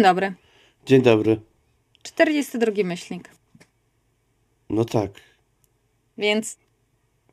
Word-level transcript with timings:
Dzień 0.00 0.04
dobry. 0.04 0.34
Dzień 0.86 1.02
dobry. 1.02 1.40
42 2.02 2.72
myślnik. 2.84 3.30
No 4.70 4.84
tak, 4.84 5.10
Więc, 6.18 6.58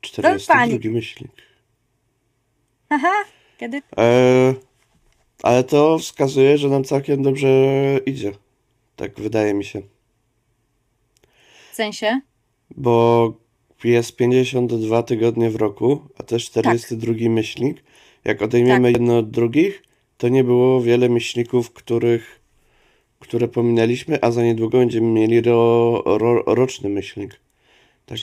42 0.02 0.56
pani. 0.56 0.90
myślnik. 0.90 1.32
haha, 2.90 3.14
kiedy? 3.58 3.82
E, 3.98 4.54
ale 5.44 5.64
to 5.64 5.98
wskazuje, 6.00 6.58
że 6.58 6.68
nam 6.70 6.84
całkiem 6.84 7.24
dobrze 7.24 7.48
idzie. 8.06 8.32
Tak 8.96 9.20
wydaje 9.20 9.54
mi 9.54 9.66
się. 9.66 9.82
W 11.72 11.76
sensie? 11.76 12.22
Bo 12.78 13.34
jest 13.84 14.16
52 14.16 15.04
tygodnie 15.04 15.50
w 15.50 15.56
roku, 15.56 16.08
a 16.18 16.24
też 16.24 16.46
42 16.46 17.14
myślnik. 17.30 17.84
Jak 18.26 18.42
odejmiemy 18.42 18.88
Tak. 18.92 19.02
jedno 19.02 19.18
od 19.18 19.30
drugich, 19.30 19.84
to 20.18 20.30
nie 20.30 20.44
było 20.44 20.82
wiele 20.82 21.10
myślników, 21.10 21.72
których, 21.74 22.40
które 23.20 23.48
pominęliśmy, 23.48 24.22
a 24.22 24.32
za 24.32 24.44
niedługo 24.44 24.78
będziemy 24.78 25.08
mieli 25.08 25.42
ro, 25.42 26.02
ro, 26.06 26.44
roczny 26.56 26.90
myślnik. 26.90 27.40
Taki, 28.06 28.22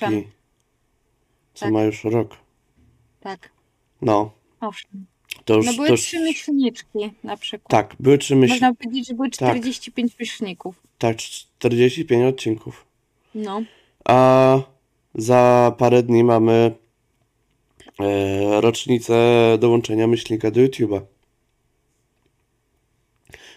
co 1.55 1.65
Tak. 1.65 1.73
ma 1.73 1.83
już 1.85 2.05
rok. 2.05 2.37
Tak. 3.21 3.51
No, 4.03 4.31
Owszem. 4.61 5.07
to 5.45 5.55
już, 5.57 5.67
No 5.67 5.73
były 5.75 5.87
to 5.87 5.93
już 5.93 6.01
trzy 6.03 6.21
myślniczki 6.21 6.99
na 7.25 7.37
przykład. 7.37 7.71
tak, 7.71 7.97
były 8.01 8.19
trzy 8.19 8.37
myślniki. 8.37 8.65
Można 8.65 8.75
powiedzieć, 8.75 9.07
że 9.09 9.15
były 9.15 9.31
Tak. 9.31 9.51
45 9.51 10.19
myślników. 10.21 10.75
Tak, 10.99 11.17
45 11.17 12.25
odcinków. 12.25 12.87
No. 13.35 13.63
A 14.05 14.59
za 15.15 15.73
parę 15.79 16.03
dni 16.03 16.25
mamy 16.25 16.75
e, 18.01 18.61
rocznicę 18.61 19.15
dołączenia 19.61 20.07
myślnika 20.07 20.51
do 20.51 20.61
YouTube'a. 20.61 21.01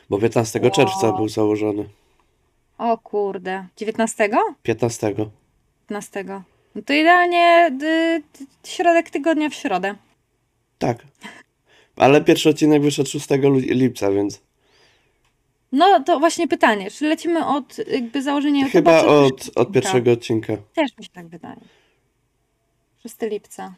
Bo 0.09 0.19
15 0.19 0.59
Wow. 0.61 0.72
czerwca 0.72 1.11
był 1.11 1.30
założony. 1.30 1.89
O 2.77 2.97
kurde. 2.97 3.67
19? 3.77 4.30
15. 4.64 5.14
15. 5.88 6.23
No 6.75 6.81
to 6.86 6.94
idealnie 6.94 7.72
y, 7.81 7.86
y, 7.86 8.69
środek 8.69 9.09
tygodnia 9.09 9.49
w 9.49 9.53
środę. 9.53 9.95
Tak. 10.80 10.97
Ale 11.95 12.23
pierwszy 12.23 12.49
odcinek 12.49 12.81
wyszedł 12.81 13.09
6 13.09 13.30
lu- 13.30 13.59
lipca, 13.59 14.11
więc 14.11 14.41
No 15.72 16.03
to 16.03 16.19
właśnie 16.19 16.47
pytanie, 16.47 16.92
czy 16.92 17.05
lecimy 17.08 17.45
od 17.47 17.77
jakby 17.88 18.21
założenia 18.23 18.69
chyba 18.69 19.02
czy 19.02 19.08
od, 19.08 19.49
od 19.55 19.71
pierwszego 19.71 20.11
odcinka. 20.11 20.53
Też 20.73 20.97
mi 20.97 21.03
się 21.03 21.09
tak 21.09 21.27
wydaje. 21.27 21.59
6 23.03 23.16
lipca. 23.21 23.73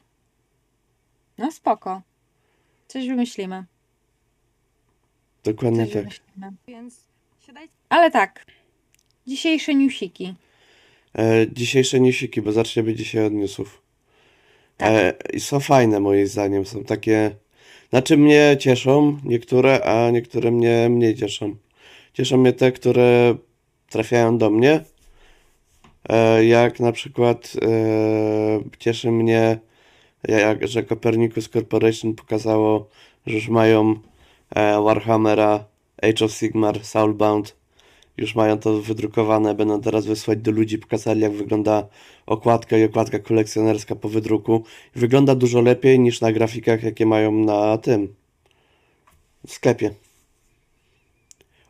No 1.38 1.52
spoko. 1.52 2.02
Coś 2.88 3.08
wymyślimy. 3.08 3.64
Dokładnie 5.43 5.87
tak. 5.87 6.05
Więc 6.67 7.07
siadajcie. 7.45 7.73
Ale 7.89 8.11
tak. 8.11 8.45
Dzisiejsze 9.27 9.75
newsiki. 9.75 10.33
E, 11.17 11.47
dzisiejsze 11.51 11.99
newsiki, 11.99 12.41
bo 12.41 12.51
zaczniemy 12.51 12.93
dzisiaj 12.95 13.25
od 13.25 13.33
newsów. 13.33 13.81
Tak. 14.77 14.91
E, 14.91 15.13
I 15.33 15.39
są 15.39 15.59
fajne 15.59 15.99
moim 15.99 16.27
zdaniem, 16.27 16.65
są 16.65 16.83
takie... 16.83 17.35
Znaczy 17.89 18.17
mnie 18.17 18.57
cieszą 18.59 19.19
niektóre, 19.23 19.83
a 19.83 20.11
niektóre 20.11 20.51
mnie 20.51 20.87
mniej 20.89 21.15
cieszą. 21.15 21.55
Cieszą 22.13 22.37
mnie 22.37 22.53
te, 22.53 22.71
które 22.71 23.35
trafiają 23.89 24.37
do 24.37 24.49
mnie. 24.49 24.83
E, 26.09 26.45
jak 26.45 26.79
na 26.79 26.91
przykład 26.91 27.53
e, 27.61 27.69
cieszy 28.79 29.11
mnie, 29.11 29.59
jak, 30.27 30.67
że 30.67 30.83
Copernicus 30.83 31.49
Corporation 31.49 32.13
pokazało, 32.13 32.89
że 33.27 33.35
już 33.35 33.47
mają 33.47 33.99
Warhammera, 34.55 35.65
Age 36.02 36.26
of 36.26 36.32
Sigmar, 36.32 36.86
Soulbound. 36.86 37.55
Już 38.17 38.36
mają 38.36 38.60
to 38.60 38.82
wydrukowane, 38.82 39.55
będą 39.55 39.82
teraz 39.82 40.05
wysłać 40.05 40.39
do 40.39 40.52
ludzi, 40.52 40.77
pokazali 40.77 41.21
jak 41.21 41.32
wygląda 41.32 41.87
okładka 42.26 42.77
i 42.77 42.83
okładka 42.83 43.20
kolekcjonerska 43.20 43.95
po 43.95 44.09
wydruku. 44.09 44.64
Wygląda 44.95 45.36
dużo 45.36 45.61
lepiej 45.61 45.99
niż 45.99 46.21
na 46.21 46.32
grafikach, 46.32 46.83
jakie 46.83 47.05
mają 47.05 47.32
na 47.32 47.77
tym 47.77 48.14
w 49.48 49.54
sklepie. 49.54 49.93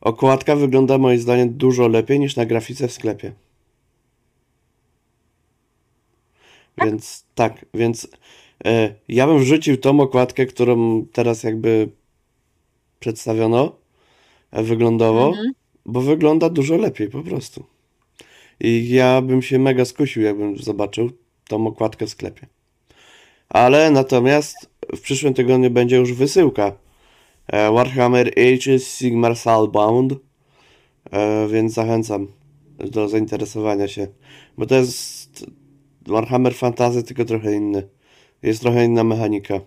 Okładka 0.01 0.55
wygląda 0.55 0.97
moim 0.97 1.19
zdaniem 1.19 1.53
dużo 1.53 1.87
lepiej 1.87 2.19
niż 2.19 2.35
na 2.35 2.45
grafice 2.45 2.87
w 2.87 2.91
sklepie. 2.91 3.33
Więc 6.77 7.25
tak, 7.35 7.65
więc 7.73 8.07
e, 8.65 8.93
ja 9.07 9.27
bym 9.27 9.39
wrzucił 9.39 9.77
tą 9.77 9.99
okładkę, 9.99 10.45
którą 10.45 11.05
teraz 11.13 11.43
jakby 11.43 11.89
przedstawiono 12.99 13.75
e, 14.51 14.63
wyglądowo, 14.63 15.27
Mhm. 15.27 15.51
bo 15.85 16.01
wygląda 16.01 16.49
dużo 16.49 16.77
lepiej 16.77 17.09
po 17.09 17.21
prostu. 17.23 17.63
I 18.59 18.89
ja 18.89 19.21
bym 19.21 19.41
się 19.41 19.59
mega 19.59 19.85
skusił, 19.85 20.23
jakbym 20.23 20.57
zobaczył 20.57 21.11
tą 21.47 21.67
okładkę 21.67 22.05
w 22.05 22.09
sklepie. 22.09 22.47
Ale 23.49 23.91
natomiast 23.91 24.69
w 24.95 25.01
przyszłym 25.01 25.33
tygodniu 25.33 25.69
będzie 25.71 25.95
już 25.95 26.13
wysyłka. 26.13 26.71
E, 27.47 27.71
Warhammer 27.71 28.33
Ages 28.39 28.97
Sigmar 28.97 29.35
Soulbound. 29.35 30.13
E, 31.11 31.47
więc 31.47 31.73
zachęcam 31.73 32.27
do 32.79 33.09
zainteresowania 33.09 33.87
się. 33.87 34.07
Bo 34.57 34.65
to 34.65 34.75
jest 34.75 35.45
Warhammer 36.07 36.55
Fantasy, 36.55 37.03
tylko 37.03 37.25
trochę 37.25 37.55
inny. 37.55 37.87
Jest 38.43 38.61
trochę 38.61 38.85
inna 38.85 39.03
mechanika. 39.03 39.59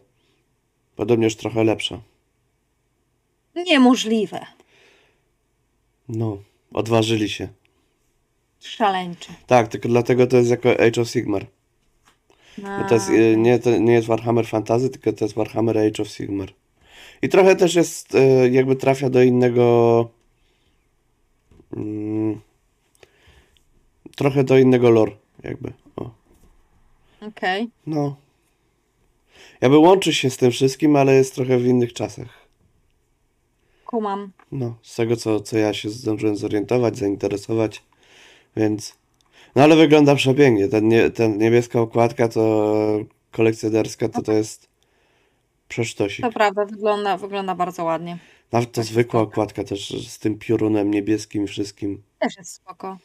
Podobnież 0.96 1.36
trochę 1.36 1.64
lepsza. 1.64 2.00
Niemożliwe. 3.54 4.46
No, 6.08 6.38
odważyli 6.72 7.28
się. 7.28 7.48
Szaleńcze. 8.60 9.32
Tak, 9.46 9.68
tylko 9.68 9.88
dlatego 9.88 10.26
to 10.26 10.36
jest 10.36 10.50
jako 10.50 10.70
Age 10.70 11.02
of 11.02 11.08
Sigmar. 11.08 11.46
Bo 12.58 12.88
to 12.88 12.94
jest, 12.94 13.10
y, 13.10 13.36
nie, 13.36 13.58
to 13.58 13.78
nie 13.78 13.92
jest 13.92 14.08
Warhammer 14.08 14.46
Fantasy, 14.46 14.90
tylko 14.90 15.12
to 15.12 15.24
jest 15.24 15.34
Warhammer 15.34 15.78
Age 15.78 16.02
of 16.02 16.08
Sigmar. 16.08 16.52
I 17.22 17.28
trochę 17.28 17.56
też 17.56 17.74
jest, 17.74 18.14
y, 18.14 18.50
jakby 18.50 18.76
trafia 18.76 19.10
do 19.10 19.22
innego. 19.22 20.08
Mm, 21.76 22.40
trochę 24.16 24.44
do 24.44 24.58
innego 24.58 24.90
lore, 24.90 25.12
jakby. 25.42 25.72
Okej. 27.28 27.70
No. 27.86 28.16
Jakby 29.60 29.78
łączy 29.78 30.14
się 30.14 30.30
z 30.30 30.36
tym 30.36 30.50
wszystkim, 30.50 30.96
ale 30.96 31.14
jest 31.14 31.34
trochę 31.34 31.58
w 31.58 31.66
innych 31.66 31.92
czasach. 31.92 32.41
Kumam. 33.92 34.32
No, 34.52 34.74
z 34.82 34.96
tego 34.96 35.16
co, 35.16 35.40
co 35.40 35.58
ja 35.58 35.74
się 35.74 35.90
zdążyłem 35.90 36.36
zorientować, 36.36 36.96
zainteresować, 36.96 37.82
więc. 38.56 38.98
No 39.56 39.62
ale 39.62 39.76
wygląda 39.76 40.14
przepięknie. 40.14 40.68
Ten, 40.68 40.88
nie, 40.88 41.10
ten 41.10 41.38
niebieska 41.38 41.80
okładka 41.80 42.28
to 42.28 42.98
kolekcjonerska, 43.32 44.08
to 44.08 44.22
to 44.22 44.32
jest 44.32 44.68
przesztosik. 45.68 46.24
To 46.24 46.32
prawda, 46.32 46.64
wygląda, 46.64 47.16
wygląda 47.16 47.54
bardzo 47.54 47.84
ładnie. 47.84 48.18
Nawet 48.52 48.72
ta 48.72 48.80
tak, 48.82 48.84
zwykła 48.84 49.20
tak. 49.20 49.28
okładka 49.28 49.64
też 49.64 50.08
z 50.08 50.18
tym 50.18 50.38
piorunem 50.38 50.90
niebieskim 50.90 51.44
i 51.44 51.46
wszystkim. 51.46 52.02
Też 52.18 52.36
jest 52.36 52.52
spoko. 52.52 52.98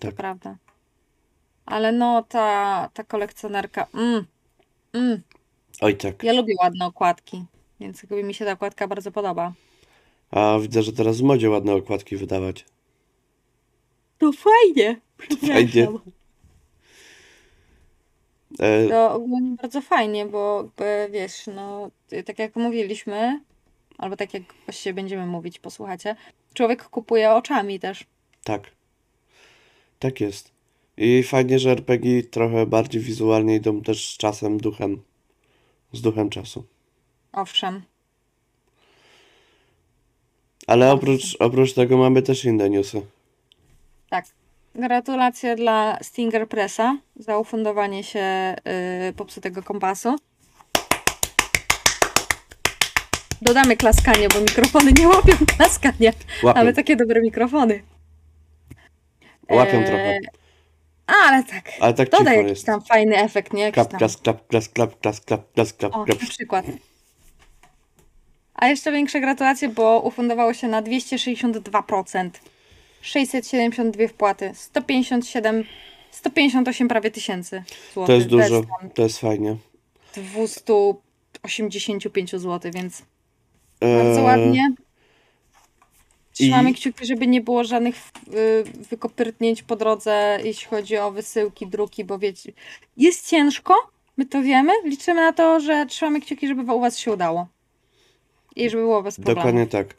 To 0.00 0.06
Tak. 0.06 0.14
prawda. 0.14 0.56
Ale 1.66 1.92
no, 1.92 2.22
ta, 2.28 2.88
ta 2.94 3.04
kolekcjonerka. 3.04 3.86
Mm, 3.94 4.24
mm. 4.92 5.22
Oj 5.80 5.96
tak. 5.96 6.22
Ja 6.22 6.32
lubię 6.32 6.54
ładne 6.62 6.86
okładki, 6.86 7.44
więc 7.80 8.02
jakby 8.02 8.24
mi 8.24 8.34
się 8.34 8.44
ta 8.44 8.52
okładka 8.52 8.88
bardzo 8.88 9.12
podoba. 9.12 9.52
A 10.30 10.58
widzę, 10.62 10.82
że 10.82 10.92
teraz 10.92 11.20
w 11.20 11.22
modzie 11.22 11.50
ładne 11.50 11.74
okładki 11.74 12.16
wydawać. 12.16 12.64
To 14.18 14.30
fajnie. 14.32 15.00
Fajnie. 15.48 15.88
E, 18.58 18.88
To 18.88 19.14
ogólnie 19.14 19.56
bardzo 19.62 19.80
fajnie, 19.80 20.26
bo 20.26 20.62
jakby, 20.62 21.08
wiesz, 21.18 21.46
no, 21.54 21.90
tak 22.26 22.38
jak 22.38 22.56
mówiliśmy, 22.56 23.40
albo 23.98 24.16
tak 24.16 24.34
jak 24.34 24.42
właściwie 24.66 24.94
będziemy 24.94 25.26
mówić, 25.26 25.58
posłuchacie, 25.58 26.16
człowiek 26.54 26.84
kupuje 26.88 27.30
oczami 27.32 27.80
też. 27.80 28.04
tak. 28.44 28.62
Tak 29.98 30.20
jest. 30.20 30.52
I 30.96 31.22
fajnie, 31.22 31.58
że 31.58 31.70
RPG 31.70 32.22
trochę 32.22 32.66
bardziej 32.66 33.02
wizualnie 33.02 33.56
idą 33.56 33.82
też 33.82 34.14
z 34.14 34.16
czasem, 34.16 34.58
duchem. 34.58 35.02
Z 35.92 36.00
duchem 36.00 36.30
czasu. 36.30 36.64
Owszem. 37.32 37.82
Ale 40.66 40.92
oprócz, 40.92 41.36
oprócz 41.38 41.72
tego 41.74 41.98
mamy 41.98 42.22
też 42.22 42.44
inne 42.44 42.70
newsy. 42.70 43.02
Tak. 44.10 44.24
Gratulacje 44.74 45.56
dla 45.56 45.98
Stinger 46.02 46.48
Pressa 46.48 46.96
za 47.16 47.38
ufundowanie 47.38 48.04
się 48.04 48.54
y, 49.08 49.12
popsutego 49.12 49.62
kompasu. 49.62 50.16
Dodamy 53.42 53.76
klaskanie, 53.76 54.28
bo 54.28 54.40
mikrofony 54.40 54.92
nie 54.92 55.08
łapią 55.08 55.32
klaskania. 55.56 56.10
Łapią, 56.42 56.58
Mamy 56.60 56.72
takie 56.72 56.96
dobre 56.96 57.20
mikrofony. 57.20 57.82
łapią 59.50 59.78
Eee, 59.78 59.84
trochę. 59.86 60.18
Ale 61.06 61.44
tak. 61.44 61.70
Ale 61.80 61.94
tak 61.94 62.10
Dodaj 62.10 62.24
cicho 62.26 62.36
jakiś 62.36 62.50
jest. 62.50 62.66
tam 62.66 62.80
fajny 62.82 63.16
efekt, 63.18 63.52
nie? 63.52 63.62
Jakiś 63.62 63.74
Klap, 63.74 63.88
tam. 63.90 63.98
klas, 63.98 64.16
klap, 64.16 64.46
klas, 64.48 64.68
klap, 64.68 65.00
klas, 65.00 65.20
klap, 65.20 65.52
klas, 65.54 65.72
klap, 65.72 65.94
O, 65.96 66.04
klap. 66.04 66.22
na 66.22 66.28
przykład. 66.28 66.64
A 68.60 68.68
jeszcze 68.68 68.92
większe 68.92 69.20
gratulacje, 69.20 69.68
bo 69.68 70.00
ufundowało 70.00 70.54
się 70.54 70.68
na 70.68 70.82
262%. 70.82 72.30
672 73.02 74.08
wpłaty. 74.08 74.50
157, 74.54 75.64
158 76.10 76.88
prawie 76.88 77.10
tysięcy 77.10 77.62
złotych. 77.94 78.06
To 78.06 78.12
jest 78.12 78.26
dużo, 78.26 78.62
to 78.94 79.02
jest 79.02 79.18
fajnie. 79.20 79.56
285 81.42 82.30
zł, 82.30 82.72
więc 82.74 83.02
bardzo 83.80 84.20
Eee, 84.20 84.24
ładnie. 84.24 84.72
Trzymamy 86.32 86.70
i- 86.70 86.74
kciuki, 86.74 87.06
żeby 87.06 87.26
nie 87.26 87.40
było 87.40 87.64
żadnych 87.64 87.96
y, 87.96 88.64
wykopyrtnięć 88.90 89.62
po 89.62 89.76
drodze, 89.76 90.38
jeśli 90.44 90.66
chodzi 90.66 90.96
o 90.96 91.10
wysyłki, 91.10 91.66
druki, 91.66 92.04
bo 92.04 92.18
wiecie, 92.18 92.52
jest 92.96 93.28
ciężko, 93.28 93.74
my 94.16 94.26
to 94.26 94.42
wiemy. 94.42 94.72
Liczymy 94.84 95.20
na 95.20 95.32
to, 95.32 95.60
że 95.60 95.86
trzymamy 95.86 96.20
kciuki, 96.20 96.48
żeby 96.48 96.72
u 96.74 96.80
Was 96.80 96.98
się 96.98 97.12
udało. 97.12 97.46
I 98.56 98.70
żeby 98.70 98.82
było 98.82 99.02
bez 99.02 99.16
problemu. 99.16 99.36
Dokładnie 99.36 99.66
tak. 99.66 99.94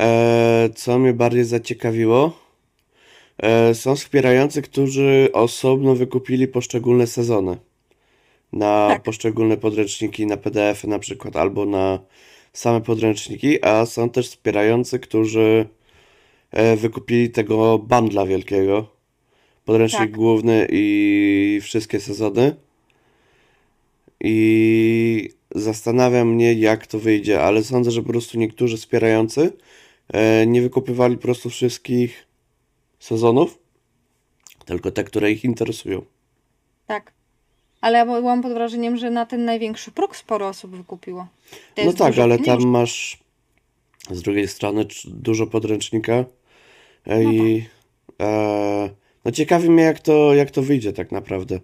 E, 0.00 0.68
co 0.74 0.98
mnie 0.98 1.12
bardziej 1.12 1.44
zaciekawiło, 1.44 2.32
e, 3.38 3.74
są 3.74 3.96
wspierający, 3.96 4.62
którzy 4.62 5.28
osobno 5.32 5.94
wykupili 5.94 6.48
poszczególne 6.48 7.06
sezony 7.06 7.56
na 8.52 8.88
Tak. 8.88 9.02
poszczególne 9.02 9.56
podręczniki, 9.56 10.26
na 10.26 10.36
PDF 10.36 10.84
na 10.84 10.98
przykład, 10.98 11.36
albo 11.36 11.66
na 11.66 11.98
same 12.52 12.80
podręczniki, 12.80 13.64
a 13.64 13.86
są 13.86 14.10
też 14.10 14.28
wspierający, 14.28 14.98
którzy 14.98 15.66
e, 16.50 16.76
wykupili 16.76 17.30
tego 17.30 17.78
bundla 17.78 18.26
wielkiego. 18.26 18.86
Podręcznik 19.64 20.00
Tak. 20.00 20.10
główny 20.10 20.66
i 20.70 21.60
wszystkie 21.62 22.00
sezony. 22.00 22.56
I 24.20 25.30
zastanawia 25.54 26.24
mnie, 26.24 26.54
jak 26.54 26.86
to 26.86 26.98
wyjdzie, 26.98 27.42
ale 27.42 27.64
sądzę, 27.64 27.90
że 27.90 28.02
po 28.02 28.08
prostu 28.08 28.38
niektórzy 28.38 28.76
wspierający 28.76 29.52
e, 30.12 30.46
nie 30.46 30.62
wykupywali 30.62 31.16
po 31.16 31.22
prostu 31.22 31.50
wszystkich 31.50 32.26
sezonów, 32.98 33.58
tylko 34.64 34.90
te, 34.90 35.04
które 35.04 35.32
ich 35.32 35.44
interesują. 35.44 36.02
Tak. 36.86 37.12
Ale 37.80 37.98
ja 37.98 38.06
byłam 38.06 38.42
pod 38.42 38.52
wrażeniem, 38.52 38.96
że 38.96 39.10
na 39.10 39.26
ten 39.26 39.44
największy 39.44 39.90
próg 39.90 40.16
sporo 40.16 40.48
osób 40.48 40.76
wykupiło. 40.76 41.26
To 41.74 41.84
No 41.84 41.92
tak, 41.92 42.18
ale 42.18 42.38
tam 42.38 42.66
masz 42.66 43.18
z 44.10 44.22
drugiej 44.22 44.48
strony 44.48 44.86
dużo 45.04 45.46
podręcznika 45.46 46.12
e, 46.12 46.24
No 47.06 47.32
i 47.32 47.66
e, 48.22 48.90
no 49.24 49.30
ciekawi 49.30 49.70
mnie, 49.70 49.82
jak 49.82 50.00
to, 50.00 50.34
jak 50.34 50.50
to 50.50 50.62
wyjdzie 50.62 50.92
tak 50.92 51.12
naprawdę. 51.12 51.60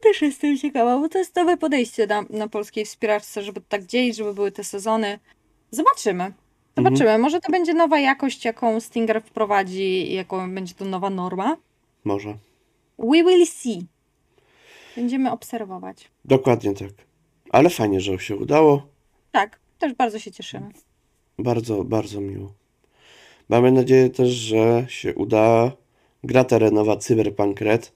Też 0.00 0.22
jestem 0.22 0.58
ciekawa, 0.58 0.98
bo 0.98 1.08
to 1.08 1.18
jest 1.18 1.36
nowe 1.36 1.56
podejście 1.56 2.06
na, 2.06 2.24
na 2.30 2.48
polskiej 2.48 2.84
wspieraczce, 2.84 3.42
żeby 3.42 3.60
to 3.60 3.66
tak 3.68 3.84
dzielić, 3.84 4.16
żeby 4.16 4.34
były 4.34 4.52
te 4.52 4.64
sezony. 4.64 5.18
Zobaczymy. 5.70 6.32
Zobaczymy. 6.76 7.18
Może 7.18 7.40
to 7.40 7.52
będzie 7.52 7.74
nowa 7.74 8.00
jakość, 8.00 8.44
jaką 8.44 8.80
Stinger 8.80 9.22
wprowadzi 9.22 10.12
jaką 10.14 10.54
będzie 10.54 10.74
to 10.74 10.84
nowa 10.84 11.10
norma. 11.10 11.56
Może. 12.04 12.38
We 12.98 13.24
will 13.24 13.46
see. 13.46 13.86
Będziemy 14.96 15.30
obserwować. 15.30 16.10
Dokładnie 16.24 16.74
tak. 16.74 16.90
Ale 17.50 17.70
fajnie, 17.70 18.00
że 18.00 18.18
się 18.18 18.36
udało. 18.36 18.86
Tak, 19.32 19.58
też 19.78 19.94
bardzo 19.94 20.18
się 20.18 20.32
cieszymy. 20.32 20.70
Bardzo, 21.38 21.84
bardzo 21.84 22.20
miło. 22.20 22.52
Mamy 23.48 23.72
nadzieję 23.72 24.10
też, 24.10 24.28
że 24.28 24.86
się 24.88 25.14
uda 25.14 25.72
gra 26.24 26.44
terenowa 26.44 26.96
Cyberpunk 26.96 27.60
Red, 27.60 27.92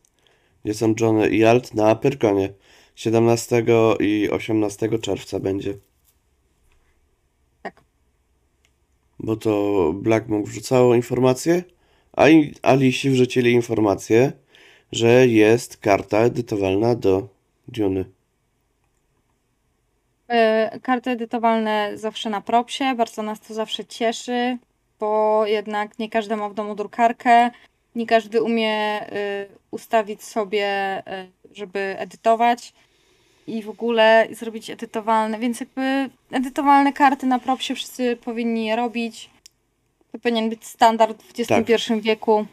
gdzie 0.64 0.74
są 0.74 0.94
Johnny 1.00 1.28
i 1.28 1.44
Alt 1.44 1.74
na 1.74 1.94
Pyrkonie. 1.94 2.52
17 2.94 3.64
i 4.00 4.30
18 4.30 4.98
czerwca 4.98 5.40
będzie. 5.40 5.74
Tak. 7.62 7.80
Bo 9.18 9.36
to 9.36 9.92
Blackmon 9.92 10.44
wrzucało 10.44 10.94
informację, 10.94 11.64
a 12.12 12.24
Alisi 12.62 13.10
wrzucili 13.10 13.52
informację, 13.52 14.32
że 14.92 15.26
jest 15.26 15.76
karta 15.76 16.18
edytowalna 16.18 16.94
do 16.94 17.28
Duny. 17.68 18.04
E, 20.28 20.80
Karty 20.82 21.10
edytowalne 21.10 21.92
zawsze 21.94 22.30
na 22.30 22.40
propsie, 22.40 22.94
bardzo 22.96 23.22
nas 23.22 23.40
to 23.40 23.54
zawsze 23.54 23.84
cieszy, 23.84 24.58
bo 25.00 25.42
jednak 25.46 25.98
nie 25.98 26.10
każdy 26.10 26.36
ma 26.36 26.48
w 26.48 26.54
domu 26.54 26.74
drukarkę, 26.74 27.50
nie 27.94 28.06
każdy 28.06 28.42
umie 28.42 29.02
y, 29.12 29.48
ustawić 29.70 30.22
sobie, 30.22 30.98
y, 31.52 31.54
żeby 31.56 31.78
edytować 31.98 32.72
i 33.46 33.62
w 33.62 33.68
ogóle 33.70 34.28
zrobić 34.30 34.70
edytowalne, 34.70 35.38
więc 35.38 35.60
jakby 35.60 36.10
edytowalne 36.30 36.92
karty 36.92 37.26
na 37.26 37.38
propsie 37.38 37.74
wszyscy 37.74 38.16
powinni 38.16 38.66
je 38.66 38.76
robić. 38.76 39.30
To 40.12 40.18
powinien 40.18 40.48
być 40.50 40.64
standard 40.64 41.22
w 41.22 41.32
XXI 41.40 42.00
wieku. 42.00 42.46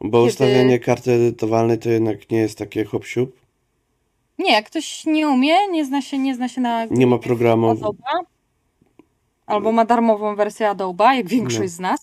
Bo 0.00 0.18
Kiedy- 0.18 0.28
ustawianie 0.32 0.78
karty 0.78 1.12
edytowalnej 1.12 1.78
to 1.78 1.88
jednak 1.90 2.30
nie 2.30 2.38
jest 2.38 2.58
takie 2.58 2.84
hop 2.84 3.04
siup. 3.06 3.36
Nie, 4.38 4.52
jak 4.52 4.66
ktoś 4.66 5.04
nie 5.06 5.28
umie, 5.28 5.68
nie 5.68 5.84
zna 5.84 6.02
się, 6.02 6.18
nie 6.18 6.34
zna 6.34 6.48
się 6.48 6.60
na 6.60 6.84
Nie 6.84 7.06
ma 7.06 7.18
programu. 7.18 7.72
Adobe'a, 7.74 8.20
albo 9.46 9.72
ma 9.72 9.84
darmową 9.84 10.36
wersję 10.36 10.66
Adobe'a, 10.70 11.12
jak 11.14 11.28
większość 11.28 11.60
No. 11.72 11.76
z 11.76 11.80
nas, 11.80 12.00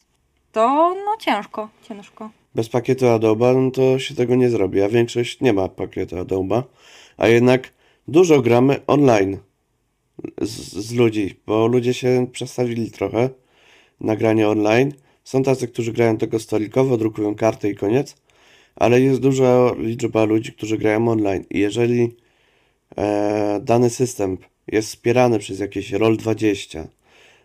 to 0.54 0.96
no 1.06 1.18
ciężko, 1.20 1.70
ciężko. 1.88 2.30
Bez 2.56 2.70
pakietu 2.70 3.08
Adobe, 3.08 3.54
no 3.54 3.72
to 3.72 4.00
się 4.00 4.16
tego 4.16 4.36
nie 4.36 4.50
zrobi, 4.50 4.82
a 4.82 4.90
większość 4.90 5.42
nie 5.42 5.54
ma 5.54 5.68
pakietu 5.70 6.20
Adobe, 6.20 6.64
a 7.18 7.28
jednak 7.28 7.74
dużo 8.08 8.42
gramy 8.42 8.86
online 8.88 9.38
z, 10.42 10.52
z 10.86 10.94
ludzi, 10.94 11.40
bo 11.48 11.68
ludzie 11.68 11.94
się 11.94 12.28
przestawili 12.32 12.92
trochę 12.92 13.30
na 14.02 14.16
granie 14.16 14.50
online. 14.50 14.94
Są 15.24 15.44
tacy, 15.44 15.68
którzy 15.68 15.94
grają 15.94 16.18
tylko 16.18 16.40
stolikowo, 16.40 16.98
drukują 16.98 17.36
karty 17.36 17.70
i 17.70 17.76
koniec, 17.76 18.16
ale 18.76 19.02
jest 19.02 19.20
duża 19.20 19.72
liczba 19.78 20.26
ludzi, 20.26 20.54
którzy 20.54 20.78
grają 20.78 21.08
online 21.08 21.46
i 21.50 21.60
jeżeli 21.60 22.16
e, 22.98 23.60
dany 23.64 23.90
system 23.90 24.38
jest 24.68 24.88
wspierany 24.88 25.40
przez 25.40 25.60
jakieś 25.60 25.92
Roll20 25.92 26.86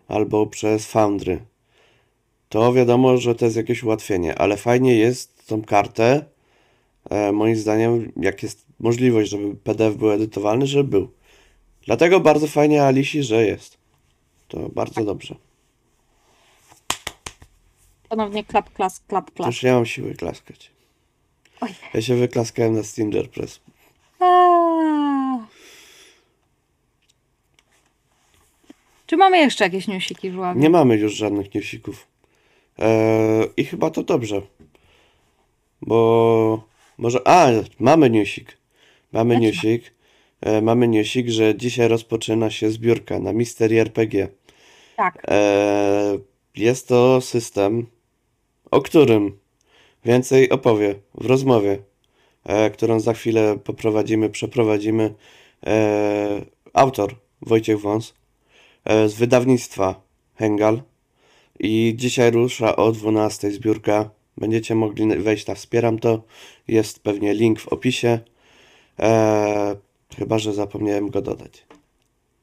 albo 0.07 0.47
przez 0.47 0.85
Foundry, 0.85 1.39
to 2.49 2.73
wiadomo, 2.73 3.17
że 3.17 3.35
to 3.35 3.45
jest 3.45 3.57
jakieś 3.57 3.83
ułatwienie, 3.83 4.37
ale 4.37 4.57
fajnie 4.57 4.95
jest 4.95 5.47
tą 5.47 5.63
kartę, 5.63 6.25
e, 7.09 7.31
moim 7.31 7.55
zdaniem, 7.55 8.11
jak 8.17 8.43
jest 8.43 8.65
możliwość, 8.79 9.29
żeby 9.31 9.55
PDF 9.55 9.95
był 9.95 10.11
edytowalny, 10.11 10.67
żeby 10.67 10.89
był. 10.89 11.11
Dlatego 11.85 12.19
bardzo 12.19 12.47
fajnie 12.47 12.83
Alisi, 12.83 13.23
że 13.23 13.45
jest. 13.45 13.77
To 14.47 14.69
bardzo 14.69 15.05
dobrze. 15.05 15.35
Ponownie 18.09 18.43
klap, 18.43 18.73
klas, 18.73 18.99
klap, 19.07 19.31
klap. 19.31 19.47
Też 19.47 19.63
nie 19.63 19.71
mam 19.71 19.85
siły 19.85 20.13
klaskać. 20.13 20.71
Oj. 21.61 21.69
Ja 21.93 22.01
się 22.01 22.15
wyklaskałem 22.15 22.73
na 22.73 22.83
Stinger 22.83 23.29
Press. 23.29 23.59
Czy 29.05 29.17
mamy 29.17 29.37
jeszcze 29.37 29.63
jakieś 29.63 29.87
newsiki 29.87 30.29
w 30.29 30.33
żuławie? 30.33 30.61
Nie 30.61 30.69
mamy 30.69 30.97
już 30.97 31.13
żadnych 31.13 31.53
newsików. 31.53 32.07
E, 32.79 33.45
I 33.57 33.65
chyba 33.65 33.89
to 33.89 34.03
dobrze. 34.03 34.41
Bo 35.81 36.63
może. 36.97 37.27
A, 37.27 37.47
mamy 37.79 38.09
newsik. 38.09 38.57
Mamy 39.11 39.33
Jaki 39.33 39.45
newsik. 39.45 39.93
E, 40.41 40.61
mamy 40.61 40.87
newsik, 40.87 41.29
że 41.29 41.55
dzisiaj 41.55 41.87
rozpoczyna 41.87 42.49
się 42.49 42.71
zbiórka 42.71 43.19
na 43.19 43.33
Mystery 43.33 43.79
RPG. 43.81 44.27
Tak, 44.95 45.23
E, 45.27 46.17
jest 46.55 46.87
to 46.87 47.21
system, 47.21 47.87
o 48.71 48.81
którym 48.81 49.39
więcej 50.05 50.49
opowie 50.49 50.95
w 51.13 51.25
rozmowie, 51.25 51.77
którą 52.73 52.99
za 52.99 53.13
chwilę 53.13 53.59
poprowadzimy, 53.63 54.29
przeprowadzimy. 54.29 55.13
Autor 56.73 57.15
Wojciech 57.41 57.79
Wąs 57.79 58.13
z 58.85 59.13
wydawnictwa 59.13 60.01
Hengal. 60.35 60.81
I 61.59 61.93
dzisiaj 61.97 62.31
rusza 62.31 62.75
o 62.75 62.91
12 62.91 63.51
zbiórka. 63.51 64.09
Będziecie 64.37 64.75
mogli 64.75 65.07
wejść 65.17 65.47
na 65.47 65.55
Wspieram 65.55 65.99
to. 65.99 66.21
Jest 66.67 66.99
pewnie 67.03 67.33
link 67.33 67.59
w 67.59 67.67
opisie. 67.67 68.19
E, 68.99 69.75
chyba, 70.17 70.39
że 70.39 70.53
zapomniałem 70.53 71.09
go 71.09 71.21
dodać. 71.21 71.65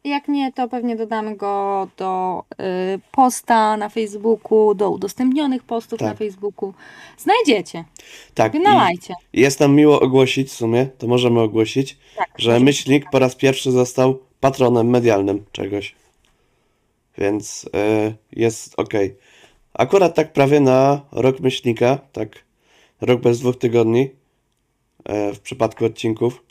jak 0.05 0.29
nie, 0.29 0.53
to 0.53 0.69
pewnie 0.69 0.97
dodamy 0.97 1.37
go 1.37 1.89
do 1.97 2.43
y, 2.53 3.01
posta 3.13 3.77
na 3.77 3.89
Facebooku, 3.89 4.75
do 4.75 4.91
udostępnionych 4.91 5.63
postów 5.63 5.99
Tak. 5.99 6.09
na 6.09 6.15
Facebooku. 6.15 6.75
Znajdziecie, 7.19 7.85
Tak, 8.35 8.53
wynalajcie. 8.53 9.15
jest 9.33 9.61
nam 9.61 9.75
miło 9.75 10.01
ogłosić 10.01 10.49
w 10.49 10.53
sumie, 10.53 10.87
to 10.99 11.07
możemy 11.07 11.41
ogłosić, 11.41 11.97
Tak, 12.17 12.29
że 12.39 12.61
Myślnik 12.61 13.11
po 13.11 13.19
raz 13.19 13.35
pierwszy 13.37 13.71
został 13.71 14.19
patronem 14.41 14.91
medialnym 14.91 15.45
czegoś. 15.53 15.95
Więc 17.19 17.69
e, 17.75 18.15
jest 18.33 18.75
ok. 18.77 18.93
Akurat 19.75 20.15
tak 20.15 20.33
prawie 20.33 20.61
na 20.61 21.01
rok 21.13 21.41
Myślnika, 21.41 21.99
tak 22.13 22.45
rok 23.01 23.21
bez 23.21 23.41
dwóch 23.41 23.59
tygodni 23.59 24.11
e, 25.05 25.33
w 25.35 25.41
przypadku 25.41 25.85
odcinków. 25.85 26.43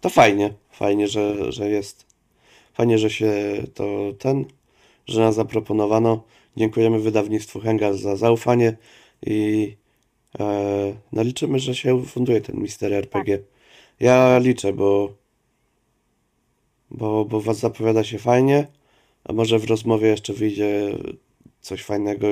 To 0.00 0.10
fajnie, 0.10 0.54
fajnie, 0.70 1.08
że, 1.08 1.52
że 1.52 1.70
jest 1.70 2.08
Fajnie, 2.78 2.98
że 2.98 3.10
się 3.10 3.32
to 3.74 4.12
ten, 4.18 4.44
że 5.06 5.20
nas 5.20 5.34
zaproponowano. 5.34 6.24
Dziękujemy 6.56 7.00
wydawnictwu 7.00 7.60
Hengal 7.60 7.98
za 7.98 8.16
zaufanie 8.16 8.76
i 9.26 9.76
e, 10.40 10.44
no 11.12 11.22
liczymy, 11.22 11.58
że 11.58 11.74
się 11.74 11.94
ufunduje 11.94 12.40
ten 12.40 12.56
Mister 12.56 12.92
RPG. 12.92 13.38
Ja 14.00 14.38
liczę, 14.38 14.72
bo, 14.72 15.14
bo, 16.90 17.24
bo 17.24 17.40
was 17.40 17.58
zapowiada 17.58 18.04
się 18.04 18.18
fajnie, 18.18 18.66
a 19.24 19.32
może 19.32 19.58
w 19.58 19.70
rozmowie 19.70 20.08
jeszcze 20.08 20.32
wyjdzie 20.32 20.98
coś 21.60 21.82
fajnego 21.82 22.26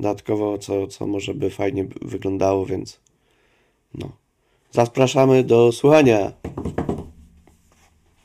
dodatkowo, 0.00 0.58
co, 0.58 0.86
co 0.86 1.06
może 1.06 1.34
by 1.34 1.50
fajnie 1.50 1.86
wyglądało, 2.02 2.66
więc 2.66 3.00
no. 3.94 4.12
Zapraszamy 4.70 5.44
do 5.44 5.72
słuchania. 5.72 6.32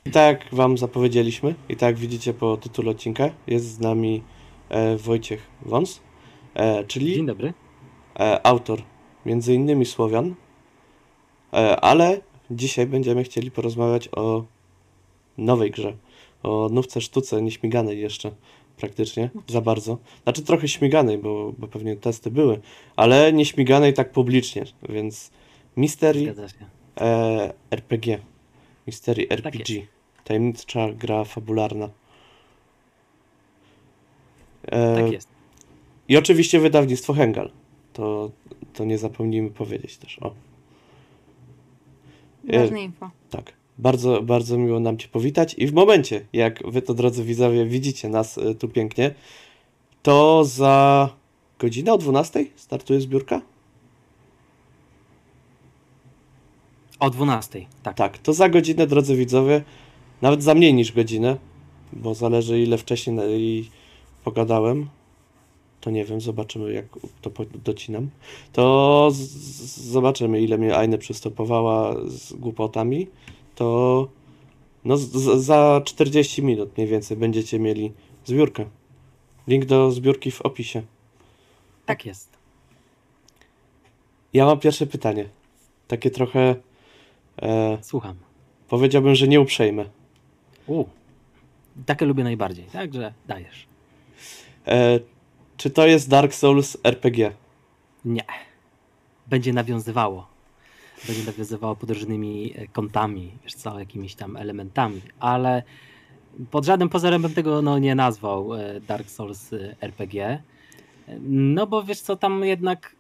I 0.05 0.11
tak 0.11 0.45
Wam 0.51 0.77
zapowiedzieliśmy, 0.77 1.55
i 1.69 1.75
tak 1.75 1.97
widzicie 1.97 2.33
po 2.33 2.57
tytule 2.57 2.91
odcinka, 2.91 3.29
jest 3.47 3.65
z 3.65 3.79
nami 3.79 4.23
e, 4.69 4.97
Wojciech 4.97 5.47
Wąs, 5.61 6.01
e, 6.53 6.83
czyli 6.83 7.15
Dzień 7.15 7.25
dobry. 7.25 7.53
e, 8.19 8.47
autor 8.47 8.81
między 9.25 9.53
innymi 9.53 9.85
Słowian, 9.85 10.35
e, 11.53 11.79
ale 11.79 12.21
dzisiaj 12.51 12.87
będziemy 12.87 13.23
chcieli 13.23 13.51
porozmawiać 13.51 14.09
o 14.11 14.45
nowej 15.37 15.71
grze, 15.71 15.97
o 16.43 16.69
nówce 16.71 17.01
sztuce 17.01 17.41
nieśmiganej 17.41 17.99
jeszcze 17.99 18.31
praktycznie, 18.77 19.29
za 19.47 19.61
bardzo. 19.61 19.97
Znaczy 20.23 20.41
trochę 20.41 20.67
śmiganej, 20.67 21.17
bo, 21.17 21.53
bo 21.57 21.67
pewnie 21.67 21.95
testy 21.95 22.31
były, 22.31 22.59
ale 22.95 23.33
nie 23.33 23.45
śmiganej 23.45 23.93
tak 23.93 24.11
publicznie, 24.11 24.63
więc 24.89 25.31
Mystery 25.75 26.35
e, 27.01 27.53
RPG, 27.71 28.19
Mystery 28.87 29.27
RPG, 29.29 29.75
jest. 29.75 29.87
tajemnicza 30.23 30.93
gra 30.93 31.23
fabularna. 31.23 31.89
E, 34.63 34.95
Tak 34.95 35.11
jest. 35.11 35.27
I 36.07 36.17
oczywiście 36.17 36.59
wydawnictwo 36.59 37.13
Hengal. 37.13 37.51
To, 37.93 38.31
to 38.73 38.85
nie 38.85 38.97
zapomnijmy 38.97 39.49
powiedzieć 39.49 39.97
też. 39.97 40.19
O. 40.19 40.33
E, 42.47 42.59
Ważne 42.59 42.81
info. 42.81 43.09
Tak. 43.29 43.53
Bardzo, 43.77 44.21
bardzo 44.21 44.57
miło 44.57 44.79
nam 44.79 44.97
Cię 44.97 45.07
powitać. 45.07 45.55
I 45.57 45.67
w 45.67 45.73
momencie, 45.73 46.25
jak 46.33 46.71
Wy 46.71 46.81
to, 46.81 46.93
drodzy 46.93 47.23
widzowie, 47.23 47.65
widzicie 47.65 48.09
nas 48.09 48.37
y, 48.37 48.55
tu 48.55 48.67
pięknie, 48.67 49.13
to 50.03 50.45
za 50.45 51.09
godzinę 51.59 51.93
o 51.93 51.97
12 51.97 52.45
startuje 52.55 53.01
zbiórka? 53.01 53.41
O 56.99 57.09
12. 57.09 57.65
Tak. 57.83 57.95
Tak, 57.95 58.17
to 58.17 58.33
za 58.33 58.49
godzinę, 58.49 58.87
drodzy 58.87 59.15
widzowie, 59.15 59.63
nawet 60.21 60.43
za 60.43 60.53
mniej 60.53 60.73
niż 60.73 60.91
godzinę, 60.91 61.37
bo 61.93 62.15
zależy 62.15 62.61
ile 62.61 62.77
wcześniej 62.77 63.69
pogadałem. 64.23 64.87
To 65.81 65.89
nie 65.89 66.05
wiem, 66.05 66.21
zobaczymy 66.21 66.73
jak 66.73 66.85
to 67.21 67.31
docinam. 67.63 68.09
To 68.53 69.09
zobaczymy 69.75 70.41
ile 70.41 70.57
mnie 70.57 70.77
Aine 70.77 70.97
przystopowała 70.97 71.95
z 72.07 72.33
głupotami. 72.33 73.07
To 73.61 74.07
no 74.85 74.97
za 75.37 75.81
40 75.85 76.43
minut 76.43 76.77
mniej 76.77 76.87
więcej 76.87 77.17
będziecie 77.17 77.59
mieli 77.59 77.93
zbiórkę. 78.25 78.65
Link 79.47 79.65
do 79.65 79.91
zbiórki 79.91 80.31
w 80.31 80.41
opisie. 80.41 80.81
Tak 81.85 82.05
jest. 82.05 82.37
Ja 84.33 84.45
mam 84.45 84.59
pierwsze 84.59 84.87
pytanie. 84.87 85.25
Takie 85.87 86.11
trochę 86.11 86.55
e, 87.41 87.77
Słucham. 87.81 88.15
powiedziałbym, 88.69 89.15
że 89.15 89.27
nieuprzejme. 89.27 89.85
U. 90.67 90.85
Takie 91.85 92.05
lubię 92.05 92.23
najbardziej. 92.23 92.65
Także 92.65 93.13
dajesz. 93.27 93.67
E, 94.67 94.99
czy 95.57 95.69
to 95.69 95.87
jest 95.87 96.09
Dark 96.09 96.33
Souls 96.33 96.77
RPG? 96.83 97.31
Nie. 98.05 98.25
Będzie 99.27 99.53
nawiązywało. 99.53 100.27
Będzie 101.07 101.23
nawiązywało 101.23 101.75
pod 101.75 101.89
różnymi 101.89 102.53
e, 102.55 102.67
kątami, 102.67 103.31
wiesz 103.43 103.53
co, 103.53 103.79
jakimiś 103.79 104.15
tam 104.15 104.37
elementami, 104.37 105.01
ale 105.19 105.63
pod 106.51 106.65
żadnym 106.65 106.89
pozorem 106.89 107.21
bym 107.21 107.33
tego 107.33 107.61
no, 107.61 107.79
nie 107.79 107.95
nazwał 107.95 108.53
e, 108.53 108.81
Dark 108.81 109.09
Souls 109.09 109.53
e, 109.53 109.75
RPG. 109.81 110.43
No 111.21 111.67
bo 111.67 111.83
wiesz 111.83 111.99
co, 111.99 112.15
tam 112.15 112.43
jednak 112.43 112.95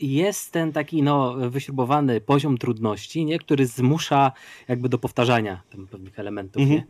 jest 0.00 0.52
ten 0.52 0.72
taki 0.72 1.02
no, 1.02 1.34
wyśrubowany 1.50 2.20
poziom 2.20 2.58
trudności, 2.58 3.24
nie? 3.24 3.38
który 3.38 3.66
zmusza 3.66 4.32
jakby 4.68 4.88
do 4.88 4.98
powtarzania 4.98 5.62
pewnych 5.90 6.18
elementów. 6.18 6.62
Mhm. 6.62 6.80
Nie? 6.80 6.86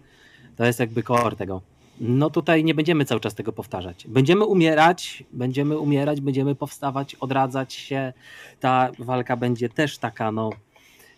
To 0.57 0.65
jest 0.65 0.81
jakby 0.81 1.03
core 1.03 1.37
tego. 1.37 1.63
No 2.01 2.31
tutaj 2.31 2.65
nie 2.65 2.75
będziemy 2.75 3.05
cały 3.05 3.21
czas 3.21 3.35
tego 3.35 3.53
powtarzać. 3.53 4.07
Będziemy 4.09 4.45
umierać, 4.45 5.25
będziemy 5.33 5.79
umierać, 5.79 6.21
będziemy 6.21 6.55
powstawać, 6.55 7.15
odradzać 7.15 7.75
się. 7.75 8.13
Ta 8.61 8.91
walka 8.99 9.37
będzie 9.37 9.69
też 9.69 9.99
taka 9.99 10.33
no 10.33 10.51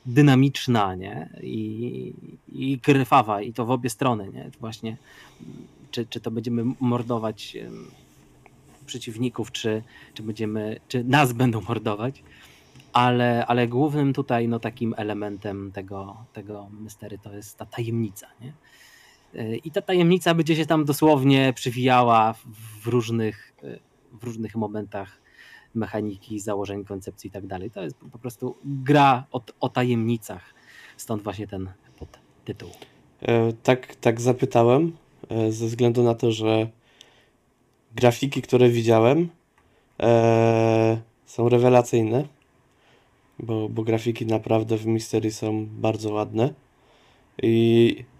dynamiczna, 0.06 0.94
nie? 0.94 1.28
I, 1.42 2.12
i 2.52 2.78
krwawa 2.80 3.42
i 3.42 3.52
to 3.52 3.66
w 3.66 3.70
obie 3.70 3.90
strony, 3.90 4.30
nie? 4.34 4.50
Właśnie 4.60 4.96
czy, 5.90 6.06
czy 6.06 6.20
to 6.20 6.30
będziemy 6.30 6.64
mordować 6.80 7.56
przeciwników, 8.86 9.52
czy, 9.52 9.82
czy 10.14 10.22
będziemy, 10.22 10.80
czy 10.88 11.04
nas 11.04 11.32
będą 11.32 11.60
mordować. 11.60 12.22
Ale, 12.92 13.46
ale 13.46 13.68
głównym 13.68 14.12
tutaj 14.12 14.48
no, 14.48 14.60
takim 14.60 14.94
elementem 14.96 15.72
tego, 15.72 16.16
tego 16.32 16.68
mystery 16.80 17.18
to 17.18 17.32
jest 17.34 17.58
ta 17.58 17.66
tajemnica. 17.66 18.26
Nie? 18.40 18.52
Y, 19.34 19.56
I 19.64 19.70
ta 19.70 19.82
tajemnica 19.82 20.34
będzie 20.34 20.56
się 20.56 20.66
tam 20.66 20.84
dosłownie 20.84 21.52
przywijała 21.52 22.32
w- 22.32 22.86
różnych, 22.86 23.52
y, 23.64 23.78
w 24.12 24.24
różnych 24.24 24.56
momentach 24.56 25.20
mechaniki, 25.74 26.40
założeń, 26.40 26.84
koncepcji 26.84 27.28
i 27.28 27.30
tak 27.30 27.46
dalej. 27.46 27.70
To 27.70 27.82
jest 27.82 27.96
po 28.12 28.18
prostu 28.18 28.56
gra 28.64 29.24
o, 29.32 29.40
o 29.60 29.68
tajemnicach. 29.68 30.54
Stąd 30.96 31.22
właśnie 31.22 31.46
ten 31.46 31.70
podtytuł. 31.98 32.70
E, 33.22 33.52
tak, 33.52 33.96
tak 33.96 34.20
zapytałem, 34.20 34.92
e, 35.28 35.52
ze 35.52 35.66
względu 35.66 36.02
na 36.02 36.14
to, 36.14 36.32
że 36.32 36.68
grafiki, 37.94 38.42
które 38.42 38.68
widziałem, 38.68 39.28
e, 40.00 41.00
są 41.26 41.48
rewelacyjne, 41.48 42.24
bo, 43.38 43.68
bo 43.68 43.82
grafiki 43.82 44.26
naprawdę 44.26 44.76
w 44.76 44.86
Mystery 44.86 45.32
są 45.32 45.66
bardzo 45.66 46.12
ładne 46.12 46.54
i 47.42 47.96
e, 48.00 48.17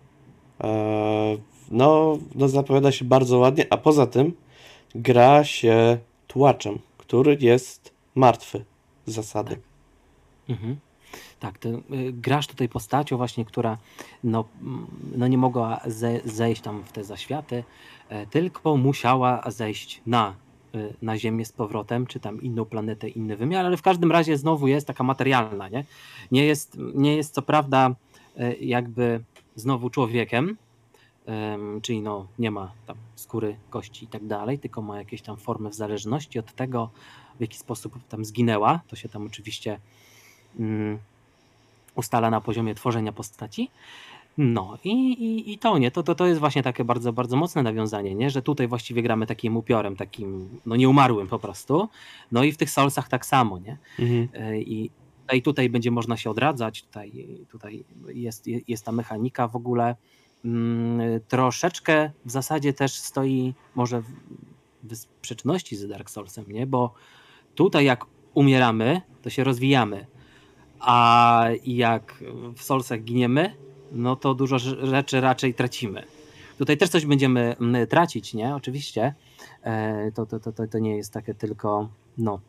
no, 1.70 2.18
no 2.34 2.48
zapowiada 2.48 2.92
się 2.92 3.04
bardzo 3.04 3.38
ładnie, 3.38 3.66
a 3.70 3.76
poza 3.76 4.06
tym 4.06 4.32
gra 4.94 5.44
się 5.44 5.98
tłaczem, 6.26 6.78
który 6.98 7.38
jest 7.40 7.94
martwy 8.14 8.64
z 9.06 9.14
zasady. 9.14 9.56
Mhm. 10.48 10.76
Tak, 11.40 11.58
ty, 11.58 11.68
y, 11.68 12.12
grasz 12.12 12.46
tutaj 12.46 12.68
postacią 12.68 13.16
właśnie, 13.16 13.44
która 13.44 13.78
no, 14.24 14.44
no 15.16 15.28
nie 15.28 15.38
mogła 15.38 15.80
ze, 15.86 16.20
zejść 16.24 16.62
tam 16.62 16.84
w 16.84 16.92
te 16.92 17.04
zaświaty, 17.04 17.64
e, 18.08 18.26
tylko 18.26 18.76
musiała 18.76 19.42
zejść 19.46 20.02
na, 20.06 20.34
y, 20.74 20.94
na 21.02 21.18
Ziemię 21.18 21.44
z 21.44 21.52
powrotem, 21.52 22.06
czy 22.06 22.20
tam 22.20 22.42
inną 22.42 22.64
planetę, 22.64 23.08
inny 23.08 23.36
wymiar, 23.36 23.66
ale 23.66 23.76
w 23.76 23.82
każdym 23.82 24.12
razie 24.12 24.36
znowu 24.36 24.68
jest 24.68 24.86
taka 24.86 25.04
materialna, 25.04 25.68
nie? 25.68 25.84
Nie 26.32 26.44
jest, 26.44 26.78
nie 26.94 27.16
jest 27.16 27.34
co 27.34 27.42
prawda 27.42 27.94
e, 28.36 28.54
jakby 28.54 29.20
znowu 29.58 29.90
człowiekiem, 29.90 30.56
em, 31.26 31.80
czyli 31.80 32.00
no 32.00 32.26
nie 32.38 32.50
ma 32.50 32.72
tam 32.86 32.96
skóry, 33.14 33.56
kości 33.70 34.04
i 34.04 34.08
tak 34.08 34.26
dalej, 34.26 34.58
tylko 34.58 34.82
ma 34.82 34.98
jakieś 34.98 35.22
tam 35.22 35.36
formy 35.36 35.70
w 35.70 35.74
zależności 35.74 36.38
od 36.38 36.52
tego, 36.54 36.90
w 37.38 37.40
jaki 37.40 37.58
sposób 37.58 37.98
tam 38.08 38.24
zginęła. 38.24 38.80
To 38.88 38.96
się 38.96 39.08
tam 39.08 39.26
oczywiście 39.26 39.78
mm, 40.58 40.98
ustala 41.94 42.30
na 42.30 42.40
poziomie 42.40 42.74
tworzenia 42.74 43.12
postaci. 43.12 43.70
No 44.38 44.78
i, 44.84 44.90
i, 45.12 45.52
i 45.52 45.58
to 45.58 45.78
nie, 45.78 45.90
to, 45.90 46.02
to, 46.02 46.14
to 46.14 46.26
jest 46.26 46.40
właśnie 46.40 46.62
takie 46.62 46.84
bardzo, 46.84 47.12
bardzo 47.12 47.36
mocne 47.36 47.62
nawiązanie, 47.62 48.14
nie? 48.14 48.30
że 48.30 48.42
tutaj 48.42 48.68
właściwie 48.68 49.02
gramy 49.02 49.26
takim 49.26 49.56
upiorem, 49.56 49.96
takim 49.96 50.48
no 50.66 50.76
nieumarłym 50.76 51.28
po 51.28 51.38
prostu. 51.38 51.88
No 52.32 52.44
i 52.44 52.52
w 52.52 52.56
tych 52.56 52.70
Soulsach 52.70 53.08
tak 53.08 53.26
samo, 53.26 53.58
nie? 53.58 53.76
Mhm. 53.98 54.28
E, 54.34 54.60
I 54.60 54.90
tutaj, 55.28 55.42
tutaj 55.42 55.70
będzie 55.70 55.90
można 55.90 56.16
się 56.16 56.30
odradzać, 56.30 56.82
tutaj, 56.82 57.12
tutaj 57.50 57.85
jest, 58.08 58.47
jest 58.47 58.85
ta 58.85 58.92
mechanika 58.92 59.49
w 59.49 59.56
ogóle. 59.56 59.97
Mm, 60.44 61.20
troszeczkę 61.28 62.11
w 62.25 62.30
zasadzie 62.30 62.73
też 62.73 62.92
stoi 62.94 63.54
może 63.75 64.02
w, 64.82 64.97
sprzeczności 64.97 65.76
z 65.76 65.88
Dark 65.88 66.11
Soulsem, 66.11 66.44
nie? 66.49 66.66
Bo 66.66 66.94
tutaj 67.54 67.85
jak 67.85 68.04
umieramy, 68.35 69.00
to 69.23 69.30
się 69.30 69.44
rozwijamy, 69.44 70.06
a 70.80 71.44
jak 71.66 72.25
w 72.56 72.62
Soulsach 72.62 73.02
giniemy, 73.02 73.54
no 73.92 74.16
to 74.16 74.35
dużo 74.35 74.56
rze- 74.56 74.87
rzeczy 74.87 75.20
raczej 75.20 75.54
tracimy. 75.54 76.04
Tutaj 76.58 76.76
też 76.76 76.90
coś 76.90 77.06
będziemy 77.06 77.56
mm, 77.61 77.87
tracić, 77.87 78.35
nie? 78.35 78.54
Oczywiście. 78.54 79.14
E, 79.62 80.12
To, 80.12 80.26
to, 80.26 80.40
to, 80.40 80.52
to, 80.52 80.66
to 80.66 80.78
nie 80.78 80.97
jest 80.97 81.12
takie 81.12 81.35
tylko, 81.35 81.88
no, 82.18 82.40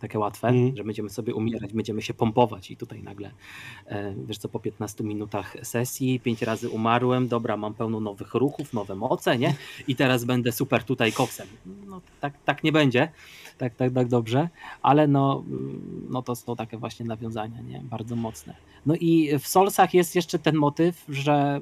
takie 0.00 0.18
łatwe, 0.18 0.48
Mhm. 0.48 0.76
że 0.76 0.84
będziemy 0.84 1.10
sobie 1.10 1.34
umierać, 1.34 1.72
będziemy 1.72 2.02
się 2.02 2.14
pompować 2.14 2.70
i 2.70 2.76
tutaj 2.76 3.02
nagle, 3.02 3.30
e, 3.86 4.14
wiesz 4.26 4.38
co, 4.38 4.48
po 4.48 4.60
15 4.60 5.04
minutach 5.04 5.56
sesji, 5.62 6.20
pięć 6.20 6.42
razy 6.42 6.68
umarłem, 6.68 7.28
dobra, 7.28 7.56
mam 7.56 7.74
pełno 7.74 8.00
nowych 8.00 8.34
ruchów, 8.34 8.72
nowe 8.72 8.94
moce, 8.94 9.38
nie? 9.38 9.54
I 9.88 9.96
teraz 9.96 10.24
będę 10.24 10.52
super 10.52 10.84
tutaj 10.84 11.12
koksem. 11.12 11.46
No 11.86 12.00
tak, 12.20 12.32
tak 12.44 12.64
nie 12.64 12.72
będzie, 12.72 13.08
tak, 13.58 13.74
tak, 13.74 13.92
tak 13.92 14.08
dobrze, 14.08 14.48
ale 14.82 15.06
no, 15.08 15.42
mm, 15.46 16.06
no 16.10 16.22
to 16.22 16.36
są 16.36 16.56
takie 16.56 16.76
właśnie 16.76 17.06
nawiązania, 17.06 17.60
nie? 17.60 17.80
Bardzo 17.84 18.16
mocne. 18.16 18.54
No 18.86 18.94
i 18.94 19.38
w 19.38 19.46
Soulsach 19.46 19.94
jest 19.94 20.14
jeszcze 20.14 20.38
ten 20.38 20.56
motyw, 20.56 21.04
że 21.08 21.60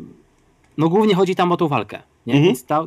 no 0.79 0.89
głównie 0.89 1.15
chodzi 1.15 1.35
tam 1.35 1.53
o 1.53 1.57
tą 1.57 1.69
walkę, 1.69 2.03
nie? 2.27 2.35
Mhm. 2.35 2.45
Więc 2.47 2.65
ta, 2.65 2.87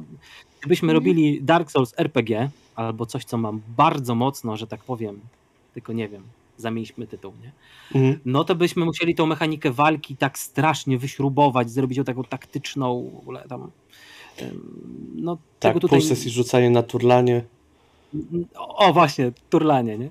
gdybyśmy 0.59 0.85
Mhm. 0.85 0.95
robili 0.95 1.43
Dark 1.43 1.71
Souls 1.71 1.93
RPG, 1.97 2.49
albo 2.75 3.05
coś, 3.05 3.25
co 3.25 3.37
mam 3.37 3.61
bardzo 3.77 4.15
mocno, 4.15 4.57
że 4.57 4.67
tak 4.67 4.83
powiem, 4.83 5.19
tylko 5.73 5.93
nie 5.93 6.09
wiem, 6.09 6.23
zamieńmy 6.57 7.07
tytuł, 7.07 7.33
nie? 7.43 7.51
Mhm. 7.95 8.19
No 8.25 8.43
to 8.43 8.55
byśmy 8.55 8.85
musieli 8.85 9.15
tą 9.15 9.25
mechanikę 9.25 9.71
walki 9.71 10.17
tak 10.17 10.39
strasznie 10.39 10.97
wyśrubować, 10.97 11.71
zrobić 11.71 11.97
ją 11.97 12.03
taką 12.03 12.23
taktyczną, 12.23 13.11
w 13.15 13.19
ogóle 13.19 13.47
tam. 13.47 13.71
No, 15.15 15.37
Tak, 15.59 15.79
tutaj. 15.79 15.99
pół 15.99 16.07
sesji 16.07 16.31
rzucanie 16.31 16.69
na 16.69 16.83
turlanie. 16.83 17.43
O, 18.55 18.93
właśnie, 18.93 19.31
turlanie, 19.49 19.97
nie? 19.97 20.09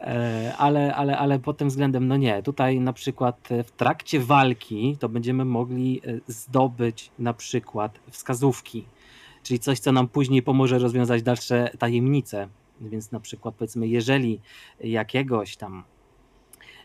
E, 0.00 0.54
Ale, 0.58 0.94
ale, 0.94 1.18
ale 1.18 1.38
pod 1.38 1.56
tym 1.56 1.68
względem, 1.68 2.08
no 2.08 2.16
nie. 2.16 2.42
Tutaj 2.42 2.80
na 2.80 2.92
przykład 2.92 3.52
e, 3.52 3.64
w 3.64 3.70
trakcie 3.70 4.20
walki 4.20 4.96
to 5.00 5.08
będziemy 5.08 5.44
mogli 5.44 6.00
e, 6.06 6.20
zdobyć 6.26 7.10
na 7.18 7.34
przykład 7.34 7.98
wskazówki, 8.10 8.84
czyli 9.42 9.60
coś, 9.60 9.78
co 9.78 9.92
nam 9.92 10.08
później 10.08 10.42
pomoże 10.42 10.78
rozwiązać 10.78 11.22
dalsze 11.22 11.70
tajemnice. 11.78 12.48
Więc 12.82 13.12
na 13.12 13.20
przykład 13.20 13.54
powiedzmy, 13.54 13.88
jeżeli 13.88 14.40
jakiegoś 14.80 15.56
tam 15.56 15.84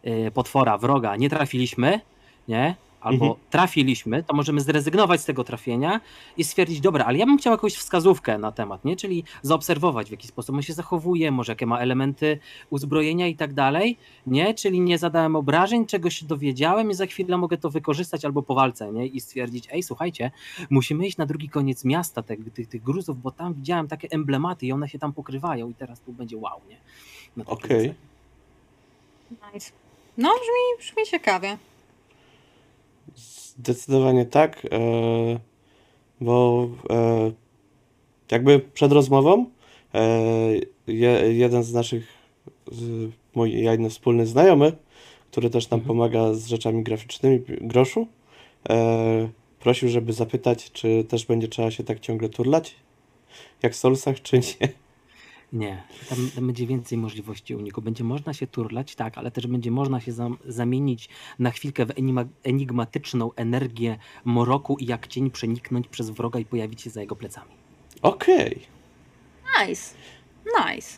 e, 0.03 0.31
potwora, 0.31 0.77
wroga 0.77 1.15
nie 1.15 1.29
trafiliśmy, 1.29 1.99
nie? 2.47 2.75
Albo 3.01 3.25
Mhm. 3.25 3.45
trafiliśmy, 3.49 4.23
to 4.23 4.35
możemy 4.35 4.61
zrezygnować 4.61 5.21
z 5.21 5.25
tego 5.25 5.43
trafienia 5.43 6.01
i 6.37 6.43
stwierdzić, 6.43 6.81
dobra, 6.81 7.05
ale 7.05 7.17
ja 7.17 7.25
bym 7.25 7.37
chciał 7.37 7.51
jakąś 7.51 7.73
wskazówkę 7.73 8.37
na 8.37 8.51
temat, 8.51 8.85
nie? 8.85 8.95
Czyli 8.95 9.23
zaobserwować, 9.41 10.07
w 10.07 10.11
jaki 10.11 10.27
sposób 10.27 10.55
on 10.55 10.61
się 10.61 10.73
zachowuje, 10.73 11.31
może 11.31 11.51
jakie 11.51 11.65
ma 11.65 11.79
elementy 11.79 12.39
uzbrojenia 12.69 13.27
i 13.27 13.35
tak 13.35 13.53
dalej, 13.53 13.97
nie? 14.27 14.53
Czyli 14.53 14.81
nie 14.81 14.97
zadałem 14.97 15.35
obrażeń, 15.35 15.85
czegoś 15.85 16.19
się 16.19 16.25
dowiedziałem 16.25 16.91
i 16.91 16.93
za 16.93 17.05
chwilę 17.05 17.37
mogę 17.37 17.57
to 17.57 17.69
wykorzystać 17.69 18.25
albo 18.25 18.43
po 18.43 18.55
walce, 18.55 18.91
nie? 18.91 19.07
I 19.07 19.19
stwierdzić, 19.19 19.67
ej, 19.71 19.83
słuchajcie, 19.83 20.31
musimy 20.69 21.07
iść 21.07 21.17
na 21.17 21.25
drugi 21.25 21.49
koniec 21.49 21.85
miasta 21.85 22.23
tych, 22.23 22.53
tych, 22.53 22.67
tych 22.67 22.83
gruzów, 22.83 23.21
bo 23.21 23.31
tam 23.31 23.53
widziałem 23.53 23.87
takie 23.87 24.07
emblematy 24.11 24.65
i 24.65 24.71
one 24.71 24.89
się 24.89 24.99
tam 24.99 25.13
pokrywają 25.13 25.69
i 25.69 25.73
teraz 25.73 25.99
tu 25.99 26.13
będzie 26.13 26.37
wow, 26.37 26.61
nie? 26.69 26.77
Okej. 27.45 27.69
zasadzie. 27.69 27.93
Nice. 29.53 29.71
No, 30.17 30.29
brzmi, 30.29 30.87
brzmi 30.87 31.05
ciekawie. 31.11 31.57
Zdecydowanie 33.59 34.25
tak, 34.25 34.65
e, 34.65 35.39
bo 36.21 36.67
e, 36.89 37.31
jakby 38.31 38.59
przed 38.59 38.91
rozmową 38.91 39.45
e, 39.93 40.09
je, 40.87 41.09
jeden 41.33 41.63
z 41.63 41.73
naszych, 41.73 42.07
mój 43.35 43.53
jeden 43.53 43.89
wspólny 43.89 44.27
znajomy, 44.27 44.71
który 45.31 45.49
też 45.49 45.69
nam 45.69 45.79
Mhm. 45.79 45.87
pomaga 45.87 46.33
z 46.33 46.47
rzeczami 46.47 46.83
graficznymi, 46.83 47.39
Groszu, 47.61 48.07
prosił, 49.59 49.89
żeby 49.89 50.13
zapytać, 50.13 50.71
czy 50.71 51.03
też 51.03 51.25
będzie 51.25 51.47
trzeba 51.47 51.71
się 51.71 51.83
tak 51.83 51.99
ciągle 51.99 52.29
turlać, 52.29 52.75
jak 53.63 53.73
w 53.73 53.75
Soulsach, 53.75 54.21
czy 54.21 54.39
nie. 54.39 54.86
Nie, 55.53 55.83
tam, 56.09 56.17
tam 56.35 56.47
będzie 56.47 56.67
więcej 56.67 56.97
możliwości 56.97 57.55
uniku. 57.55 57.81
Będzie 57.81 58.03
można 58.03 58.33
się 58.33 58.47
turlać, 58.47 58.95
tak, 58.95 59.17
ale 59.17 59.31
też 59.31 59.47
będzie 59.47 59.71
można 59.71 60.01
się 60.01 60.11
zam, 60.11 60.37
zamienić 60.45 61.09
na 61.39 61.51
chwilkę 61.51 61.85
w 61.85 61.91
enigma, 61.91 62.25
enigmatyczną 62.43 63.33
energię 63.33 63.97
moroku 64.25 64.77
i 64.79 64.85
jak 64.85 65.07
cień 65.07 65.31
przeniknąć 65.31 65.87
przez 65.87 66.09
wroga 66.09 66.39
i 66.39 66.45
pojawić 66.45 66.81
się 66.81 66.89
za 66.89 67.01
jego 67.01 67.15
plecami. 67.15 67.51
Okej. 68.01 68.61
Nice. 69.59 69.95
Nice. 70.45 70.97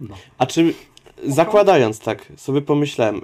No. 0.00 0.14
A 0.38 0.46
czy 0.46 0.74
zakładając 1.24 1.98
tak, 2.00 2.32
sobie 2.36 2.62
pomyślałem, 2.62 3.16
e, 3.16 3.22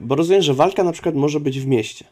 bo 0.00 0.14
rozumiem, 0.14 0.42
że 0.42 0.54
walka 0.54 0.84
na 0.84 0.92
przykład 0.92 1.14
może 1.14 1.40
być 1.40 1.60
w 1.60 1.66
mieście. 1.66 2.04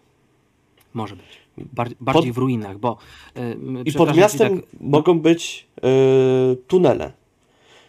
Może 0.94 1.16
być. 1.16 1.42
Bar, 1.72 1.88
bardziej 2.00 2.32
w 2.32 2.38
ruinach, 2.38 2.78
bo. 2.78 2.96
Yy, 3.34 3.82
I 3.84 3.92
pod 3.92 4.16
miastem 4.16 4.62
mogą 4.80 5.20
być 5.20 5.66
e, 5.82 6.56
tunele. 6.56 7.21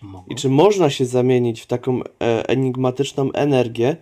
Mogą. 0.03 0.25
I 0.29 0.35
czy 0.35 0.49
można 0.49 0.89
się 0.89 1.05
zamienić 1.05 1.61
w 1.61 1.67
taką 1.67 2.01
e, 2.03 2.49
enigmatyczną 2.49 3.31
energię, 3.31 3.97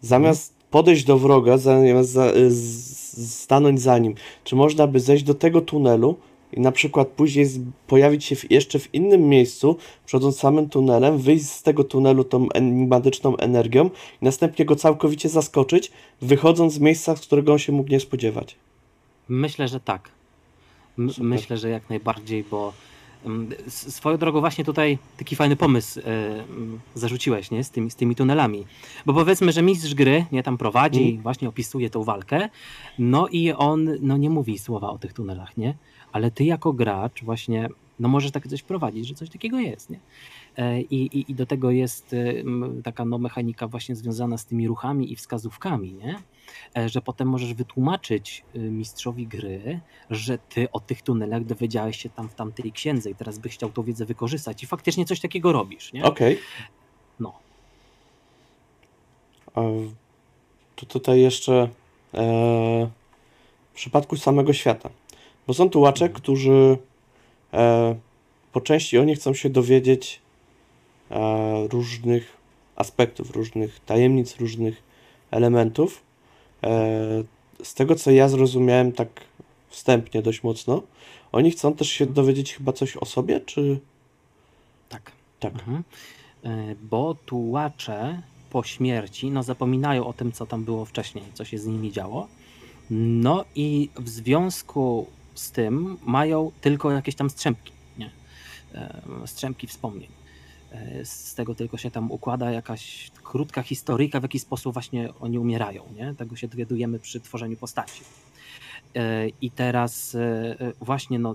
zamiast 0.00 0.54
podejść 0.70 1.04
do 1.04 1.18
wroga, 1.18 1.58
zamiast 1.58 2.10
za, 2.10 2.24
e, 2.24 2.50
z, 2.50 3.40
stanąć 3.40 3.80
za 3.80 3.98
nim? 3.98 4.14
Czy 4.44 4.56
można 4.56 4.86
by 4.86 5.00
zejść 5.00 5.24
do 5.24 5.34
tego 5.34 5.60
tunelu 5.60 6.16
i 6.52 6.60
na 6.60 6.72
przykład 6.72 7.08
później 7.08 7.44
z, 7.44 7.60
pojawić 7.86 8.24
się 8.24 8.36
w, 8.36 8.50
jeszcze 8.50 8.78
w 8.78 8.94
innym 8.94 9.28
miejscu, 9.28 9.76
przechodząc 10.06 10.38
samym 10.38 10.68
tunelem, 10.68 11.18
wyjść 11.18 11.44
z 11.44 11.62
tego 11.62 11.84
tunelu 11.84 12.24
tą 12.24 12.48
enigmatyczną 12.48 13.36
energią 13.36 13.90
i 14.22 14.24
następnie 14.24 14.64
go 14.64 14.76
całkowicie 14.76 15.28
zaskoczyć, 15.28 15.92
wychodząc 16.22 16.72
z 16.72 16.78
miejsca, 16.78 17.16
z 17.16 17.20
którego 17.20 17.52
on 17.52 17.58
się 17.58 17.72
mógł 17.72 17.90
nie 17.90 18.00
spodziewać? 18.00 18.56
Myślę, 19.28 19.68
że 19.68 19.80
tak. 19.80 20.08
M- 20.98 21.10
Super. 21.10 21.24
myślę, 21.24 21.56
że 21.56 21.70
jak 21.70 21.90
najbardziej, 21.90 22.44
bo 22.50 22.72
swoją 23.68 24.16
drogą 24.18 24.40
właśnie 24.40 24.64
tutaj 24.64 24.98
taki 25.16 25.36
fajny 25.36 25.56
pomysł 25.56 26.00
mm, 26.04 26.80
zarzuciłeś, 26.94 27.50
nie? 27.50 27.64
Z 27.64 27.70
tymi, 27.70 27.90
z 27.90 27.94
tymi 27.96 28.14
tunelami. 28.16 28.64
Bo 29.06 29.14
powiedzmy, 29.14 29.52
że 29.52 29.62
mistrz 29.62 29.94
gry 29.94 30.24
nie 30.32 30.42
tam 30.42 30.58
prowadzi, 30.58 31.02
Mhm. 31.02 31.22
właśnie 31.22 31.48
opisuje 31.48 31.90
tą 31.90 32.04
walkę, 32.04 32.48
no 32.98 33.28
i 33.28 33.52
on 33.52 33.88
no, 34.00 34.16
nie 34.16 34.30
mówi 34.30 34.58
słowa 34.58 34.90
o 34.90 34.98
tych 34.98 35.12
tunelach, 35.12 35.56
nie? 35.56 35.74
Ale 36.12 36.30
ty 36.30 36.44
jako 36.44 36.72
gracz 36.72 37.22
właśnie 37.24 37.68
no 38.00 38.08
możesz 38.08 38.30
takie 38.30 38.48
coś 38.48 38.62
prowadzić, 38.62 39.08
że 39.08 39.14
coś 39.14 39.30
takiego 39.30 39.58
jest, 39.58 39.90
nie? 39.90 39.98
E, 40.56 40.80
I, 40.80 41.18
i, 41.18 41.30
I 41.30 41.34
do 41.34 41.46
tego 41.46 41.70
jest 41.70 42.14
e, 42.14 42.34
taka 42.82 43.04
no, 43.04 43.18
mechanika 43.18 43.68
właśnie 43.68 43.96
związana 43.96 44.38
z 44.38 44.46
tymi 44.46 44.68
ruchami 44.68 45.12
i 45.12 45.16
wskazówkami, 45.16 45.94
nie? 45.94 46.18
E, 46.76 46.88
że 46.88 47.00
potem 47.02 47.28
możesz 47.28 47.54
wytłumaczyć 47.54 48.44
mistrzowi 48.54 49.26
gry, 49.26 49.80
że 50.10 50.38
ty 50.38 50.70
o 50.72 50.80
tych 50.80 51.02
tunelach 51.02 51.44
dowiedziałeś 51.44 52.02
się 52.02 52.08
tam 52.10 52.28
w 52.28 52.34
tamtej 52.34 52.72
księdze 52.72 53.10
i 53.10 53.14
teraz 53.14 53.38
byś 53.38 53.54
chciał 53.54 53.70
tą 53.70 53.82
wiedzę 53.82 54.04
wykorzystać 54.06 54.62
i 54.62 54.66
faktycznie 54.66 55.04
coś 55.04 55.20
takiego 55.20 55.52
robisz? 55.52 55.92
Okej. 56.02 56.38
No. 57.20 57.32
A 59.54 59.60
To 60.76 60.86
tutaj 60.86 61.20
jeszcze 61.20 61.68
e, 62.14 62.90
w 63.72 63.74
przypadku 63.74 64.16
samego 64.16 64.52
świata. 64.52 64.90
Bo 65.46 65.54
są 65.54 65.70
tułacze, 65.70 66.04
Mhm. 66.04 66.20
którzy 66.22 66.78
e, 67.52 67.94
po 68.52 68.60
części 68.60 68.98
oni 68.98 69.14
chcą 69.14 69.34
się 69.34 69.50
dowiedzieć 69.50 70.20
różnych 71.68 72.36
aspektów, 72.76 73.30
różnych 73.30 73.80
tajemnic, 73.80 74.36
różnych 74.36 74.82
elementów. 75.30 76.02
E, 76.62 77.24
z 77.62 77.74
tego 77.74 77.94
co 77.94 78.10
ja 78.10 78.28
zrozumiałem 78.28 78.92
tak 78.92 79.08
wstępnie 79.68 80.22
dość 80.22 80.42
mocno, 80.42 80.82
oni 81.32 81.50
chcą 81.50 81.74
też 81.74 81.88
się 81.90 82.06
dowiedzieć 82.06 82.54
chyba 82.54 82.72
coś 82.72 82.96
o 82.96 83.04
sobie, 83.04 83.40
czy 83.40 83.80
Tak. 84.88 85.12
tak? 85.40 85.52
Mhm. 85.54 85.84
E, 86.44 86.74
Bo 86.82 87.16
tułacze 87.26 88.22
po 88.50 88.62
śmierci 88.62 89.30
no, 89.30 89.42
zapominają 89.42 90.06
o 90.06 90.12
tym, 90.12 90.32
co 90.32 90.46
tam 90.46 90.64
było 90.64 90.84
wcześniej, 90.84 91.24
co 91.34 91.44
się 91.44 91.58
z 91.58 91.66
nimi 91.66 91.92
działo. 91.92 92.28
No 92.90 93.44
i 93.54 93.90
w 93.96 94.08
związku 94.08 95.06
z 95.34 95.50
tym 95.50 95.96
mają 96.02 96.52
tylko 96.60 96.90
jakieś 96.90 97.14
tam 97.14 97.30
strzępki, 97.30 97.72
nie? 97.98 98.10
E, 98.74 99.02
strzępki 99.26 99.66
wspomnień. 99.66 100.21
E, 100.72 101.04
Z 101.04 101.34
tego 101.34 101.54
tylko 101.54 101.76
się 101.76 101.90
tam 101.90 102.10
układa 102.10 102.50
jakaś 102.50 103.10
krótka 103.22 103.62
historyjka, 103.62 104.20
w 104.20 104.22
jaki 104.22 104.38
sposób 104.38 104.72
właśnie 104.72 105.08
oni 105.20 105.38
umierają. 105.38 105.82
Nie? 105.96 106.14
Tego 106.14 106.36
się 106.36 106.48
dowiadujemy 106.48 106.98
przy 106.98 107.20
tworzeniu 107.20 107.56
postaci. 107.56 108.02
E, 108.96 109.28
I 109.28 109.50
teraz 109.50 110.14
e, 110.14 110.56
właśnie 110.80 111.18
no, 111.18 111.34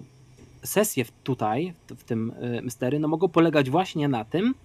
sesje 0.64 1.06
tutaj, 1.24 1.74
w- 1.88 2.04
tym 2.04 2.34
mystery, 2.64 3.00
no 3.00 3.08
mogą 3.08 3.28
polegać 3.28 3.70
właśnie 3.70 4.08
na 4.08 4.26
tym, 4.26 4.56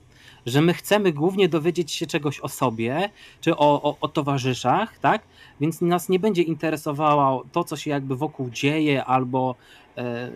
że 0.46 0.61
my 0.61 0.74
chcemy 0.74 1.12
głównie 1.12 1.48
dowiedzieć 1.48 1.92
się 1.92 2.06
czegoś 2.06 2.40
o 2.40 2.48
sobie, 2.48 3.11
czy 3.40 3.56
o, 3.56 3.82
o, 3.82 3.96
o 4.00 4.08
towarzyszach, 4.08 4.98
tak? 4.98 5.22
Więc 5.61 5.80
nas 5.80 6.08
nie 6.08 6.18
będzie 6.18 6.42
interesowało 6.42 7.44
to, 7.52 7.64
co 7.64 7.76
się 7.76 7.90
jakby 7.90 8.16
wokół 8.16 8.50
dzieje, 8.50 9.04
albo 9.04 9.54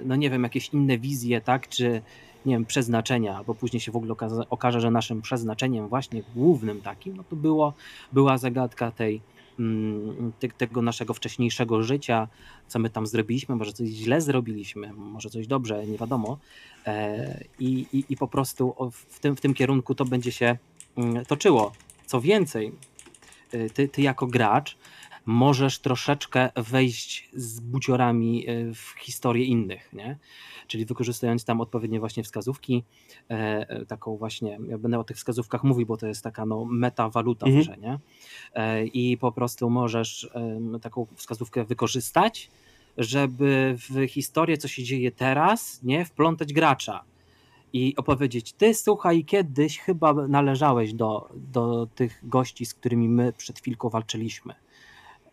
no 0.04 0.16
nie 0.16 0.30
wiem, 0.30 0.42
jakieś 0.42 0.68
inne 0.68 0.98
wizje, 0.98 1.40
tak? 1.40 1.68
Czy 1.68 2.02
nie 2.46 2.54
wiem, 2.54 2.64
przeznaczenia, 2.64 3.44
bo 3.46 3.54
później 3.54 3.80
się 3.80 3.92
w 3.92 3.96
ogóle 3.96 4.12
okaże, 4.12 4.50
okaże 4.50 4.80
że 4.80 4.90
naszym 4.90 5.22
przeznaczeniem 5.22 5.88
właśnie 5.88 6.22
głównym 6.34 6.80
takim, 6.80 7.16
no 7.16 7.24
to 7.24 7.36
było, 7.36 7.74
była 8.12 8.38
zagadka 8.38 8.90
tej 8.90 9.20
mm, 9.58 10.32
te, 10.38 10.48
tego 10.48 10.82
naszego 10.82 11.14
wcześniejszego 11.14 11.82
życia, 11.82 12.28
co 12.68 12.78
my 12.78 12.90
tam 12.90 13.06
zrobiliśmy, 13.06 13.56
może 13.56 13.72
coś 13.72 13.88
źle 13.88 14.20
zrobiliśmy, 14.20 14.92
może 14.92 15.30
coś 15.30 15.46
dobrze, 15.46 15.86
nie 15.86 15.98
wiadomo. 15.98 16.38
E, 16.86 17.44
I, 17.58 17.86
i, 17.92 18.04
i 18.08 18.16
po 18.16 18.28
prostu 18.28 18.74
w 18.90 19.20
tym, 19.20 19.36
w 19.36 19.40
tym 19.40 19.54
kierunku 19.54 19.94
to 19.94 20.04
będzie 20.04 20.32
się 20.32 20.56
mm, 20.96 21.24
toczyło. 21.24 21.72
Co 22.06 22.20
więcej, 22.20 22.72
y, 23.54 23.70
ty, 23.70 23.88
ty 23.88 24.02
jako 24.02 24.26
gracz 24.26 24.76
możesz 25.26 25.78
troszeczkę 25.78 26.50
wejść 26.56 27.30
z 27.34 27.60
buciorami 27.60 28.50
y, 28.50 28.74
w 28.74 28.94
historię 29.00 29.44
innych, 29.44 29.92
nie? 29.92 30.18
Czyli 30.66 30.86
wykorzystując 30.86 31.44
tam 31.44 31.60
odpowiednie 31.60 32.00
właśnie 32.00 32.22
wskazówki, 32.22 32.84
e, 33.30 33.34
e, 33.68 33.86
taką 33.86 34.16
właśnie, 34.16 34.58
ja 34.68 34.78
będę 34.78 34.98
o 34.98 35.04
tych 35.04 35.16
wskazówkach 35.16 35.64
mówił, 35.64 35.86
bo 35.86 35.96
to 35.96 36.06
jest 36.06 36.24
taka 36.24 36.46
no 36.46 36.64
metawaluta 36.64 37.46
Mhm. 37.46 37.62
grze, 37.62 37.76
nie? 37.76 37.98
E, 38.54 38.86
I 38.86 39.18
po 39.18 39.32
prostu 39.32 39.70
możesz 39.70 40.30
taką 40.82 41.06
wskazówkę 41.14 41.64
wykorzystać, 41.64 42.50
żeby 42.98 43.76
w 43.76 44.06
historię, 44.06 44.58
co 44.58 44.68
się 44.68 44.82
dzieje 44.82 45.12
teraz, 45.12 45.82
nie, 45.82 46.04
wplątać 46.04 46.52
gracza 46.52 47.04
i 47.72 47.94
opowiedzieć, 47.96 48.52
ty 48.52 48.74
słuchaj, 48.74 49.24
kiedyś 49.24 49.78
chyba 49.78 50.12
należałeś 50.12 50.94
do, 50.94 51.28
do 51.34 51.88
tych 51.94 52.20
gości, 52.22 52.66
z 52.66 52.74
którymi 52.74 53.08
my 53.08 53.32
przed 53.32 53.58
chwilką 53.58 53.88
walczyliśmy. 53.88 54.54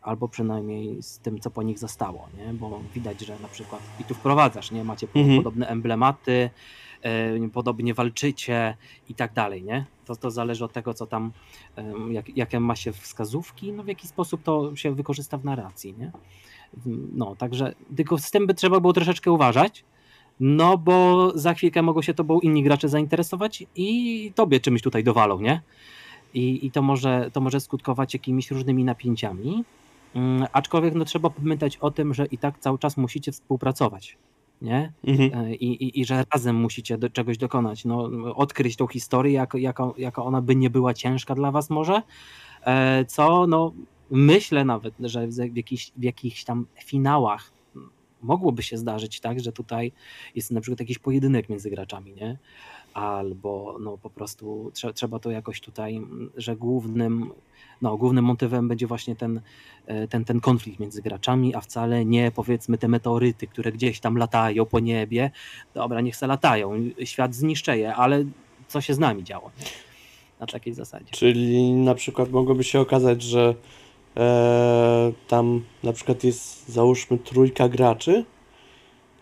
Albo 0.03 0.27
przynajmniej 0.27 1.03
z 1.03 1.19
tym, 1.19 1.39
co 1.39 1.51
po 1.51 1.63
nich 1.63 1.79
zostało, 1.79 2.27
nie? 2.37 2.53
Bo 2.53 2.79
widać, 2.95 3.21
że 3.21 3.39
na 3.41 3.47
przykład 3.47 3.81
i 3.99 4.03
tu 4.03 4.13
wprowadzasz, 4.13 4.71
nie? 4.71 4.83
Macie 4.83 5.07
Mhm. 5.15 5.37
podobne 5.37 5.67
emblematy, 5.67 6.49
podobnie 7.53 7.93
walczycie 7.93 8.77
i 9.09 9.15
tak 9.15 9.33
dalej, 9.33 9.63
nie? 9.63 9.85
To, 10.05 10.15
to 10.15 10.31
zależy 10.31 10.65
od 10.65 10.73
tego, 10.73 10.93
co 10.93 11.05
tam, 11.07 11.31
em, 11.75 12.13
jak, 12.13 12.37
jakie 12.37 12.59
ma 12.59 12.75
się 12.75 12.91
wskazówki, 12.91 13.71
no 13.73 13.83
w 13.83 13.87
jaki 13.87 14.07
sposób 14.07 14.43
to 14.43 14.75
się 14.75 14.95
wykorzysta 14.95 15.37
w 15.37 15.45
narracji, 15.45 15.95
nie? 15.97 16.11
No, 17.15 17.35
także 17.35 17.73
tylko 17.95 18.17
z 18.17 18.31
tym 18.31 18.47
by 18.47 18.53
trzeba 18.53 18.79
było 18.79 18.93
troszeczkę 18.93 19.31
uważać, 19.31 19.83
no 20.39 20.77
bo 20.77 21.31
za 21.35 21.53
chwilkę 21.53 21.81
mogą 21.81 22.01
się 22.01 22.13
tobą 22.13 22.39
inni 22.39 22.63
gracze 22.63 22.89
zainteresować 22.89 23.63
i 23.75 24.31
tobie 24.35 24.59
czymś 24.59 24.81
tutaj 24.81 25.03
dowalą, 25.03 25.39
nie? 25.41 25.61
I, 26.33 26.65
i 26.65 26.71
to, 26.71 26.81
może, 26.81 27.29
to 27.33 27.41
może 27.41 27.59
skutkować 27.59 28.13
jakimiś 28.13 28.51
różnymi 28.51 28.83
napięciami. 28.83 29.63
Mm, 30.15 30.47
aczkolwiek 30.51 30.93
no, 30.93 31.05
trzeba 31.05 31.29
pamiętać 31.29 31.77
o 31.77 31.91
tym, 31.91 32.13
że 32.13 32.25
i 32.25 32.37
tak 32.37 32.59
cały 32.59 32.79
czas 32.79 32.97
musicie 32.97 33.31
współpracować. 33.31 34.17
Nie? 34.61 34.93
Mhm. 35.03 35.45
E, 35.45 35.55
I, 35.55 35.83
i, 35.83 35.99
I 35.99 36.05
że 36.05 36.23
razem 36.33 36.55
musicie 36.55 36.97
do, 36.97 37.09
czegoś 37.09 37.37
dokonać. 37.37 37.85
No, 37.85 38.09
odkryć 38.35 38.75
tą 38.75 38.87
historię, 38.87 39.33
jak, 39.33 39.53
jaka, 39.53 39.91
jaka 39.97 40.23
ona 40.23 40.41
by 40.41 40.55
nie 40.55 40.69
była 40.69 40.93
ciężka 40.93 41.35
dla 41.35 41.51
was 41.51 41.69
może. 41.69 42.01
E, 42.65 43.05
Co 43.05 43.47
no, 43.47 43.73
myślę 44.11 44.65
nawet, 44.65 44.93
że 44.99 45.27
w 45.27 45.55
jakichś, 45.55 45.91
w 45.97 46.03
jakichś 46.03 46.43
tam 46.43 46.65
finałach 46.83 47.51
mogłoby 48.21 48.63
się 48.63 48.77
zdarzyć 48.77 49.19
tak, 49.19 49.39
że 49.39 49.51
tutaj 49.51 49.91
jest 50.35 50.51
na 50.51 50.61
przykład 50.61 50.79
jakiś 50.79 50.99
pojedynek 50.99 51.49
między 51.49 51.69
graczami, 51.69 52.13
nie? 52.13 52.37
Albo 52.93 53.77
no 53.81 53.97
po 53.97 54.09
prostu 54.09 54.71
trze, 54.73 54.93
trzeba 54.93 55.19
to 55.19 55.31
jakoś 55.31 55.61
tutaj, 55.61 56.01
że 56.37 56.55
głównym, 56.55 57.31
no, 57.81 57.97
głównym 57.97 58.25
motywem 58.25 58.67
będzie 58.67 58.87
właśnie 58.87 59.15
ten, 59.15 59.41
e, 59.85 60.07
ten, 60.07 60.25
ten 60.25 60.39
konflikt 60.39 60.79
między 60.79 61.01
graczami, 61.01 61.55
a 61.55 61.61
wcale 61.61 62.05
nie 62.05 62.31
powiedzmy 62.31 62.77
te 62.77 62.87
meteoryty, 62.87 63.47
które 63.47 63.71
gdzieś 63.71 63.99
tam 63.99 64.17
latają 64.17 64.65
po 64.65 64.79
niebie. 64.79 65.31
Dobra, 65.73 66.01
niech 66.01 66.15
se 66.15 66.27
latają, 66.27 66.71
świat 67.03 67.35
zniszczeje, 67.35 67.95
ale 67.95 68.25
co 68.67 68.81
się 68.81 68.93
z 68.93 68.99
nami 68.99 69.23
działo? 69.23 69.51
Na 70.39 70.45
takiej 70.47 70.73
zasadzie. 70.73 71.11
Czyli 71.11 71.73
na 71.73 71.95
przykład 71.95 72.31
mogłoby 72.31 72.63
się 72.63 72.79
okazać, 72.79 73.21
że 73.21 73.55
e, 74.17 75.11
tam 75.27 75.63
na 75.83 75.93
przykład 75.93 76.23
jest 76.23 76.69
załóżmy 76.69 77.17
trójka 77.17 77.69
graczy 77.69 78.25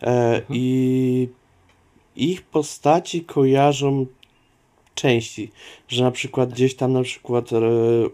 e, 0.02 0.06
Mhm. 0.08 0.44
i 0.50 1.30
ich 2.15 2.41
postaci 2.41 3.24
kojarzą 3.24 4.06
części, 4.95 5.52
że 5.88 6.04
na 6.04 6.12
przykład 6.12 6.54
gdzieś 6.54 6.76
tam 6.76 6.93
na 6.93 7.04
przykład 7.04 7.54
e, 7.54 7.60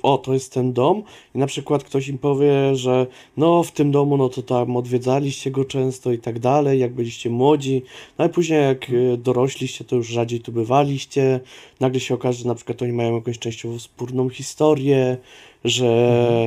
o, 0.03 0.17
to 0.17 0.33
jest 0.33 0.53
ten 0.53 0.73
dom 0.73 1.03
i 1.35 1.37
na 1.37 1.47
przykład 1.47 1.83
ktoś 1.83 2.07
im 2.07 2.17
powie, 2.17 2.75
że 2.75 3.07
no 3.37 3.63
w 3.63 3.71
tym 3.71 3.91
domu 3.91 4.17
no 4.17 4.29
to 4.29 4.41
tam 4.41 4.77
odwiedzaliście 4.77 5.51
go 5.51 5.65
często 5.65 6.11
i 6.11 6.19
tak 6.19 6.39
dalej, 6.39 6.79
jak 6.79 6.93
byliście 6.93 7.29
młodzi, 7.29 7.81
no 8.17 8.25
i 8.25 8.29
później 8.29 8.63
jak 8.63 8.89
e, 8.89 9.17
dorośliście, 9.17 9.85
to 9.85 9.95
już 9.95 10.07
rzadziej 10.07 10.39
tu 10.39 10.51
bywaliście, 10.51 11.39
nagle 11.79 11.99
się 11.99 12.13
okaże, 12.13 12.39
że 12.39 12.47
na 12.47 12.55
przykład 12.55 12.81
oni 12.81 12.93
mają 12.93 13.15
jakąś 13.15 13.39
częściowo 13.39 13.77
wspólną 13.77 14.29
historię, 14.29 15.17
że 15.63 15.87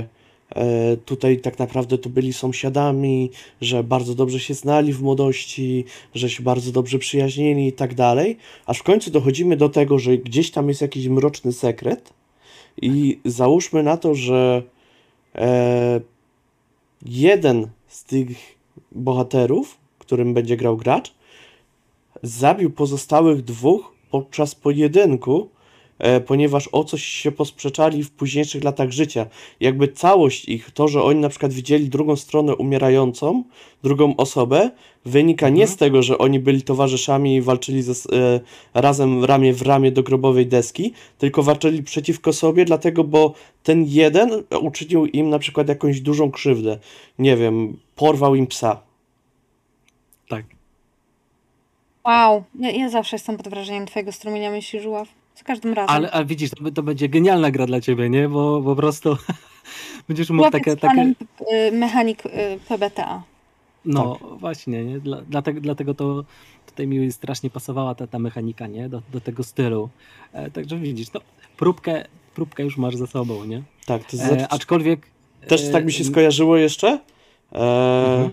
e, 0.07 0.20
tutaj 1.05 1.39
tak 1.39 1.59
naprawdę 1.59 1.99
to 1.99 2.09
byli 2.09 2.33
sąsiadami, 2.33 3.31
że 3.61 3.85
bardzo 3.85 4.15
dobrze 4.15 4.41
się 4.41 4.55
znali 4.55 4.93
w 4.93 5.03
młodości, 5.03 5.85
że 6.15 6.31
się 6.31 6.43
bardzo 6.43 6.73
dobrze 6.73 6.99
przyjaźnili 6.99 7.67
i 7.67 7.73
tak 7.73 7.95
dalej, 7.95 8.37
aż 8.67 8.79
w 8.79 8.83
końcu 8.83 9.11
dochodzimy 9.11 9.57
do 9.57 9.69
tego, 9.69 9.99
że 9.99 10.19
gdzieś 10.19 10.51
tam 10.51 10.69
jest 10.69 10.81
jakiś 10.81 11.09
mroczny 11.09 11.53
sekret 11.53 12.13
i 12.83 13.19
załóżmy 13.25 13.83
na 13.83 13.97
to, 13.97 14.15
że 14.15 14.63
e, 15.35 16.01
jeden 17.07 17.69
z 17.89 18.05
tych 18.05 18.29
bohaterów, 18.93 19.79
którym 19.99 20.35
będzie 20.35 20.57
grał 20.57 20.77
gracz, 20.77 21.15
zabił 22.23 22.71
pozostałych 22.71 23.43
dwóch 23.43 23.95
podczas 24.11 24.55
pojedynku, 24.55 25.49
e, 25.49 25.60
ponieważ 26.27 26.69
o 26.73 26.85
coś 26.85 27.05
się 27.05 27.33
posprzeczali 27.33 28.05
w 28.05 28.11
późniejszych 28.11 28.65
latach 28.65 28.91
życia. 28.91 29.27
Jakby 29.61 29.89
całość 29.89 30.49
ich, 30.49 30.71
to, 30.71 30.89
że 30.89 31.03
oni 31.03 31.21
na 31.21 31.29
przykład 31.29 31.53
widzieli 31.53 31.89
drugą 31.89 32.17
stronę 32.17 32.57
umierającą, 32.57 33.45
drugą 33.83 34.17
osobę, 34.17 34.71
wynika 35.05 35.49
nie 35.49 35.63
Mhm. 35.63 35.69
z 35.69 35.77
tego, 35.77 36.03
że 36.03 36.19
oni 36.19 36.39
byli 36.41 36.63
towarzyszami 36.63 37.37
i 37.37 37.43
walczyli 37.43 37.83
ze, 37.83 37.93
e, 37.93 38.41
razem 38.75 39.25
ramię 39.25 39.53
w 39.53 39.63
ramię 39.63 39.93
do 39.93 40.03
grobowej 40.03 40.47
deski, 40.47 40.93
tylko 41.19 41.43
walczyli 41.43 41.83
przeciwko 41.83 42.33
sobie, 42.33 42.65
dlatego, 42.65 43.05
bo 43.05 43.35
ten 43.63 43.85
jeden 43.89 44.43
uczynił 44.61 45.07
im 45.07 45.31
na 45.31 45.39
przykład 45.39 45.69
jakąś 45.69 46.01
dużą 46.01 46.31
krzywdę. 46.31 46.79
Nie 47.19 47.37
wiem, 47.37 47.77
porwał 47.97 48.35
im 48.35 48.47
psa. 48.47 48.81
Tak. 50.29 50.45
Wow, 52.05 52.45
ja, 52.61 52.71
ja 52.71 52.89
zawsze 52.89 53.17
jestem 53.17 53.37
pod 53.37 53.49
wrażeniem 53.49 53.87
twojego 53.87 54.13
strumienia 54.13 54.51
myśli, 54.51 54.81
Żuław. 54.81 55.20
Za 55.41 55.45
każdym 55.45 55.73
razem. 55.73 55.97
Ale, 55.97 56.11
ale 56.11 56.25
widzisz, 56.25 56.51
to, 56.51 56.71
to 56.71 56.83
będzie 56.83 57.09
genialna 57.09 57.51
gra 57.51 57.67
dla 57.67 57.81
ciebie, 57.81 58.11
nie? 58.11 58.29
Bo 58.29 58.63
po 58.63 58.77
prostu 58.77 59.17
będziesz 60.09 60.31
mógł 60.31 60.41
Żuław 60.43 60.53
takie, 60.53 60.71
jest 60.71 60.83
takie, 60.83 61.15
y, 61.69 61.73
mechanik 61.73 62.27
y, 62.27 62.31
PBTA. 62.69 63.23
No 63.85 64.19
właśnie, 64.39 64.85
nie? 64.85 65.01
Dla, 65.01 65.23
dlatego, 65.23 65.61
dlatego 65.61 65.95
to 65.95 66.25
tutaj 66.67 66.87
mi 66.87 67.13
strasznie 67.13 67.51
pasowała 67.51 67.95
ta, 67.95 68.07
ta 68.07 68.19
mechanika, 68.19 68.67
nie? 68.67 68.89
Do, 68.89 69.03
do 69.13 69.21
tego 69.21 69.43
stylu. 69.43 69.89
E, 70.33 70.51
także 70.51 70.79
widzisz, 70.79 71.13
no, 71.13 71.21
próbkę, 71.57 72.05
próbkę 72.35 72.63
już 72.63 72.77
masz 72.77 72.97
za 72.97 73.07
sobą, 73.07 73.45
nie? 73.45 73.63
Tak, 73.87 74.05
to 74.05 74.17
znaczy, 74.17 74.43
E, 74.43 74.49
aczkolwiek... 74.49 75.07
też 75.49 75.65
e, 75.65 75.71
tak 75.71 75.85
mi 75.85 75.93
się 75.93 76.05
skojarzyło 76.05 76.57
jeszcze. 76.57 77.01
E, 77.53 77.61
Mhm. 78.15 78.31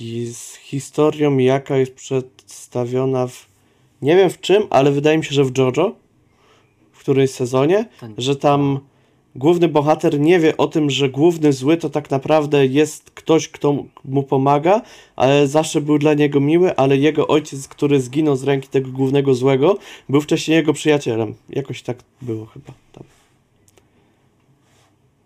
I 0.00 0.26
z 0.26 0.54
historią, 0.54 1.38
jaka 1.38 1.76
jest 1.76 1.94
przedstawiona 1.94 3.26
w. 3.26 3.47
Nie 4.02 4.16
wiem 4.16 4.30
w 4.30 4.40
czym, 4.40 4.62
ale 4.70 4.92
wydaje 4.92 5.18
mi 5.18 5.24
się, 5.24 5.34
że 5.34 5.44
w 5.44 5.58
JoJo. 5.58 5.94
W 6.92 7.00
którymś 7.00 7.30
sezonie. 7.30 7.88
nie- 8.02 8.14
Że 8.18 8.36
tam 8.36 8.80
główny 9.36 9.68
bohater 9.68 10.20
nie 10.20 10.40
wie 10.40 10.56
o 10.56 10.66
tym, 10.66 10.90
że 10.90 11.08
główny 11.08 11.52
zły 11.52 11.76
to 11.76 11.90
tak 11.90 12.10
naprawdę 12.10 12.66
jest 12.66 13.10
ktoś, 13.10 13.48
kto 13.48 13.84
mu 14.04 14.22
pomaga, 14.22 14.82
ale 15.16 15.48
zawsze 15.48 15.80
był 15.80 15.98
dla 15.98 16.14
niego 16.14 16.40
miły, 16.40 16.76
ale 16.76 16.96
jego 16.96 17.28
ojciec, 17.28 17.68
który 17.68 18.00
zginął 18.00 18.36
z 18.36 18.42
ręki 18.42 18.68
tego 18.68 18.90
głównego 18.90 19.34
złego, 19.34 19.78
był 20.08 20.20
wcześniej 20.20 20.56
jego 20.56 20.72
przyjacielem. 20.72 21.34
Jakoś 21.50 21.82
tak 21.82 21.98
było 22.22 22.46
chyba 22.46 22.72
tam. 22.92 23.04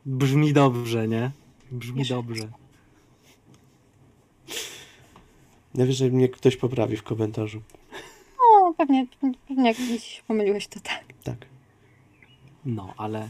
Brzmi 0.06 0.52
dobrze, 0.52 1.08
nie? 1.08 1.30
Brzmi 1.70 2.04
dobrze. 2.04 2.48
Ja 5.74 5.84
wiem, 5.86 5.92
że 5.92 6.08
mnie 6.08 6.28
ktoś 6.28 6.56
poprawi 6.56 6.96
w 6.96 7.02
komentarzu. 7.02 7.60
No, 8.72 8.76
pewnie, 8.76 9.06
pewnie 9.48 9.68
jak 9.68 9.76
gdzieś 9.76 10.04
się 10.04 10.22
pomyliłeś, 10.28 10.66
to 10.66 10.80
tak. 10.80 11.04
Tak. 11.24 11.46
No, 12.64 12.94
ale, 12.96 13.28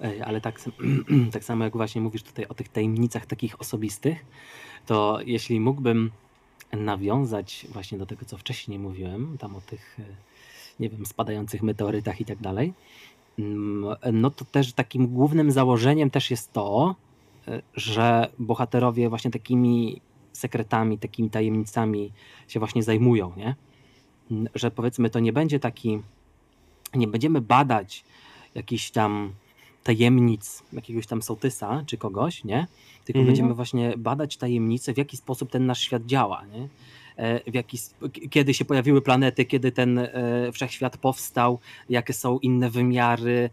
e, 0.00 0.26
ale 0.26 0.40
tak, 0.40 0.60
tak 1.32 1.44
samo 1.44 1.64
jak 1.64 1.76
właśnie 1.76 2.00
mówisz 2.00 2.22
tutaj 2.22 2.46
o 2.46 2.54
tych 2.54 2.68
tajemnicach 2.68 3.26
takich 3.26 3.60
osobistych, 3.60 4.24
to 4.86 5.18
jeśli 5.26 5.60
mógłbym 5.60 6.10
nawiązać 6.72 7.66
właśnie 7.72 7.98
do 7.98 8.06
tego, 8.06 8.24
co 8.24 8.38
wcześniej 8.38 8.78
mówiłem, 8.78 9.38
tam 9.38 9.56
o 9.56 9.60
tych, 9.60 9.96
e, 10.00 10.02
nie 10.80 10.88
wiem, 10.88 11.06
spadających 11.06 11.62
meteorytach 11.62 12.20
i 12.20 12.24
tak 12.24 12.38
dalej, 12.38 12.72
mm, 13.38 13.96
no 14.12 14.30
to 14.30 14.44
też 14.44 14.72
takim 14.72 15.06
głównym 15.06 15.50
założeniem 15.50 16.10
też 16.10 16.30
jest 16.30 16.52
to, 16.52 16.94
e, 17.48 17.62
że 17.74 18.30
bohaterowie 18.38 19.08
właśnie 19.08 19.30
takimi 19.30 20.00
sekretami, 20.32 20.98
takimi 20.98 21.30
tajemnicami 21.30 22.12
się 22.48 22.58
właśnie 22.58 22.82
zajmują, 22.82 23.32
nie? 23.36 23.54
Że 24.54 24.70
powiedzmy 24.70 25.10
to 25.10 25.20
nie 25.20 25.32
będzie 25.32 25.60
taki, 25.60 26.00
nie 26.94 27.06
będziemy 27.08 27.40
badać 27.40 28.04
jakichś 28.54 28.90
tam 28.90 29.32
tajemnic 29.84 30.62
jakiegoś 30.72 31.06
tam 31.06 31.22
sołtysa 31.22 31.82
czy 31.86 31.96
kogoś, 31.98 32.44
nie? 32.44 32.66
Tylko 33.04 33.18
Mhm. 33.18 33.26
będziemy 33.26 33.54
właśnie 33.54 33.94
badać 33.98 34.36
tajemnice, 34.36 34.94
w 34.94 34.96
jaki 34.98 35.16
sposób 35.16 35.50
ten 35.50 35.66
nasz 35.66 35.80
świat 35.80 36.06
działa, 36.06 36.44
nie? 36.46 36.68
E, 37.16 37.50
W 37.50 37.54
jaki, 37.54 37.78
kiedy 38.30 38.54
się 38.54 38.64
pojawiły 38.64 39.02
planety, 39.02 39.44
kiedy 39.44 39.72
ten 39.72 39.98
e, 39.98 40.08
wszechświat 40.52 40.96
powstał, 40.96 41.58
jakie 41.88 42.12
są 42.12 42.38
inne 42.38 42.70
wymiary, 42.70 43.50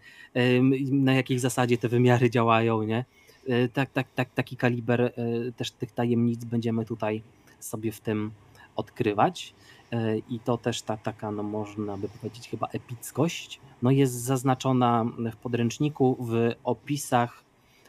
na 0.91 1.13
jakiej 1.13 1.39
zasadzie 1.39 1.77
te 1.77 1.88
wymiary 1.89 2.29
działają, 2.29 2.84
nie? 2.84 3.05
E, 3.47 3.67
Tak, 3.67 3.91
tak, 3.91 4.07
tak, 4.15 4.34
taki 4.34 4.57
kaliber 4.57 5.13
też 5.57 5.71
tych 5.71 5.91
tajemnic 5.91 6.45
będziemy 6.45 6.86
tutaj 6.86 7.21
sobie 7.60 7.91
w 7.91 7.99
tym 7.99 8.31
odkrywać. 8.75 9.53
E, 9.91 10.17
I 10.17 10.39
to 10.39 10.58
też 10.58 10.82
ta 10.82 10.97
taka, 10.97 11.32
no 11.32 11.43
można 11.43 11.97
by 11.97 12.10
powiedzieć, 12.10 12.49
chyba 12.49 12.67
epickość, 12.67 13.60
no 13.82 13.91
jest 13.91 14.13
zaznaczona 14.13 15.06
w 15.32 15.36
podręczniku, 15.36 16.17
w 16.19 16.51
opisach 16.63 17.43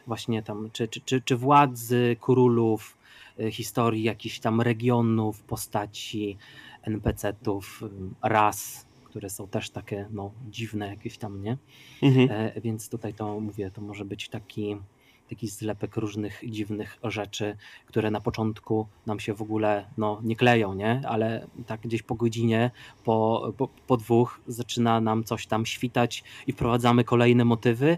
właśnie 0.07 0.43
tam, 0.43 0.69
czy, 0.73 0.87
czy, 0.87 1.01
czy, 1.01 1.21
czy 1.21 1.37
władzy, 1.37 2.15
królów, 2.21 2.97
e, 3.39 3.51
historii 3.51 4.03
jakichś 4.03 4.39
tam 4.39 4.61
regionów, 4.61 5.41
postaci, 5.43 6.37
NPC-ów, 6.81 7.83
e, 7.83 8.29
ras, 8.29 8.85
które 9.03 9.29
są 9.29 9.47
też 9.47 9.69
takie 9.69 10.07
no, 10.11 10.31
dziwne 10.49 10.87
jakieś 10.87 11.17
tam, 11.17 11.43
nie? 11.43 11.57
Mhm. 12.01 12.29
E, 12.31 12.61
Więc 12.61 12.89
tutaj 12.89 13.13
to 13.13 13.39
mówię, 13.39 13.71
to 13.71 13.81
może 13.81 14.05
być 14.05 14.29
taki, 14.29 14.77
taki 15.33 15.47
zlepek 15.47 15.97
różnych 15.97 16.41
dziwnych 16.47 16.97
rzeczy, 17.03 17.57
które 17.85 18.11
na 18.11 18.21
początku 18.21 18.87
nam 19.05 19.19
się 19.19 19.33
w 19.33 19.41
ogóle 19.41 19.85
no, 19.97 20.19
nie 20.23 20.35
kleją, 20.35 20.73
nie? 20.73 21.01
Ale 21.07 21.47
tak 21.67 21.81
gdzieś 21.81 22.01
po 22.01 22.15
godzinie, 22.15 22.71
po, 23.03 23.53
po, 23.57 23.67
po 23.87 23.97
dwóch 23.97 24.39
zaczyna 24.47 25.01
nam 25.01 25.23
coś 25.23 25.47
tam 25.47 25.65
świtać 25.65 26.23
i 26.47 26.53
wprowadzamy 26.53 27.03
kolejne 27.03 27.45
motywy 27.45 27.97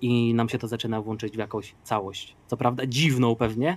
i 0.00 0.34
nam 0.34 0.48
się 0.48 0.58
to 0.58 0.68
zaczyna 0.68 1.00
włączyć 1.00 1.34
w 1.34 1.38
jakąś 1.38 1.74
całość. 1.84 2.36
Co 2.46 2.56
prawda 2.56 2.86
dziwną 2.86 3.36
pewnie, 3.36 3.76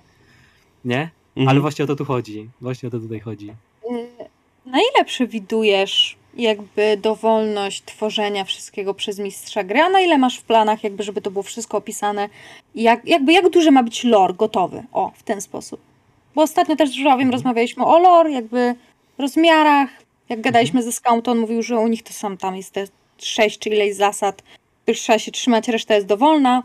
nie? 0.86 1.12
Mhm. 1.36 1.48
Ale 1.48 1.60
właśnie 1.60 1.86
o 1.86 1.88
to 1.88 1.96
tu 1.96 2.06
chodzi. 2.06 2.50
Właśnie 2.62 2.88
o 2.88 2.92
to 2.92 3.00
tutaj 3.00 3.20
chodzi. 3.20 3.50
Y, 3.92 4.08
Na 4.66 4.78
ile 4.78 5.06
przewidujesz 5.06 6.18
jakby 6.38 6.98
dowolność 6.98 7.84
tworzenia 7.86 8.44
wszystkiego 8.44 8.94
przez 8.94 9.20
mistrza 9.20 9.64
gry, 9.64 9.82
a 9.82 9.90
na 9.90 10.02
ile 10.02 10.18
masz 10.18 10.38
w 10.38 10.44
planach 10.44 10.84
jakby, 10.84 11.04
żeby 11.04 11.22
to 11.22 11.32
było 11.32 11.44
wszystko 11.44 11.78
opisane 11.78 12.30
jak, 12.76 13.06
jakby 13.08 13.34
jak 13.34 13.50
duży 13.50 13.72
ma 13.72 13.84
być 13.84 14.04
lore 14.04 14.34
gotowy? 14.34 14.84
O, 14.94 15.12
w 15.16 15.24
ten 15.24 15.42
sposób. 15.42 15.80
Bo 16.36 16.42
ostatnio 16.42 16.76
też 16.76 16.90
z 16.90 16.94
Żurawiem 16.94 17.20
Mhm. 17.22 17.32
rozmawialiśmy 17.32 17.86
o 17.86 18.00
lore, 18.00 18.32
jakby 18.32 18.76
rozmiarach. 19.18 19.90
Jak 20.30 20.42
gadaliśmy 20.42 20.84
ze 20.84 20.92
Scout, 20.92 21.28
on 21.28 21.40
mówił, 21.40 21.62
że 21.62 21.80
u 21.80 21.88
nich 21.88 22.04
to 22.04 22.14
są 22.14 22.38
tam 22.38 22.56
jest 22.56 22.72
te 22.72 22.86
sześć 23.18 23.60
czy 23.60 23.70
ileś 23.70 23.96
zasad, 23.96 24.44
których 24.84 25.00
trzeba 25.02 25.20
się 25.20 25.32
trzymać, 25.32 25.68
reszta 25.68 25.96
jest 25.96 26.08
dowolna. 26.08 26.64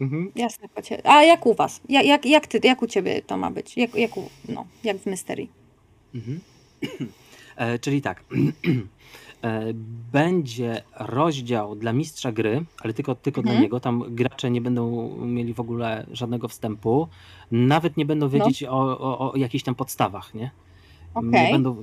Mhm. 0.00 0.32
Jasne, 0.36 0.68
kocie. 0.68 1.00
A 1.06 1.24
jak 1.24 1.46
u 1.46 1.54
was? 1.54 1.80
Jak, 1.88 2.04
jak, 2.06 2.26
jak, 2.26 2.46
ty, 2.46 2.60
jak 2.64 2.82
u 2.82 2.86
ciebie 2.86 3.22
to 3.22 3.36
ma 3.36 3.50
być? 3.50 3.76
Jak, 3.76 3.94
jak, 3.94 4.16
u, 4.16 4.30
no, 4.48 4.66
jak 4.84 4.96
w 4.96 5.06
Mystery? 5.06 5.46
Mhm. 6.14 6.40
E, 7.56 7.78
czyli 7.78 8.02
tak. 8.02 8.24
E, 9.44 9.62
Będzie 10.12 10.82
rozdział 11.00 11.76
dla 11.76 11.92
mistrza 11.92 12.32
gry, 12.32 12.64
ale 12.82 12.92
tylko, 12.94 13.14
tylko 13.14 13.40
Mhm. 13.40 13.56
dla 13.56 13.62
niego. 13.62 13.80
Tam 13.80 14.04
gracze 14.08 14.50
nie 14.50 14.60
będą 14.60 15.16
mieli 15.26 15.54
w 15.54 15.60
ogóle 15.60 16.06
żadnego 16.12 16.48
wstępu. 16.48 17.08
Nawet 17.50 17.96
nie 17.96 18.06
będą 18.06 18.28
wiedzieć 18.28 18.64
o, 18.64 18.98
o, 19.00 19.32
o 19.32 19.36
jakichś 19.36 19.64
tam 19.64 19.74
podstawach, 19.74 20.34
nie? 20.34 20.50
Nie 21.22 21.28
Okej. 21.28 21.52
będą 21.52 21.76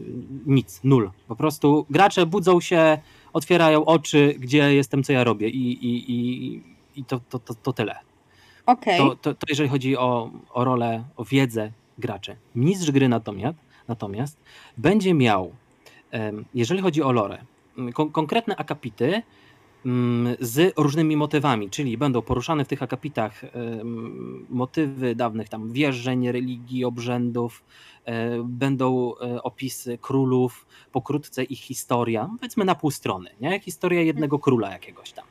nic, 0.46 0.80
nul. 0.84 1.12
Po 1.28 1.36
prostu 1.36 1.86
gracze 1.90 2.26
budzą 2.26 2.62
się, 2.62 2.98
otwierają 3.34 3.86
oczy, 3.86 4.36
gdzie 4.40 4.74
jestem, 4.74 5.04
co 5.04 5.14
ja 5.14 5.24
robię 5.24 5.50
i, 5.50 5.72
i, 5.72 6.12
i, 6.12 6.62
i 6.96 7.06
to, 7.06 7.20
to, 7.30 7.40
to, 7.40 7.54
to 7.56 7.74
tyle. 7.74 7.96
Okej. 8.66 8.98
To, 8.98 9.16
to, 9.16 9.34
to 9.34 9.46
jeżeli 9.50 9.70
chodzi 9.70 9.98
o, 9.98 10.32
o 10.54 10.64
rolę, 10.64 11.04
o 11.18 11.26
wiedzę 11.26 11.72
graczy. 11.98 12.36
Mistrz 12.56 12.92
gry 12.92 13.10
natomiast, 13.10 13.58
natomiast 13.90 14.38
będzie 14.78 15.14
miał, 15.14 15.52
jeżeli 16.54 16.82
chodzi 16.82 17.04
o 17.04 17.12
lore, 17.12 17.38
kon- 17.94 18.12
konkretne 18.12 18.56
akapity 18.56 19.22
z 20.40 20.74
różnymi 20.78 21.18
motywami, 21.18 21.70
czyli 21.70 21.98
będą 21.98 22.22
poruszane 22.22 22.66
w 22.66 22.68
tych 22.68 22.84
akapitach 22.84 23.42
motywy 24.50 25.16
dawnych 25.16 25.50
tam 25.50 25.72
wierzeń, 25.72 26.32
religii, 26.32 26.86
obrzędów, 26.86 27.64
e, 28.06 28.44
będą 28.44 29.14
e, 29.16 29.44
opisy 29.44 29.98
królów, 29.98 30.66
pokrótce 30.92 31.44
ich 31.44 31.60
historia, 31.60 32.30
powiedzmy 32.40 32.66
na 32.66 32.76
pół 32.76 32.92
strony, 32.92 33.30
nie? 33.42 33.60
historia 33.60 34.02
jednego 34.02 34.40
króla 34.40 34.72
jakiegoś 34.72 35.12
tam. 35.12 35.26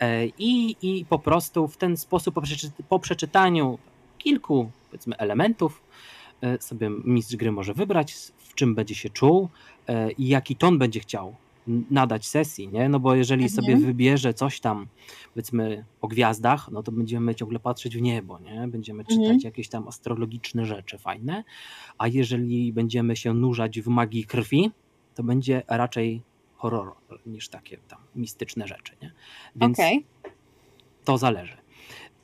E, 0.00 0.26
I, 0.26 0.76
I 0.82 1.04
po 1.04 1.18
prostu 1.18 1.68
w 1.68 1.76
ten 1.76 1.96
sposób, 1.96 2.34
po, 2.34 2.42
przeczy, 2.42 2.70
po 2.88 2.98
przeczytaniu 2.98 3.78
kilku 4.18 4.70
powiedzmy 4.90 5.16
elementów, 5.16 5.82
sobie 6.60 6.90
mistrz 7.04 7.36
gry 7.36 7.52
może 7.52 7.74
wybrać, 7.74 8.14
w 8.38 8.54
czym 8.54 8.74
będzie 8.74 8.94
się 8.94 9.10
czuł 9.10 9.48
e, 9.88 10.10
i 10.12 10.28
jaki 10.28 10.56
ton 10.56 10.78
będzie 10.78 11.00
chciał 11.00 11.36
nadać 11.90 12.26
sesji, 12.26 12.68
nie? 12.68 12.88
No 12.88 13.00
bo 13.00 13.14
jeżeli 13.14 13.44
Mhm. 13.44 13.62
sobie 13.62 13.76
wybierze 13.86 14.34
coś 14.34 14.60
tam, 14.60 14.86
powiedzmy 15.34 15.84
o 16.00 16.08
gwiazdach, 16.08 16.68
no 16.72 16.82
to 16.82 16.92
będziemy 16.92 17.34
ciągle 17.34 17.58
patrzeć 17.58 17.96
w 17.96 18.00
niebo, 18.02 18.38
nie? 18.38 18.68
Będziemy 18.68 19.04
czytać 19.04 19.18
Mhm. 19.24 19.40
jakieś 19.44 19.68
tam 19.68 19.88
astrologiczne 19.88 20.66
rzeczy 20.66 20.98
fajne, 20.98 21.44
a 21.98 22.08
jeżeli 22.08 22.72
będziemy 22.72 23.16
się 23.16 23.34
nurzać 23.34 23.80
w 23.80 23.86
magii 23.88 24.24
krwi, 24.24 24.70
to 25.14 25.22
będzie 25.22 25.62
raczej 25.68 26.22
horror 26.56 26.92
niż 27.26 27.48
takie 27.48 27.78
tam 27.88 27.98
mistyczne 28.16 28.68
rzeczy, 28.68 28.92
nie? 29.02 29.12
Więc 29.56 29.78
Okej. 29.78 30.06
to 31.04 31.18
zależy. 31.18 31.56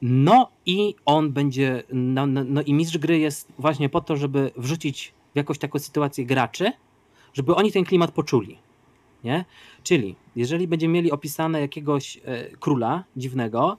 No 0.03 0.51
i 0.67 0.95
on 1.05 1.33
będzie, 1.33 1.83
no, 1.93 2.27
no, 2.27 2.45
no 2.45 2.63
i 2.63 2.75
mistrz 2.75 2.99
gry 2.99 3.19
jest 3.19 3.53
właśnie 3.59 3.89
po 3.89 4.01
to, 4.01 4.17
żeby 4.17 4.51
wrzucić 4.57 5.15
w 5.33 5.37
jakąś 5.37 5.59
taką 5.59 5.79
sytuację 5.79 6.27
graczy, 6.27 6.73
żeby 7.33 7.55
oni 7.55 7.73
ten 7.73 7.85
klimat 7.85 8.11
poczuli. 8.11 8.59
Nie? 9.25 9.45
Czyli 9.83 10.17
jeżeli 10.37 10.69
będziemy 10.69 10.95
mieli 10.95 11.13
opisane 11.13 11.61
jakiegoś 11.61 12.17
e, 12.17 12.21
króla 12.57 13.05
dziwnego, 13.17 13.79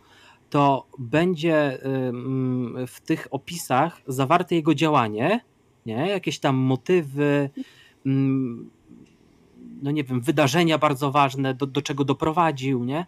to 0.50 0.86
będzie 0.98 1.86
ym, 1.86 2.78
w 2.88 3.02
tych 3.02 3.28
opisach 3.32 4.02
zawarte 4.08 4.56
jego 4.56 4.76
działanie, 4.76 5.40
nie? 5.86 6.08
jakieś 6.08 6.40
tam 6.40 6.56
motywy, 6.56 7.50
ym, 8.06 8.70
no 9.82 9.92
nie 9.92 10.04
wiem, 10.04 10.22
wydarzenia 10.22 10.78
bardzo 10.78 11.12
ważne, 11.12 11.54
do, 11.54 11.66
do 11.66 11.82
czego 11.82 12.04
doprowadził, 12.04 12.84
nie? 12.84 13.06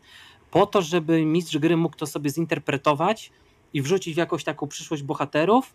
Po 0.54 0.66
to, 0.66 0.82
żeby 0.82 1.26
mistrz 1.26 1.58
gry 1.58 1.78
mógł 1.78 1.98
to 1.98 2.06
sobie 2.06 2.30
zinterpretować 2.30 3.32
i 3.74 3.82
wrzucić 3.82 4.13
w 4.13 4.18
jakąś 4.18 4.44
taką 4.44 4.68
przyszłość 4.68 5.04
bohaterów 5.04 5.74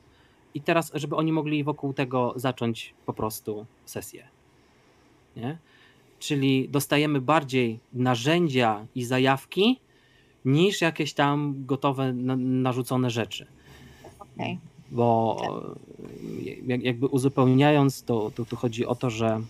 i 0.55 0.61
teraz, 0.61 0.91
żeby 0.95 1.17
oni 1.17 1.33
mogli 1.33 1.65
wokół 1.65 1.93
tego 1.93 2.33
zacząć 2.37 2.95
po 3.07 3.13
prostu 3.13 3.67
sesję. 3.85 4.29
Nie? 5.37 5.59
Czyli 6.19 6.69
dostajemy 6.69 7.21
bardziej 7.21 7.81
narzędzia 7.93 8.87
i 8.95 9.05
zajawki 9.05 9.81
niż 10.45 10.81
jakieś 10.81 11.13
tam 11.13 11.55
gotowe, 11.67 12.13
na, 12.13 12.37
narzucone 12.37 13.11
rzeczy. 13.11 13.47
Okej. 14.19 14.59
Bo 14.91 15.37
jak- 16.67 16.83
jakby 16.83 17.07
uzupełniając, 17.07 18.03
to, 18.03 18.31
to 18.35 18.45
tu 18.45 18.57
chodzi 18.57 18.87
o 18.87 18.95
to, 18.95 19.11
że 19.11 19.41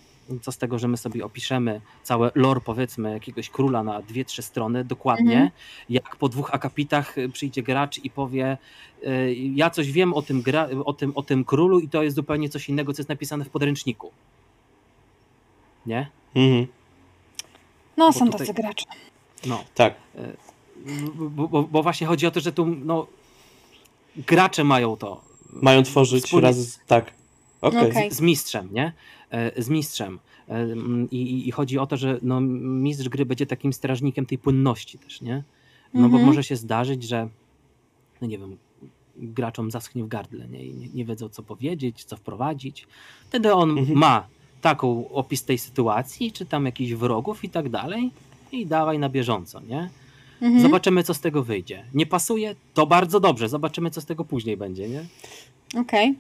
co 0.42 0.52
z 0.52 0.58
tego, 0.58 0.78
że 0.78 0.88
my 0.88 0.96
sobie 0.96 1.24
opiszemy 1.24 1.80
całe 2.02 2.30
lore, 2.34 2.60
powiedzmy, 2.60 3.12
jakiegoś 3.12 3.50
króla 3.50 3.82
na 3.82 4.02
dwie, 4.02 4.24
trzy 4.24 4.42
strony 4.42 4.84
dokładnie, 4.84 5.32
Mhm. 5.32 5.50
jak 5.90 6.16
po 6.16 6.28
dwóch 6.28 6.54
akapitach 6.54 7.18
y, 7.18 7.28
przyjdzie 7.28 7.62
gracz 7.62 7.98
i 8.04 8.10
powie 8.10 8.58
y, 9.06 9.34
ja 9.34 9.70
coś 9.70 9.92
wiem 9.92 10.14
o 10.14 10.22
tym, 10.22 10.42
gra, 10.42 10.68
o, 10.84 10.92
tym, 10.92 11.12
o 11.14 11.22
tym 11.22 11.44
królu 11.44 11.80
i 11.80 11.88
to 11.88 12.02
jest 12.02 12.16
zupełnie 12.16 12.48
coś 12.48 12.68
innego, 12.68 12.92
co 12.92 13.00
jest 13.00 13.08
napisane 13.08 13.44
w 13.44 13.50
podręczniku. 13.50 14.10
Nie? 15.86 16.10
Mhm. 16.34 16.66
No, 17.96 18.06
Bo 18.06 18.12
są 18.12 18.26
tutaj- 18.30 18.38
tacy 18.46 18.62
gracze. 18.62 18.84
No. 19.46 19.64
Tak. 19.74 19.94
Bo, 21.14 21.48
bo, 21.48 21.62
bo 21.62 21.82
właśnie 21.82 22.06
chodzi 22.06 22.26
o 22.26 22.30
to, 22.30 22.40
że 22.40 22.52
tu 22.52 22.66
no, 22.66 23.06
gracze 24.16 24.64
mają 24.64 24.96
to. 24.96 25.20
Mają 25.52 25.82
tworzyć 25.82 26.24
Wspólnie- 26.24 26.46
raz. 26.48 26.80
Tak. 26.86 27.12
Okej. 27.60 27.90
Okej. 27.90 28.10
z, 28.10 28.16
z 28.16 28.20
mistrzem, 28.20 28.68
nie? 28.72 28.92
E, 29.30 29.62
Z 29.62 29.68
mistrzem. 29.68 30.18
E, 30.48 30.52
mm, 30.54 31.08
I, 31.10 31.16
i, 31.16 31.48
I 31.48 31.50
chodzi 31.50 31.78
o 31.78 31.86
to, 31.86 31.96
że 31.96 32.18
no, 32.22 32.40
mistrz 32.40 33.08
gry 33.08 33.26
będzie 33.26 33.46
takim 33.46 33.72
strażnikiem 33.72 34.26
tej 34.26 34.38
płynności 34.38 34.98
też, 34.98 35.20
nie? 35.20 35.42
No 35.94 36.00
bo 36.00 36.06
Mhm. 36.06 36.26
może 36.26 36.44
się 36.44 36.56
zdarzyć, 36.56 37.02
że 37.02 37.28
no 38.20 38.26
nie 38.28 38.38
wiem, 38.38 38.56
graczom 39.16 39.70
zaschnie 39.70 40.04
w 40.04 40.08
gardle, 40.08 40.48
nie? 40.48 40.64
I 40.64 40.90
nie, 40.94 41.04
wiedzą 41.04 41.28
co 41.28 41.42
powiedzieć, 41.42 42.04
co 42.04 42.16
wprowadzić. 42.16 42.86
Wtedy 43.28 43.54
on 43.54 43.78
Mhm. 43.78 43.98
ma 43.98 44.26
taką 44.60 45.08
opis 45.10 45.44
tej 45.44 45.58
sytuacji, 45.58 46.32
czy 46.32 46.46
tam 46.46 46.66
jakichś 46.66 46.92
wrogów 46.92 47.44
i 47.44 47.48
tak 47.50 47.68
dalej 47.68 48.10
i 48.52 48.66
dawaj 48.66 48.98
na 48.98 49.08
bieżąco, 49.08 49.60
nie? 49.60 49.90
Mhm. 50.42 50.62
Zobaczymy, 50.62 51.02
co 51.02 51.14
z 51.14 51.20
tego 51.20 51.42
wyjdzie. 51.42 51.84
Nie 51.94 52.06
pasuje? 52.06 52.54
To 52.74 52.86
bardzo 52.86 53.20
dobrze. 53.20 53.48
Zobaczymy, 53.48 53.90
co 53.90 54.00
z 54.00 54.06
tego 54.06 54.24
później 54.24 54.56
będzie, 54.56 54.88
nie? 54.88 55.04
Okej. 55.80 56.14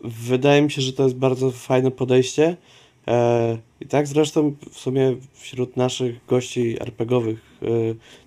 Wydaje 0.00 0.62
mi 0.62 0.70
się, 0.70 0.82
że 0.82 0.92
to 0.92 1.02
jest 1.02 1.16
bardzo 1.16 1.50
fajne 1.50 1.90
podejście, 1.90 2.56
E, 3.08 3.58
I 3.80 3.86
tak 3.86 4.06
zresztą 4.06 4.54
w 4.70 4.78
sumie 4.78 5.16
wśród 5.32 5.76
naszych 5.76 6.26
gości 6.26 6.76
RPGowych, 6.80 7.58
e, 7.62 7.66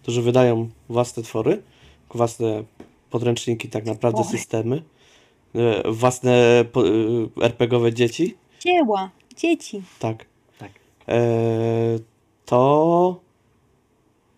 którzy 0.02 0.22
wydają 0.22 0.70
własne 0.90 1.24
twory, 1.24 1.64
własne 2.14 2.64
podręczniki, 3.10 3.70
tak 3.70 3.86
naprawdę 3.86 4.24
systemy, 4.24 4.84
e, 5.56 5.92
własne 5.92 6.34
e, 7.42 7.46
RPGowe 7.46 7.94
dzieci, 7.94 8.36
Dzieła, 8.60 9.10
dzieci. 9.38 9.82
tak, 10.00 10.26
Tak. 10.60 10.72
e, 11.08 11.20
to 12.46 13.20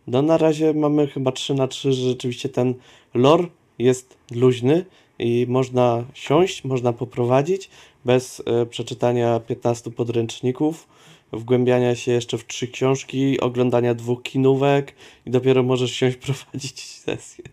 no 0.07 0.21
na 0.21 0.37
razie 0.37 0.73
mamy 0.73 1.07
chyba 1.07 1.31
3 1.31 1.53
na 1.53 1.67
3, 1.67 1.93
że 1.93 2.09
rzeczywiście 2.09 2.49
ten 2.49 2.73
lore 3.13 3.47
jest 3.79 4.17
luźny 4.31 4.85
i 5.19 5.45
można 5.49 6.03
siąść, 6.13 6.63
można 6.63 6.93
poprowadzić 6.93 7.69
bez 8.05 8.43
e, 8.45 8.65
przeczytania 8.65 9.39
15 9.39 9.91
podręczników, 9.91 10.87
wgłębiania 11.33 11.95
się 11.95 12.11
jeszcze 12.11 12.37
w 12.37 12.47
trzy 12.47 12.67
książki, 12.67 13.39
oglądania 13.39 13.93
dwóch 13.93 14.23
kinówek 14.23 14.95
i 15.25 15.31
dopiero 15.31 15.63
możesz 15.63 15.91
siąść 15.91 16.17
prowadzić 16.25 16.81
sesję. 16.81 17.45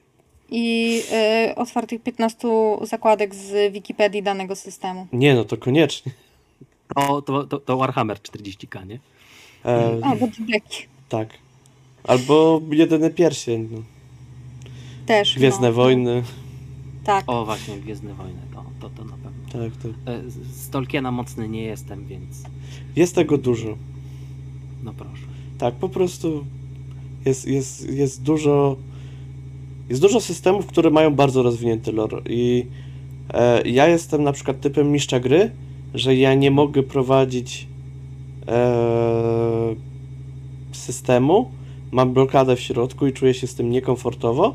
I 0.51 1.01
y, 1.51 1.55
otwartych 1.55 2.03
15 2.03 2.49
zakładek 2.83 3.35
z 3.35 3.73
Wikipedii 3.73 4.23
danego 4.23 4.57
systemu. 4.57 5.07
Nie 5.13 5.35
no, 5.35 5.45
to 5.45 5.57
koniecznie. 5.57 6.13
To, 6.95 7.23
to, 7.23 7.45
to, 7.45 7.61
to 7.61 7.77
Warhammer 7.77 8.19
40k, 8.19 8.87
nie? 8.87 8.99
E, 9.65 9.99
A, 10.03 10.17
bo 10.17 10.29
deki. 10.39 10.87
tak. 11.09 11.29
Albo 12.05 12.61
jedyny 12.71 13.11
pierścień, 13.11 13.69
no. 13.73 13.83
Też. 15.07 15.35
Gwiezdne 15.35 15.69
no, 15.69 15.75
Wojny. 15.75 16.23
Tak. 17.07 17.25
O, 17.27 17.45
właśnie, 17.45 17.77
Gwiezdne 17.77 18.15
Wojny, 18.15 18.41
to, 18.55 18.65
to, 18.81 18.91
to 18.97 19.05
na 19.05 19.17
pewno. 19.17 19.31
Tak, 19.53 19.83
tak. 19.83 19.93
E, 20.15 20.31
z- 20.31 20.57
Z 20.57 20.69
Tolkiena 20.71 21.13
mocny 21.13 21.49
nie 21.49 21.63
jestem, 21.63 22.07
więc 22.07 22.43
Jest 22.97 23.15
tego 23.15 23.39
dużo. 23.39 23.77
no 24.85 24.93
proszę. 24.93 25.23
Tak, 25.59 25.75
po 25.75 25.89
prostu 25.89 26.45
jest, 27.25 27.47
jest, 27.49 27.91
jest 27.91 28.23
dużo 28.23 28.77
jest 29.89 30.03
dużo 30.03 30.21
systemów, 30.21 30.67
które 30.67 30.91
mają 30.91 31.15
bardzo 31.15 31.43
rozwinięty 31.43 31.93
lore 31.93 32.19
i 32.29 32.67
e, 33.35 33.69
ja 33.69 33.87
jestem 33.89 34.23
na 34.23 34.33
przykład 34.33 34.61
typem 34.61 34.93
mistrza 34.93 35.21
gry, 35.21 35.51
że 35.95 36.17
ja 36.17 36.35
nie 36.35 36.51
mogę 36.51 36.83
prowadzić 36.83 37.67
e, 38.49 39.75
systemu, 40.73 41.51
mam 41.93 42.13
blokadę 42.13 42.57
w 42.57 42.61
środku 42.61 43.07
i 43.07 43.13
czuję 43.13 43.35
się 43.35 43.47
z 43.47 43.55
tym 43.55 43.71
niekomfortowo, 43.71 44.55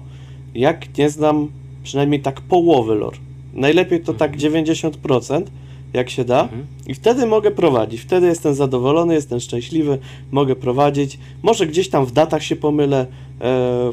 jak 0.55 0.97
nie 0.97 1.09
znam 1.09 1.47
przynajmniej 1.83 2.21
tak 2.21 2.41
połowy 2.41 2.95
lore. 2.95 3.17
Najlepiej 3.53 3.99
to 3.99 4.13
tak 4.13 4.37
90%, 4.37 5.43
jak 5.93 6.09
się 6.09 6.25
da. 6.25 6.41
Mhm. 6.41 6.65
I 6.87 6.93
wtedy 6.93 7.25
mogę 7.25 7.51
prowadzić. 7.51 8.01
Wtedy 8.01 8.27
jestem 8.27 8.55
zadowolony, 8.55 9.13
jestem 9.13 9.39
szczęśliwy, 9.39 9.97
mogę 10.31 10.55
prowadzić. 10.55 11.19
Może 11.43 11.67
gdzieś 11.67 11.89
tam 11.89 12.05
w 12.05 12.11
datach 12.11 12.43
się 12.43 12.55
pomylę, 12.55 12.99
e, 12.99 13.05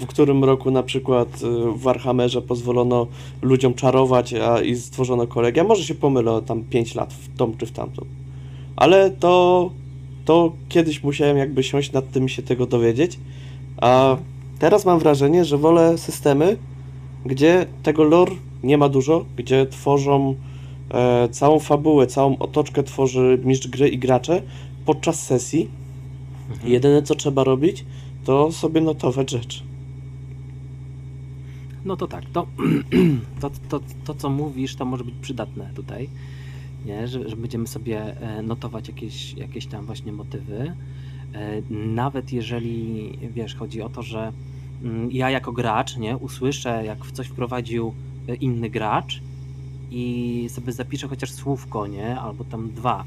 w 0.00 0.06
którym 0.06 0.44
roku 0.44 0.70
na 0.70 0.82
przykład 0.82 1.28
e, 1.28 1.72
w 1.72 1.80
Warhammerze 1.80 2.42
pozwolono 2.42 3.06
ludziom 3.42 3.74
czarować 3.74 4.34
a, 4.34 4.60
i 4.60 4.76
stworzono 4.76 5.26
kolegia. 5.26 5.64
Może 5.64 5.84
się 5.84 5.94
pomylę 5.94 6.42
tam 6.46 6.64
5 6.64 6.94
lat 6.94 7.14
w 7.14 7.36
tą 7.36 7.56
czy 7.56 7.66
w 7.66 7.72
tamtą. 7.72 8.04
Ale 8.76 9.10
to, 9.10 9.70
to 10.24 10.52
kiedyś 10.68 11.02
musiałem 11.02 11.36
jakby 11.36 11.62
siąść 11.62 11.92
nad 11.92 12.10
tym 12.10 12.26
i 12.26 12.28
się 12.28 12.42
tego 12.42 12.66
dowiedzieć. 12.66 13.18
A 13.76 14.16
teraz 14.58 14.84
mam 14.84 14.98
wrażenie, 14.98 15.44
że 15.44 15.58
wolę 15.58 15.98
systemy, 15.98 16.56
gdzie 17.28 17.66
tego 17.82 18.04
lore 18.04 18.32
nie 18.62 18.78
ma 18.78 18.88
dużo, 18.88 19.24
gdzie 19.36 19.66
tworzą 19.66 20.34
e, 20.90 21.28
całą 21.28 21.58
fabułę, 21.58 22.06
całą 22.06 22.38
otoczkę 22.38 22.82
tworzy 22.82 23.40
mistrz 23.44 23.68
gry 23.68 23.88
i 23.88 23.98
gracze 23.98 24.42
podczas 24.86 25.26
sesji. 25.26 25.68
Mhm. 26.50 26.72
Jedyne 26.72 27.02
co 27.02 27.14
trzeba 27.14 27.44
robić, 27.44 27.84
to 28.24 28.52
sobie 28.52 28.80
notować 28.80 29.30
rzeczy. 29.30 29.62
No 31.84 31.96
to 31.96 32.06
tak, 32.08 32.24
to, 32.32 32.46
to, 33.40 33.50
to, 33.68 33.80
to 34.04 34.14
co 34.14 34.30
mówisz, 34.30 34.76
to 34.76 34.84
może 34.84 35.04
być 35.04 35.14
przydatne 35.20 35.70
tutaj, 35.74 36.08
nie? 36.86 37.08
Że, 37.08 37.28
że 37.28 37.36
będziemy 37.36 37.66
sobie 37.66 38.20
e, 38.20 38.42
notować 38.42 38.88
jakieś, 38.88 39.34
jakieś 39.34 39.66
tam 39.66 39.86
właśnie 39.86 40.12
motywy. 40.12 40.74
E, 41.34 41.62
Nawet 41.70 42.32
jeżeli, 42.32 43.12
wiesz, 43.34 43.54
chodzi 43.54 43.82
o 43.82 43.88
to, 43.88 44.02
że 44.02 44.32
ja 45.10 45.30
jako 45.30 45.52
gracz, 45.52 45.96
nie, 45.96 46.16
usłyszę, 46.16 46.82
jak 46.84 47.04
w 47.04 47.12
coś 47.12 47.26
wprowadził 47.26 47.94
e, 48.28 48.34
inny 48.34 48.70
gracz 48.70 49.20
i 49.90 50.46
sobie 50.50 50.72
zapiszę 50.72 51.08
chociaż 51.08 51.32
słówko, 51.32 51.86
nie, 51.86 52.20
albo 52.20 52.44
tam 52.44 52.70
dwa 52.70 53.04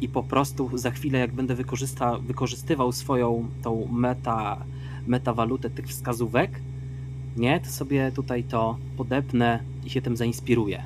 i 0.00 0.08
po 0.08 0.22
prostu 0.22 0.78
za 0.78 0.90
chwilę, 0.90 1.18
jak 1.18 1.32
będę 1.32 1.54
wykorzysta, 1.54 2.18
wykorzystywał 2.18 2.92
swoją 2.92 3.48
tą 3.62 3.88
meta, 3.92 4.64
metawalutę 5.06 5.70
tych 5.70 5.86
wskazówek, 5.86 6.60
nie, 7.36 7.60
to 7.60 7.70
sobie 7.70 8.12
tutaj 8.12 8.44
to 8.44 8.76
podepnę 8.96 9.58
i 9.84 9.90
się 9.90 10.02
tym 10.02 10.16
zainspiruję. 10.16 10.82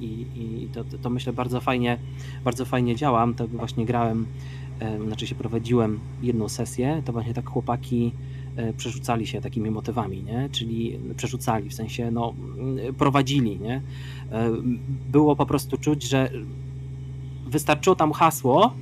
I, 0.00 0.26
i 0.36 0.68
to, 0.74 0.84
to, 1.02 1.10
myślę 1.10 1.32
bardzo 1.32 1.60
fajnie, 1.60 1.98
bardzo 2.44 2.64
fajnie 2.64 2.96
działam. 2.96 3.34
To 3.34 3.48
właśnie 3.48 3.86
grałem, 3.86 4.26
znaczy 5.06 5.26
się 5.26 5.34
prowadziłem 5.34 6.00
jedną 6.22 6.48
sesję, 6.48 7.02
to 7.04 7.12
właśnie 7.12 7.34
tak 7.34 7.48
chłopaki 7.48 8.12
przerzucali 8.76 9.26
się 9.26 9.40
takimi 9.40 9.70
motywami, 9.70 10.22
nie? 10.22 10.48
Czyli 10.52 10.98
przerzucali, 11.16 11.68
w 11.68 11.74
sensie 11.74 12.10
no, 12.10 12.34
mm, 12.58 12.94
prowadzili, 12.94 13.58
nie? 13.60 13.82
E, 14.32 14.50
Było 15.12 15.36
po 15.36 15.46
prostu 15.46 15.78
czuć, 15.78 16.02
że 16.08 16.30
wystarczyło 17.46 17.96
tam 17.96 18.12
hasło 18.12 18.72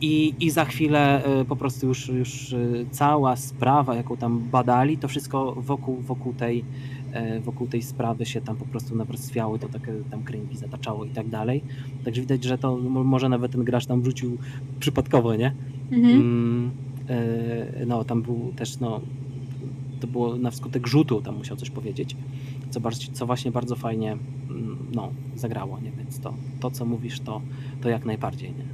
i, 0.00 0.34
i 0.40 0.50
za 0.50 0.64
chwilę 0.64 1.24
e, 1.24 1.44
po 1.44 1.56
prostu 1.56 1.86
już, 1.86 2.08
już 2.08 2.52
e, 2.52 2.58
cała 2.90 3.36
sprawa, 3.36 3.94
jaką 3.94 4.16
tam 4.16 4.40
badali, 4.50 4.98
to 4.98 5.08
wszystko 5.08 5.52
wokół, 5.58 5.96
wokół, 6.00 6.32
tej, 6.32 6.64
e, 7.12 7.40
wokół 7.40 7.66
tej 7.66 7.82
sprawy 7.82 8.26
się 8.26 8.40
tam 8.40 8.56
po 8.56 8.64
prostu 8.64 8.96
nawarstwiało, 8.96 9.58
to 9.58 9.68
takie 9.68 9.92
tam 10.10 10.22
kręgi 10.22 10.56
zataczało 10.56 11.04
i 11.04 11.10
tak 11.10 11.28
dalej. 11.28 11.62
Także 12.04 12.20
widać, 12.20 12.44
że 12.44 12.58
to 12.58 12.76
mo- 12.76 13.04
może 13.04 13.28
nawet 13.28 13.52
ten 13.52 13.64
gracz 13.64 13.86
tam 13.86 14.02
wrzucił 14.02 14.38
przypadkowo, 14.80 15.34
nie? 15.36 15.54
Mhm. 15.92 16.14
Mm, 16.16 16.70
e, 16.91 16.91
no, 17.86 18.04
tam 18.04 18.22
był 18.22 18.52
też, 18.56 18.80
no, 18.80 19.00
to 20.00 20.06
było 20.06 20.36
na 20.36 20.50
wskutek 20.50 20.86
rzutu, 20.86 21.20
tam 21.20 21.36
musiał 21.36 21.56
coś 21.56 21.70
powiedzieć, 21.70 22.16
co, 22.70 22.80
bardziej, 22.80 23.08
co 23.12 23.26
właśnie 23.26 23.50
bardzo 23.50 23.76
fajnie, 23.76 24.12
mm, 24.50 24.76
no, 24.94 25.12
zagrało, 25.36 25.80
nie? 25.80 25.90
Więc 25.90 26.20
to, 26.20 26.34
to 26.60 26.70
co 26.70 26.84
mówisz, 26.84 27.20
to, 27.20 27.40
to 27.80 27.88
jak 27.88 28.04
najbardziej, 28.04 28.50
nie? 28.50 28.64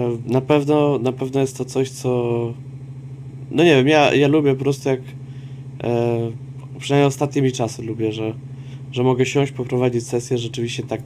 E, 0.00 0.18
Na 0.26 0.40
pewno, 0.40 0.98
na 0.98 1.12
pewno 1.12 1.40
jest 1.40 1.58
to 1.58 1.64
coś, 1.64 1.90
co. 1.90 2.08
No 3.50 3.64
nie 3.64 3.76
wiem, 3.76 3.88
ja, 3.88 4.14
ja 4.14 4.28
lubię 4.28 4.54
po 4.54 4.60
prostu 4.60 4.88
jak. 4.88 5.00
E, 5.84 6.30
przynajmniej 6.78 7.06
ostatnimi 7.08 7.52
czasy 7.52 7.82
lubię, 7.82 8.12
że, 8.12 8.34
że 8.92 9.02
mogę 9.02 9.26
siąść, 9.26 9.52
poprowadzić 9.52 10.06
sesję 10.06 10.38
rzeczywiście 10.38 10.82
tak. 10.82 11.00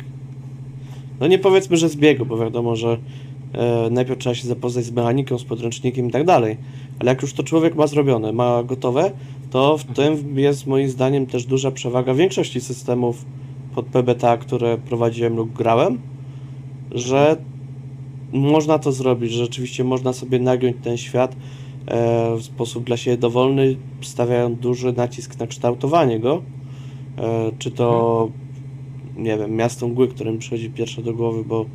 No 1.21 1.27
nie 1.27 1.39
powiedzmy, 1.39 1.77
że 1.77 1.89
z 1.89 1.97
biegu, 1.97 2.27
bo 2.27 2.39
wiadomo, 2.39 2.77
że 2.77 2.93
e, 2.93 2.99
najpierw 3.91 4.19
trzeba 4.19 4.35
się 4.35 4.49
zapoznać 4.49 4.85
z 4.85 4.93
mechaniką, 4.93 5.39
z 5.39 5.45
podręcznikiem 5.45 6.09
i 6.09 6.11
tak 6.11 6.25
dalej. 6.25 6.57
Ale 6.99 7.11
jak 7.11 7.23
już 7.23 7.33
to 7.33 7.43
człowiek 7.43 7.75
ma 7.75 7.87
zrobione, 7.87 8.33
ma 8.33 8.63
gotowe, 8.63 9.13
to 9.51 9.79
w 9.79 9.85
tym 9.85 10.39
jest 10.39 10.67
moim 10.67 10.89
zdaniem 10.89 11.27
też 11.27 11.45
duża 11.45 11.71
przewaga 11.71 12.15
większości 12.15 12.61
systemów 12.61 13.25
pod 13.75 13.87
PBTA, 13.87 14.37
które 14.37 14.79
prowadziłem 14.79 15.37
lub 15.37 15.53
grałem, 15.53 15.99
że 16.91 17.37
można 18.33 18.79
to 18.79 18.93
zrobić, 18.93 19.33
że 19.33 19.45
rzeczywiście 19.45 19.85
można 19.85 20.13
sobie 20.13 20.39
nagiąć 20.39 20.77
ten 20.83 20.97
świat 20.97 21.37
e, 21.87 22.37
w 22.37 22.43
sposób 22.43 22.85
dla 22.85 22.97
siebie 22.97 23.17
dowolny, 23.17 23.77
stawiając 24.01 24.59
duży 24.61 24.93
nacisk 24.93 25.39
na 25.39 25.47
kształtowanie 25.47 26.21
go. 26.21 26.43
E, 27.19 27.51
czy 27.59 27.71
to, 27.71 28.29
nie 29.17 29.39
wiem, 29.39 29.57
miasto 29.57 29.89
mgły, 29.89 30.09
które 30.09 30.33
mi 30.33 30.39
przychodzi 30.39 30.71
pierwsze 30.71 31.03
do 31.03 31.15
głowy, 31.15 31.45
bo, 31.45 31.67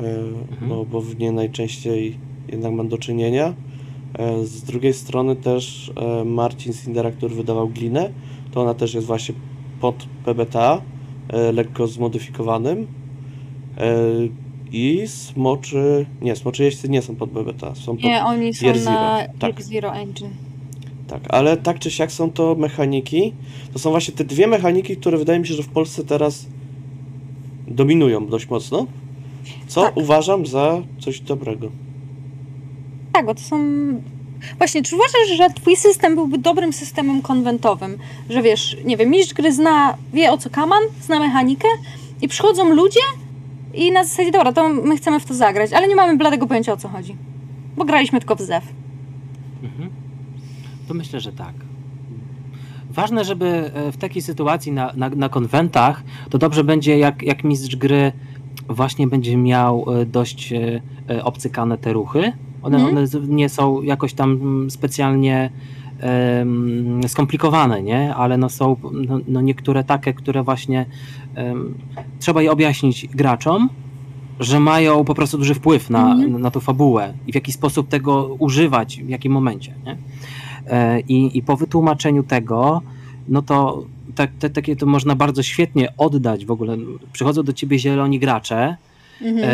e, 0.00 0.84
bo, 0.84 1.00
w 1.00 1.18
nie 1.18 1.32
najczęściej 1.32 2.18
jednak 2.48 2.72
mam 2.72 2.88
do 2.88 2.98
czynienia. 2.98 3.54
E, 4.18 4.44
z 4.44 4.62
drugiej 4.62 4.94
strony 4.94 5.36
też 5.36 5.92
e, 5.96 6.24
Marcin 6.24 6.72
Sindera, 6.72 7.10
który 7.10 7.34
wydawał 7.34 7.68
Glinę, 7.68 8.10
to 8.52 8.62
ona 8.62 8.74
też 8.74 8.94
jest 8.94 9.06
właśnie 9.06 9.34
pod 9.80 10.06
PBTA, 10.24 10.82
e, 11.28 11.52
lekko 11.52 11.86
zmodyfikowanym. 11.86 12.86
I 14.72 15.02
smoczy. 15.06 16.06
Nie, 16.20 16.36
smoczy 16.36 16.64
jeźdźcy 16.64 16.88
nie 16.88 17.02
są 17.02 17.16
pod 17.16 17.30
BBTA, 17.30 17.74
są 17.74 17.96
pod. 17.96 18.04
Nie, 18.04 18.24
oni 18.24 18.54
są 18.54 18.66
Year 18.66 18.78
Zero, 18.78 18.90
na 18.90 19.18
tak. 19.38 19.50
Year 19.50 19.62
Zero 19.62 19.94
Engine. 19.94 20.30
Tak, 21.06 21.22
ale 21.28 21.56
tak 21.56 21.78
czy 21.78 21.90
siak 21.90 22.12
są 22.12 22.30
to 22.30 22.54
mechaniki. 22.54 23.32
To 23.72 23.78
są 23.78 23.90
właśnie 23.90 24.14
te 24.14 24.24
dwie 24.24 24.46
mechaniki, 24.46 24.96
które 24.96 25.18
wydaje 25.18 25.38
mi 25.40 25.46
się, 25.46 25.54
że 25.54 25.62
w 25.62 25.68
Polsce 25.68 26.04
teraz 26.04 26.46
dominują 27.68 28.26
dość 28.26 28.48
mocno. 28.48 28.86
Co 29.66 29.82
Tak. 29.82 29.96
uważam 29.96 30.46
za 30.46 30.82
coś 31.00 31.20
dobrego. 31.20 31.70
Tak, 33.12 33.26
bo 33.26 33.34
to 33.34 33.40
są. 33.40 33.58
Właśnie, 34.58 34.82
czy 34.82 34.94
uważasz, 34.94 35.36
że 35.36 35.48
twój 35.54 35.76
system 35.76 36.14
byłby 36.14 36.38
dobrym 36.38 36.72
systemem 36.72 37.22
konwentowym? 37.22 37.98
Że 38.30 38.42
wiesz, 38.42 38.76
nie 38.84 38.96
wiem, 38.96 39.10
mistrz 39.10 39.34
gry 39.34 39.52
zna, 39.52 39.96
wie 40.12 40.32
o 40.32 40.38
co 40.38 40.50
kaman, 40.50 40.82
zna 41.00 41.18
mechanikę 41.18 41.68
i 42.22 42.28
przychodzą 42.28 42.74
ludzie 42.74 43.00
i 43.74 43.92
na 43.92 44.04
zasadzie, 44.04 44.30
dobra, 44.30 44.52
to 44.52 44.68
my 44.68 44.96
chcemy 44.96 45.20
w 45.20 45.24
to 45.24 45.34
zagrać, 45.34 45.72
ale 45.72 45.88
nie 45.88 45.96
mamy 45.96 46.16
bladego 46.16 46.46
pojęcia 46.46 46.72
o 46.72 46.76
co 46.76 46.88
chodzi. 46.88 47.16
Bo 47.76 47.84
graliśmy 47.84 48.18
tylko 48.18 48.36
w 48.36 48.40
zew. 48.40 48.64
Mhm. 49.62 49.90
To 50.88 50.94
myślę, 50.94 51.20
że 51.20 51.32
tak. 51.32 51.54
Ważne, 52.90 53.24
żeby 53.24 53.70
e, 53.74 53.92
w 53.92 53.96
takiej 53.96 54.22
sytuacji 54.22 54.72
na, 54.72 54.92
na, 54.96 55.08
na 55.08 55.28
konwentach, 55.28 56.02
to 56.30 56.38
dobrze 56.38 56.64
będzie, 56.64 56.98
jak, 56.98 57.22
jak 57.22 57.44
mistrz 57.44 57.76
gry 57.76 58.12
właśnie 58.68 59.06
będzie 59.06 59.36
miał 59.36 59.84
e, 60.00 60.06
dość 60.06 60.52
e, 60.52 60.80
e, 61.10 61.24
obcykane 61.24 61.78
te 61.78 61.92
ruchy. 61.92 62.32
One, 62.62 62.76
Mhm. 62.76 62.96
one 62.96 63.06
nie 63.28 63.48
są 63.48 63.82
jakoś 63.82 64.14
tam 64.14 64.40
specjalnie 64.70 65.50
skomplikowane, 67.06 67.82
nie? 67.82 68.14
Ale 68.14 68.38
no 68.38 68.48
są 68.48 68.76
no, 68.92 69.18
no 69.28 69.40
niektóre 69.40 69.84
takie, 69.84 70.14
które 70.14 70.42
właśnie 70.42 70.86
em, 71.34 71.74
trzeba 72.20 72.42
je 72.42 72.52
objaśnić 72.52 73.08
graczom, 73.08 73.68
że 74.40 74.60
mają 74.60 75.04
po 75.04 75.14
prostu 75.14 75.38
duży 75.38 75.54
wpływ 75.54 75.90
na, 75.90 76.12
Mhm. 76.12 76.40
na 76.40 76.50
tą 76.50 76.60
fabułę 76.60 77.14
i 77.26 77.32
w 77.32 77.34
jaki 77.34 77.52
sposób 77.52 77.88
tego 77.88 78.24
używać, 78.38 79.00
w 79.02 79.08
jakim 79.08 79.32
momencie. 79.32 79.74
Nie? 79.86 79.96
I, 81.08 81.38
I 81.38 81.42
po 81.42 81.56
wytłumaczeniu 81.56 82.22
tego, 82.22 82.80
no 83.28 83.42
to 83.42 83.84
tak, 84.14 84.30
te, 84.38 84.50
takie 84.50 84.76
to 84.76 84.86
można 84.86 85.14
bardzo 85.16 85.42
świetnie 85.42 85.92
oddać 85.96 86.44
w 86.46 86.50
ogóle. 86.50 86.76
Przychodzą 87.12 87.42
do 87.42 87.52
ciebie 87.52 87.78
zieloni 87.78 88.18
gracze, 88.18 88.76
Mhm. 89.22 89.44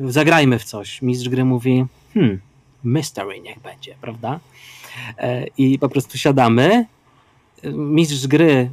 e, 0.00 0.12
zagrajmy 0.12 0.58
w 0.58 0.64
coś. 0.64 1.02
Mistrz 1.02 1.28
gry 1.28 1.44
mówi, 1.44 1.84
hmm, 2.14 2.40
mystery 2.84 3.40
niech 3.40 3.60
będzie, 3.60 3.94
prawda? 4.00 4.40
E, 5.18 5.46
I 5.58 5.78
po 5.78 5.88
prostu 5.88 6.18
siadamy. 6.18 6.86
Mistrz 7.74 8.26
gry, 8.26 8.70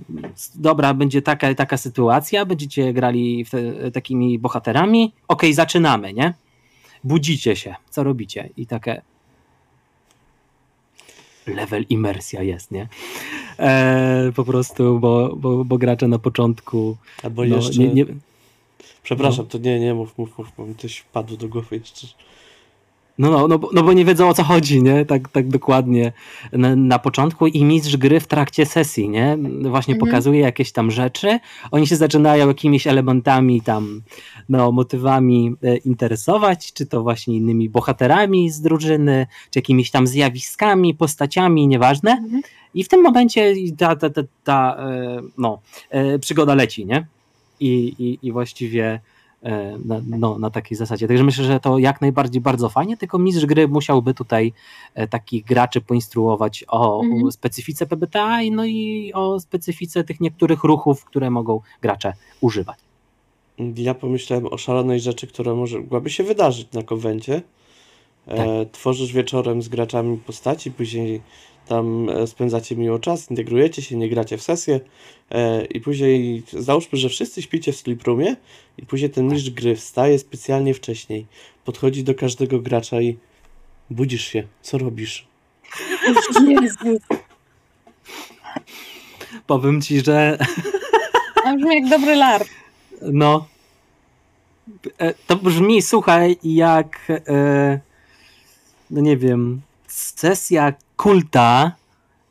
dobra, 0.55 0.93
będzie 0.93 1.21
taka 1.21 1.55
taka 1.55 1.77
sytuacja, 1.77 2.45
będziecie 2.45 2.93
grali 2.93 3.45
w 3.45 3.49
te, 3.49 3.91
takimi 3.91 4.39
bohaterami. 4.39 5.13
Okej, 5.27 5.53
zaczynamy, 5.53 6.13
nie? 6.13 6.33
Budzicie 7.03 7.55
się, 7.55 7.75
co 7.89 8.03
robicie? 8.03 8.49
I 8.57 8.67
takie. 8.67 9.01
Level 11.47 11.85
imersja 11.89 12.43
jest, 12.43 12.71
nie? 12.71 12.87
E, 13.59 14.31
po 14.35 14.43
prostu, 14.43 14.99
bo, 14.99 15.35
bo, 15.35 15.65
bo 15.65 15.77
gracze 15.77 16.07
na 16.07 16.19
początku. 16.19 16.97
Albo 17.23 17.45
no, 17.45 17.55
jeszcze... 17.55 17.79
nie, 17.79 17.93
nie, 17.93 18.05
Przepraszam, 19.03 19.45
to 19.45 19.57
nie, 19.57 19.79
nie, 19.79 19.93
mów, 19.93 20.17
mów, 20.17 20.37
mów, 20.37 20.51
bo 20.57 20.65
mi 20.65 20.75
coś 20.75 20.97
wpadło 20.97 21.37
do 21.37 21.47
głowy 21.47 21.75
jeszcze. 21.75 22.07
No, 23.17 23.31
no, 23.31 23.47
no, 23.47 23.59
bo- 23.59 23.69
no 23.73 23.83
bo 23.83 23.93
nie 23.93 24.05
wiedzą 24.05 24.29
o 24.29 24.33
co 24.33 24.43
chodzi, 24.43 24.83
nie? 24.83 25.05
Tak, 25.05 25.29
tak 25.29 25.47
dokładnie 25.47 26.11
na, 26.51 26.75
na 26.75 26.99
początku 26.99 27.47
i 27.47 27.63
mistrz 27.63 27.97
gry 27.97 28.19
w 28.19 28.27
trakcie 28.27 28.65
sesji, 28.65 29.09
nie? 29.09 29.37
Właśnie 29.61 29.93
Mhm. 29.93 29.99
pokazuje 30.09 30.39
jakieś 30.39 30.71
tam 30.71 30.91
rzeczy, 30.91 31.39
oni 31.71 31.87
się 31.87 31.95
zaczynają 31.95 32.47
jakimiś 32.47 32.87
elementami 32.87 33.61
tam, 33.61 34.01
no, 34.49 34.71
motywami 34.71 35.55
e, 35.63 35.77
interesować, 35.77 36.73
czy 36.73 36.85
to 36.85 37.03
właśnie 37.03 37.35
innymi 37.35 37.69
bohaterami 37.69 38.49
z 38.49 38.61
drużyny, 38.61 39.27
czy 39.51 39.59
jakimiś 39.59 39.91
tam 39.91 40.07
zjawiskami, 40.07 40.93
postaciami, 40.95 41.67
nieważne. 41.67 42.11
Mhm. 42.11 42.41
I 42.73 42.83
w 42.83 42.87
tym 42.87 43.01
momencie 43.01 43.53
ta, 43.77 43.95
ta, 43.95 44.09
ta, 44.09 44.21
ta 44.43 44.75
e, 44.79 45.21
no, 45.37 45.59
e, 45.89 46.19
przygoda 46.19 46.55
leci, 46.55 46.85
nie? 46.85 47.07
I, 47.59 47.95
i, 47.99 48.27
i 48.27 48.31
właściwie 48.31 48.99
na, 49.85 50.01
no, 50.07 50.39
na 50.39 50.49
takiej 50.49 50.77
zasadzie. 50.77 51.07
Także 51.07 51.23
myślę, 51.23 51.43
że 51.43 51.59
to 51.59 51.77
jak 51.77 52.01
najbardziej 52.01 52.41
bardzo 52.41 52.69
fajnie, 52.69 52.97
tylko 52.97 53.19
mistrz 53.19 53.45
gry 53.45 53.67
musiałby 53.67 54.13
tutaj 54.13 54.53
e, 54.95 55.07
takich 55.07 55.45
graczy 55.45 55.81
poinstruować 55.81 56.65
o 56.67 57.01
Mhm. 57.03 57.31
specyfice 57.31 57.85
PBTA 57.85 58.41
i 58.41 58.51
no 58.51 58.65
i 58.65 59.11
o 59.13 59.39
specyfice 59.39 60.03
tych 60.03 60.19
niektórych 60.19 60.63
ruchów, 60.63 61.05
które 61.05 61.29
mogą 61.29 61.61
gracze 61.81 62.13
używać. 62.41 62.77
Ja 63.75 63.93
pomyślałem 63.93 64.45
o 64.45 64.57
szalonej 64.57 64.99
rzeczy, 64.99 65.27
która 65.27 65.53
może, 65.53 65.79
mogłaby 65.79 66.09
się 66.09 66.23
wydarzyć 66.23 66.71
na 66.71 66.83
konwencie. 66.83 67.41
E, 68.27 68.65
tworzysz 68.65 69.13
wieczorem 69.13 69.61
z 69.61 69.67
graczami 69.69 70.17
postaci, 70.17 70.71
później 70.71 71.21
tam 71.67 72.09
e, 72.09 72.27
spędzacie 72.27 72.75
miło 72.75 72.99
czas, 72.99 73.29
integrujecie 73.31 73.81
się, 73.81 73.95
nie 73.97 74.09
gracie 74.09 74.37
w 74.37 74.41
sesję 74.41 74.79
e, 75.31 75.65
i 75.65 75.81
później 75.81 76.43
załóżmy, 76.53 76.97
że 76.99 77.09
wszyscy 77.09 77.41
śpicie 77.41 77.71
w 77.73 77.77
sleep 77.77 78.03
roomie 78.03 78.35
i 78.77 78.85
później 78.85 79.09
ten 79.09 79.27
mistrz 79.27 79.49
gry 79.49 79.75
wstaje 79.75 80.19
specjalnie 80.19 80.73
wcześniej, 80.73 81.25
podchodzi 81.65 82.03
do 82.03 82.15
każdego 82.15 82.59
gracza 82.59 83.01
i 83.01 83.17
budzisz 83.89 84.27
się, 84.27 84.43
co 84.61 84.77
robisz? 84.77 85.27
Powiem 89.47 89.81
ci, 89.81 89.99
że 90.01 90.37
To 91.43 91.55
brzmi 91.57 91.75
jak 91.75 91.89
dobry 91.89 92.15
larp. 92.15 92.47
no 93.01 93.47
e, 94.97 95.13
to 95.27 95.35
brzmi, 95.35 95.81
słuchaj, 95.81 96.37
jak 96.43 96.99
e, 97.27 97.79
no 98.91 99.01
nie 99.01 99.17
wiem, 99.17 99.61
sesja 99.87 100.73
kulta, 100.97 101.71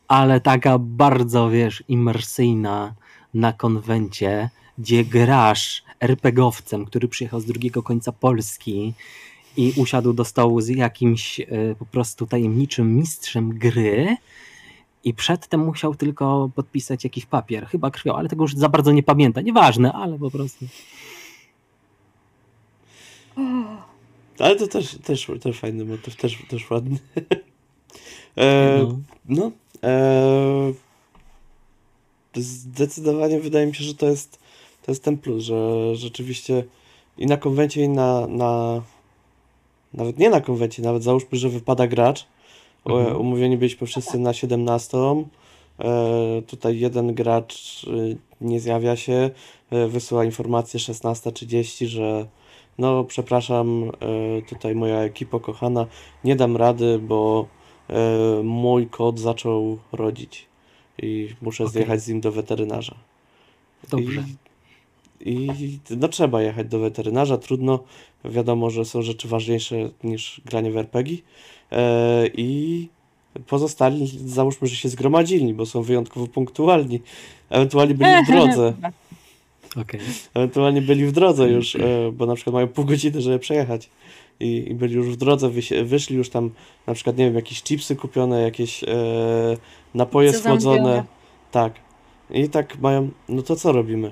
ale 0.08 0.40
taka 0.40 0.78
bardzo, 0.78 1.50
wiesz, 1.50 1.84
imersyjna 1.88 2.94
na 3.34 3.52
konwencie, 3.52 4.50
gdzie 4.78 5.04
grasz 5.04 5.82
RPGowcem, 6.00 6.84
który 6.84 7.08
przyjechał 7.08 7.40
z 7.40 7.44
drugiego 7.44 7.82
końca 7.82 8.12
Polski 8.12 8.94
i 9.56 9.72
usiadł 9.76 10.12
do 10.12 10.24
stołu 10.24 10.60
z 10.60 10.68
jakimś 10.68 11.40
e, 11.40 11.46
po 11.78 11.86
prostu 11.86 12.26
tajemniczym 12.26 12.96
mistrzem 12.96 13.58
gry 13.58 14.16
i 15.04 15.14
przedtem 15.14 15.64
musiał 15.64 15.94
tylko 15.94 16.50
podpisać 16.54 17.04
jakiś 17.04 17.26
papier, 17.26 17.66
chyba 17.66 17.90
krwią, 17.90 18.14
ale 18.14 18.28
tego 18.28 18.44
już 18.44 18.54
za 18.54 18.68
bardzo 18.68 18.92
nie 18.92 19.02
pamięta, 19.02 19.40
nieważne, 19.40 19.92
ale 19.92 20.18
po 20.18 20.30
prostu. 20.30 20.66
Ale 24.38 24.56
to 24.56 24.66
też, 24.66 24.98
też, 25.04 25.30
też 25.40 25.58
fajny 25.58 25.84
motyw, 25.84 26.16
też, 26.16 26.38
też 26.48 26.70
ładny. 26.70 26.98
e, 28.36 28.78
No. 28.78 28.98
No, 29.28 29.50
e, 29.82 30.72
zdecydowanie 32.36 33.40
wydaje 33.40 33.66
mi 33.66 33.74
się, 33.74 33.84
że 33.84 33.94
to 33.94 34.06
jest, 34.06 34.38
to 34.82 34.90
jest 34.90 35.04
ten 35.04 35.18
plus, 35.18 35.44
że 35.44 35.96
rzeczywiście 35.96 36.64
i 37.18 37.26
na 37.26 37.36
konwencie, 37.36 37.82
i 37.82 37.88
na, 37.88 38.26
na 38.26 38.82
nawet 39.94 40.18
nie 40.18 40.30
na 40.30 40.40
konwencie, 40.40 40.82
nawet 40.82 41.02
załóżmy, 41.02 41.38
że 41.38 41.48
wypada 41.48 41.86
gracz. 41.86 42.26
Mhm. 42.86 43.20
Umówieni 43.20 43.56
byliśmy 43.56 43.86
wszyscy 43.86 44.18
na 44.18 44.32
17. 44.32 44.98
E, 45.78 46.42
tutaj 46.46 46.78
jeden 46.78 47.14
gracz 47.14 47.84
y, 47.84 48.16
nie 48.40 48.60
zjawia 48.60 48.96
się, 48.96 49.30
e, 49.70 49.88
wysyła 49.88 50.24
informację 50.24 50.80
16.30, 50.80 51.86
że 51.86 52.26
no 52.78 53.04
przepraszam, 53.04 53.90
e, 54.38 54.42
tutaj 54.42 54.74
moja 54.74 54.96
ekipa 54.96 55.38
kochana, 55.38 55.86
nie 56.24 56.36
dam 56.36 56.56
rady, 56.56 56.98
bo 56.98 57.46
e, 57.90 58.42
mój 58.42 58.86
kot 58.86 59.18
zaczął 59.18 59.78
rodzić 59.92 60.46
i 61.02 61.28
muszę 61.42 61.64
Okej. 61.64 61.72
zjechać 61.72 62.00
z 62.00 62.08
nim 62.08 62.20
do 62.20 62.32
weterynarza. 62.32 62.94
Dobrze. 63.90 64.24
I, 65.20 65.48
I 65.58 65.78
no 65.96 66.08
trzeba 66.08 66.42
jechać 66.42 66.68
do 66.68 66.78
weterynarza, 66.78 67.38
trudno, 67.38 67.78
wiadomo, 68.24 68.70
że 68.70 68.84
są 68.84 69.02
rzeczy 69.02 69.28
ważniejsze 69.28 69.76
niż 70.04 70.40
granie 70.44 70.70
w 70.70 70.76
RPG. 70.76 71.16
E, 71.72 72.26
I 72.34 72.88
pozostali, 73.46 74.06
załóżmy, 74.26 74.68
że 74.68 74.76
się 74.76 74.88
zgromadzili, 74.88 75.54
bo 75.54 75.66
są 75.66 75.82
wyjątkowo 75.82 76.26
punktualni. 76.26 77.00
Ewentualnie 77.50 77.94
byli 77.94 78.24
w 78.24 78.30
drodze. 78.30 78.72
Okej. 79.82 80.00
Ewentualnie 80.34 80.82
byli 80.82 81.06
w 81.06 81.12
drodze 81.12 81.48
już, 81.50 81.76
e, 81.76 82.12
bo 82.12 82.26
na 82.26 82.34
przykład 82.34 82.54
mają 82.54 82.68
pół 82.68 82.84
godziny, 82.84 83.20
żeby 83.20 83.38
przejechać. 83.38 83.90
I, 84.40 84.64
i 84.70 84.74
byli 84.74 84.94
już 84.94 85.06
w 85.08 85.16
drodze, 85.16 85.48
wysi- 85.50 85.84
wyszli 85.84 86.16
już 86.16 86.28
tam, 86.30 86.50
na 86.86 86.94
przykład, 86.94 87.18
nie 87.18 87.24
wiem, 87.24 87.34
jakieś 87.34 87.62
chipsy 87.62 87.96
kupione, 87.96 88.42
jakieś 88.42 88.84
e, 88.84 88.86
napoje 89.94 90.28
Pizze 90.28 90.40
schłodzone. 90.40 90.76
zamówione. 90.76 91.04
Tak. 91.50 91.72
I 92.30 92.48
tak 92.48 92.78
mają, 92.80 93.08
no 93.28 93.42
to 93.42 93.56
co 93.56 93.72
robimy? 93.72 94.10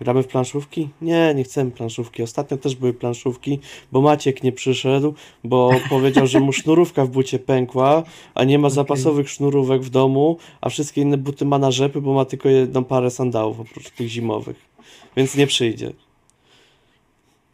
Gramy 0.00 0.22
w 0.22 0.26
planszówki? 0.26 0.88
Nie, 1.02 1.32
nie 1.36 1.44
chcemy 1.44 1.70
planszówki. 1.70 2.22
Ostatnio 2.22 2.56
też 2.56 2.74
były 2.76 2.92
planszówki, 2.94 3.58
bo 3.92 4.00
Maciek 4.00 4.42
nie 4.42 4.52
przyszedł, 4.52 5.14
bo 5.44 5.70
powiedział, 5.90 6.26
że 6.26 6.40
mu 6.40 6.52
sznurówka 6.52 7.04
w 7.04 7.08
bucie 7.08 7.38
pękła, 7.38 8.02
a 8.34 8.44
nie 8.44 8.58
ma 8.58 8.70
zapasowych 8.70 9.30
sznurówek 9.30 9.82
w 9.82 9.90
domu, 9.90 10.36
a 10.60 10.68
wszystkie 10.68 11.00
inne 11.00 11.16
buty 11.18 11.44
ma 11.44 11.58
na 11.58 11.70
rzepy, 11.70 12.00
bo 12.00 12.14
ma 12.14 12.24
tylko 12.24 12.48
jedną 12.48 12.84
parę 12.84 13.10
sandałów 13.10 13.60
oprócz 13.60 13.90
tych 13.90 14.08
zimowych. 14.08 14.67
Więc 15.16 15.36
nie 15.36 15.46
przyjdzie. 15.46 15.92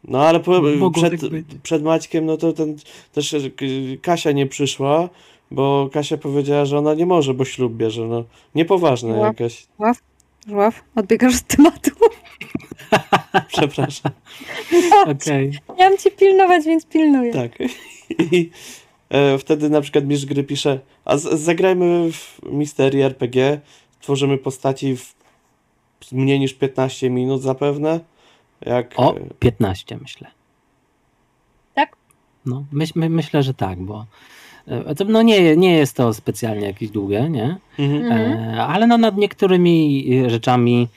No 0.09 0.27
ale 0.27 0.41
po, 0.41 0.91
przed, 0.91 1.21
tak 1.21 1.31
przed 1.63 1.83
Maćkiem, 1.83 2.27
no 2.27 2.37
to 2.37 2.53
ten 2.53 2.77
też 3.13 3.35
e, 3.35 3.41
Kasia 4.03 4.33
nie 4.33 4.47
przyszła, 4.47 5.09
bo 5.51 5.89
Kasia 5.93 6.17
powiedziała, 6.17 6.65
że 6.65 6.79
ona 6.79 6.95
nie 6.95 7.07
może, 7.07 7.35
bo 7.35 7.45
ślub 7.45 7.73
bierze. 7.73 8.03
No, 8.03 8.25
niepoważne 8.55 9.13
Była. 9.13 9.27
jakaś. 9.27 9.67
Żław, 10.49 10.85
odbiegasz 10.95 11.35
od 11.37 11.43
tematu. 11.43 11.91
Przepraszam. 13.49 14.13
Okej. 15.07 15.53
Miałam 15.79 15.99
cię 15.99 16.11
pilnować, 16.11 16.65
więc 16.65 16.87
pilnuję. 16.87 17.33
Tak. 17.33 17.53
I 18.33 18.51
e, 19.09 19.39
wtedy 19.39 19.71
na 19.71 19.81
przykład 19.81 20.07
mistrz 20.07 20.27
gry 20.27 20.45
pisze, 20.45 20.81
a 21.05 21.17
z, 21.17 21.41
zagrajmy 21.41 22.13
w 22.13 22.41
misterię 22.43 23.07
RPG, 23.07 23.61
tworzymy 24.01 24.39
postaci 24.39 24.97
w 24.97 25.15
mniej 26.13 26.41
niż 26.41 26.55
15 26.55 27.11
minut 27.11 27.43
zapewne 27.43 28.01
Jak, 28.67 28.95
O, 28.97 29.17
e, 29.17 29.21
15 29.39 29.97
myślę. 30.01 30.29
Tak? 31.75 31.97
No, 32.47 32.65
myśl, 32.73 32.93
my, 32.97 33.09
myślę, 33.11 33.43
że 33.43 33.55
tak, 33.55 33.81
bo 33.81 34.07
e, 34.67 34.95
to, 34.95 35.05
no 35.05 35.23
nie, 35.23 35.57
nie 35.57 35.77
jest 35.77 35.97
to 35.97 36.15
specjalnie 36.15 36.67
jakieś 36.67 36.91
długie, 36.91 37.29
nie? 37.31 37.57
mhm. 37.79 38.13
E, 38.13 38.63
ale 38.65 38.87
no 38.87 38.99
nad 38.99 39.17
niektórymi 39.17 40.07
e, 40.27 40.31
rzeczami 40.31 40.89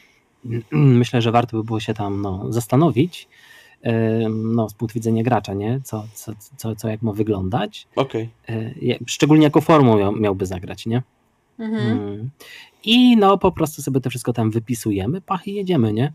myślę, 0.71 1.21
że 1.21 1.31
warto 1.31 1.57
by 1.57 1.63
było 1.63 1.79
się 1.79 1.93
tam 1.93 2.21
no, 2.21 2.45
zastanowić 2.49 3.27
e, 3.83 3.93
no, 4.29 4.69
z 4.69 4.73
punktu 4.73 4.93
widzenia 4.93 5.23
gracza, 5.23 5.53
nie? 5.53 5.79
Co, 5.83 6.05
co, 6.13 6.31
co, 6.57 6.75
co 6.75 6.87
jak 6.89 7.01
ma 7.01 7.11
wyglądać. 7.13 7.87
E, 8.49 8.73
je- 8.81 8.99
Szczególnie 9.05 9.43
jako 9.43 9.61
formą 9.61 9.97
miał, 9.97 10.15
miałby 10.15 10.45
zagrać, 10.45 10.85
nie? 10.85 11.01
Mhm. 11.59 11.97
Mm. 11.99 12.29
I 12.83 13.17
no 13.17 13.37
po 13.37 13.51
prostu 13.51 13.81
sobie 13.81 14.01
to 14.01 14.09
wszystko 14.09 14.33
tam 14.33 14.51
wypisujemy, 14.51 15.21
pach 15.21 15.47
i 15.47 15.53
jedziemy, 15.53 15.93
nie? 15.93 16.13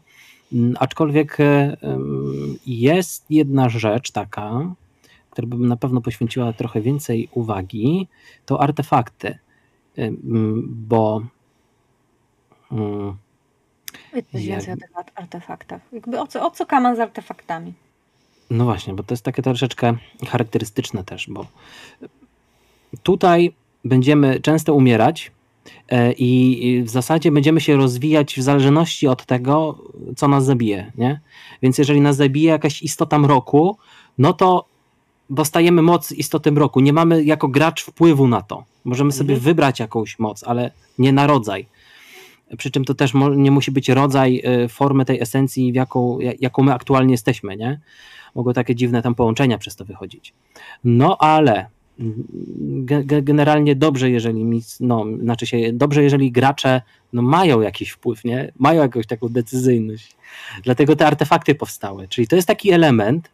Mm, 0.52 0.74
Aczkolwiek 0.80 1.40
e, 1.40 1.76
jest 2.66 3.24
jedna 3.30 3.68
rzecz 3.68 4.10
taka, 4.10 4.74
która 5.30 5.48
bym 5.48 5.68
na 5.68 5.76
pewno 5.76 6.00
poświęciła 6.00 6.52
trochę 6.52 6.80
więcej 6.80 7.28
uwagi, 7.32 8.08
to 8.46 8.60
artefakty. 8.60 9.38
Bo 10.66 11.22
mm, 12.72 13.16
Powiedz 14.10 14.26
Jak- 14.32 14.42
więcej 14.42 14.74
o 14.74 14.76
tych 14.76 14.90
art- 14.96 15.12
artefaktach. 15.14 15.80
Jakby 15.92 16.20
o 16.20 16.26
co, 16.26 16.46
o 16.46 16.50
co 16.50 16.66
kaman 16.66 16.96
z 16.96 17.00
artefaktami? 17.00 17.72
No 18.50 18.64
właśnie, 18.64 18.94
bo 18.94 19.02
to 19.02 19.12
jest 19.14 19.24
takie 19.24 19.42
troszeczkę 19.42 19.94
charakterystyczne 20.28 21.04
też, 21.04 21.30
bo 21.30 21.46
tutaj 23.02 23.52
będziemy 23.84 24.40
często 24.40 24.74
umierać 24.74 25.30
e, 25.88 26.12
i 26.12 26.82
w 26.82 26.88
zasadzie 26.90 27.30
będziemy 27.32 27.60
się 27.60 27.76
rozwijać 27.76 28.34
w 28.34 28.42
zależności 28.42 29.08
od 29.08 29.26
tego, 29.26 29.78
co 30.16 30.28
nas 30.28 30.44
zabije, 30.44 30.92
nie? 30.98 31.20
Więc 31.62 31.78
jeżeli 31.78 32.00
nas 32.00 32.16
zabije 32.16 32.50
jakaś 32.50 32.82
istota 32.82 33.18
mroku, 33.18 33.76
no 34.18 34.32
to 34.32 34.64
dostajemy 35.30 35.82
moc 35.82 36.12
istoty 36.12 36.52
mroku. 36.52 36.80
Nie 36.80 36.92
mamy 36.92 37.24
jako 37.24 37.48
gracz 37.48 37.82
wpływu 37.82 38.28
na 38.28 38.42
to. 38.42 38.64
Możemy 38.84 39.12
sobie 39.12 39.34
Mhm. 39.34 39.44
wybrać 39.44 39.80
jakąś 39.80 40.18
moc, 40.18 40.44
ale 40.44 40.70
nie 40.98 41.12
na 41.12 41.26
rodzaj. 41.26 41.66
Przy 42.58 42.70
czym 42.70 42.84
to 42.84 42.94
też 42.94 43.12
nie 43.36 43.50
musi 43.50 43.70
być 43.70 43.88
rodzaj 43.88 44.42
e, 44.44 44.68
formy 44.68 45.04
tej 45.04 45.20
esencji, 45.20 45.72
w 45.72 45.74
jaką, 45.74 46.20
ja- 46.20 46.32
jaką 46.40 46.62
my 46.62 46.74
aktualnie 46.74 47.12
jesteśmy, 47.12 47.56
nie? 47.56 47.80
Mogą 48.34 48.52
takie 48.52 48.74
dziwne 48.74 49.02
tam 49.02 49.14
połączenia 49.14 49.58
przez 49.58 49.76
to 49.76 49.84
wychodzić. 49.84 50.32
No 50.84 51.18
ale 51.18 51.66
generalnie 53.22 53.76
dobrze, 53.76 54.10
jeżeli 54.10 54.44
nic, 54.44 54.80
no, 54.80 55.04
znaczy 55.20 55.46
się 55.46 55.72
dobrze, 55.72 56.02
jeżeli 56.02 56.32
gracze 56.32 56.82
no, 57.12 57.22
mają 57.22 57.60
jakiś 57.60 57.90
wpływ, 57.90 58.24
nie? 58.24 58.52
Mają 58.58 58.82
jakąś 58.82 59.06
taką 59.06 59.28
decyzyjność. 59.28 60.16
Dlatego 60.64 60.96
te 60.96 61.06
artefakty 61.06 61.54
powstały. 61.54 62.08
Czyli 62.08 62.28
to 62.28 62.36
jest 62.36 62.48
taki 62.48 62.70
element, 62.70 63.30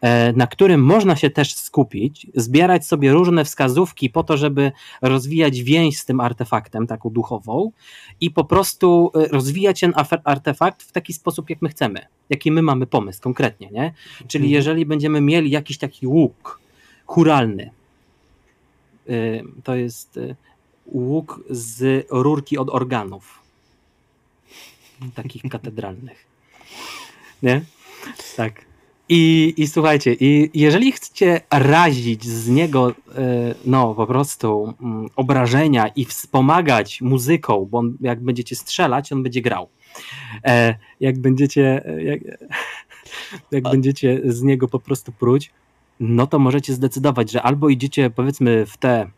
e, 0.00 0.32
na 0.32 0.46
którym 0.46 0.84
można 0.84 1.16
się 1.16 1.30
też 1.30 1.54
skupić, 1.54 2.26
zbierać 2.34 2.86
sobie 2.86 3.12
różne 3.12 3.44
wskazówki 3.44 4.10
po 4.10 4.22
to, 4.24 4.36
żeby 4.36 4.72
rozwijać 5.02 5.62
więź 5.62 5.98
z 5.98 6.04
tym 6.04 6.20
artefaktem, 6.20 6.86
taką 6.86 7.10
duchową, 7.10 7.72
i 8.20 8.30
po 8.30 8.44
prostu 8.44 9.10
e, 9.14 9.28
rozwijać 9.28 9.80
ten 9.80 9.92
artefakt 10.24 10.82
w 10.82 10.92
taki 10.92 11.12
sposób, 11.12 11.50
jak 11.50 11.62
my 11.62 11.68
chcemy, 11.68 12.00
jaki 12.30 12.52
my 12.52 12.62
mamy 12.62 12.86
pomysł 12.86 13.20
konkretnie, 13.22 13.68
nie? 13.70 13.94
Czyli 14.28 14.44
Mhm. 14.44 14.52
jeżeli 14.52 14.86
będziemy 14.86 15.20
mieli 15.20 15.50
jakiś 15.50 15.78
taki 15.78 16.06
łuk 16.06 16.60
churalny, 17.06 17.62
y, 17.62 17.70
to 19.64 19.74
jest 19.74 20.16
y, 20.16 20.36
łuk 20.86 21.40
z 21.50 22.06
rurki 22.10 22.58
od 22.58 22.70
organów, 22.70 23.38
takich 25.14 25.42
katedralnych, 25.52 26.26
nie? 27.42 27.64
Tak. 28.36 28.68
I, 29.10 29.54
I 29.56 29.66
słuchajcie, 29.66 30.16
i 30.20 30.50
jeżeli 30.54 30.92
chcecie 30.92 31.40
razić 31.50 32.24
z 32.24 32.48
niego, 32.48 32.90
y, 32.90 32.94
no 33.64 33.94
po 33.94 34.06
prostu 34.06 34.74
mm, 34.80 35.08
obrażenia 35.16 35.88
i 35.88 36.04
wspomagać 36.04 37.00
muzyką, 37.00 37.68
bo 37.70 37.78
on, 37.78 37.96
jak 38.00 38.20
będziecie 38.20 38.56
strzelać, 38.56 39.12
on 39.12 39.22
będzie 39.22 39.42
grał. 39.42 39.68
E, 40.44 40.74
jak 41.00 41.18
będziecie, 41.18 41.86
e, 41.86 42.02
jak, 42.02 42.20
jak 43.52 43.62
będziecie 43.62 44.20
z 44.24 44.42
niego 44.42 44.68
po 44.68 44.78
prostu 44.78 45.12
pruć, 45.12 45.50
no 46.00 46.26
to 46.26 46.38
możecie 46.38 46.74
zdecydować, 46.74 47.30
że 47.30 47.42
albo 47.42 47.68
idziecie 47.68 48.10
powiedzmy 48.10 48.66
w 48.66 48.76
te 48.76 49.10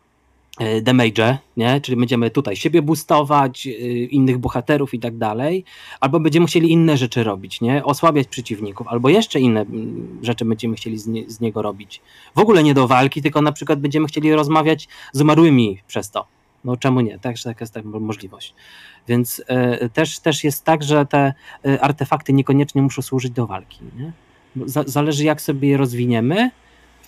e, 0.59 0.81
damage, 0.81 1.37
nie? 1.57 1.81
Czyli 1.81 1.97
będziemy 1.97 2.29
tutaj 2.29 2.55
siebie 2.55 2.81
boostować, 2.81 3.67
e, 3.67 3.71
innych 4.05 4.37
bohaterów 4.37 4.93
i 4.93 4.99
tak 4.99 5.17
dalej, 5.17 5.63
albo 5.99 6.19
będziemy 6.19 6.45
chcieli 6.45 6.71
inne 6.71 6.97
rzeczy 6.97 7.23
robić, 7.23 7.61
nie? 7.61 7.83
Osłabiać 7.83 8.27
przeciwników, 8.27 8.87
albo 8.87 9.09
jeszcze 9.09 9.39
inne 9.39 9.61
mm, 9.61 10.19
rzeczy 10.21 10.45
będziemy 10.45 10.75
chcieli 10.75 10.97
z, 10.97 11.07
nie, 11.07 11.29
z 11.29 11.39
niego 11.39 11.61
robić. 11.61 12.01
W 12.35 12.39
ogóle 12.39 12.63
nie 12.63 12.73
do 12.73 12.87
walki, 12.87 13.21
tylko 13.21 13.41
na 13.41 13.51
przykład 13.51 13.79
będziemy 13.79 14.07
chcieli 14.07 14.33
rozmawiać 14.33 14.87
z 15.13 15.21
umarłymi 15.21 15.79
przez 15.87 16.11
to. 16.11 16.25
No 16.65 16.77
czemu 16.77 17.01
nie? 17.01 17.19
Także 17.19 17.43
taka 17.43 17.63
jest 17.63 17.73
taka 17.73 17.87
możliwość. 17.87 18.53
Więc 19.07 19.43
e, 19.47 19.89
też, 19.89 20.19
też 20.19 20.43
jest 20.43 20.63
tak, 20.63 20.83
że 20.83 21.05
te 21.05 21.33
e, 21.65 21.81
artefakty 21.81 22.33
niekoniecznie 22.33 22.81
muszą 22.81 23.01
służyć 23.01 23.31
do 23.31 23.47
walki. 23.47 23.79
Nie? 23.97 24.11
Zależy 24.65 25.23
jak 25.23 25.41
sobie 25.41 25.69
je 25.69 25.77
rozwiniemy, 25.77 26.51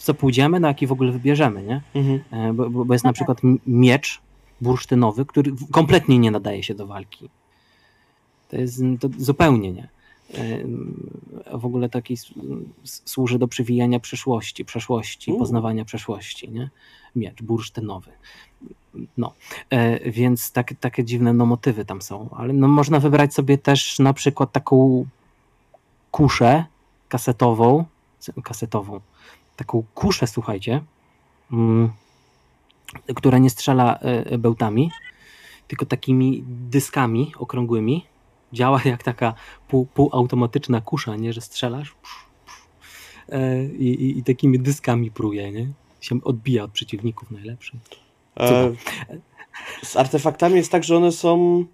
co 0.04 0.14
pójdziemy, 0.14 0.60
na 0.60 0.68
jaki 0.68 0.88
w 0.88 0.92
ogóle 0.92 1.12
wybierzemy. 1.12 1.64
Nie? 1.64 1.82
Mhm. 1.96 2.20
E, 2.32 2.54
Bo, 2.54 2.70
bo 2.86 2.94
jest 2.94 3.06
na 3.06 3.14
przykład 3.14 3.44
m- 3.44 3.60
miecz 3.68 4.22
bursztynowy, 4.62 5.26
który 5.26 5.52
kompletnie 5.72 6.20
nie 6.20 6.32
nadaje 6.32 6.64
się 6.64 6.74
do 6.76 6.88
walki. 6.88 7.30
To 8.50 8.58
jest 8.58 8.82
to 9.00 9.10
zupełnie 9.18 9.72
nie. 9.72 9.88
E, 10.34 11.58
W 11.58 11.66
ogóle 11.66 11.90
taki 11.90 12.16
służy 12.84 13.40
do 13.40 13.48
przewijania 13.48 14.00
przyszłości, 14.00 14.66
przeszłości, 14.66 15.32
U. 15.32 15.40
poznawania 15.40 15.86
przeszłości. 15.86 16.50
Nie? 16.52 16.70
Miecz 17.16 17.42
bursztynowy. 17.42 18.12
No, 19.18 19.34
e, 19.70 20.12
więc 20.12 20.52
tak, 20.52 20.74
takie 20.80 21.04
dziwne 21.04 21.34
no, 21.34 21.46
motywy 21.46 21.86
tam 21.86 22.02
są, 22.02 22.30
ale 22.38 22.54
no, 22.54 22.68
można 22.68 23.00
wybrać 23.00 23.34
sobie 23.34 23.58
też 23.58 24.00
na 24.00 24.14
przykład 24.14 24.52
taką 24.52 25.06
kuszę 26.12 26.66
kasetową, 27.10 27.86
kasetową, 28.44 29.00
taką 29.56 29.84
kuszę, 29.94 30.28
słuchajcie, 30.28 30.82
mm, 31.52 31.90
która 33.16 33.38
nie 33.38 33.50
strzela 33.50 34.00
e, 34.00 34.38
bełtami, 34.38 34.92
tylko 35.68 35.86
takimi 35.86 36.44
dyskami 36.48 37.32
okrągłymi. 37.38 38.06
Działa 38.54 38.82
jak 38.86 39.04
taka 39.04 39.34
pół, 39.68 39.86
półautomatyczna 39.86 40.82
kusza, 40.82 41.16
nie, 41.16 41.34
że 41.34 41.42
strzelasz 41.42 41.96
e, 43.30 43.66
i, 43.66 43.88
i, 43.88 44.20
i 44.20 44.24
takimi 44.24 44.60
dyskami 44.60 45.12
pruje, 45.12 45.52
nie? 45.52 45.68
Się 46.02 46.24
odbija 46.24 46.64
od 46.64 46.72
przeciwników 46.72 47.32
najlepszych. 47.32 47.80
E, 48.40 48.72
z 49.84 49.98
artefaktami 49.98 50.56
jest 50.56 50.72
tak, 50.72 50.84
że 50.84 50.98
one 50.98 51.12
są 51.12 51.66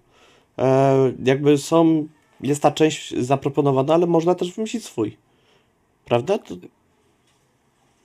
e, 0.58 1.12
jakby 1.24 1.58
są, 1.58 2.08
jest 2.40 2.62
ta 2.62 2.70
część 2.70 3.14
zaproponowana, 3.16 3.94
ale 3.94 4.06
można 4.06 4.34
też 4.34 4.52
wymyślić 4.52 4.84
swój. 4.84 5.16
Prawda? 6.04 6.38
To, 6.38 6.54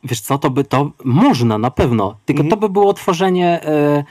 Wiesz 0.06 0.22
co, 0.22 0.38
to 0.38 0.50
by 0.50 0.64
to 0.64 0.92
można 1.04 1.58
na 1.58 1.72
pewno, 1.72 2.18
tylko 2.26 2.42
Mhm. 2.44 2.50
to 2.50 2.68
by 2.68 2.74
było 2.74 2.94
tworzenie 2.94 3.64
e, 3.64 4.04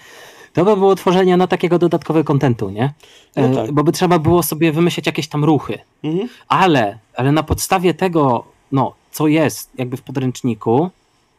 to 0.52 0.64
by 0.64 0.76
było 0.76 0.94
tworzenie 0.94 1.36
no, 1.36 1.46
takiego 1.46 1.78
dodatkowego 1.78 2.24
kontentu, 2.24 2.70
nie? 2.70 2.92
E, 3.34 3.48
No 3.48 3.54
tak. 3.56 3.72
Bo 3.72 3.84
by 3.84 3.92
trzeba 3.92 4.18
było 4.18 4.42
sobie 4.42 4.72
wymyśleć 4.72 5.06
jakieś 5.06 5.28
tam 5.28 5.44
ruchy, 5.44 5.78
mhm. 6.04 6.28
ale, 6.48 6.98
ale 7.16 7.32
na 7.32 7.42
podstawie 7.42 7.94
tego, 7.94 8.44
no, 8.72 8.94
co 9.10 9.26
jest 9.26 9.70
jakby 9.78 9.96
w 9.96 10.02
podręczniku, 10.02 10.90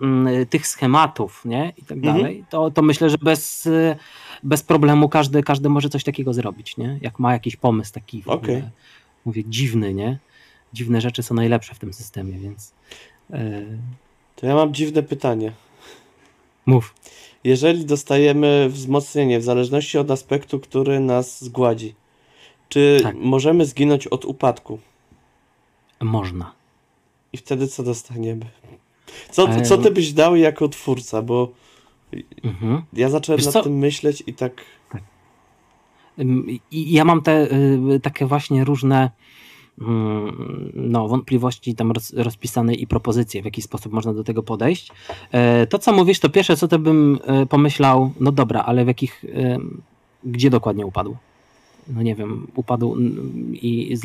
mm, 0.01 0.45
tych 0.45 0.68
schematów, 0.68 1.41
nie? 1.45 1.74
I 1.78 1.82
tak 1.82 1.97
Mhm. 1.97 2.18
dalej, 2.18 2.43
to, 2.49 2.72
to 2.72 2.82
myślę, 2.82 3.10
że 3.10 3.18
bez, 3.18 3.70
bez 4.43 4.64
problemu 4.64 5.10
każdy, 5.10 5.43
każdy 5.43 5.70
może 5.70 5.89
coś 5.89 6.03
takiego 6.03 6.34
zrobić, 6.34 6.78
nie? 6.78 6.99
Jak 7.01 7.20
ma 7.20 7.34
jakiś 7.34 7.56
pomysł 7.56 7.93
taki 7.93 8.22
w 8.22 8.28
Okej. 8.28 8.56
ogóle, 8.56 8.72
mówię, 9.26 9.43
dziwny, 9.47 9.93
nie? 9.93 10.18
Dziwne 10.74 11.01
rzeczy 11.01 11.24
są 11.24 11.36
najlepsze 11.36 11.76
w 11.76 11.80
tym 11.80 11.93
systemie, 11.93 12.38
więc 12.39 12.74
e, 13.34 13.62
To 14.36 14.46
ja 14.48 14.56
mam 14.56 14.74
dziwne 14.74 15.04
pytanie. 15.04 15.52
mów. 16.66 16.94
Jeżeli 17.44 17.86
dostajemy 17.86 18.70
wzmocnienie 18.70 19.40
w 19.40 19.44
zależności 19.44 19.98
od 19.98 20.12
aspektu, 20.12 20.60
który 20.60 21.00
nas 21.00 21.44
zgładzi, 21.44 21.96
czy 22.70 23.00
Tak. 23.04 23.16
możemy 23.20 23.66
zginąć 23.66 24.08
od 24.08 24.26
upadku? 24.26 24.80
Można. 26.02 26.52
I 27.34 27.38
wtedy 27.38 27.68
co 27.68 27.84
dostaniemy? 27.84 28.46
Co, 29.32 29.50
E, 29.50 29.62
co 29.62 29.78
ty 29.78 29.92
byś 29.92 30.14
dał 30.14 30.36
jako 30.36 30.70
twórca? 30.70 31.22
Bo 31.22 31.52
Mhm. 32.44 32.82
ja 32.94 33.10
zacząłem 33.10 33.38
Wiesz 33.38 33.46
nad 33.46 33.54
co? 33.54 33.64
tym 33.64 33.78
myśleć 33.78 34.24
i 34.28 34.34
tak. 34.34 34.62
I 36.72 36.92
ja 36.92 37.06
mam 37.06 37.22
te 37.22 37.48
y, 37.96 38.00
takie 38.00 38.26
właśnie 38.26 38.64
różne 38.64 39.12
no, 40.74 41.08
wątpliwości 41.08 41.76
tam 41.76 41.92
roz, 41.92 42.14
rozpisane 42.14 42.74
i 42.74 42.88
propozycje, 42.88 43.42
w 43.42 43.46
jaki 43.46 43.62
sposób 43.62 43.94
można 43.94 44.14
do 44.14 44.24
tego 44.24 44.44
podejść. 44.44 44.92
E, 45.32 45.68
To, 45.68 45.80
co 45.80 45.94
mówisz, 45.94 46.20
to 46.20 46.30
pierwsze, 46.30 46.58
co 46.58 46.68
to 46.68 46.80
bym 46.80 47.20
e, 47.26 47.46
pomyślał, 47.46 48.12
no 48.20 48.32
dobra, 48.32 48.64
ale 48.64 48.84
w 48.86 48.88
jakich, 48.88 49.26
em, 49.34 49.82
gdzie 50.24 50.50
dokładnie 50.50 50.86
upadł? 50.86 51.16
No 51.88 52.02
nie 52.02 52.16
wiem, 52.16 52.48
upadł 52.56 52.94
mm, 52.94 53.56
i 53.56 53.96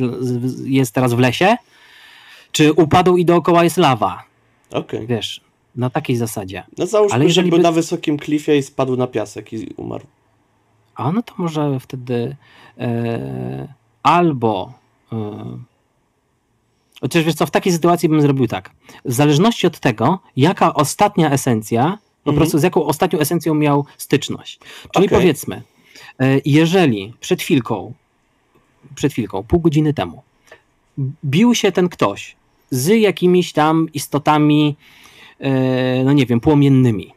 jest 0.64 0.95
teraz 0.95 1.14
w 1.14 1.18
lesie, 1.18 1.57
Czy 2.53 2.73
upadł 2.73 3.16
i 3.16 3.25
dookoła 3.25 3.64
jest 3.64 3.77
lawa, 3.77 4.23
Okej. 4.73 5.07
wiesz, 5.07 5.41
na 5.77 5.91
takiej 5.91 6.16
zasadzie. 6.16 6.62
No 6.79 6.87
załóżmy, 6.87 7.14
Ale 7.14 7.25
że 7.25 7.29
jeżeli 7.29 7.51
był 7.51 7.59
by- 7.59 7.62
na 7.62 7.73
wysokim 7.73 8.18
klifie 8.18 8.57
i 8.59 8.62
spadł 8.62 8.97
na 8.97 9.07
piasek 9.07 9.53
i 9.53 9.75
umarł. 9.77 10.05
A 10.95 11.12
no 11.12 11.23
to 11.23 11.35
może 11.39 11.81
wtedy 11.81 12.37
e, 12.79 13.75
albo. 14.03 14.73
E, 15.12 15.58
chociaż 17.00 17.24
wiesz 17.24 17.34
co, 17.34 17.46
w 17.46 17.50
takiej 17.50 17.72
sytuacji 17.72 18.08
bym 18.08 18.22
zrobił 18.22 18.46
tak. 18.46 18.70
W 19.04 19.12
zależności 19.12 19.66
od 19.66 19.78
tego, 19.80 20.18
jaka 20.36 20.74
ostatnia 20.74 21.30
esencja, 21.30 21.98
po 22.24 22.30
Mhm. 22.30 22.36
prostu 22.36 22.58
z 22.58 22.62
jaką 22.62 22.84
ostatnią 22.84 23.18
esencją 23.18 23.54
miał 23.54 23.84
styczność. 23.98 24.58
Czyli 24.94 25.06
Okej. 25.06 25.18
powiedzmy, 25.18 25.62
e, 26.20 26.40
jeżeli 26.44 27.14
przed 27.20 27.42
chwilką, 27.42 27.92
przed 28.94 29.12
chwilką, 29.12 29.42
pół 29.42 29.61
godziny 29.61 29.94
temu, 29.94 30.22
bił 31.24 31.54
się 31.54 31.72
ten 31.72 31.88
ktoś 31.88 32.36
z 32.70 32.86
jakimiś 33.00 33.52
tam 33.52 33.88
istotami, 33.94 34.76
e, 35.40 36.04
no 36.04 36.12
nie 36.12 36.26
wiem, 36.26 36.40
płomiennymi. 36.40 37.12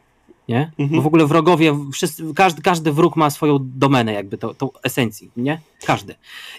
Nie? 0.48 0.72
Mhm. 0.78 0.96
Bo 0.96 1.02
w 1.02 1.06
ogóle 1.06 1.26
wrogowie, 1.26 1.78
wszyscy, 1.92 2.34
każdy, 2.34 2.62
każdy 2.62 2.92
wróg 2.92 3.16
ma 3.16 3.30
swoją 3.30 3.58
domenę, 3.60 4.12
jakby 4.12 4.38
to, 4.38 4.54
tą 4.54 4.70
esencji, 4.82 5.30
nie? 5.36 5.60
Każdy. 5.86 6.14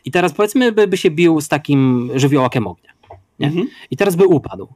I 0.05 0.11
teraz 0.11 0.33
powiedzmy, 0.33 0.71
by, 0.71 0.87
by 0.87 0.97
się 0.97 1.11
bił 1.11 1.41
z 1.41 1.47
takim 1.47 2.09
żywiołakiem 2.15 2.67
ognia. 2.67 2.89
Nie? 3.39 3.47
Mhm. 3.47 3.67
I 3.91 3.97
teraz 3.97 4.15
by 4.15 4.25
upadł. 4.25 4.67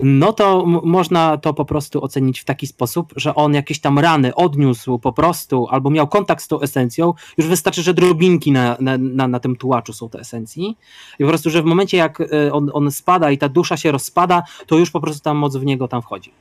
No 0.00 0.32
to 0.32 0.66
można 0.66 1.36
to 1.36 1.54
po 1.54 1.64
prostu 1.64 2.04
ocenić 2.04 2.40
w 2.40 2.44
taki 2.44 2.66
sposób, 2.66 3.12
że 3.16 3.34
on 3.34 3.54
jakieś 3.54 3.80
tam 3.80 3.98
rany 3.98 4.34
odniósł 4.34 4.98
po 4.98 5.12
prostu, 5.12 5.66
albo 5.70 5.90
miał 5.90 6.08
kontakt 6.08 6.44
z 6.44 6.48
tą 6.48 6.60
esencją. 6.60 7.14
Już 7.38 7.46
wystarczy, 7.46 7.82
że 7.82 7.94
drobinki 7.94 8.52
na, 8.52 8.76
na, 8.80 8.98
na, 8.98 9.28
na 9.28 9.40
tym 9.40 9.56
tułaczu 9.56 9.92
są 9.92 10.08
te 10.08 10.18
esencji. 10.18 10.76
I 11.18 11.22
po 11.22 11.28
prostu, 11.28 11.50
że 11.50 11.62
w 11.62 11.64
momencie 11.64 11.96
jak 11.96 12.20
e, 12.20 12.52
on, 12.52 12.70
on 12.72 12.90
spada 12.90 13.30
i 13.30 13.38
ta 13.38 13.48
dusza 13.48 13.76
się 13.76 13.92
rozpada, 13.92 14.42
to 14.66 14.78
już 14.78 14.90
po 14.90 15.00
prostu 15.00 15.22
ta 15.22 15.34
moc 15.34 15.56
w 15.56 15.64
niego 15.64 15.88
tam 15.88 16.02
wchodzi. 16.02 16.32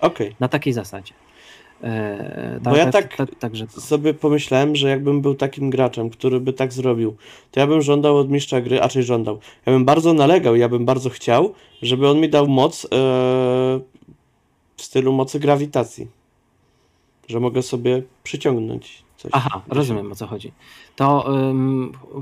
Okej. 0.00 0.36
Na 0.40 0.48
takiej 0.48 0.72
zasadzie. 0.72 1.14
E, 1.82 2.60
Bo 2.62 2.76
ja 2.76 2.90
tak- 2.90 3.16
Także 3.38 3.66
to. 3.66 3.80
Sobie 3.80 4.14
pomyślałem, 4.14 4.76
że 4.76 4.88
jakbym 4.88 5.20
był 5.20 5.34
takim 5.34 5.70
graczem, 5.70 6.10
który 6.10 6.40
by 6.40 6.52
tak 6.52 6.72
zrobił, 6.72 7.16
to 7.50 7.60
ja 7.60 7.66
bym 7.66 7.82
żądał 7.82 8.16
od 8.16 8.30
mistrza 8.30 8.60
gry, 8.60 8.82
a 8.82 8.88
czyli 8.88 9.04
żądał. 9.04 9.38
Ja 9.66 9.72
bym 9.72 9.84
bardzo 9.84 10.12
nalegał, 10.12 10.56
ja 10.56 10.68
bym 10.68 10.84
bardzo 10.84 11.10
chciał, 11.10 11.54
żeby 11.82 12.08
on 12.08 12.20
mi 12.20 12.28
dał 12.28 12.48
moc 12.48 12.84
e, 12.84 12.88
w 14.76 14.82
stylu 14.82 15.12
mocy 15.12 15.40
grawitacji. 15.40 16.08
Że 17.28 17.40
mogę 17.40 17.62
sobie 17.62 18.02
przyciągnąć 18.22 19.02
coś. 19.16 19.30
Aha, 19.34 19.62
rozumiem 19.68 20.12
o 20.12 20.14
co 20.14 20.26
chodzi. 20.26 20.52
To 20.96 21.32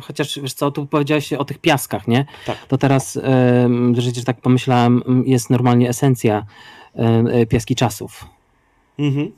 chociaż 0.02 0.38
wiesz 0.38 0.52
co, 0.52 0.70
tu 0.70 0.86
powiedziałeś 0.86 1.32
o 1.32 1.44
tych 1.44 1.58
piaskach, 1.58 2.08
nie? 2.08 2.26
Tak. 2.46 2.66
To 2.66 2.78
teraz, 2.78 3.18
ym, 3.64 3.94
że 3.98 4.24
tak 4.24 4.40
pomyślałem, 4.40 5.02
jest 5.26 5.50
normalnie 5.50 5.88
esencja 5.88 6.46
y, 7.42 7.46
piaski 7.46 7.74
czasów. 7.74 8.24
Mhm. 8.98 9.32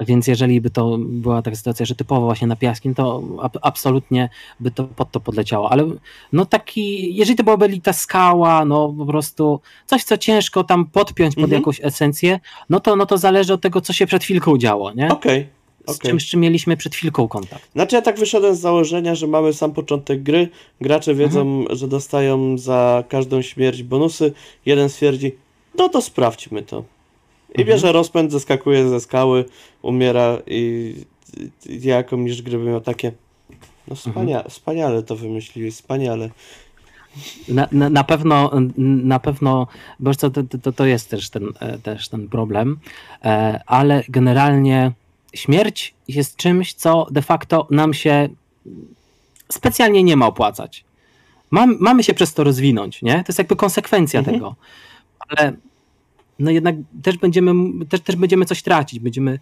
Więc 0.00 0.26
jeżeli 0.26 0.60
by 0.60 0.70
to 0.70 0.98
była 0.98 1.42
taka 1.42 1.56
sytuacja, 1.56 1.86
że 1.86 1.94
typowo 1.94 2.20
właśnie 2.26 2.46
na 2.46 2.56
piaski, 2.56 2.88
no 2.88 2.94
to 2.94 3.22
ab- 3.42 3.58
absolutnie 3.62 4.28
by 4.60 4.70
to 4.70 4.84
pod 4.84 5.10
to 5.10 5.20
podleciało. 5.20 5.72
Ale 5.72 5.84
no 6.32 6.46
taki, 6.46 7.16
jeżeli 7.16 7.36
to 7.36 7.44
byłaby 7.44 7.80
ta 7.80 7.92
skała, 7.92 8.64
no 8.64 8.94
po 8.98 9.06
prostu 9.06 9.60
coś, 9.86 10.04
co 10.04 10.18
ciężko 10.18 10.64
tam 10.64 10.86
podpiąć 10.86 11.34
pod 11.34 11.44
Mhm. 11.44 11.60
jakąś 11.62 11.80
esencję, 11.84 12.40
no 12.70 12.80
to, 12.80 12.96
no 12.96 13.06
to 13.06 13.18
zależy 13.18 13.52
od 13.52 13.60
tego, 13.60 13.80
co 13.80 13.92
się 13.92 14.06
przed 14.06 14.24
chwilką 14.24 14.58
działo, 14.58 14.92
nie? 14.92 15.08
Okej. 15.08 15.46
Z 15.86 15.90
okej. 15.90 16.10
czym, 16.10 16.20
z 16.20 16.24
czym 16.24 16.40
mieliśmy 16.40 16.76
przed 16.76 16.94
chwilką 16.94 17.28
kontakt. 17.28 17.72
Znaczy 17.72 17.96
ja 17.96 18.02
tak 18.02 18.18
wyszedłem 18.18 18.54
z 18.56 18.60
założenia, 18.60 19.14
że 19.14 19.26
mamy 19.26 19.52
sam 19.52 19.72
początek 19.72 20.22
gry, 20.22 20.48
gracze 20.80 21.14
wiedzą, 21.14 21.64
że 21.70 21.88
dostają 21.88 22.58
za 22.58 23.04
każdą 23.08 23.42
śmierć 23.42 23.82
bonusy, 23.82 24.32
jeden 24.66 24.88
stwierdzi, 24.88 25.32
no 25.78 25.88
to 25.88 26.02
sprawdźmy 26.02 26.62
to. 26.62 26.84
I 27.48 27.60
Mhm. 27.60 27.66
bierze 27.68 27.92
rozpęd, 27.92 28.32
zeskakuje 28.32 28.88
ze 28.88 29.00
skały, 29.00 29.44
umiera 29.82 30.38
i 30.46 30.94
ja 31.68 31.96
jako 31.96 32.16
mistrz 32.16 32.42
gry 32.42 32.58
miał 32.58 32.80
takie, 32.80 33.12
no 33.88 33.96
wspania 33.96 34.42
wspaniale 34.48 35.02
to 35.02 35.16
wymyśliłeś, 35.16 35.74
wspaniale. 35.74 36.30
Na, 37.48 37.68
na, 37.72 37.90
na 37.90 38.04
pewno, 38.04 38.50
na 38.76 39.18
pewno, 39.18 39.66
bo 40.00 40.14
to, 40.14 40.30
to, 40.62 40.72
to 40.72 40.86
jest 40.86 41.10
też 41.10 41.30
ten, 41.30 41.48
e, 41.60 41.78
też 41.78 42.08
ten 42.08 42.28
problem, 42.28 42.78
e, 43.24 43.60
ale 43.66 44.02
generalnie 44.08 44.92
śmierć 45.34 45.94
jest 46.08 46.36
czymś, 46.36 46.74
co 46.74 47.06
de 47.10 47.22
facto 47.22 47.66
nam 47.70 47.94
się 47.94 48.28
specjalnie 49.52 50.02
nie 50.04 50.16
ma 50.16 50.26
opłacać. 50.26 50.84
Mam, 51.50 51.76
mamy 51.80 52.02
się 52.04 52.14
przez 52.14 52.34
to 52.34 52.44
rozwinąć, 52.44 53.02
nie? 53.02 53.14
To 53.14 53.24
jest 53.28 53.38
jakby 53.38 53.56
konsekwencja 53.56 54.18
Mhm. 54.20 54.36
tego. 54.36 54.54
Ale 55.28 55.52
no 56.38 56.50
jednak 56.50 56.74
też 57.02 57.18
będziemy, 57.18 57.84
też, 57.86 58.00
też 58.00 58.16
będziemy 58.16 58.44
coś 58.44 58.62
tracić. 58.62 59.00
Będziemy 59.00 59.38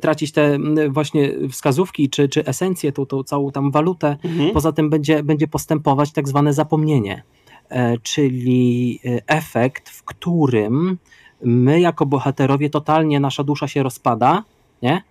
tracić 0.00 0.32
te 0.32 0.58
właśnie 0.90 1.32
wskazówki 1.50 2.10
czy, 2.10 2.28
czy 2.28 2.44
esencję, 2.44 2.92
tą, 2.92 3.06
tą 3.06 3.22
całą 3.24 3.50
tam 3.52 3.70
walutę, 3.70 4.16
Mhm. 4.24 4.50
Poza 4.50 4.72
tym 4.72 4.90
będzie, 4.90 5.22
będzie 5.22 5.48
postępować 5.48 6.12
tak 6.12 6.28
zwane 6.28 6.52
zapomnienie, 6.52 7.22
e, 7.68 7.98
czyli 7.98 9.00
e, 9.04 9.22
efekt, 9.26 9.88
w 9.88 10.02
którym 10.02 10.98
my 11.44 11.80
jako 11.80 12.06
bohaterowie 12.06 12.70
totalnie 12.70 13.20
nasza 13.20 13.44
dusza 13.44 13.68
się 13.68 13.82
rozpada, 13.82 14.44
nie? 14.82 15.02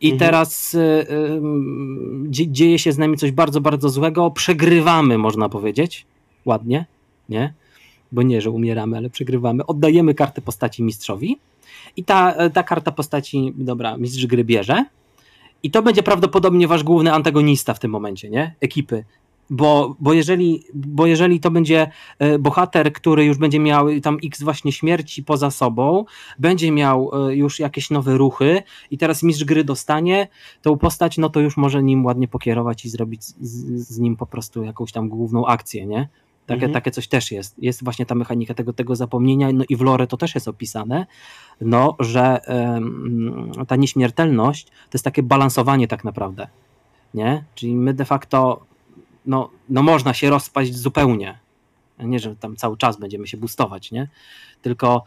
I 0.00 0.12
Mhm. 0.12 0.18
teraz 0.18 0.74
e, 0.74 1.06
dzieje 2.30 2.78
się 2.78 2.92
z 2.92 2.98
nami 2.98 3.16
coś 3.16 3.32
bardzo, 3.32 3.60
bardzo 3.60 3.88
złego, 3.88 4.30
przegrywamy, 4.30 5.18
można 5.18 5.48
powiedzieć, 5.48 6.06
ładnie, 6.44 6.86
nie? 7.28 7.54
Bo 8.12 8.22
nie, 8.22 8.40
że 8.40 8.50
umieramy, 8.50 8.96
ale 8.96 9.10
przegrywamy. 9.10 9.66
Oddajemy 9.66 10.14
kartę 10.14 10.42
postaci 10.42 10.82
mistrzowi 10.82 11.38
i 11.96 12.04
ta, 12.04 12.32
e, 12.34 12.50
ta 12.50 12.62
karta 12.62 12.92
postaci, 12.92 13.52
dobra, 13.56 13.96
mistrz 13.96 14.26
gry 14.26 14.44
bierze 14.44 14.84
i 15.62 15.70
to 15.70 15.82
będzie 15.82 16.02
prawdopodobnie 16.02 16.68
wasz 16.68 16.84
główny 16.84 17.12
antagonista 17.12 17.74
w 17.74 17.78
tym 17.78 17.90
momencie, 17.90 18.30
nie? 18.30 18.54
Ekipy. 18.60 19.04
Bo, 19.50 19.96
bo, 20.00 20.12
jeżeli, 20.12 20.62
bo 20.74 21.06
jeżeli 21.06 21.40
to 21.40 21.50
będzie 21.50 21.90
e, 22.18 22.38
bohater, 22.38 22.92
który 22.92 23.24
już 23.24 23.38
będzie 23.38 23.58
miał 23.58 24.00
tam 24.00 24.18
x 24.24 24.42
właśnie 24.42 24.72
śmierci 24.72 25.22
poza 25.22 25.50
sobą, 25.50 26.04
będzie 26.38 26.72
miał 26.72 27.10
e, 27.28 27.36
już 27.36 27.58
jakieś 27.58 27.90
nowe 27.90 28.18
ruchy 28.18 28.62
i 28.90 28.98
teraz 28.98 29.22
mistrz 29.22 29.44
gry 29.44 29.64
dostanie 29.64 30.28
tą 30.62 30.78
postać, 30.78 31.18
no 31.18 31.30
to 31.30 31.40
już 31.40 31.56
może 31.56 31.82
nim 31.82 32.04
ładnie 32.04 32.28
pokierować 32.28 32.84
i 32.84 32.88
zrobić 32.88 33.24
z, 33.24 33.34
z 33.88 33.98
nim 33.98 34.16
po 34.16 34.26
prostu 34.26 34.64
jakąś 34.64 34.92
tam 34.92 35.08
główną 35.08 35.46
akcję, 35.46 35.86
nie? 35.86 36.08
Takie, 36.48 36.54
Mhm. 36.66 36.72
takie 36.72 36.90
coś 36.90 37.08
też 37.08 37.32
jest. 37.32 37.58
Jest 37.58 37.84
właśnie 37.84 38.06
ta 38.06 38.14
mechanika 38.14 38.54
tego, 38.54 38.72
tego 38.72 38.96
zapomnienia, 38.96 39.52
no 39.52 39.64
i 39.68 39.76
w 39.76 39.80
lore 39.80 40.06
to 40.06 40.16
też 40.16 40.34
jest 40.34 40.48
opisane, 40.48 41.06
no, 41.60 41.96
że 42.00 42.40
ta 43.68 43.76
nieśmiertelność 43.76 44.66
to 44.66 44.94
jest 44.94 45.04
takie 45.04 45.22
balansowanie 45.22 45.88
tak 45.88 46.04
naprawdę, 46.04 46.48
nie? 47.14 47.44
Czyli 47.54 47.74
my 47.76 47.94
de 47.94 48.04
facto, 48.04 48.60
no, 49.26 49.50
no 49.68 49.82
można 49.82 50.14
się 50.14 50.30
rozpaść 50.30 50.74
zupełnie, 50.74 51.38
nie, 51.98 52.18
że 52.18 52.36
tam 52.36 52.56
cały 52.56 52.76
czas 52.76 52.98
będziemy 52.98 53.26
się 53.26 53.36
boostować, 53.36 53.92
nie? 53.92 54.08
Tylko, 54.62 55.04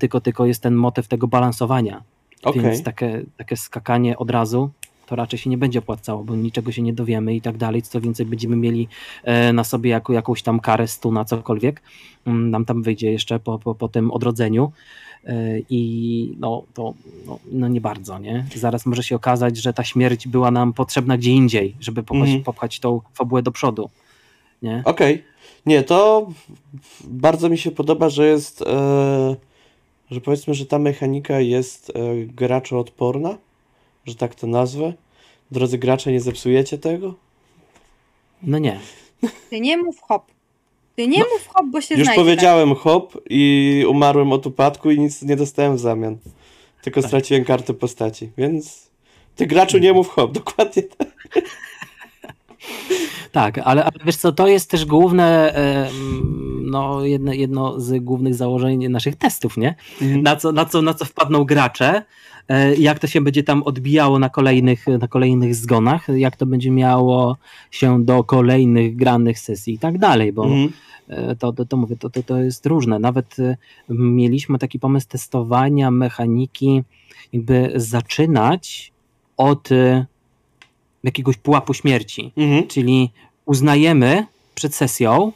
tylko, 0.00 0.20
tylko 0.20 0.46
jest 0.46 0.62
ten 0.62 0.74
motyw 0.74 1.08
tego 1.08 1.28
balansowania, 1.28 2.02
Okej. 2.42 2.62
więc 2.62 2.82
takie, 2.82 3.24
takie 3.36 3.56
skakanie 3.56 4.18
od 4.18 4.30
razu 4.30 4.70
to 5.08 5.16
raczej 5.16 5.38
się 5.38 5.50
nie 5.50 5.58
będzie 5.58 5.78
opłacało, 5.78 6.24
bo 6.24 6.36
niczego 6.36 6.72
się 6.72 6.82
nie 6.82 6.92
dowiemy 6.92 7.34
i 7.34 7.40
tak 7.40 7.56
dalej. 7.56 7.82
Co 7.82 8.00
więcej, 8.00 8.26
będziemy 8.26 8.56
mieli 8.56 8.88
e, 9.24 9.52
na 9.52 9.64
sobie 9.64 9.90
jako, 9.90 10.12
jakąś 10.12 10.42
tam 10.42 10.60
karę, 10.60 10.88
stuna, 10.88 11.24
cokolwiek. 11.24 11.82
Mm, 12.26 12.50
Nam 12.50 12.64
tam 12.64 12.82
wyjdzie 12.82 13.12
jeszcze 13.12 13.40
po, 13.40 13.58
po, 13.58 13.74
po 13.74 13.88
tym 13.88 14.10
odrodzeniu. 14.10 14.72
E, 15.26 15.58
I 15.70 16.34
no, 16.40 16.62
to 16.74 16.94
no, 17.26 17.38
no 17.52 17.68
nie 17.68 17.80
bardzo, 17.80 18.18
nie? 18.18 18.46
Zaraz 18.54 18.86
może 18.86 19.02
się 19.02 19.16
okazać, 19.16 19.56
że 19.56 19.72
ta 19.72 19.84
śmierć 19.84 20.28
była 20.28 20.50
nam 20.50 20.72
potrzebna 20.72 21.18
gdzie 21.18 21.30
indziej, 21.32 21.76
żeby 21.80 22.02
popchać, 22.02 22.28
Mhm. 22.28 22.44
popchać 22.44 22.80
tą 22.80 23.00
fabułę 23.14 23.42
do 23.42 23.52
przodu. 23.52 23.90
Nie? 24.62 24.82
Okej. 24.84 25.24
Nie, 25.66 25.82
to 25.82 26.28
bardzo 27.04 27.48
mi 27.48 27.58
się 27.58 27.70
podoba, 27.70 28.08
że 28.08 28.26
jest, 28.26 28.62
e, 28.62 29.36
że 30.10 30.20
powiedzmy, 30.20 30.54
że 30.54 30.66
ta 30.66 30.78
mechanika 30.78 31.40
jest 31.40 31.90
e, 31.90 31.92
graczoodporna, 32.26 33.38
że 34.06 34.14
tak 34.14 34.34
to 34.34 34.46
nazwę. 34.46 34.92
Drodzy 35.50 35.78
gracze, 35.78 36.12
nie 36.12 36.20
zepsujecie 36.20 36.78
tego? 36.78 37.14
No 38.42 38.58
nie. 38.58 38.80
Ty 39.50 39.60
nie 39.60 39.76
mów 39.76 40.00
hop. 40.00 40.26
Ty 40.96 41.08
nie 41.08 41.18
mów 41.18 41.48
hop, 41.48 41.66
bo 41.70 41.80
się 41.80 41.94
Już 41.94 42.04
znajdzie. 42.04 42.22
powiedziałem 42.22 42.74
hop 42.74 43.16
i 43.30 43.84
umarłem 43.88 44.32
od 44.32 44.46
upadku 44.46 44.90
i 44.90 44.98
nic 45.00 45.22
nie 45.22 45.36
dostałem 45.36 45.76
w 45.76 45.80
zamian. 45.80 46.18
Tylko 46.82 47.00
Tak. 47.00 47.08
straciłem 47.10 47.44
kartę 47.44 47.74
postaci, 47.74 48.30
więc 48.38 48.90
ty 49.36 49.46
graczu 49.46 49.78
nie 49.78 49.92
mów 49.92 50.08
hop, 50.08 50.32
dokładnie 50.42 50.82
tak. 50.82 51.08
Tak, 53.32 53.58
ale, 53.58 53.84
ale 53.84 53.92
wiesz 54.04 54.16
co, 54.16 54.32
to 54.32 54.48
jest 54.48 54.70
też 54.70 54.84
główne, 54.84 55.54
e, 55.56 55.90
no, 56.62 57.04
jedno, 57.04 57.32
jedno 57.32 57.80
z 57.80 58.04
głównych 58.04 58.34
założeń 58.34 58.88
naszych 58.88 59.16
testów, 59.16 59.56
nie? 59.56 59.74
Mhm. 60.02 60.22
Na 60.22 60.36
co, 60.36 60.52
na 60.52 60.64
co, 60.64 60.82
na 60.82 60.94
co 60.94 61.04
wpadną 61.04 61.44
gracze, 61.44 62.02
e, 62.48 62.74
jak 62.74 62.98
to 62.98 63.06
się 63.06 63.20
będzie 63.20 63.42
tam 63.42 63.62
odbijało 63.62 64.18
na 64.18 64.28
kolejnych, 64.28 64.86
na 64.86 65.08
kolejnych 65.08 65.54
zgonach, 65.54 66.06
jak 66.08 66.36
to 66.36 66.46
będzie 66.46 66.70
miało 66.70 67.36
się 67.70 68.04
do 68.04 68.24
kolejnych 68.24 68.96
granych 68.96 69.38
sesji 69.38 69.74
i 69.74 69.78
tak 69.78 69.98
dalej, 69.98 70.32
bo 70.32 70.44
Mhm. 70.44 70.72
E, 71.08 71.36
to, 71.36 71.52
to, 71.52 71.64
to 71.64 71.76
mówię, 71.76 71.96
to, 71.96 72.10
to, 72.10 72.22
to 72.22 72.38
jest 72.38 72.66
różne. 72.66 72.98
Nawet 72.98 73.36
mieliśmy 73.88 74.58
taki 74.58 74.78
pomysł 74.78 75.08
testowania 75.08 75.90
mechaniki, 75.90 76.82
jakby 77.32 77.72
zaczynać 77.74 78.92
od 79.36 79.68
jakiegoś 81.08 81.36
pułapu 81.36 81.74
śmierci. 81.74 82.32
Mhm. 82.36 82.66
Czyli 82.66 83.10
uznajemy 83.44 84.26
przed 84.54 84.74
sesją, 84.74 85.32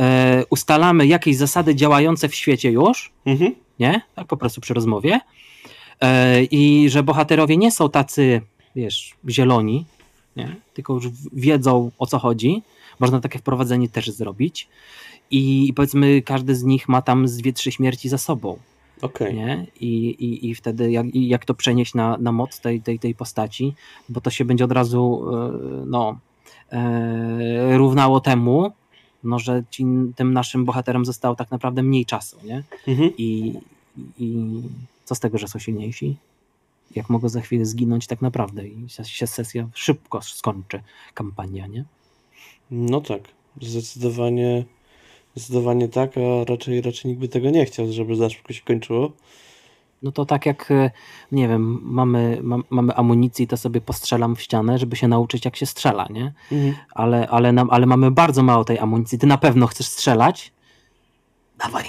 e, 0.00 0.44
ustalamy 0.50 1.06
jakieś 1.06 1.36
zasady 1.36 1.74
działające 1.74 2.28
w 2.28 2.34
świecie 2.34 2.70
już, 2.70 3.10
Mhm. 3.26 3.54
nie? 3.80 4.00
Tak 4.14 4.26
po 4.26 4.36
prostu 4.36 4.60
przy 4.60 4.74
rozmowie. 4.74 5.20
E, 6.00 6.44
I 6.44 6.88
że 6.90 7.02
bohaterowie 7.02 7.56
nie 7.56 7.72
są 7.72 7.88
tacy, 7.90 8.40
wiesz, 8.76 9.14
zieloni, 9.28 9.84
nie? 10.36 10.56
tylko 10.74 10.94
już 10.94 11.04
wiedzą 11.32 11.90
o 11.98 12.06
co 12.06 12.18
chodzi. 12.18 12.62
Można 13.00 13.20
takie 13.20 13.38
wprowadzenie 13.38 13.88
też 13.88 14.10
zrobić. 14.10 14.68
I, 15.30 15.68
i 15.68 15.72
powiedzmy, 15.72 16.22
każdy 16.22 16.54
z 16.54 16.62
nich 16.64 16.88
ma 16.88 17.02
tam 17.02 17.28
z 17.28 17.36
dwie, 17.36 17.52
trzy 17.52 17.72
śmierci 17.72 18.08
za 18.08 18.18
sobą. 18.18 18.58
Okej. 19.02 19.34
Nie? 19.34 19.66
I, 19.80 20.08
i, 20.08 20.48
I 20.48 20.54
wtedy 20.54 20.90
jak, 20.90 21.14
i 21.14 21.28
jak 21.28 21.44
to 21.44 21.54
przenieść 21.54 21.94
na, 21.94 22.16
na 22.16 22.32
moc 22.32 22.60
tej, 22.60 22.80
tej, 22.80 22.98
tej 22.98 23.14
postaci, 23.14 23.74
bo 24.08 24.20
to 24.20 24.30
się 24.30 24.44
będzie 24.44 24.64
od 24.64 24.72
razu 24.72 25.24
e, 25.32 25.84
no, 25.86 26.18
e, 26.72 27.78
równało 27.78 28.20
temu, 28.20 28.72
no, 29.24 29.38
że 29.38 29.62
ci, 29.70 29.84
tym 30.16 30.32
naszym 30.32 30.64
bohaterom 30.64 31.04
zostało 31.04 31.34
tak 31.36 31.50
naprawdę 31.50 31.82
mniej 31.82 32.06
czasu. 32.06 32.36
Nie? 32.44 32.62
Mhm. 32.86 33.10
I, 33.18 33.54
I 34.18 34.46
co 35.04 35.14
z 35.14 35.20
tego, 35.20 35.38
że 35.38 35.48
są 35.48 35.58
silniejsi? 35.58 36.16
Jak 36.96 37.10
mogą 37.10 37.28
za 37.28 37.40
chwilę 37.40 37.66
zginąć 37.66 38.06
tak 38.06 38.22
naprawdę 38.22 38.68
i 38.68 38.86
się 39.04 39.26
sesja 39.26 39.68
szybko 39.74 40.22
skończy, 40.22 40.82
kampania, 41.14 41.66
nie? 41.66 41.84
No 42.70 43.00
tak, 43.00 43.22
zdecydowanie, 43.60 44.64
zdecydowanie 45.38 45.88
tak, 45.88 46.12
a 46.18 46.44
raczej, 46.44 46.80
raczej 46.80 47.10
nikt 47.10 47.20
by 47.20 47.28
tego 47.28 47.50
nie 47.50 47.64
chciał, 47.64 47.92
żeby 47.92 48.16
za 48.16 48.30
szybko 48.30 48.52
się 48.52 48.62
kończyło. 48.62 49.12
No 50.02 50.12
to 50.12 50.24
tak 50.26 50.46
jak, 50.46 50.70
e, 50.70 50.90
nie 51.32 51.48
wiem, 51.48 51.80
mamy, 51.82 52.38
mam, 52.42 52.64
mamy 52.70 52.94
amunicję 52.94 53.44
i 53.44 53.48
to 53.48 53.56
sobie 53.56 53.80
postrzelam 53.80 54.36
w 54.36 54.42
ścianę, 54.42 54.78
żeby 54.78 54.96
się 54.96 55.08
nauczyć 55.08 55.44
jak 55.44 55.56
się 55.56 55.66
strzela, 55.66 56.06
nie? 56.10 56.32
Mhm. 56.52 56.74
Ale, 56.94 57.28
ale, 57.28 57.52
nam, 57.52 57.70
ale 57.70 57.86
mamy 57.86 58.10
bardzo 58.10 58.42
mało 58.42 58.64
tej 58.64 58.78
amunicji. 58.78 59.18
Ty 59.18 59.26
na 59.26 59.38
pewno 59.38 59.66
chcesz 59.66 59.86
strzelać? 59.86 60.52
Dawaj. 61.58 61.84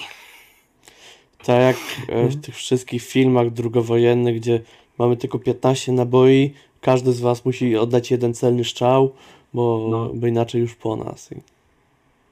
Tak 1.46 1.62
jak 1.62 1.76
e, 2.10 2.28
w 2.28 2.42
tych 2.42 2.56
wszystkich 2.56 3.04
filmach 3.04 3.50
drugowojennych, 3.50 4.36
gdzie 4.36 4.62
mamy 4.98 5.18
tylko 5.18 5.40
15 5.40 5.92
naboi, 5.92 6.54
każdy 6.82 7.14
z 7.14 7.20
was 7.20 7.46
musi 7.46 7.78
oddać 7.78 8.12
jeden 8.12 8.34
celny 8.34 8.64
strzał, 8.64 9.12
bo, 9.54 9.88
No. 9.92 10.12
bo 10.14 10.28
inaczej 10.28 10.62
już 10.62 10.76
po 10.76 10.96
nas. 10.96 11.30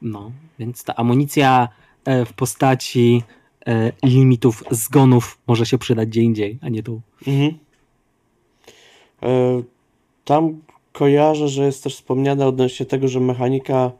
No, 0.01 0.31
więc 0.59 0.83
ta 0.83 0.95
amunicja 0.95 1.69
e, 2.05 2.25
w 2.25 2.33
postaci 2.33 3.23
e, 3.67 3.91
limitów 4.03 4.63
zgonów 4.71 5.37
może 5.47 5.65
się 5.65 5.77
przydać 5.77 6.09
gdzie 6.09 6.21
indziej, 6.21 6.59
a 6.61 6.69
nie 6.69 6.83
tu. 6.83 7.01
Mhm. 7.27 7.57
E, 9.23 9.63
Tam 10.25 10.61
kojarzę, 10.91 11.47
że 11.47 11.65
jest 11.65 11.83
też 11.83 11.95
wspomniane 11.95 12.47
odnośnie 12.47 12.85
tego, 12.85 13.07
że 13.07 13.19
mechanika 13.19 13.91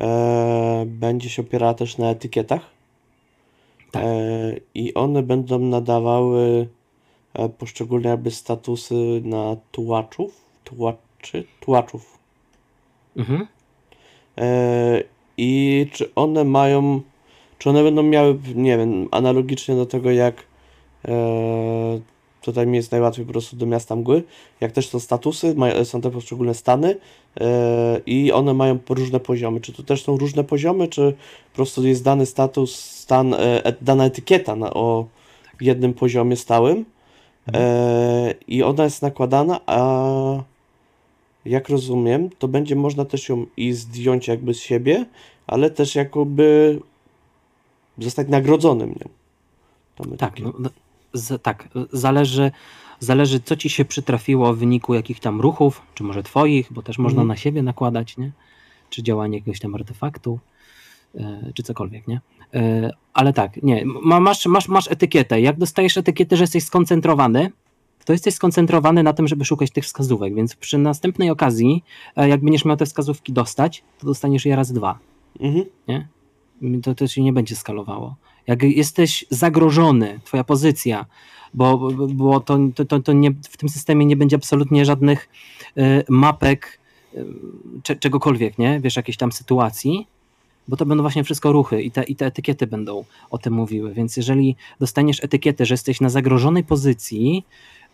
e, 0.00 0.84
będzie 0.86 1.30
się 1.30 1.42
opierała 1.42 1.74
też 1.74 1.98
na 1.98 2.10
etykietach. 2.10 2.70
Tak. 3.90 4.02
E, 4.04 4.08
I 4.74 4.94
one 4.94 5.22
będą 5.22 5.58
nadawały 5.58 6.68
poszczególne 7.58 8.08
jakby 8.08 8.30
statusy 8.30 9.22
na 9.24 9.56
tułaczów, 9.72 10.44
tułaczy, 10.64 11.44
tułaczów. 11.60 12.18
Mhm. 13.16 13.46
I 15.38 15.86
czy 15.92 16.14
one 16.14 16.44
mają, 16.44 17.00
czy 17.58 17.70
one 17.70 17.82
będą 17.82 18.02
miały, 18.02 18.38
nie 18.54 18.78
wiem, 18.78 19.08
analogicznie 19.10 19.74
do 19.74 19.86
tego 19.86 20.10
jak 20.10 20.34
e, 21.08 22.00
tutaj 22.42 22.66
mi 22.66 22.76
jest 22.76 22.92
najłatwiej 22.92 23.26
po 23.26 23.32
prostu 23.32 23.56
do 23.56 23.66
miasta 23.66 23.96
mgły, 23.96 24.22
jak 24.60 24.72
też 24.72 24.88
są 24.88 25.00
statusy, 25.00 25.54
maj, 25.54 25.86
są 25.86 26.00
te 26.00 26.10
poszczególne 26.10 26.54
stany 26.54 26.96
e, 27.40 28.00
i 28.06 28.32
one 28.32 28.54
mają 28.54 28.78
różne 28.88 29.20
poziomy. 29.20 29.60
Czy 29.60 29.72
to 29.72 29.82
też 29.82 30.02
są 30.02 30.16
różne 30.16 30.44
poziomy, 30.44 30.88
czy 30.88 31.14
po 31.52 31.56
prostu 31.56 31.86
jest 31.86 32.04
dany 32.04 32.26
status, 32.26 32.74
stan, 32.74 33.34
e, 33.34 33.72
dana 33.80 34.04
etykieta 34.04 34.56
na, 34.56 34.74
o 34.74 35.06
jednym 35.60 35.94
poziomie 35.94 36.36
stałym 36.36 36.84
e, 37.54 38.34
i 38.48 38.62
ona 38.62 38.84
jest 38.84 39.02
nakładana, 39.02 39.60
a 39.66 40.42
jak 41.44 41.68
rozumiem, 41.68 42.30
to 42.38 42.48
będzie 42.48 42.76
można 42.76 43.04
też 43.04 43.28
ją 43.28 43.46
i 43.56 43.72
zdjąć 43.72 44.28
jakby 44.28 44.54
z 44.54 44.60
siebie, 44.60 45.06
ale 45.46 45.70
też 45.70 45.94
jakoby 45.94 46.78
zostać 47.98 48.28
nagrodzonym 48.28 48.90
nią. 48.90 49.08
Tak, 50.18 50.40
no, 50.40 50.52
no, 50.58 50.70
z, 51.12 51.42
tak, 51.42 51.68
zależy, 51.92 52.50
zależy 53.00 53.40
co 53.40 53.56
ci 53.56 53.68
się 53.70 53.84
przytrafiło 53.84 54.54
w 54.54 54.58
wyniku 54.58 54.94
jakich 54.94 55.20
tam 55.20 55.40
ruchów, 55.40 55.82
czy 55.94 56.02
może 56.04 56.22
twoich, 56.22 56.72
bo 56.72 56.82
też 56.82 56.98
można 56.98 57.22
Mhm. 57.22 57.28
na 57.28 57.36
siebie 57.36 57.62
nakładać, 57.62 58.16
nie? 58.16 58.32
Czy 58.90 59.02
działanie 59.02 59.38
jakiegoś 59.38 59.60
tam 59.60 59.74
artefaktu, 59.74 60.38
e, 61.14 61.52
czy 61.54 61.62
cokolwiek, 61.62 62.08
nie? 62.08 62.20
E, 62.54 62.90
ale 63.14 63.32
tak, 63.32 63.62
nie, 63.62 63.84
ma, 63.84 64.20
masz, 64.20 64.46
masz, 64.46 64.68
masz 64.68 64.90
etykietę. 64.90 65.40
Jak 65.40 65.58
dostajesz 65.58 65.96
etykietę, 65.96 66.36
że 66.36 66.42
jesteś 66.42 66.64
skoncentrowany, 66.64 67.50
to 68.08 68.12
jesteś 68.12 68.34
skoncentrowany 68.34 69.02
na 69.02 69.12
tym, 69.12 69.28
żeby 69.28 69.44
szukać 69.44 69.70
tych 69.70 69.84
wskazówek, 69.84 70.34
więc 70.34 70.56
przy 70.56 70.78
następnej 70.78 71.30
okazji, 71.30 71.84
e, 72.16 72.28
jak 72.28 72.40
będziesz 72.40 72.64
miał 72.64 72.76
te 72.76 72.86
wskazówki 72.86 73.32
dostać, 73.32 73.82
to 73.98 74.06
dostaniesz 74.06 74.46
je 74.46 74.56
raz 74.56 74.72
dwa 74.72 74.98
Mhm. 75.40 75.64
to, 76.82 76.94
to 76.94 77.06
się 77.06 77.22
nie 77.22 77.32
będzie 77.32 77.56
skalowało. 77.56 78.16
Jak 78.46 78.62
jesteś 78.62 79.24
zagrożony, 79.30 80.20
twoja 80.24 80.44
pozycja, 80.44 81.06
bo, 81.54 81.78
bo- 82.08 82.40
to, 82.40 82.58
to, 82.88 83.00
to, 83.00 83.12
nie, 83.12 83.30
w 83.30 83.56
tym 83.56 83.68
systemie 83.68 84.06
nie 84.06 84.16
będzie 84.16 84.36
absolutnie 84.36 84.84
żadnych 84.84 85.28
y, 85.78 86.04
mapek 86.08 86.78
cze, 87.82 87.96
czegokolwiek, 87.96 88.58
nie? 88.58 88.80
Wiesz, 88.80 88.96
jakiejś 88.96 89.16
tam 89.16 89.32
sytuacji, 89.32 90.06
bo 90.68 90.76
to 90.76 90.86
będą 90.86 91.02
właśnie 91.02 91.24
wszystko 91.24 91.52
ruchy 91.52 91.82
i 91.82 91.90
te, 91.90 92.02
i 92.02 92.16
te 92.16 92.26
etykiety 92.26 92.66
będą 92.66 93.04
o 93.30 93.38
tym 93.38 93.52
mówiły. 93.54 93.94
Więc 93.94 94.16
jeżeli 94.16 94.56
dostaniesz 94.80 95.24
etykietę, 95.24 95.66
że 95.66 95.74
jesteś 95.74 96.00
na 96.00 96.08
zagrożonej 96.08 96.64
pozycji, 96.64 97.44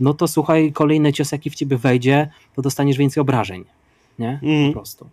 no 0.00 0.14
to 0.14 0.28
słuchaj, 0.28 0.72
kolejny 0.72 1.12
cios, 1.12 1.32
jaki 1.32 1.50
w 1.50 1.54
ciebie 1.54 1.76
wejdzie, 1.76 2.28
to 2.56 2.62
dostaniesz 2.62 2.96
więcej 2.96 3.20
obrażeń, 3.20 3.64
nie? 4.18 4.38
po 4.40 4.46
Mhm. 4.46 4.72
prostu. 4.72 5.08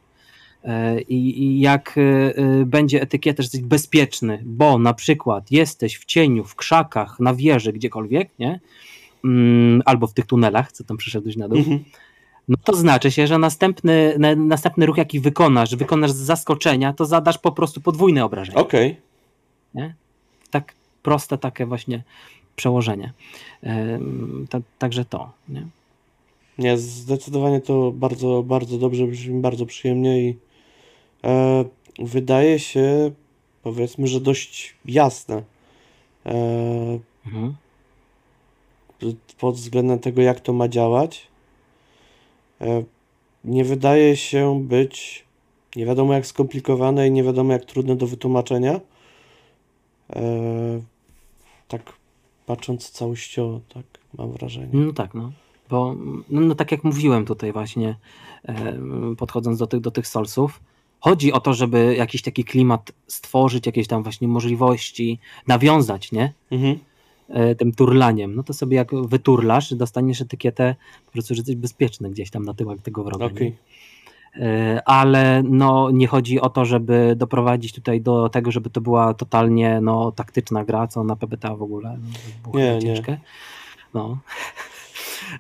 E, 0.64 1.02
I, 1.02 1.44
I 1.44 1.60
jak 1.60 1.96
e, 1.98 2.02
e, 2.38 2.66
będzie 2.66 3.02
etykieta, 3.02 3.44
że 3.44 3.46
jesteś 3.46 3.62
bezpieczny, 3.62 4.42
bo 4.46 4.78
na 4.78 4.94
przykład 4.94 5.52
jesteś 5.52 5.98
w 5.98 6.06
cieniu, 6.06 6.44
w 6.44 6.56
krzakach, 6.56 7.20
na 7.20 7.34
wieży, 7.34 7.74
gdziekolwiek, 7.74 8.30
nie? 8.40 8.60
Mm, 9.26 9.82
albo 9.86 10.08
w 10.08 10.14
tych 10.14 10.26
tunelach, 10.26 10.72
co 10.72 10.84
tam 10.84 10.98
przyszedłeś 10.98 11.36
na 11.38 11.48
dół, 11.48 11.58
Mhm. 11.58 11.84
no 12.48 12.58
to 12.64 12.76
znaczy 12.76 13.12
się, 13.12 13.28
że 13.28 13.38
następny, 13.38 14.16
na, 14.20 14.36
następny 14.36 14.86
ruch, 14.86 14.98
jaki 14.98 15.20
wykonasz, 15.20 15.76
wykonasz 15.76 16.12
z 16.12 16.16
zaskoczenia, 16.16 16.94
to 16.94 17.06
zadasz 17.06 17.38
po 17.38 17.52
prostu 17.52 17.82
podwójne 17.82 18.26
obrażenie. 18.26 18.58
Okej. 18.58 18.98
Tak 20.52 20.74
proste 21.04 21.38
takie 21.38 21.66
właśnie 21.66 22.04
przełożenie. 22.56 23.14
Ta, 24.49 24.60
także 24.80 25.06
to, 25.06 25.32
nie? 25.49 25.68
Nie, 26.58 26.78
zdecydowanie 26.78 27.62
to 27.62 27.91
bardzo, 27.91 28.43
bardzo 28.43 28.78
dobrze, 28.78 29.08
brzmi 29.08 29.41
bardzo 29.41 29.66
przyjemnie 29.66 30.22
i 30.22 30.38
e, 31.24 31.66
wydaje 31.99 32.60
się, 32.60 33.12
powiedzmy, 33.64 34.08
że 34.08 34.22
dość 34.22 34.76
jasne. 34.86 35.43
E, 36.26 36.99
Mhm. 37.26 37.56
pod 39.39 39.56
względem 39.56 39.99
tego, 39.99 40.22
jak 40.22 40.39
to 40.39 40.54
ma 40.54 40.68
działać. 40.68 41.28
E, 42.62 42.84
Nie 43.45 43.64
wydaje 43.64 44.18
się 44.18 44.62
być 44.64 45.26
nie 45.76 45.86
wiadomo 45.86 46.14
jak 46.14 46.26
skomplikowane 46.26 47.08
i 47.08 47.12
nie 47.12 47.24
wiadomo 47.24 47.54
jak 47.54 47.66
trudne 47.66 47.95
do 47.95 48.08
wytłumaczenia. 48.08 48.80
E, 50.16 50.22
Tak 51.68 51.93
patrząc 52.56 52.91
całościowo, 52.91 53.62
tak 53.74 53.86
mam 54.18 54.32
wrażenie. 54.32 54.70
No 54.74 54.93
tak, 54.93 55.14
no. 55.14 55.32
Bo 55.70 55.95
no, 56.30 56.41
no 56.41 56.56
tak 56.56 56.72
jak 56.72 56.84
mówiłem 56.84 57.26
tutaj 57.26 57.52
właśnie, 57.52 57.95
e, 58.47 58.78
podchodząc 59.18 59.60
do 59.60 59.68
tych, 59.68 59.80
do 59.80 59.91
tych 59.91 60.08
solsów, 60.08 60.60
chodzi 60.99 61.34
o 61.34 61.39
to, 61.39 61.54
żeby 61.54 61.95
jakiś 61.97 62.22
taki 62.22 62.43
klimat 62.43 62.91
stworzyć, 63.08 63.66
jakieś 63.66 63.88
tam 63.88 64.04
właśnie 64.04 64.28
możliwości, 64.28 65.20
nawiązać, 65.47 66.12
nie? 66.12 66.34
Mhm. 66.52 66.80
E, 67.30 67.56
tym 67.56 67.72
turlaniem. 67.72 68.36
No 68.36 68.43
to 68.43 68.54
sobie 68.54 68.78
jak 68.78 68.95
wyturlasz, 68.95 69.74
dostaniesz 69.74 70.22
etykietę 70.22 70.76
po 71.06 71.12
prostu, 71.12 71.36
że 71.36 71.39
jesteś 71.39 71.56
bezpieczny 71.56 72.10
gdzieś 72.10 72.30
tam 72.30 72.45
na 72.45 72.54
tyłach 72.54 72.82
tego 72.82 73.04
wroga. 73.04 73.26
Okej. 73.26 73.56
Ale 74.86 75.44
no, 75.46 75.92
nie 75.92 76.08
chodzi 76.08 76.42
o 76.42 76.50
to, 76.50 76.66
żeby 76.66 77.14
doprowadzić 77.18 77.74
tutaj 77.74 78.02
do 78.02 78.30
tego, 78.30 78.52
żeby 78.52 78.70
to 78.70 78.82
była 78.82 79.14
totalnie 79.14 79.82
no, 79.82 80.12
taktyczna 80.12 80.66
gra, 80.66 80.88
co 80.88 81.04
na 81.04 81.16
PBTA 81.16 81.56
w 81.56 81.62
ogóle 81.62 81.98
no, 82.46 82.60
Nie, 82.60 82.66
chyba 82.66 82.74
nie. 82.74 82.82
ciężkie. 82.82 83.18
No. 83.94 84.18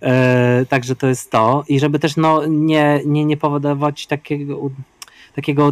E, 0.01 0.65
także 0.69 0.95
to 0.95 1.07
jest 1.07 1.31
to. 1.31 1.63
I 1.67 1.79
żeby 1.79 1.99
też 1.99 2.17
no, 2.17 2.45
nie, 2.45 3.01
nie, 3.05 3.25
nie 3.25 3.37
powodować 3.37 4.07
takiego, 4.07 4.69
takiego 5.35 5.71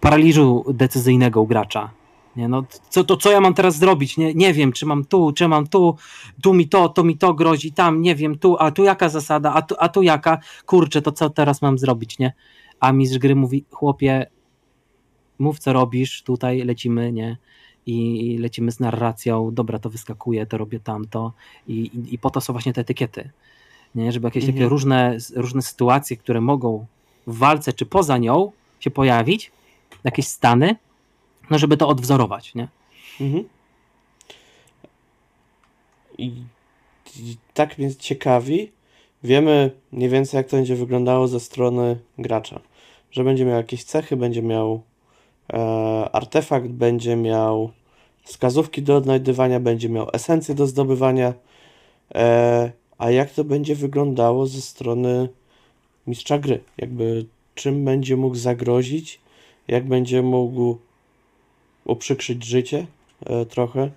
paraliżu 0.00 0.64
decyzyjnego 0.68 1.42
u 1.42 1.46
gracza. 1.46 1.90
Nie, 2.36 2.48
no, 2.48 2.64
co, 2.88 3.04
to 3.04 3.16
co 3.16 3.30
ja 3.30 3.40
mam 3.40 3.54
teraz 3.54 3.78
zrobić? 3.78 4.16
Nie, 4.16 4.34
nie 4.34 4.54
wiem, 4.54 4.72
czy 4.72 4.86
mam 4.86 5.04
tu, 5.04 5.32
czy 5.32 5.48
mam 5.48 5.66
tu, 5.66 5.96
tu 6.42 6.54
mi 6.54 6.68
to, 6.68 6.88
to 6.88 7.04
mi 7.04 7.18
to 7.18 7.34
grozi, 7.34 7.72
tam, 7.72 8.02
nie 8.02 8.14
wiem, 8.14 8.38
tu, 8.38 8.56
a 8.58 8.70
tu 8.70 8.84
jaka 8.84 9.08
zasada, 9.08 9.52
a 9.52 9.62
tu, 9.62 9.74
a 9.78 9.88
tu 9.88 10.02
jaka, 10.02 10.38
kurczę, 10.66 11.02
to 11.02 11.12
co 11.12 11.30
teraz 11.30 11.62
mam 11.62 11.78
zrobić, 11.78 12.18
nie? 12.18 12.32
A 12.80 12.92
mistrz 12.92 13.18
gry 13.18 13.34
mówi, 13.34 13.64
chłopie, 13.70 14.26
mów 15.38 15.58
co 15.58 15.72
robisz, 15.72 16.22
tutaj 16.22 16.62
lecimy, 16.64 17.12
nie? 17.12 17.36
I 17.86 18.38
lecimy 18.40 18.72
z 18.72 18.80
narracją, 18.80 19.50
dobra, 19.54 19.78
to 19.78 19.90
wyskakuje, 19.90 20.46
to 20.46 20.58
robię 20.58 20.80
tamto 20.80 21.32
i, 21.68 21.72
i, 21.72 22.14
i 22.14 22.18
po 22.18 22.30
to 22.30 22.40
są 22.40 22.52
właśnie 22.52 22.72
te 22.72 22.80
etykiety, 22.80 23.30
nie? 23.94 24.12
Żeby 24.12 24.26
jakieś 24.26 24.44
Mhm. 24.44 24.58
takie 24.58 24.68
różne, 24.68 25.16
różne 25.36 25.62
sytuacje, 25.62 26.16
które 26.16 26.40
mogą 26.40 26.86
w 27.26 27.38
walce 27.38 27.72
czy 27.72 27.86
poza 27.86 28.18
nią 28.18 28.52
się 28.80 28.90
pojawić, 28.90 29.52
jakieś 30.04 30.26
stany, 30.26 30.76
no 31.50 31.58
żeby 31.58 31.76
to 31.76 31.88
odwzorować, 31.88 32.54
nie? 32.54 32.68
Mhm. 33.20 33.44
I, 36.18 36.24
I 37.16 37.36
tak 37.54 37.78
mnie 37.78 37.94
ciekawi. 37.96 38.72
Wiemy 39.24 39.70
mniej 39.92 40.08
więcej, 40.08 40.38
jak 40.38 40.48
to 40.48 40.56
będzie 40.56 40.76
wyglądało 40.76 41.28
ze 41.28 41.40
strony 41.40 41.98
gracza. 42.18 42.60
Że 43.10 43.24
będzie 43.24 43.44
miał 43.44 43.56
jakieś 43.56 43.84
cechy, 43.84 44.16
będzie 44.16 44.42
miał 44.42 44.82
e, 45.52 45.58
artefakt, 46.12 46.68
będzie 46.68 47.16
miał 47.16 47.70
wskazówki 48.22 48.82
do 48.82 48.96
odnajdywania, 48.96 49.60
będzie 49.60 49.88
miał 49.88 50.08
esencję 50.12 50.54
do 50.54 50.66
zdobywania. 50.66 51.34
E, 52.14 52.72
a 52.98 53.10
jak 53.10 53.30
to 53.30 53.44
będzie 53.44 53.74
wyglądało 53.74 54.46
ze 54.46 54.60
strony 54.60 55.28
mistrza 56.06 56.38
gry? 56.38 56.60
Jakby 56.78 57.26
czym 57.54 57.84
będzie 57.84 58.16
mógł 58.16 58.36
zagrozić, 58.36 59.20
jak 59.68 59.88
będzie 59.88 60.22
mógł 60.22 60.78
uprzykrzyć 61.88 62.44
życie 62.44 62.86
e, 63.26 63.46
trochę, 63.46 63.90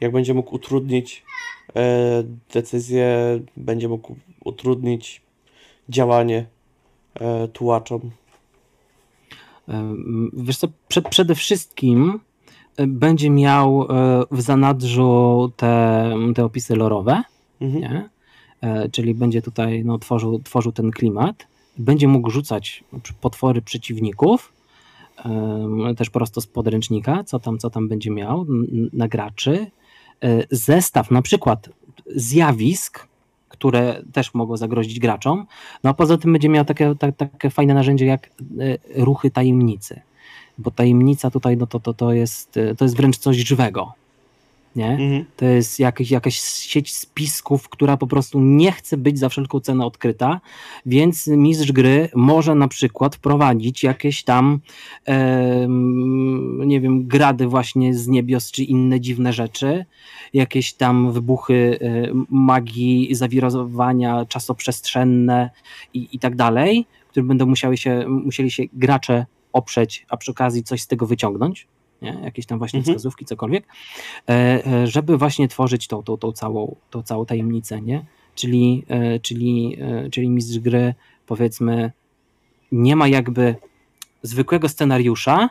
jak 0.00 0.12
będzie 0.12 0.34
mógł 0.34 0.54
utrudnić 0.54 1.22
e, 1.76 2.24
decyzję, 2.52 3.40
będzie 3.56 3.88
mógł 3.88 4.16
utrudnić 4.44 5.22
działanie 5.88 6.46
e, 7.14 7.48
tułaczom. 7.48 8.10
Ym, 9.68 10.30
Wiesz 10.34 10.56
co, 10.56 10.68
przed, 10.88 11.08
przede 11.08 11.34
wszystkim 11.34 12.20
y, 12.80 12.86
będzie 12.86 13.30
miał 13.30 13.82
y, 13.82 13.86
w 14.30 14.40
zanadrzu 14.40 15.52
te, 15.56 16.14
te 16.34 16.44
opisy 16.44 16.76
lorowe, 16.76 17.22
Mhm. 17.60 18.08
E, 18.60 18.88
czyli 18.88 19.14
będzie 19.14 19.42
tutaj 19.42 19.84
no, 19.84 19.98
tworzył, 19.98 20.38
tworzył 20.38 20.72
ten 20.72 20.90
klimat, 20.90 21.46
będzie 21.78 22.08
mógł 22.08 22.30
rzucać 22.30 22.84
potwory 23.20 23.62
przeciwników, 23.62 24.52
też 25.96 26.10
prosto 26.10 26.40
z 26.40 26.46
podręcznika, 26.46 27.24
co 27.24 27.38
tam, 27.38 27.58
co 27.58 27.70
tam 27.70 27.88
będzie 27.88 28.10
miał 28.10 28.40
n- 28.40 28.90
na 28.92 29.08
graczy. 29.08 29.66
E, 30.22 30.44
Zestaw 30.50 31.10
na 31.10 31.22
przykład 31.22 31.68
zjawisk, 32.16 33.08
które 33.48 34.02
też 34.12 34.34
mogą 34.34 34.56
zagrozić 34.56 35.00
graczom, 35.00 35.46
no 35.84 35.90
a 35.90 35.94
poza 35.94 36.18
tym 36.18 36.32
będzie 36.32 36.48
miał 36.48 36.64
takie, 36.64 36.94
tak, 36.98 37.16
takie 37.16 37.50
fajne 37.50 37.74
narzędzie 37.74 38.06
jak 38.06 38.26
e, 38.26 38.32
ruchy 39.04 39.30
tajemnicy, 39.30 40.00
bo 40.58 40.70
tajemnica 40.70 41.30
tutaj 41.30 41.56
no 41.56 41.66
to, 41.66 41.80
to, 41.80 41.94
to, 41.94 42.12
jest, 42.12 42.56
e, 42.56 42.74
to 42.74 42.84
jest 42.84 42.96
wręcz 42.96 43.16
coś 43.16 43.36
żywego, 43.36 43.92
nie? 44.76 44.90
Mhm. 44.90 45.24
To 45.36 45.44
jest 45.44 45.78
jakaś, 45.78 46.10
jakaś 46.10 46.38
sieć 46.40 46.96
spisków, 46.96 47.68
która 47.68 47.96
po 47.96 48.06
prostu 48.06 48.40
nie 48.40 48.72
chce 48.72 48.96
być 48.96 49.18
za 49.18 49.28
wszelką 49.28 49.60
cenę 49.60 49.86
odkryta, 49.86 50.40
więc 50.86 51.26
mistrz 51.26 51.72
gry 51.72 52.08
może 52.14 52.54
na 52.54 52.68
przykład 52.68 53.16
wprowadzić 53.16 53.82
jakieś 53.82 54.24
tam, 54.24 54.60
em, 55.04 56.68
nie 56.68 56.80
wiem, 56.80 57.06
grady 57.06 57.46
właśnie 57.46 57.94
z 57.94 58.08
niebios 58.08 58.50
czy 58.50 58.64
inne 58.64 59.00
dziwne 59.00 59.32
rzeczy, 59.32 59.84
jakieś 60.32 60.72
tam 60.72 61.12
wybuchy 61.12 61.78
e, 61.80 62.08
magii, 62.30 63.14
zawirowania 63.14 64.24
czasoprzestrzenne 64.24 65.50
i, 65.94 66.08
i 66.12 66.18
tak 66.18 66.36
dalej, 66.36 66.86
które 67.08 67.26
będą 67.26 67.46
musiały 67.46 67.76
się, 67.76 68.04
musieli 68.08 68.50
się 68.50 68.62
gracze 68.72 69.26
oprzeć, 69.52 70.06
a 70.08 70.16
przy 70.16 70.30
okazji 70.30 70.62
coś 70.62 70.82
z 70.82 70.86
tego 70.86 71.06
wyciągnąć, 71.06 71.66
nie? 72.04 72.18
jakieś 72.24 72.46
tam 72.46 72.58
właśnie 72.58 72.78
Mhm. 72.78 72.94
wskazówki, 72.94 73.24
cokolwiek, 73.24 73.66
e, 74.28 74.32
e, 74.66 74.86
żeby 74.86 75.18
właśnie 75.18 75.48
tworzyć 75.48 75.88
tą, 75.88 76.02
tą, 76.02 76.16
tą, 76.16 76.32
całą, 76.32 76.76
tą 76.90 77.02
całą 77.02 77.26
tajemnicę, 77.26 77.80
nie? 77.82 78.04
Czyli, 78.34 78.84
e, 78.88 79.20
czyli, 79.20 79.78
czyli 80.12 80.28
mistrz 80.28 80.58
gry, 80.58 80.94
powiedzmy, 81.26 81.92
nie 82.72 82.96
ma 82.96 83.08
jakby 83.08 83.56
zwykłego 84.22 84.68
scenariusza, 84.68 85.50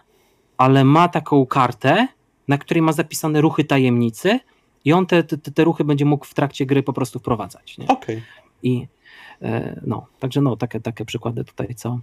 ale 0.58 0.84
ma 0.84 1.08
taką 1.08 1.46
kartę, 1.46 2.08
na 2.48 2.58
której 2.58 2.82
ma 2.82 2.94
zapisane 2.94 3.42
ruchy 3.42 3.64
tajemnicy 3.64 4.40
i 4.86 4.94
on 4.94 5.06
te, 5.06 5.24
te, 5.24 5.38
te 5.38 5.64
ruchy 5.64 5.84
będzie 5.84 6.06
mógł 6.06 6.26
w 6.26 6.34
trakcie 6.34 6.66
gry 6.66 6.84
po 6.84 6.94
prostu 6.94 7.20
wprowadzać. 7.20 7.78
Okej. 7.88 8.22
I 8.64 8.88
e, 9.42 9.82
no, 9.88 10.06
także 10.20 10.42
no, 10.42 10.58
takie, 10.58 10.80
takie 10.80 11.06
przykłady 11.06 11.44
tutaj, 11.44 11.76
co, 11.76 12.00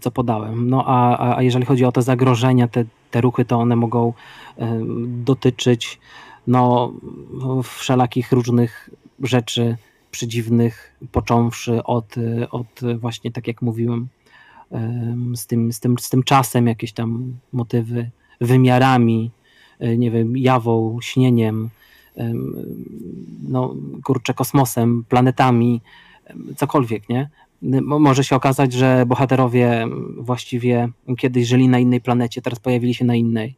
co 0.00 0.10
podałem. 0.10 0.70
No 0.70 0.84
a, 0.86 1.36
a- 1.36 1.42
jeżeli 1.42 1.64
chodzi 1.66 1.84
o 1.84 1.92
te 1.92 2.02
zagrożenia, 2.02 2.68
te, 2.68 2.84
te 3.10 3.20
ruchy, 3.20 3.44
to 3.44 3.58
one 3.58 3.76
mogą 3.76 4.12
e, 4.58 4.80
dotyczyć 5.06 6.00
no, 6.46 6.92
wszelakich 7.62 8.32
różnych 8.32 8.90
rzeczy 9.22 9.76
przedziwnych, 10.10 10.96
począwszy 11.12 11.84
od, 11.84 12.18
e, 12.18 12.50
od 12.50 12.80
właśnie, 12.98 13.32
tak 13.32 13.46
jak 13.46 13.62
mówiłem, 13.62 14.08
em, 14.70 15.36
z 15.36 15.46
tym, 15.46 15.72
z, 15.72 15.80
tym, 15.80 15.98
z 15.98 16.10
tym 16.10 16.22
czasem, 16.22 16.66
jakieś 16.66 16.92
tam 16.92 17.36
motywy, 17.52 18.10
wymiarami, 18.40 19.30
e, 19.78 19.96
nie 19.98 20.10
wiem, 20.10 20.36
jawą, 20.36 20.98
śnieniem, 21.02 21.70
em, 22.16 22.54
no 23.48 23.74
kurczę, 24.04 24.34
kosmosem, 24.34 25.04
planetami, 25.08 25.80
cokolwiek, 26.56 27.08
nie? 27.08 27.30
Mo- 27.82 27.98
Może 27.98 28.24
się 28.24 28.36
okazać, 28.36 28.72
że 28.72 29.04
bohaterowie 29.06 29.86
właściwie 30.18 30.88
kiedyś 31.18 31.48
żyli 31.48 31.68
na 31.68 31.78
innej 31.78 32.00
planecie, 32.00 32.42
teraz 32.42 32.58
pojawili 32.58 32.94
się 32.94 33.04
na 33.04 33.14
innej. 33.14 33.54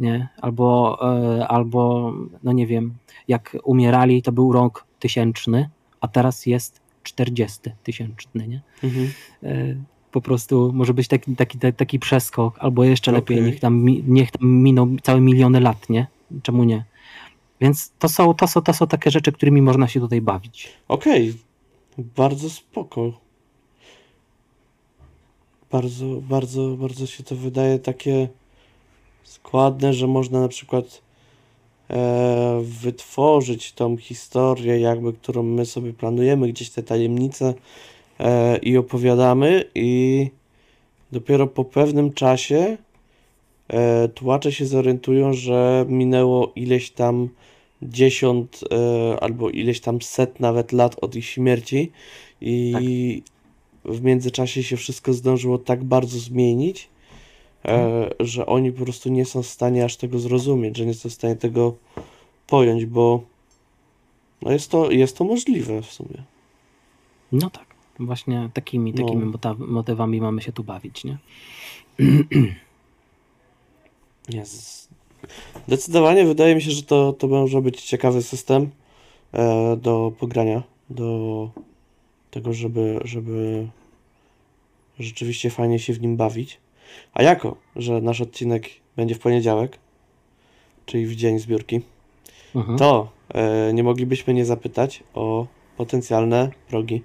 Nie? 0.00 0.28
Albo, 0.40 0.98
e, 1.38 1.48
albo, 1.48 2.12
no 2.42 2.52
nie 2.52 2.66
wiem, 2.66 2.94
jak 3.28 3.56
umierali, 3.64 4.22
to 4.22 4.32
był 4.32 4.52
rok 4.52 4.86
tysięczny, 5.00 5.68
a 6.00 6.08
teraz 6.08 6.46
jest 6.46 6.80
40 7.02 7.60
tysięczny, 7.82 8.48
nie? 8.48 8.60
Mhm. 8.84 9.08
E, 9.42 9.76
po 10.12 10.20
prostu 10.20 10.70
może 10.74 10.94
być 10.94 11.08
taki, 11.08 11.36
taki, 11.36 11.58
taki, 11.58 11.98
przeskok, 11.98 12.58
albo 12.58 12.84
jeszcze 12.84 13.12
lepiej, 13.12 13.42
niech 13.42 13.60
tam, 13.60 13.84
niech 13.88 14.30
tam 14.30 14.50
miną 14.50 14.96
całe 15.02 15.20
miliony 15.20 15.60
lat, 15.60 15.90
nie? 15.90 16.06
Czemu 16.42 16.64
nie? 16.64 16.84
Więc 17.60 17.92
to 17.98 18.08
są, 18.08 18.34
to, 18.34 18.48
są, 18.48 18.62
to 18.62 18.72
są 18.72 18.86
takie 18.86 19.10
rzeczy, 19.10 19.32
którymi 19.32 19.62
można 19.62 19.88
się 19.88 20.00
tutaj 20.00 20.20
bawić. 20.20 20.72
Okej, 20.88 21.34
bardzo 21.98 22.50
spoko. 22.50 23.12
Bardzo, 25.70 26.06
bardzo, 26.06 26.76
bardzo 26.76 27.06
się 27.06 27.22
to 27.24 27.36
wydaje 27.36 27.78
takie 27.78 28.28
składne, 29.22 29.92
że 29.92 30.06
można 30.06 30.40
na 30.40 30.48
przykład 30.48 31.02
e, 31.90 32.60
wytworzyć 32.62 33.72
tą 33.72 33.96
historię, 33.96 34.80
jakby, 34.80 35.12
którą 35.12 35.42
my 35.42 35.66
sobie 35.66 35.92
planujemy, 35.92 36.48
gdzieś 36.48 36.70
te 36.70 36.82
tajemnice 36.82 37.54
e, 38.20 38.56
i 38.58 38.76
opowiadamy 38.76 39.64
i 39.74 40.30
dopiero 41.12 41.46
po 41.46 41.64
pewnym 41.64 42.12
czasie 42.12 42.76
e, 43.68 44.08
tłumacze 44.08 44.52
się 44.52 44.66
zorientują, 44.66 45.32
że 45.32 45.84
minęło 45.88 46.52
ileś 46.56 46.90
tam 46.90 47.28
dziesiąt 47.82 48.60
e, 48.70 49.20
albo 49.20 49.50
ileś 49.50 49.80
tam 49.80 50.02
set 50.02 50.40
nawet 50.40 50.72
lat 50.72 50.96
od 51.00 51.16
ich 51.16 51.24
śmierci 51.26 51.92
i 52.40 53.22
w 53.84 54.02
międzyczasie 54.02 54.62
się 54.62 54.76
wszystko 54.76 55.12
zdążyło 55.12 55.58
tak 55.58 55.84
bardzo 55.84 56.18
zmienić, 56.18 56.88
e, 57.64 58.10
że 58.20 58.46
oni 58.46 58.72
po 58.72 58.84
prostu 58.84 59.08
nie 59.08 59.24
są 59.24 59.42
w 59.42 59.46
stanie 59.46 59.84
aż 59.84 59.96
tego 59.96 60.18
zrozumieć, 60.18 60.76
że 60.76 60.86
nie 60.86 60.94
są 60.94 61.08
w 61.08 61.12
stanie 61.12 61.36
tego 61.36 61.74
pojąć, 62.46 62.86
bo 62.86 63.22
no 64.42 64.52
jest 64.52 64.70
to, 64.70 64.90
jest 64.90 65.16
to 65.16 65.24
możliwe 65.24 65.82
w 65.82 65.92
sumie. 65.92 66.22
No 67.32 67.50
tak, 67.50 67.66
właśnie 68.00 68.50
takimi, 68.54 68.92
No. 68.92 69.04
takimi 69.06 69.24
motaw- 69.32 69.58
motywami 69.68 70.20
mamy 70.20 70.42
się 70.42 70.52
tu 70.52 70.64
bawić, 70.64 71.04
nie? 71.04 71.18
Jest. 74.28 74.85
Zdecydowanie 75.68 76.24
wydaje 76.24 76.54
mi 76.54 76.62
się, 76.62 76.70
że 76.70 76.82
to, 76.82 77.12
to 77.12 77.28
może 77.28 77.62
być 77.62 77.82
ciekawy 77.82 78.22
system 78.22 78.70
e, 79.32 79.76
do 79.76 80.12
pogrania, 80.18 80.62
do 80.90 81.50
tego, 82.30 82.52
żeby, 82.52 83.00
żeby 83.04 83.66
rzeczywiście 84.98 85.50
fajnie 85.50 85.78
się 85.78 85.92
w 85.92 86.00
nim 86.00 86.16
bawić. 86.16 86.58
A 87.14 87.22
jako, 87.22 87.56
że 87.76 88.00
nasz 88.00 88.20
odcinek 88.20 88.68
będzie 88.96 89.14
w 89.14 89.18
poniedziałek, 89.18 89.78
czyli 90.86 91.06
w 91.06 91.16
dzień 91.16 91.38
zbiórki, 91.38 91.80
Mhm. 92.54 92.78
to 92.78 93.08
e, 93.34 93.72
nie 93.72 93.82
moglibyśmy 93.82 94.34
nie 94.34 94.44
zapytać 94.44 95.02
o 95.14 95.46
potencjalne 95.76 96.50
progi. 96.68 97.02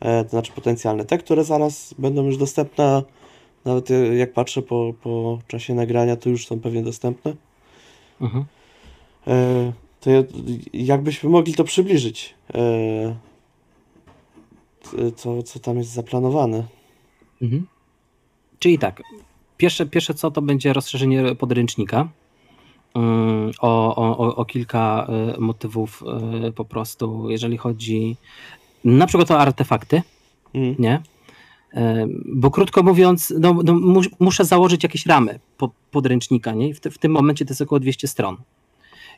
E, 0.00 0.24
to 0.24 0.30
znaczy 0.30 0.52
potencjalne, 0.52 1.04
te, 1.04 1.18
które 1.18 1.44
zaraz 1.44 1.94
będą 1.98 2.24
już 2.24 2.36
dostępne. 2.36 3.02
Nawet 3.64 3.90
e, 3.90 3.94
jak 4.16 4.32
patrzę 4.32 4.62
po, 4.62 4.94
po 5.02 5.38
czasie 5.46 5.74
nagrania, 5.74 6.16
to 6.16 6.30
już 6.30 6.46
są 6.46 6.60
pewnie 6.60 6.82
dostępne. 6.82 7.34
Mhm. 8.20 8.44
E, 9.26 9.72
to 10.00 10.10
ja- 10.10 10.22
jakbyśmy 10.72 11.30
mogli 11.30 11.54
to 11.54 11.64
przybliżyć, 11.64 12.34
e, 12.54 13.16
t- 14.90 15.12
co, 15.12 15.42
co 15.42 15.58
tam 15.58 15.76
jest 15.78 15.90
zaplanowane. 15.92 16.64
Mhm. 17.42 17.66
Czyli 18.58 18.78
tak, 18.78 19.02
pierwsze, 19.56 19.86
pierwsze 19.86 20.14
co 20.14 20.30
to 20.30 20.42
będzie 20.42 20.72
rozszerzenie 20.72 21.34
podręcznika 21.34 22.08
ym, 22.96 23.52
o, 23.60 23.96
o, 23.96 24.36
o- 24.36 24.44
kilka 24.44 25.06
y, 25.36 25.40
motywów 25.40 26.02
y, 26.48 26.52
po 26.52 26.64
prostu, 26.64 27.30
jeżeli 27.30 27.56
chodzi 27.56 28.16
na 28.84 29.06
przykład 29.06 29.30
o 29.30 29.38
artefakty, 29.40 30.02
Mm. 30.54 30.74
nie? 30.78 31.02
Bo 32.24 32.50
krótko 32.50 32.82
mówiąc, 32.82 33.34
no, 33.40 33.58
no, 33.64 33.74
mus, 33.74 34.06
muszę 34.20 34.44
założyć 34.44 34.82
jakieś 34.82 35.06
ramy 35.06 35.38
po, 35.58 35.70
podręcznika, 35.90 36.52
nie? 36.52 36.68
I 36.68 36.74
w, 36.74 36.80
te, 36.80 36.90
w 36.90 36.98
tym 36.98 37.12
momencie 37.12 37.44
to 37.44 37.50
jest 37.50 37.60
około 37.60 37.80
200 37.80 38.08
stron. 38.08 38.36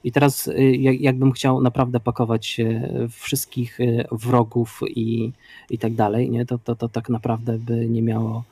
I 0.04 0.12
teraz 0.12 0.48
y, 0.48 0.76
jak- 0.76 1.00
jakbym 1.00 1.32
chciał 1.32 1.60
naprawdę 1.60 2.00
pakować 2.00 2.60
y, 2.60 3.08
wszystkich 3.10 3.80
y, 3.80 4.04
wrogów 4.12 4.80
i, 4.88 5.32
i 5.70 5.78
tak 5.78 5.94
dalej, 5.94 6.30
nie? 6.30 6.46
To, 6.46 6.58
to, 6.58 6.76
to 6.76 6.88
tak 6.88 7.08
naprawdę 7.08 7.58
by 7.58 7.88
nie 7.88 8.02
miało 8.02 8.44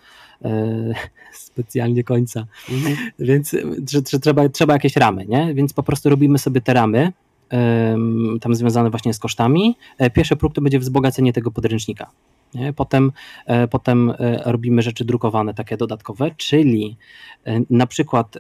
e, 0.45 0.95
specjalnie 1.33 2.05
końca. 2.05 2.47
Mhm. 2.71 2.97
Więc 3.19 3.51
że, 3.91 4.01
że 4.11 4.21
trzeba, 4.21 4.49
trzeba 4.49 4.73
jakieś 4.73 4.97
ramy, 4.97 5.27
nie? 5.27 5.55
Więc 5.55 5.73
po 5.73 5.83
prostu 5.83 6.09
robimy 6.11 6.39
sobie 6.39 6.61
te 6.61 6.75
ramy, 6.75 7.13
tam 8.41 8.55
związane 8.55 8.91
właśnie 8.91 9.15
z 9.15 9.19
kosztami. 9.19 9.77
E, 9.99 10.11
Pierwszy 10.11 10.37
próg 10.37 10.55
to 10.55 10.61
będzie 10.61 10.79
wzbogacenie 10.79 11.33
tego 11.33 11.51
podręcznika. 11.51 12.11
Nie? 12.55 12.73
Potem, 12.73 13.13
e, 13.47 13.69
potem 13.69 14.11
e, 14.11 14.43
robimy 14.53 14.83
rzeczy 14.83 15.05
drukowane, 15.05 15.55
takie 15.55 15.77
dodatkowe, 15.77 16.31
czyli 16.37 16.97
na 17.71 17.87
przykład 17.87 18.39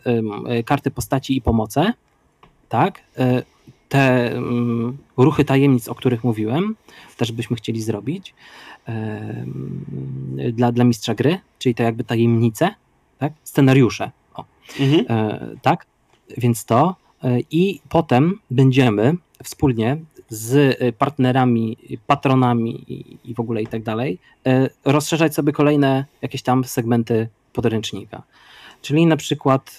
karty 0.64 0.90
postaci 0.90 1.36
i 1.36 1.42
pomoce, 1.42 1.92
tak? 2.68 3.00
Te 3.88 4.32
ruchy 5.16 5.44
tajemnic, 5.44 5.88
o 5.88 5.94
których 5.94 6.24
mówiłem, 6.24 6.76
też 7.16 7.32
byśmy 7.32 7.56
chcieli 7.56 7.82
zrobić 7.82 8.34
dla, 10.52 10.72
dla 10.72 10.84
mistrza 10.84 11.14
gry, 11.14 11.38
czyli 11.58 11.74
to 11.74 11.82
jakby 11.82 12.04
tajemnice, 12.04 12.74
tak? 13.18 13.32
scenariusze. 13.44 14.10
O, 14.34 14.44
Mhm. 14.80 15.04
tak? 15.62 15.86
Więc 16.38 16.64
to. 16.64 16.96
E, 17.24 17.38
I 17.50 17.80
potem 17.88 18.38
będziemy 18.50 19.14
wspólnie 19.44 19.96
z 20.28 20.76
e, 20.80 20.92
partnerami, 20.92 21.76
patronami 22.06 22.84
i, 23.24 23.34
w 23.34 23.40
ogóle 23.40 23.62
i 23.62 23.66
tak 23.66 23.82
dalej, 23.82 24.18
e, 24.46 24.70
rozszerzać 24.84 25.34
sobie 25.34 25.52
kolejne 25.52 26.04
jakieś 26.22 26.42
tam 26.42 26.64
segmenty 26.64 27.28
podręcznika. 27.52 28.22
Czyli 28.82 29.06
na 29.06 29.16
przykład 29.16 29.78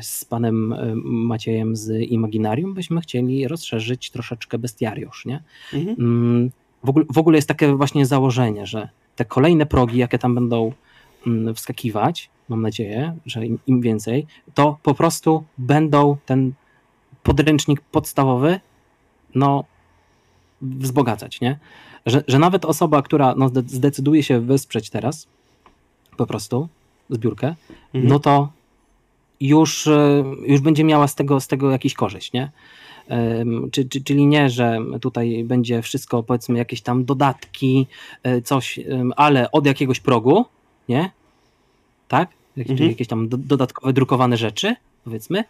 z 0.00 0.24
panem 0.24 0.74
Maciejem 1.04 1.76
z 1.76 2.10
Imaginarium 2.10 2.74
byśmy 2.74 3.00
chcieli 3.00 3.48
rozszerzyć 3.48 4.10
troszeczkę 4.10 4.58
bestiariusz, 4.58 5.26
nie? 5.26 5.42
Mhm. 5.74 5.96
Mm, 5.98 6.50
w 6.84 6.88
ogóle, 6.88 7.04
w 7.14 7.18
ogóle 7.18 7.38
jest 7.38 7.48
takie 7.48 7.74
właśnie 7.74 8.06
założenie, 8.06 8.66
że 8.66 8.88
te 9.16 9.24
kolejne 9.24 9.66
progi, 9.66 9.98
jakie 9.98 10.18
tam 10.18 10.34
będą 10.34 10.72
mm, 11.26 11.54
wskakiwać, 11.54 12.30
mam 12.48 12.62
nadzieję, 12.62 13.16
że 13.26 13.46
im, 13.46 13.58
im 13.66 13.80
więcej, 13.80 14.26
to 14.54 14.78
po 14.82 14.94
prostu 14.94 15.44
będą 15.58 16.16
ten 16.26 16.52
podręcznik 17.26 17.80
podstawowy 17.80 18.60
no, 19.34 19.64
wzbogacać, 20.62 21.40
nie? 21.40 21.58
Że, 22.06 22.24
że 22.28 22.38
nawet 22.38 22.64
osoba, 22.64 23.02
która 23.02 23.34
no, 23.36 23.48
zde- 23.48 23.68
zdecyduje 23.68 24.22
się 24.22 24.40
wesprzeć 24.40 24.90
teraz 24.90 25.26
po 26.16 26.26
prostu 26.26 26.68
zbiórkę, 27.10 27.54
Mhm. 27.94 28.08
no 28.12 28.18
to 28.18 28.48
już, 29.40 29.86
e, 29.86 30.24
już 30.46 30.60
będzie 30.60 30.84
miała 30.84 31.08
z 31.08 31.14
tego, 31.14 31.40
z 31.40 31.46
tego 31.48 31.70
jakiś 31.70 31.94
korzyść, 31.94 32.32
nie? 32.32 32.50
Czy, 33.72 33.84
czy, 33.88 34.00
czyli 34.04 34.26
nie, 34.26 34.50
że 34.50 34.78
tutaj 35.00 35.44
będzie 35.44 35.82
wszystko, 35.82 36.22
powiedzmy, 36.22 36.58
jakieś 36.58 36.80
tam 36.82 37.04
dodatki, 37.04 37.86
e, 38.22 38.42
coś, 38.42 38.80
ale 39.16 39.50
od 39.50 39.66
jakiegoś 39.66 40.00
progu, 40.00 40.44
nie? 40.88 41.10
Tak? 42.08 42.28
Czyli 42.54 42.70
Mhm. 42.70 42.90
jakieś 42.90 43.08
tam 43.08 43.28
do, 43.28 43.36
dodatkowe 43.36 43.92
drukowane 43.92 44.36
rzeczy, 44.36 44.76
powiedzmy, 45.04 45.44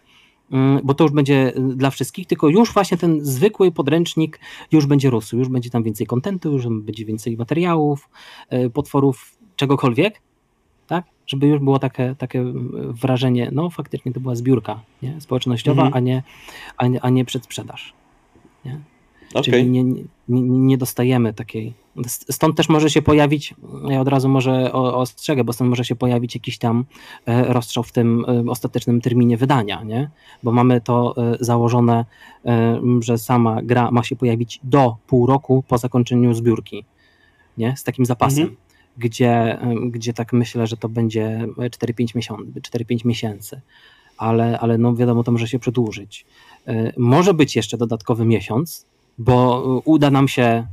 bo 0.83 0.93
to 0.93 1.03
już 1.03 1.13
będzie 1.13 1.57
y, 1.57 1.61
dla 1.75 1.89
wszystkich, 1.89 2.27
tylko 2.27 2.49
już 2.49 2.73
właśnie 2.73 2.97
ten 2.97 3.25
zwykły 3.25 3.71
podręcznik 3.71 4.39
już 4.71 4.85
będzie 4.85 5.09
rósł, 5.09 5.37
już 5.37 5.49
będzie 5.49 5.69
tam 5.69 5.83
więcej 5.83 6.07
kontentu, 6.07 6.51
już 6.51 6.67
będzie 6.67 7.05
więcej 7.05 7.37
materiałów, 7.37 8.09
e, 8.49 8.69
potworów, 8.69 9.37
czegokolwiek, 9.55 10.21
tak? 10.87 11.05
Żeby 11.27 11.47
już 11.47 11.59
było 11.59 11.79
takie, 11.79 12.15
takie 12.17 12.39
mm, 12.39 12.93
wrażenie, 12.93 13.49
no 13.53 13.69
faktycznie 13.69 14.13
to 14.13 14.19
była 14.19 14.35
zbiórka 14.35 14.79
nie? 15.01 15.21
społecznościowa, 15.21 15.83
Mhm. 15.83 15.97
a, 15.97 15.99
nie, 16.05 16.23
a, 16.77 16.87
nie, 16.87 17.01
a 17.01 17.09
nie 17.09 17.25
przedsprzedaż. 17.25 17.93
Nie? 18.65 18.79
Okej. 19.33 19.43
Czyli 19.43 19.65
nie, 19.69 19.83
nie, 19.83 20.03
nie 20.29 20.77
dostajemy 20.77 21.33
takiej. 21.33 21.73
Stąd 22.07 22.57
też 22.57 22.69
może 22.69 22.89
się 22.89 23.01
pojawić, 23.01 23.55
ja 23.89 24.01
od 24.01 24.07
razu 24.07 24.29
może 24.29 24.73
ostrzegę, 24.73 25.43
bo 25.43 25.53
stąd 25.53 25.69
może 25.69 25.85
się 25.85 25.95
pojawić 25.95 26.35
jakiś 26.35 26.57
tam 26.57 26.85
e, 27.25 27.53
rozstrzał 27.53 27.83
w 27.83 27.91
tym 27.91 28.25
e, 28.27 28.51
ostatecznym 28.51 29.01
terminie 29.01 29.37
wydania, 29.37 29.83
nie? 29.83 30.09
Bo 30.43 30.51
mamy 30.51 30.81
to 30.81 31.15
e, 31.17 31.37
założone, 31.39 32.05
że 32.99 33.17
sama 33.17 33.61
gra 33.61 33.91
ma 33.91 34.03
się 34.03 34.15
pojawić 34.15 34.59
do 34.63 34.95
pół 35.07 35.27
roku 35.27 35.63
po 35.67 35.77
zakończeniu 35.77 36.33
zbiórki, 36.33 36.85
nie? 37.57 37.77
Z 37.77 37.83
takim 37.83 38.05
zapasem. 38.05 38.43
Mhm. 38.43 38.57
Gdzie, 38.97 39.59
gdzie 39.85 40.13
tak 40.13 40.33
myślę, 40.33 40.67
że 40.67 40.77
to 40.77 40.89
będzie 40.89 41.47
4-5 41.57 42.15
miesięcy, 42.15 42.61
4-5 42.61 43.05
miesięcy, 43.05 43.61
ale, 44.17 44.59
ale 44.59 44.77
no 44.77 44.95
wiadomo, 44.95 45.23
to 45.23 45.31
może 45.31 45.47
się 45.47 45.59
przedłużyć. 45.59 46.25
Może 46.97 47.33
być 47.33 47.55
jeszcze 47.55 47.77
dodatkowy 47.77 48.25
miesiąc, 48.25 48.85
bo 49.17 49.63
e, 49.77 49.81
uda 49.85 50.11
nam 50.11 50.27
się 50.27 50.67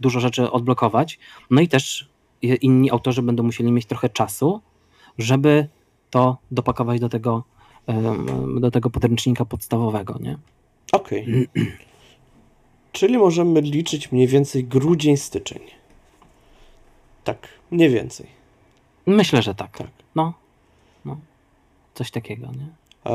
dużo 0.00 0.20
rzeczy 0.20 0.50
odblokować. 0.50 1.18
No 1.50 1.60
i 1.60 1.68
też 1.68 2.08
inni 2.42 2.90
autorzy 2.90 3.22
będą 3.22 3.42
musieli 3.42 3.72
mieć 3.72 3.86
trochę 3.86 4.08
czasu, 4.08 4.60
żeby 5.18 5.68
to 6.10 6.36
dopakować 6.50 7.00
do 7.00 7.08
tego, 7.08 7.44
do 8.60 8.70
tego 8.70 8.90
podręcznika 8.90 9.44
podstawowego, 9.44 10.18
nie? 10.20 10.38
Okej. 10.92 11.26
Czyli 12.92 13.18
możemy 13.18 13.60
liczyć 13.60 14.12
mniej 14.12 14.26
więcej 14.26 14.64
grudzień, 14.64 15.16
styczeń. 15.16 15.60
Tak, 17.24 17.48
mniej 17.70 17.90
więcej. 17.90 18.26
Myślę, 19.06 19.42
że 19.42 19.54
tak. 19.54 19.78
Tak. 19.78 19.90
No, 20.14 20.32
no. 21.04 21.16
Coś 21.94 22.10
takiego, 22.10 22.46
nie? 22.46 22.66
A 23.04 23.12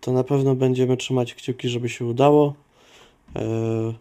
to 0.00 0.12
na 0.12 0.24
pewno 0.24 0.54
będziemy 0.54 0.96
trzymać 0.96 1.34
kciuki, 1.34 1.68
żeby 1.68 1.88
się 1.88 2.04
udało. 2.04 2.54
E, 3.36 3.94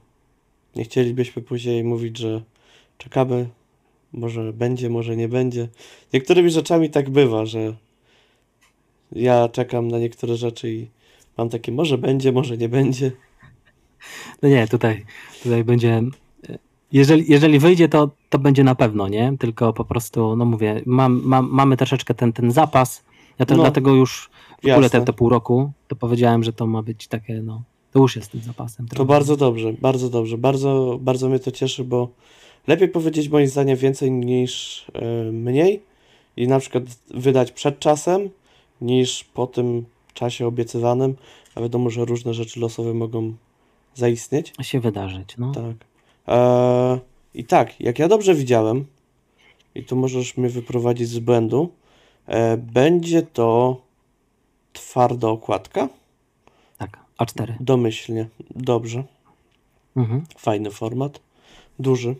Nie 0.75 0.83
chcielibyśmy 0.83 1.41
później 1.41 1.83
mówić, 1.83 2.17
że 2.17 2.41
czekamy, 2.97 3.49
może 4.13 4.53
będzie, 4.53 4.89
może 4.89 5.15
nie 5.15 5.27
będzie. 5.27 5.67
Niektórymi 6.13 6.49
rzeczami 6.49 6.89
tak 6.89 7.09
bywa, 7.09 7.45
że 7.45 7.75
ja 9.11 9.49
czekam 9.49 9.87
na 9.87 9.99
niektóre 9.99 10.35
rzeczy 10.35 10.73
i 10.73 10.87
mam 11.37 11.49
takie, 11.49 11.71
może 11.71 11.97
będzie, 11.97 12.31
może 12.31 12.57
nie 12.57 12.69
będzie. 12.69 13.11
No 14.41 14.49
nie, 14.49 14.67
tutaj, 14.67 15.05
tutaj 15.43 15.63
będzie. 15.63 16.01
Jeżeli, 16.91 17.31
jeżeli 17.31 17.59
wyjdzie, 17.59 17.89
to, 17.89 18.09
to 18.29 18.39
będzie 18.39 18.63
na 18.63 18.75
pewno, 18.75 19.07
nie? 19.07 19.33
Tylko 19.39 19.73
po 19.73 19.85
prostu, 19.85 20.35
no 20.35 20.45
mówię, 20.45 20.81
mam, 20.85 21.21
mam, 21.23 21.49
mamy 21.51 21.77
troszeczkę 21.77 22.13
ten, 22.13 22.33
ten 22.33 22.51
zapas. 22.51 23.03
Ja 23.39 23.45
też 23.45 23.57
No, 23.57 23.63
dlatego 23.63 23.95
już 23.95 24.29
w 24.63 24.67
ogóle 24.67 24.89
te, 24.89 25.01
te 25.01 25.13
pół 25.13 25.29
roku 25.29 25.71
to 25.87 25.95
powiedziałem, 25.95 26.43
że 26.43 26.53
to 26.53 26.67
ma 26.67 26.81
być 26.81 27.07
takie, 27.07 27.41
no. 27.41 27.63
To 27.95 27.99
już 27.99 28.15
jest 28.15 28.31
tym 28.31 28.41
zapasem. 28.41 28.87
To 28.87 29.05
bardzo 29.05 29.37
dobrze, 29.37 29.73
bardzo 29.73 30.09
dobrze. 30.09 30.37
Bardzo, 30.37 30.97
bardzo 31.01 31.29
mnie 31.29 31.39
to 31.39 31.51
cieszy, 31.51 31.83
bo 31.83 32.09
lepiej 32.67 32.87
powiedzieć 32.87 33.29
moim 33.29 33.47
zdaniem 33.47 33.77
więcej 33.77 34.11
niż 34.11 34.85
e, 34.93 35.31
mniej 35.31 35.81
i 36.37 36.47
na 36.47 36.59
przykład 36.59 36.83
wydać 37.09 37.51
przed 37.51 37.79
czasem 37.79 38.29
niż 38.81 39.23
po 39.23 39.47
tym 39.47 39.85
czasie 40.13 40.47
obiecywanym, 40.47 41.15
a 41.55 41.61
wiadomo, 41.61 41.89
że 41.89 42.05
różne 42.05 42.33
rzeczy 42.33 42.59
losowe 42.59 42.93
mogą 42.93 43.33
zaistnieć. 43.93 44.53
się 44.61 44.79
wydarzyć, 44.79 45.37
no. 45.37 45.51
Tak. 45.51 45.75
E, 46.27 46.99
I 47.33 47.43
tak, 47.43 47.81
jak 47.81 47.99
ja 47.99 48.07
dobrze 48.07 48.35
widziałem, 48.35 48.85
i 49.75 49.83
tu 49.83 49.95
możesz 49.95 50.37
mnie 50.37 50.49
wyprowadzić 50.49 51.07
z 51.07 51.19
błędu, 51.19 51.69
e, 52.27 52.57
będzie 52.57 53.21
to 53.21 53.81
twarda 54.73 55.27
okładka, 55.27 55.89
A4. 57.19 57.53
domyślnie, 57.59 58.27
dobrze, 58.55 59.03
Mhm. 59.95 60.23
fajny 60.37 60.71
format, 60.71 61.19
duży. 61.79 62.15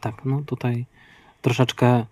Tak, 0.00 0.24
no 0.24 0.42
tutaj 0.46 0.86
troszeczkę 1.42 2.06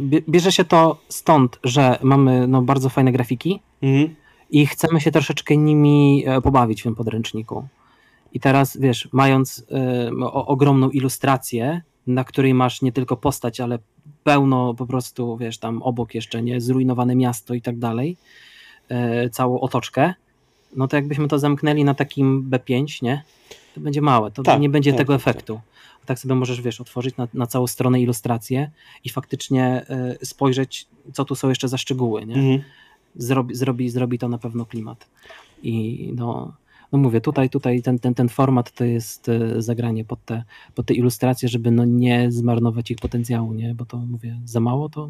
Bie- 0.00 0.22
Bierze 0.28 0.52
się 0.52 0.64
to 0.64 0.98
stąd, 1.08 1.58
że 1.64 1.98
mamy 2.02 2.46
no, 2.48 2.62
bardzo 2.62 2.88
fajne 2.88 3.12
grafiki 3.12 3.60
Mhm. 3.82 4.14
i 4.50 4.66
chcemy 4.66 5.00
się 5.00 5.10
troszeczkę 5.10 5.56
nimi 5.56 6.24
e, 6.26 6.40
pobawić 6.40 6.80
w 6.80 6.84
tym 6.84 6.94
podręczniku. 6.94 7.68
I 8.32 8.40
teraz, 8.40 8.76
wiesz, 8.76 9.08
mając 9.12 9.64
e, 9.70 10.10
o, 10.24 10.46
ogromną 10.46 10.90
ilustrację, 10.90 11.82
na 12.06 12.24
której 12.24 12.54
masz 12.54 12.82
nie 12.82 12.92
tylko 12.92 13.16
postać, 13.16 13.60
ale 13.60 13.78
pełno 14.24 14.74
po 14.74 14.86
prostu, 14.86 15.36
wiesz, 15.36 15.58
tam 15.58 15.82
obok 15.82 16.14
jeszcze, 16.14 16.42
nie, 16.42 16.60
zrujnowane 16.60 17.16
miasto 17.16 17.54
i 17.54 17.62
tak 17.62 17.78
dalej, 17.78 18.16
e, 18.88 19.30
całą 19.30 19.60
otoczkę, 19.60 20.14
no 20.76 20.88
to 20.88 20.96
jakbyśmy 20.96 21.28
to 21.28 21.38
zamknęli 21.38 21.84
na 21.84 21.94
takim 21.94 22.50
B5, 22.50 23.02
nie, 23.02 23.22
to 23.74 23.80
będzie 23.80 24.00
małe, 24.00 24.30
to 24.30 24.42
Tak, 24.42 24.60
nie 24.60 24.68
będzie 24.68 24.90
tak, 24.90 24.98
tego 24.98 25.12
tak, 25.12 25.20
efektu. 25.20 25.60
A 26.02 26.06
tak 26.06 26.18
sobie 26.18 26.34
możesz, 26.34 26.60
wiesz, 26.60 26.80
otworzyć 26.80 27.16
na, 27.16 27.28
na 27.34 27.46
całą 27.46 27.66
stronę 27.66 28.00
ilustrację 28.00 28.70
i 29.04 29.08
faktycznie 29.08 29.64
e, 29.64 30.16
spojrzeć, 30.26 30.86
co 31.12 31.24
tu 31.24 31.34
są 31.34 31.48
jeszcze 31.48 31.68
za 31.68 31.78
szczegóły, 31.78 32.26
nie? 32.26 32.34
Mhm. 32.34 32.62
zrobi, 33.16 33.54
zrobi, 33.54 33.90
zrobi 33.90 34.18
to 34.18 34.28
na 34.28 34.38
pewno 34.38 34.66
klimat. 34.66 35.06
I 35.62 36.12
no, 36.16 36.52
no 36.92 36.98
mówię, 36.98 37.20
tutaj, 37.20 37.50
tutaj 37.50 37.82
ten, 37.82 37.98
ten, 37.98 38.14
ten 38.14 38.28
format 38.28 38.72
to 38.72 38.84
jest 38.84 39.28
e, 39.28 39.62
zagranie 39.62 40.04
pod 40.04 40.24
te, 40.24 40.42
pod 40.74 40.86
te 40.86 40.94
ilustracje, 40.94 41.48
żeby 41.48 41.70
no 41.70 41.84
nie 41.84 42.32
zmarnować 42.32 42.90
ich 42.90 42.98
potencjału, 42.98 43.52
nie? 43.52 43.74
Bo 43.74 43.84
to 43.84 43.96
mówię, 43.96 44.40
za 44.44 44.60
mało 44.60 44.88
to 44.88 45.08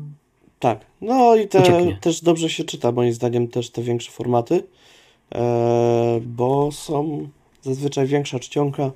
Tak. 0.58 0.86
No 1.00 1.36
i 1.36 1.48
te, 1.48 1.58
Ucieknie. 1.58 1.98
też 2.00 2.20
dobrze 2.22 2.50
się 2.50 2.64
czyta, 2.64 2.92
moim 2.92 3.12
zdaniem, 3.12 3.48
też 3.48 3.70
te 3.70 3.82
większe 3.82 4.10
formaty, 4.10 4.62
bo 6.22 6.72
są 6.72 7.28
zazwyczaj 7.62 8.06
większa 8.06 8.38
czcionka. 8.38 8.90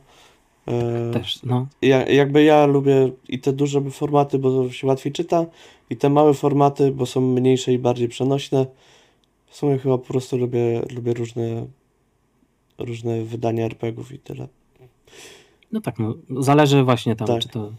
E, 0.69 1.11
też, 1.13 1.43
no. 1.43 1.67
ja, 1.83 2.07
jakby 2.07 2.43
ja 2.43 2.67
lubię 2.67 3.11
i 3.29 3.39
te 3.39 3.53
duże 3.53 3.91
formaty, 3.91 4.39
bo 4.39 4.71
się 4.71 4.87
łatwiej 4.87 5.13
czyta, 5.13 5.47
i 5.91 5.97
te 5.97 6.11
małe 6.11 6.35
formaty, 6.35 6.93
bo 6.93 7.07
są 7.07 7.21
mniejsze 7.21 7.73
i 7.73 7.79
bardziej 7.79 8.09
przenośne. 8.09 8.67
W 9.47 9.57
sumie 9.57 9.79
chyba 9.79 9.99
po 9.99 10.07
prostu 10.07 10.37
lubię, 10.39 10.83
lubię 10.95 11.15
różne, 11.15 11.67
różne 12.79 13.23
wydania 13.23 13.65
RPGów 13.65 14.13
i 14.13 14.19
tyle. 14.19 14.49
No 15.73 15.81
tak, 15.81 15.99
no, 15.99 16.15
zależy 16.41 16.85
właśnie 16.85 17.17
tam, 17.17 17.27
Tak. 17.27 17.43
czy 17.43 17.49
to, 17.49 17.73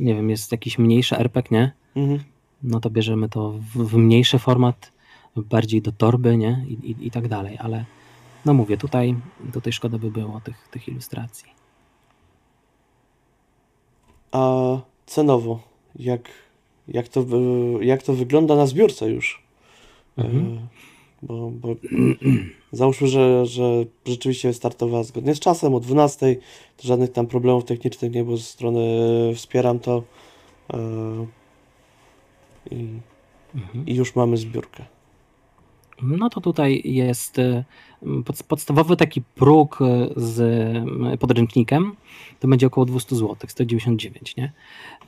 nie 0.00 0.14
wiem, 0.14 0.30
jest 0.30 0.52
jakiś 0.52 0.78
mniejszy 0.78 1.18
RPG, 1.18 1.48
nie? 1.50 1.72
Mhm. 2.02 2.20
No 2.62 2.80
to 2.80 2.90
bierzemy 2.90 3.28
to 3.28 3.52
w, 3.52 3.84
w 3.84 3.96
mniejszy 3.96 4.38
format, 4.38 4.92
bardziej 5.36 5.82
do 5.82 5.92
torby, 5.92 6.36
nie? 6.36 6.64
I, 6.68 6.72
i, 6.72 7.06
i 7.06 7.10
tak 7.10 7.28
dalej, 7.28 7.58
ale 7.60 7.84
no 8.44 8.54
mówię, 8.54 8.76
tutaj, 8.76 9.14
tutaj 9.52 9.72
szkoda 9.72 9.98
by 9.98 10.10
było 10.10 10.40
tych, 10.40 10.68
tych 10.70 10.88
ilustracji. 10.88 11.48
A 14.32 14.76
cenowo, 15.06 15.60
jak, 15.96 16.28
jak, 16.88 17.08
to, 17.08 17.24
jak 17.80 18.02
to 18.02 18.12
wygląda 18.14 18.56
na 18.56 18.66
zbiórce 18.66 19.10
już? 19.10 19.42
Mhm. 20.16 20.58
E, 20.58 20.66
Bo, 21.22 21.50
bo 21.50 21.68
załóżmy, 22.72 23.08
że, 23.08 23.46
że 23.46 23.84
rzeczywiście 24.06 24.52
startowała 24.52 25.02
zgodnie 25.04 25.34
z 25.34 25.40
czasem 25.40 25.74
o 25.74 25.80
12, 25.80 26.36
to 26.76 26.88
żadnych 26.88 27.12
tam 27.12 27.26
problemów 27.26 27.64
technicznych 27.64 28.12
nie 28.12 28.24
było 28.24 28.36
ze 28.36 28.42
strony 28.42 28.80
wspieram 29.34 29.78
to 29.78 30.02
e, 30.72 30.78
i, 32.70 32.86
Mhm. 33.54 33.86
i 33.86 33.94
już 33.94 34.16
mamy 34.16 34.36
zbiórkę. 34.36 34.84
No 36.02 36.30
to 36.30 36.40
tutaj 36.40 36.82
jest 36.84 37.38
y, 37.38 37.64
pod, 38.24 38.42
podstawowy 38.42 38.96
taki 38.96 39.22
próg 39.22 39.78
y, 39.80 39.84
z 40.16 40.40
y, 41.14 41.18
podręcznikiem, 41.18 41.92
to 42.40 42.48
będzie 42.48 42.66
około 42.66 42.86
200 42.86 43.16
zł, 43.16 43.36
199, 43.48 44.36
nie? 44.36 44.52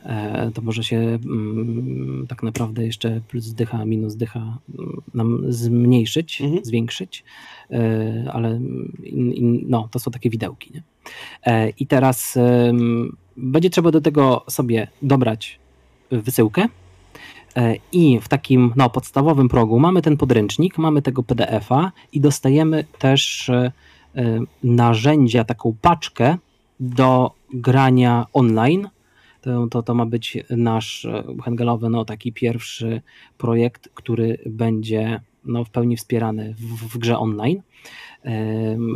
E, 0.04 0.50
To 0.54 0.62
może 0.62 0.84
się 0.84 0.96
mm, 0.98 2.26
tak 2.28 2.42
naprawdę 2.42 2.86
jeszcze 2.86 3.20
plus 3.28 3.52
dycha, 3.52 3.84
minus 3.84 4.16
dycha 4.16 4.58
mm, 4.78 5.02
nam 5.14 5.52
zmniejszyć, 5.52 6.40
Mhm. 6.40 6.64
zwiększyć, 6.64 7.24
e, 7.70 8.30
ale 8.32 8.60
in, 9.04 9.64
no, 9.68 9.88
to 9.90 9.98
są 9.98 10.10
takie 10.10 10.30
widełki, 10.30 10.70
nie? 10.74 10.82
E, 11.46 11.70
I 11.70 11.86
teraz 11.86 12.38
będzie 13.36 13.70
trzeba 13.70 13.90
do 13.90 14.00
tego 14.00 14.44
sobie 14.48 14.88
dobrać 15.02 15.58
wysyłkę, 16.10 16.68
I 17.92 18.20
w 18.20 18.28
takim 18.28 18.72
no, 18.76 18.90
podstawowym 18.90 19.48
progu 19.48 19.80
mamy 19.80 20.02
ten 20.02 20.16
podręcznik, 20.16 20.78
mamy 20.78 21.02
tego 21.02 21.22
PDF-a 21.22 21.92
i 22.12 22.20
dostajemy 22.20 22.84
też 22.98 23.48
e, 23.48 23.72
e, 24.16 24.40
narzędzia, 24.64 25.44
taką 25.44 25.76
paczkę 25.82 26.36
do 26.80 27.30
grania 27.52 28.26
online. 28.32 28.88
To, 29.40 29.66
to, 29.66 29.82
to 29.82 29.94
ma 29.94 30.06
być 30.06 30.38
nasz 30.50 31.04
e, 31.04 31.24
Hengelowy, 31.44 31.90
no, 31.90 32.04
taki 32.04 32.32
pierwszy 32.32 33.02
projekt, 33.38 33.88
który 33.94 34.38
będzie 34.46 35.20
no, 35.44 35.64
w 35.64 35.70
pełni 35.70 35.96
wspierany 35.96 36.54
w, 36.54 36.94
w 36.94 36.98
grze 36.98 37.18
online 37.18 37.62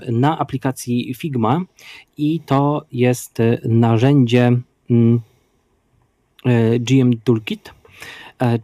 na 0.09 0.39
aplikacji 0.39 1.15
Figma 1.15 1.61
i 2.17 2.41
to 2.41 2.85
jest 2.93 3.41
e, 3.41 3.59
narzędzie 3.65 4.61
mm, 4.91 5.21
e, 6.45 6.79
GM 6.79 7.13
Toolkit, 7.25 7.69
e, 7.69 7.73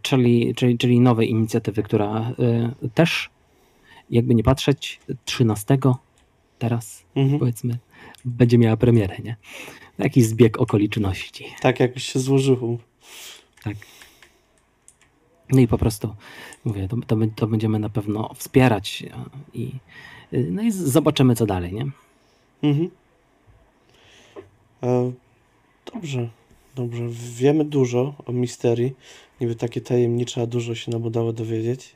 czyli, 0.01 0.55
czyli, 0.55 0.77
czyli 0.77 0.99
nowej 0.99 1.29
inicjatywy, 1.29 1.83
która 1.83 2.31
e, 2.39 2.89
też, 2.93 3.29
jakby 4.09 4.35
nie 4.35 4.43
patrzeć, 4.43 4.99
13 5.25 5.77
teraz 6.59 7.05
Mhm. 7.15 7.39
powiedzmy, 7.39 7.77
będzie 8.25 8.57
miała 8.57 8.77
premierę, 8.77 9.17
nie? 9.23 9.35
Jakiś 9.97 10.25
zbieg 10.25 10.57
okoliczności. 10.57 11.45
Tak 11.61 11.79
jak 11.79 11.99
się 11.99 12.19
złożyło. 12.19 12.77
Tak. 13.63 13.75
No 15.49 15.61
i 15.61 15.67
po 15.67 15.77
prostu 15.77 16.15
mówię, 16.65 16.87
to, 16.87 16.97
to, 17.07 17.15
to 17.35 17.47
będziemy 17.47 17.79
na 17.79 17.89
pewno 17.89 18.33
wspierać 18.35 19.03
e, 19.03 19.25
i, 19.53 19.71
no 20.31 20.61
i 20.61 20.71
zobaczymy, 20.71 21.35
co 21.35 21.45
dalej, 21.45 21.73
nie? 21.73 21.85
Mhm. 22.63 22.89
E, 24.83 25.11
dobrze, 25.93 26.29
dobrze. 26.75 27.03
Wiemy 27.09 27.65
dużo 27.65 28.13
o 28.25 28.31
misterii. 28.31 28.93
Niby 29.41 29.55
takie 29.55 29.81
tajemnicze, 29.81 30.41
a 30.41 30.45
dużo 30.45 30.75
się 30.75 30.91
nam 30.91 31.03
udało 31.03 31.33
dowiedzieć. 31.33 31.95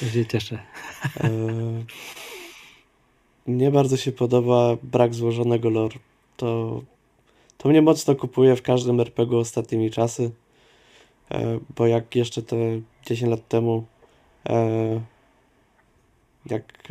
To 0.00 0.06
się 0.06 0.26
cieszę. 0.26 0.58
E, 1.20 1.30
mnie 3.46 3.70
bardzo 3.70 3.96
się 3.96 4.12
podoba 4.12 4.76
brak 4.82 5.14
złożonego 5.14 5.70
lore. 5.70 5.98
To, 6.36 6.82
to 7.58 7.68
mnie 7.68 7.82
mocno 7.82 8.14
kupuje 8.14 8.56
w 8.56 8.62
każdym 8.62 9.00
RPG 9.00 9.38
ostatnimi 9.38 9.90
czasy. 9.90 10.30
E, 11.30 11.58
bo 11.76 11.86
jak 11.86 12.16
jeszcze 12.16 12.42
te 12.42 12.56
10 13.06 13.30
lat 13.30 13.48
temu 13.48 13.84
e, 14.48 15.00
jak 16.46 16.88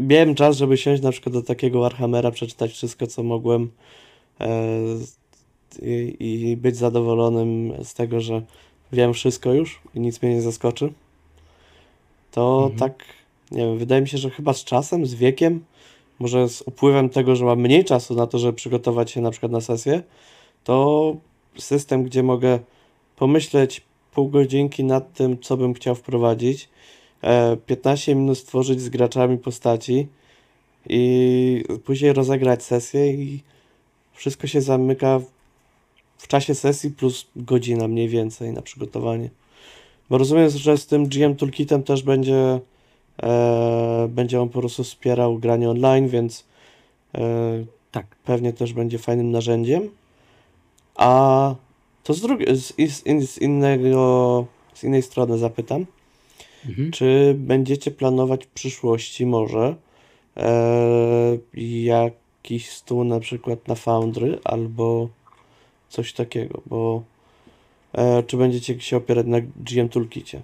miałem 0.00 0.34
czas, 0.34 0.56
żeby 0.56 0.76
siąść 0.76 1.02
na 1.02 1.10
przykład 1.12 1.32
do 1.32 1.42
takiego 1.42 1.80
Warhammera, 1.80 2.30
przeczytać 2.30 2.72
wszystko, 2.72 3.06
co 3.06 3.22
mogłem 3.22 3.70
e, 4.40 4.48
i, 5.82 6.16
i 6.20 6.56
być 6.56 6.76
zadowolonym 6.76 7.72
z 7.84 7.94
tego, 7.94 8.20
że 8.20 8.42
wiem 8.92 9.12
wszystko 9.12 9.52
już 9.54 9.80
i 9.94 10.00
nic 10.00 10.22
mnie 10.22 10.34
nie 10.34 10.42
zaskoczy, 10.42 10.92
to 12.30 12.70
Mhm. 12.70 12.78
tak, 12.78 13.04
nie 13.50 13.62
wiem, 13.66 13.78
wydaje 13.78 14.02
mi 14.02 14.08
się, 14.08 14.18
że 14.18 14.30
chyba 14.30 14.52
z 14.52 14.64
czasem, 14.64 15.06
z 15.06 15.14
wiekiem, 15.14 15.64
może 16.18 16.48
z 16.48 16.62
upływem 16.66 17.08
tego, 17.08 17.36
że 17.36 17.44
mam 17.44 17.60
mniej 17.60 17.84
czasu 17.84 18.14
na 18.14 18.26
to, 18.26 18.38
żeby 18.38 18.52
przygotować 18.52 19.10
się 19.10 19.20
na 19.20 19.30
przykład 19.30 19.52
na 19.52 19.60
sesję, 19.60 20.02
to 20.64 21.16
system, 21.58 22.04
gdzie 22.04 22.22
mogę 22.22 22.58
pomyśleć 23.16 23.82
pół 24.14 24.28
godzinki 24.28 24.84
nad 24.84 25.14
tym, 25.14 25.40
co 25.40 25.56
bym 25.56 25.74
chciał 25.74 25.94
wprowadzić, 25.94 26.68
e, 27.22 27.56
15 27.56 28.14
minut 28.14 28.38
stworzyć 28.38 28.80
z 28.80 28.88
graczami 28.88 29.38
postaci 29.38 30.06
i 30.88 31.64
później 31.84 32.12
rozegrać 32.12 32.62
sesję 32.62 33.12
i 33.12 33.40
wszystko 34.12 34.46
się 34.46 34.60
zamyka 34.60 35.20
w- 36.22 36.28
czasie 36.28 36.54
sesji 36.54 36.90
plus 36.90 37.26
godzina 37.36 37.88
mniej 37.88 38.08
więcej 38.08 38.52
na 38.52 38.62
przygotowanie. 38.62 39.30
Bo 40.10 40.18
rozumiem, 40.18 40.50
że 40.50 40.78
z 40.78 40.86
tym 40.86 41.06
GM 41.08 41.36
Toolkitem 41.36 41.82
też 41.82 42.02
będzie 42.02 42.60
e, 43.22 44.08
będzie 44.10 44.40
on 44.40 44.48
po 44.48 44.58
prostu 44.60 44.84
wspierał 44.84 45.38
granie 45.38 45.70
online, 45.70 46.08
więc 46.08 46.44
e, 47.14 47.20
Tak. 47.92 48.06
pewnie 48.24 48.52
też 48.52 48.72
będzie 48.72 48.98
fajnym 48.98 49.30
narzędziem. 49.30 49.88
A 50.96 51.54
to 52.04 52.14
z, 52.14 52.20
drugiej, 52.20 52.56
z, 52.56 52.66
z, 52.92 53.06
in- 53.06 53.26
z 53.26 53.38
innego, 53.38 54.46
z 54.74 54.84
innej 54.84 55.02
strony 55.02 55.38
zapytam, 55.38 55.86
Mhm. 56.68 56.90
czy 56.90 57.34
będziecie 57.38 57.90
planować 57.90 58.44
w 58.44 58.48
przyszłości 58.48 59.26
może 59.26 59.74
e, 60.36 61.38
jakiś 61.64 62.70
stół 62.70 63.04
na 63.04 63.20
przykład 63.20 63.68
na 63.68 63.74
Foundry 63.74 64.38
albo 64.44 65.08
coś 65.92 66.12
takiego, 66.12 66.62
bo 66.66 67.02
e, 67.92 68.22
czy 68.22 68.36
będziecie 68.36 68.80
się 68.80 68.96
opierać 68.96 69.26
na 69.26 69.40
GM 69.40 69.88
Toolkicie? 69.88 70.40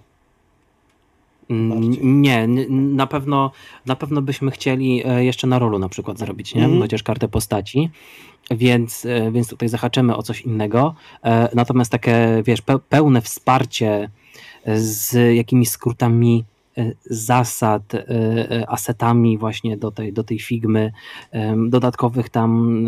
Mm, 1.50 1.70
bardziej. 1.70 2.06
Nie, 2.06 2.48
na 2.70 3.06
pewno, 3.06 3.50
na 3.86 3.96
pewno 3.96 4.22
byśmy 4.22 4.50
chcieli 4.50 5.02
e, 5.06 5.24
jeszcze 5.24 5.46
na 5.46 5.58
rolu 5.58 5.78
na 5.78 5.88
przykład 5.88 6.18
zrobić, 6.18 6.54
nie? 6.54 6.62
Mhm. 6.64 6.80
Chociaż 6.82 7.02
kartę 7.02 7.28
postaci, 7.28 7.90
więc, 8.50 9.06
e, 9.06 9.32
więc 9.32 9.48
tutaj 9.48 9.68
zahaczymy 9.68 10.16
o 10.16 10.22
coś 10.22 10.40
innego. 10.40 10.94
E, 11.24 11.48
Natomiast 11.54 11.92
takie, 11.92 12.42
wiesz, 12.46 12.62
pe- 12.62 12.80
pełne 12.88 13.20
wsparcie 13.20 14.10
z 14.76 15.36
jakimiś 15.36 15.68
skrótami 15.68 16.44
zasad, 17.04 17.82
asetami 18.68 19.38
właśnie 19.38 19.76
do 19.76 19.90
tej, 19.90 20.12
do 20.12 20.24
tej 20.24 20.38
figmy, 20.38 20.92
dodatkowych 21.68 22.28
tam 22.28 22.84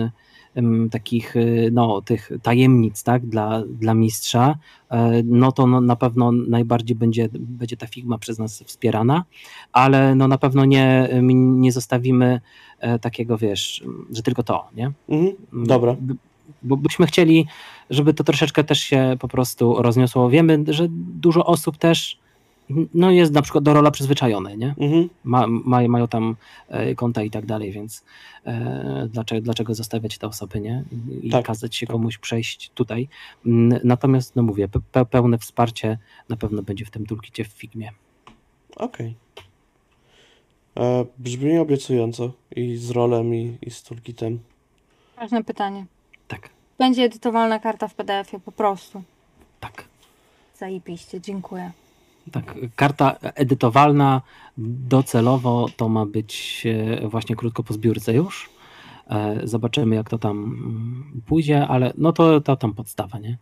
takich 0.91 1.37
e, 1.37 1.41
no, 1.73 2.03
tych 2.03 2.31
tajemnic 2.43 3.03
tak, 3.03 3.27
dla, 3.27 3.63
dla 3.67 3.95
mistrza, 3.95 4.55
e, 4.91 5.23
no 5.25 5.53
to 5.53 5.67
no, 5.67 5.81
na 5.81 5.97
pewno 5.97 6.33
najbardziej 6.33 6.97
będzie, 6.97 7.29
będzie 7.33 7.77
ta 7.77 7.87
figma 7.87 8.19
przez 8.19 8.39
nas 8.39 8.63
wspierana, 8.67 9.25
ale 9.73 10.15
no 10.15 10.29
na 10.29 10.39
pewno 10.39 10.65
nie, 10.65 11.09
nie 11.23 11.73
zostawimy 11.73 12.41
e, 12.79 12.99
takiego, 12.99 13.39
wiesz, 13.39 13.85
że 14.13 14.23
tylko 14.23 14.43
to, 14.43 14.69
nie? 14.77 14.93
Mhm. 15.09 15.33
Dobra. 15.53 15.97
B- 16.01 16.15
Bo 16.63 16.77
byśmy 16.77 17.07
chcieli, 17.07 17.47
żeby 17.91 18.15
to 18.15 18.25
troszeczkę 18.25 18.65
też 18.65 18.79
się 18.81 19.17
po 19.21 19.29
prostu 19.29 19.83
rozniosło. 19.83 20.31
Wiemy, 20.31 20.65
że 20.69 20.87
dużo 21.21 21.47
osób 21.47 21.77
też 21.77 22.19
no 22.95 23.11
jest 23.11 23.33
na 23.33 23.43
przykład 23.43 23.65
do 23.65 23.75
rola 23.75 23.91
przyzwyczajone, 23.91 24.57
nie? 24.57 24.75
Mhm. 24.79 25.09
Ma, 25.25 25.47
ma, 25.47 25.89
mają 25.89 26.09
tam 26.09 26.37
e, 26.69 26.95
konta 26.95 27.23
i 27.23 27.31
tak 27.31 27.47
dalej, 27.47 27.73
więc 27.73 28.05
e, 28.47 29.09
dlaczego, 29.13 29.41
dlaczego 29.41 29.75
zostawiać 29.75 30.19
te 30.19 30.27
osoby, 30.27 30.61
nie? 30.61 30.85
I 31.23 31.31
Tak, 31.31 31.45
kazać 31.47 31.77
się 31.77 31.87
tak. 31.87 31.97
komuś 31.97 32.19
przejść 32.19 32.71
tutaj. 32.75 33.09
Natomiast, 33.85 34.37
no 34.37 34.43
mówię, 34.43 34.69
pe, 34.69 34.81
pe, 34.93 35.05
pełne 35.05 35.39
wsparcie 35.39 35.99
na 36.29 36.37
pewno 36.37 36.63
będzie 36.63 36.85
w 36.85 36.91
tym 36.91 37.07
toolkicie 37.07 37.45
w 37.45 37.49
Figmie. 37.49 37.91
Okej. 38.77 39.15
E, 40.77 41.05
Brzmi 41.19 41.59
obiecująco 41.59 42.33
i 42.57 42.77
z 42.77 42.91
rolem, 42.91 43.35
i, 43.35 43.59
i 43.63 43.71
z 43.71 43.83
toolkitem. 43.83 44.39
Ważne 45.17 45.45
pytanie. 45.45 45.87
Tak, 46.29 46.49
Będzie 46.79 47.03
edytowalna 47.05 47.59
karta 47.59 47.89
w 47.89 47.95
PDF-ie, 47.95 48.41
po 48.41 48.53
prostu. 48.53 49.03
tak. 49.61 49.85
Zajebiście, 50.59 51.21
dziękuję. 51.21 51.73
Tak, 52.33 52.55
karta 52.77 53.17
edytowalna 53.35 54.23
docelowo 54.59 55.69
to 55.77 55.89
ma 55.89 56.07
być 56.07 56.63
e, 56.67 57.09
właśnie 57.09 57.37
krótko 57.37 57.63
po 57.63 57.75
zbiórce 57.75 58.15
już. 58.15 58.51
E, 59.11 59.41
Zobaczymy 59.45 59.97
jak 59.97 60.11
to 60.11 60.19
tam 60.19 60.37
mm, 60.39 61.23
pójdzie, 61.27 61.67
ale 61.67 61.93
no 61.99 62.13
to, 62.13 62.41
to 62.41 62.57
tam 62.57 62.75
podstawa, 62.75 63.19
nie? 63.19 63.39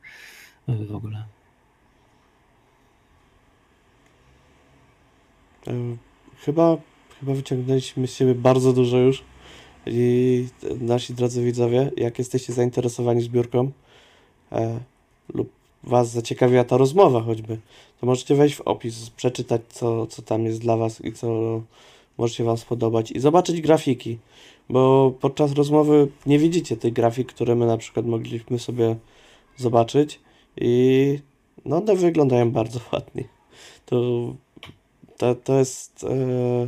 E, 0.69 0.85
W 0.85 0.95
ogóle. 0.95 1.25
Chyba, 6.45 6.77
chyba 7.21 7.35
wyciągnęliśmy 7.35 8.07
z 8.07 8.15
siebie 8.15 8.35
bardzo 8.35 8.73
dużo 8.73 8.99
już. 8.99 9.25
I 9.87 10.47
nasi 10.81 11.15
drodzy 11.15 11.45
widzowie, 11.45 11.91
jak 11.97 12.19
jesteście 12.19 12.53
zainteresowani 12.53 13.23
zbiórką 13.23 13.71
e, 14.53 14.81
lub 15.35 15.58
Was 15.85 16.11
zaciekawiła 16.11 16.65
ta 16.65 16.77
rozmowa 16.77 17.21
choćby, 17.21 17.59
to 18.01 18.07
możecie 18.07 18.35
wejść 18.35 18.55
w 18.57 18.61
opis, 18.61 19.11
przeczytać 19.11 19.61
co, 19.69 20.07
co 20.07 20.23
tam 20.23 20.45
jest 20.45 20.61
dla 20.61 20.77
Was 20.77 21.05
i 21.05 21.13
co 21.13 21.61
może 22.19 22.35
się 22.35 22.45
Wam 22.45 22.57
spodobać 22.57 23.11
i 23.11 23.21
zobaczyć 23.21 23.61
grafiki, 23.61 24.19
bo 24.69 25.13
podczas 25.21 25.53
rozmowy 25.53 26.09
nie 26.27 26.39
widzicie 26.39 26.77
tych 26.77 26.93
grafik, 26.93 27.29
które 27.33 27.55
my 27.55 27.67
na 27.67 27.77
przykład 27.77 28.07
mogliśmy 28.07 28.59
sobie 28.59 28.97
zobaczyć 29.57 30.21
i 30.57 31.19
no 31.65 31.77
one 31.77 31.97
wyglądają 31.97 32.51
bardzo 32.51 32.81
ładnie. 32.93 33.25
To 33.87 33.97
to, 35.19 35.35
to 35.35 35.59
jest. 35.59 36.05
e, 36.05 36.67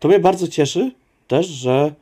To 0.00 0.08
mnie 0.08 0.18
bardzo 0.18 0.48
cieszy 0.48 0.92
też, 1.28 1.46
że 1.46 1.94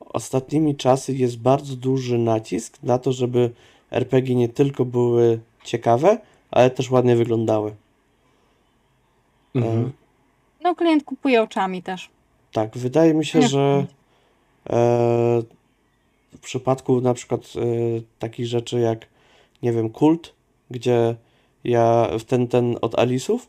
ostatnimi 0.00 0.76
czasy 0.76 1.14
jest 1.14 1.38
bardzo 1.38 1.76
duży 1.76 2.18
nacisk 2.18 2.78
na 2.82 2.98
to, 2.98 3.12
żeby 3.12 3.50
RPG 3.90 4.34
nie 4.34 4.48
tylko 4.48 4.84
były 4.84 5.40
ciekawe, 5.64 6.18
ale 6.50 6.70
też 6.70 6.90
ładnie 6.90 7.16
wyglądały. 7.16 7.74
Mhm. 9.54 9.86
E, 9.86 9.90
No, 10.62 10.74
klient 10.74 11.04
kupuje 11.04 11.42
oczami 11.42 11.82
też. 11.82 12.10
Tak, 12.52 12.78
wydaje 12.78 13.14
mi 13.14 13.24
się, 13.24 13.38
Nie 13.38 13.48
że 13.48 13.86
e, 14.70 14.76
w 16.32 16.40
przypadku 16.40 17.00
na 17.00 17.14
przykład 17.14 17.40
e, 17.40 17.60
takich 18.18 18.46
rzeczy 18.46 18.80
jak, 18.80 19.06
nie 19.62 19.72
wiem, 19.72 19.90
kult, 19.90 20.34
gdzie 20.70 21.14
ja, 21.64 22.08
ten, 22.26 22.48
ten 22.48 22.76
od 22.80 22.98
Alisów, 22.98 23.48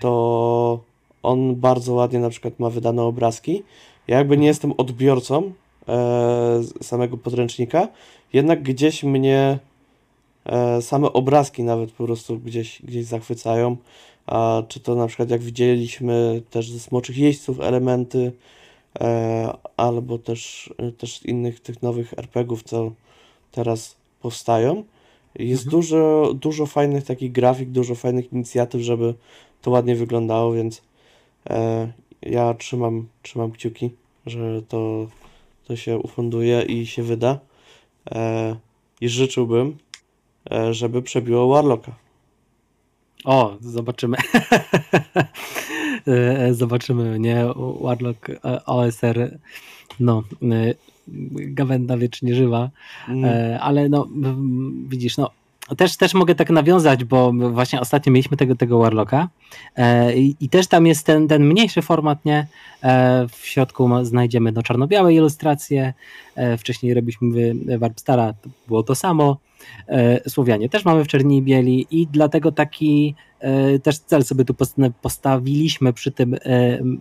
to 0.00 0.80
on 1.22 1.54
bardzo 1.54 1.92
ładnie 1.94 2.18
na 2.18 2.30
przykład 2.30 2.58
ma 2.58 2.70
wydane 2.70 3.02
obrazki. 3.02 3.62
Ja 4.08 4.18
jakby 4.18 4.36
nie 4.36 4.46
jestem 4.46 4.72
odbiorcą 4.76 5.52
e, 5.88 6.60
samego 6.82 7.16
podręcznika, 7.16 7.88
jednak 8.32 8.62
gdzieś 8.62 9.04
mnie 9.04 9.58
same 10.80 11.12
obrazki 11.12 11.62
nawet 11.62 11.92
po 11.92 12.04
prostu 12.04 12.38
gdzieś, 12.38 12.82
gdzieś 12.82 13.04
zachwycają. 13.04 13.76
A 14.26 14.62
czy 14.68 14.80
to 14.80 14.94
na 14.94 15.06
przykład 15.06 15.30
jak 15.30 15.42
widzieliśmy 15.42 16.42
też 16.50 16.70
ze 16.70 16.80
Smoczych 16.80 17.18
Jeźdźców 17.18 17.60
elementy, 17.60 18.32
e, 19.00 19.52
albo 19.76 20.18
też, 20.18 20.74
e, 20.78 20.92
też 20.92 21.22
innych 21.22 21.60
tych 21.60 21.82
nowych 21.82 22.14
RPGów, 22.18 22.62
co 22.62 22.92
teraz 23.52 23.96
powstają. 24.22 24.84
Jest 25.38 25.64
Mhm. 25.64 25.70
dużo, 25.70 26.32
dużo 26.34 26.66
fajnych 26.66 27.04
takich 27.04 27.32
grafik, 27.32 27.70
dużo 27.70 27.94
fajnych 27.94 28.32
inicjatyw, 28.32 28.80
żeby 28.80 29.14
to 29.62 29.70
ładnie 29.70 29.96
wyglądało, 29.96 30.52
więc 30.52 30.82
e, 31.50 31.92
ja 32.22 32.54
trzymam, 32.54 33.08
trzymam 33.22 33.52
kciuki, 33.52 33.90
że 34.26 34.62
to, 34.62 35.06
to 35.64 35.76
się 35.76 35.98
ufunduje 35.98 36.62
i 36.62 36.86
się 36.86 37.02
wyda. 37.02 37.38
E, 38.10 38.56
I 39.00 39.08
życzyłbym, 39.08 39.68
e, 39.68 39.83
żeby 40.70 41.02
przebiło 41.02 41.48
Warlocka. 41.48 41.92
O, 43.24 43.56
zobaczymy. 43.60 44.16
E, 46.06 46.54
zobaczymy, 46.54 47.20
nie? 47.20 47.44
Warlock 47.80 48.30
e, 48.30 48.64
OSR, 48.64 49.38
no, 50.00 50.22
e, 50.42 50.74
gawenda 51.32 51.96
wiecznie 51.96 52.34
żywa. 52.34 52.70
Mm, 53.08 53.24
E, 53.24 53.60
ale 53.60 53.88
no 53.88 54.08
widzisz, 54.88 55.16
no 55.16 55.30
też, 55.76 55.96
też 55.96 56.14
mogę 56.14 56.34
tak 56.34 56.50
nawiązać, 56.50 57.04
bo 57.04 57.32
właśnie 57.32 57.80
ostatnio 57.80 58.12
mieliśmy 58.12 58.36
tego, 58.36 58.56
tego 58.56 58.78
Warlocka 58.78 59.28
e, 59.76 60.16
i, 60.16 60.36
i 60.40 60.48
też 60.48 60.66
tam 60.66 60.86
jest 60.86 61.06
ten, 61.06 61.28
ten 61.28 61.46
mniejszy 61.46 61.82
format, 61.82 62.24
nie? 62.24 62.46
E, 62.82 63.26
w 63.28 63.46
środku 63.46 63.88
ma, 63.88 64.04
znajdziemy 64.04 64.52
no, 64.52 64.62
czarno-białe 64.62 65.14
ilustracje, 65.14 65.94
e, 66.36 66.56
wcześniej 66.56 66.94
robiliśmy 66.94 67.54
Warpstara, 67.78 68.32
to 68.32 68.50
było 68.68 68.82
to 68.82 68.94
samo, 68.94 69.32
e, 69.32 69.53
Słowianie 70.28 70.68
też 70.68 70.84
mamy 70.84 71.04
w 71.04 71.08
czerni 71.08 71.36
i 71.36 71.42
bieli 71.42 71.86
i 71.90 72.06
dlatego 72.06 72.52
taki 72.52 73.14
e, 73.40 73.78
też 73.78 73.98
cel 73.98 74.24
sobie 74.24 74.44
tu 74.44 74.54
post- 74.54 74.76
postawiliśmy 75.02 75.92
przy 75.92 76.12
tym 76.12 76.34
e, 76.34 76.38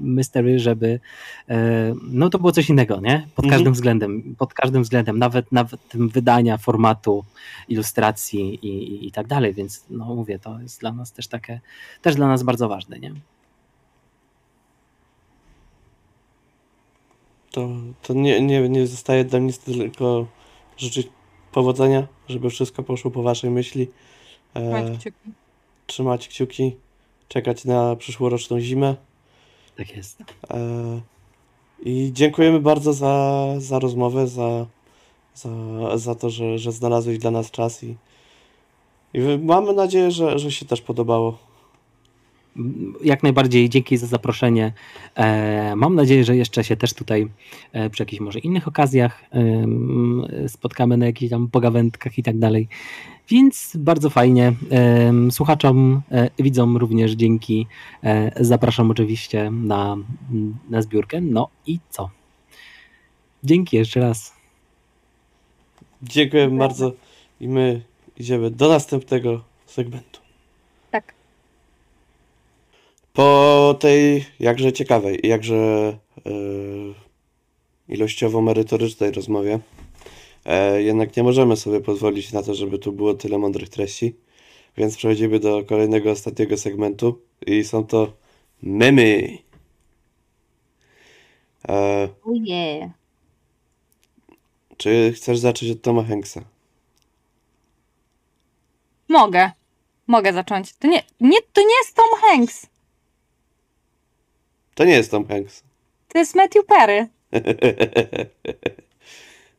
mystery, 0.02 0.60
żeby 0.60 1.00
e, 1.50 1.94
no 2.12 2.30
to 2.30 2.40
było 2.40 2.52
coś 2.52 2.70
innego, 2.70 3.00
nie? 3.02 3.28
Pod 3.36 3.46
Mhm. 3.46 3.60
każdym 3.60 3.74
względem, 3.74 4.36
pod 4.38 4.54
każdym 4.54 4.84
względem, 4.84 5.20
nawet 5.20 5.52
nawet 5.52 5.88
tym 5.90 6.10
wydania, 6.10 6.58
formatu, 6.58 7.26
ilustracji 7.70 8.66
i, 8.66 8.68
i, 8.68 9.08
i 9.08 9.12
tak 9.12 9.28
dalej, 9.28 9.54
więc 9.54 9.86
no 9.90 10.06
mówię, 10.16 10.40
to 10.40 10.60
jest 10.60 10.80
dla 10.80 10.92
nas 10.92 11.14
też 11.14 11.28
takie, 11.28 11.62
też 12.02 12.16
dla 12.16 12.28
nas 12.28 12.44
bardzo 12.44 12.70
ważne, 12.70 13.00
nie? 13.00 13.14
To, 17.52 17.70
to 18.02 18.14
nie, 18.14 18.42
nie, 18.42 18.70
nie 18.70 18.88
zostaje 18.88 19.26
dla 19.26 19.40
mnie 19.40 19.54
tylko 19.54 20.28
życzyć 20.78 21.10
powodzenia, 21.54 22.08
żeby 22.30 22.50
wszystko 22.50 22.84
poszło 22.84 23.12
po 23.12 23.24
waszej 23.24 23.50
myśli. 23.50 23.88
Trzymać 24.54 24.86
E, 24.90 24.98
kciuki. 24.98 25.30
trzymać 25.88 26.28
kciuki, 26.28 26.76
czekać 27.28 27.66
na 27.66 27.96
przyszłoroczną 27.96 28.60
zimę. 28.60 28.96
Tak 29.78 29.96
jest. 29.98 30.22
E, 30.50 31.02
I 31.86 32.10
dziękujemy 32.14 32.60
bardzo 32.60 32.94
za, 32.94 33.46
za 33.58 33.80
rozmowę, 33.80 34.28
za, 34.28 34.66
za, 35.36 35.50
za 35.98 36.16
to, 36.16 36.30
że, 36.30 36.58
że 36.60 36.72
znalazłeś 36.72 37.18
dla 37.18 37.32
nas 37.32 37.52
czas 37.52 37.84
i, 37.84 37.96
i 39.14 39.20
mamy 39.44 39.74
nadzieję, 39.74 40.12
że, 40.12 40.40
że 40.40 40.52
się 40.52 40.66
też 40.66 40.82
podobało. 40.82 41.38
Jak 43.04 43.24
najbardziej 43.24 43.70
dzięki 43.70 43.98
za 43.98 44.08
zaproszenie. 44.08 44.74
E, 45.16 45.76
mam 45.76 45.96
nadzieję, 45.96 46.24
że 46.24 46.36
jeszcze 46.36 46.64
się 46.64 46.76
też 46.76 46.94
tutaj 46.94 47.30
e, 47.72 47.90
przy 47.90 48.02
jakichś 48.04 48.20
może 48.20 48.40
innych 48.40 48.68
okazjach 48.68 49.24
em, 49.32 50.26
spotkamy 50.48 50.98
na 50.98 51.06
jakichś 51.06 51.30
tam 51.30 51.48
pogawędkach 51.48 52.18
i 52.18 52.24
tak 52.24 52.40
dalej. 52.40 52.68
Więc 53.30 53.74
bardzo 53.76 54.10
fajnie. 54.10 54.54
Słuchaczom, 55.32 56.02
e, 56.12 56.30
widzom 56.40 56.78
również 56.78 57.12
dzięki. 57.12 57.68
E, 58.04 58.32
Zapraszam 58.46 58.92
oczywiście 58.92 59.52
na, 59.52 59.98
na 60.70 60.82
zbiórkę. 60.82 61.22
No 61.22 61.50
i 61.68 61.80
co? 61.90 62.10
Dzięki 63.44 63.78
jeszcze 63.78 64.00
raz. 64.00 64.34
Dziękujemy. 66.04 66.58
bardzo 66.58 66.92
i 67.40 67.48
my 67.48 67.82
idziemy 68.18 68.52
do 68.52 68.70
następnego 68.70 69.44
segmentu. 69.66 70.23
Po 73.14 73.76
tej 73.80 74.26
jakże 74.40 74.74
ciekawej 74.74 75.26
i 75.26 75.30
jakże 75.30 75.56
e, 75.56 76.32
ilościowo 77.88 78.42
merytorycznej 78.42 79.12
rozmowie, 79.12 79.60
e, 80.46 80.82
jednak 80.82 81.18
nie 81.18 81.24
możemy 81.24 81.58
sobie 81.58 81.82
pozwolić 81.82 82.32
na 82.32 82.44
to, 82.44 82.56
żeby 82.56 82.80
tu 82.80 82.92
było 82.92 83.14
tyle 83.14 83.38
mądrych 83.38 83.70
treści, 83.70 84.16
więc 84.78 84.98
przechodzimy 84.98 85.40
do 85.40 85.64
kolejnego, 85.64 86.12
ostatniego 86.12 86.58
segmentu 86.58 87.22
i 87.48 87.64
są 87.64 87.86
to 87.86 88.14
memy. 88.64 89.38
E, 91.70 92.10
Ojej. 92.24 92.90
czy 94.78 95.14
chcesz 95.16 95.40
zacząć 95.40 95.72
od 95.72 95.82
Toma 95.82 96.04
Hanksa? 96.04 96.42
Mogę. 99.10 99.52
Mogę 100.08 100.34
zacząć. 100.34 100.74
To 100.74 100.88
nie, 100.88 101.04
nie, 101.20 101.42
to 101.54 101.62
nie 101.62 101.76
jest 101.82 101.96
Tom 101.96 102.06
Hanks. 102.22 102.73
To 104.76 104.86
nie 104.86 104.94
jest 104.94 105.12
Tom 105.12 105.28
Hanks. 105.28 105.64
To 106.08 106.20
jest 106.20 106.36
Matthew 106.36 106.66
Perry. 106.66 107.08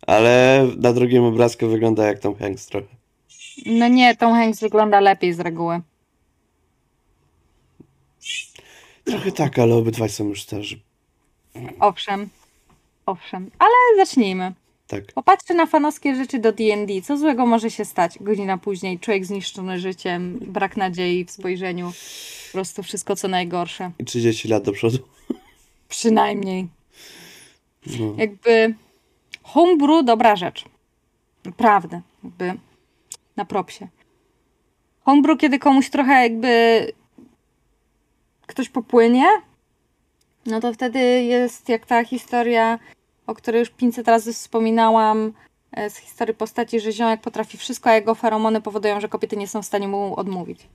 Ale 0.07 0.67
na 0.77 0.93
drugim 0.93 1.25
obrazku 1.25 1.69
wygląda 1.69 2.07
jak 2.07 2.19
Tom 2.19 2.37
Hanks 2.37 2.67
trochę. 2.67 2.87
No 3.67 3.89
nie, 3.89 4.17
Tom 4.17 4.33
Hanks 4.33 4.61
wygląda 4.61 5.01
lepiej 5.01 5.33
z 5.33 5.41
reguły. 5.41 5.81
Trochę 9.05 9.33
tak, 9.33 9.59
ale 9.59 9.75
obydwaj 9.75 10.09
są 10.09 10.25
już 10.29 10.43
starzy. 10.43 10.81
Owszem. 11.81 12.29
Owszem. 13.07 13.51
Ale 13.59 13.75
zacznijmy. 13.97 14.53
Tak. 14.87 15.05
Na 15.55 15.67
fanowskie 15.67 16.15
rzeczy 16.15 16.39
do 16.39 16.53
D&D. 16.53 17.03
Co 17.03 17.17
złego 17.17 17.47
może 17.47 17.71
się 17.71 17.85
stać? 17.85 18.19
Godzina 18.21 18.59
później, 18.59 18.99
człowiek 18.99 19.25
zniszczony 19.25 19.79
życiem, 19.79 20.39
brak 20.41 20.77
nadziei 20.77 21.25
w 21.25 21.31
spojrzeniu. 21.31 21.93
Po 22.47 22.53
prostu 22.53 22.83
wszystko 22.83 23.17
co 23.17 23.29
najgorsze. 23.29 23.91
I 23.99 24.05
30 24.05 24.49
lat 24.49 24.63
do 24.63 24.73
przodu. 24.73 24.99
Przynajmniej. 25.89 26.69
No. 27.87 28.15
Jakby 28.19 28.75
homebrew 29.43 30.05
dobra 30.05 30.37
rzecz. 30.37 30.65
Naprawdę. 31.45 32.01
Jakby 32.25 32.55
na 33.37 33.45
propsie. 33.45 33.89
Homebrew, 35.05 35.39
kiedy 35.39 35.59
komuś 35.59 35.91
trochę 35.91 36.23
jakby 36.23 36.93
ktoś 38.47 38.69
popłynie, 38.69 39.27
no 40.47 40.61
to 40.61 40.73
wtedy 40.73 40.99
jest 41.23 41.69
jak 41.69 41.87
ta 41.87 42.05
historia, 42.05 42.79
o 43.27 43.35
której 43.35 43.59
już 43.61 43.71
500 43.71 44.09
razy 44.09 44.33
wspominałam, 44.33 45.33
e, 45.73 45.91
z 45.91 45.97
historii 45.97 46.35
postaci, 46.35 46.81
że 46.81 46.93
ziomek 46.93 47.21
potrafi 47.21 47.59
wszystko, 47.59 47.91
a 47.91 47.95
jego 47.95 48.15
feromony 48.15 48.61
powodują, 48.61 49.01
że 49.01 49.09
kobiety 49.09 49.37
nie 49.37 49.49
są 49.49 49.63
w 49.63 49.67
stanie 49.67 49.89
mu 49.89 50.17
odmówić. 50.21 50.69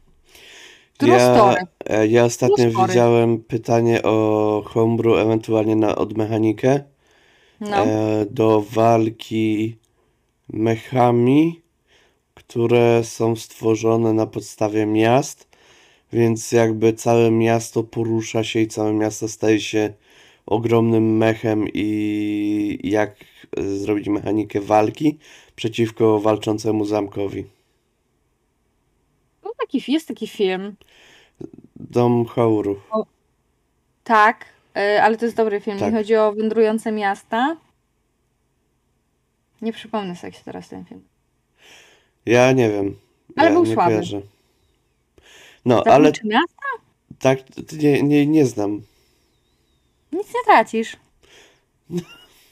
True 0.98 1.10
Ja, 1.12 1.36
story. 1.36 1.62
e, 1.86 2.08
ja 2.08 2.26
ostatnio 2.26 2.72
story. 2.72 2.88
widziałem 2.88 3.40
pytanie 3.44 4.04
o 4.04 4.64
homebrew, 4.66 5.18
ewentualnie 5.18 5.76
na 5.76 5.96
odmechanikę 5.96 6.84
No. 7.60 7.78
e, 7.78 8.26
do 8.30 8.62
walki 8.72 9.76
mechami, 10.54 11.62
które 12.34 13.04
są 13.04 13.36
stworzone 13.36 14.14
na 14.14 14.26
podstawie 14.26 14.86
miast, 14.86 15.48
więc 16.14 16.52
jakby 16.52 16.94
całe 16.94 17.32
miasto 17.32 17.84
porusza 17.84 18.44
się 18.44 18.60
i 18.60 18.68
całe 18.68 18.94
miasto 18.94 19.28
staje 19.28 19.60
się 19.62 19.94
ogromnym 20.50 21.18
mechem 21.18 21.66
i 21.74 22.80
jak 22.84 23.16
e, 23.58 23.64
zrobić 23.64 24.08
mechanikę 24.08 24.62
walki 24.62 25.18
przeciwko 25.56 26.20
walczącemu 26.20 26.86
zamkowi. 26.86 27.46
Był 29.44 29.52
taki, 29.60 29.92
jest 29.92 30.08
taki 30.08 30.28
film. 30.28 30.76
Dom 31.76 32.26
Hołru. 32.26 32.80
Tak, 34.04 34.46
y, 34.78 35.02
ale 35.02 35.18
to 35.18 35.26
jest 35.26 35.38
dobry 35.38 35.60
film. 35.60 35.78
Tak. 35.78 35.86
Jeśli 35.86 35.98
chodzi 35.98 36.16
o 36.16 36.34
wędrujące 36.34 36.92
miasta. 36.92 37.58
Nie 39.62 39.74
przypomnę 39.74 40.16
sobie, 40.16 40.28
jak 40.28 40.36
się 40.36 40.44
teraz 40.46 40.70
ten 40.70 40.86
film. 40.86 41.04
Ja 42.26 42.52
nie 42.52 42.70
wiem. 42.70 42.96
Ale 43.36 43.48
ja 43.48 43.54
był 43.54 43.66
nie 43.66 43.74
słaby. 43.74 43.92
kojarzę. 43.92 44.22
No, 45.66 45.84
ale 45.86 46.12
miasta? 46.24 46.66
tak, 47.20 47.40
nie, 47.80 48.04
nie, 48.04 48.28
nie 48.28 48.46
znam. 48.46 48.82
Nic 50.12 50.28
nie 50.28 50.44
tracisz. 50.46 50.98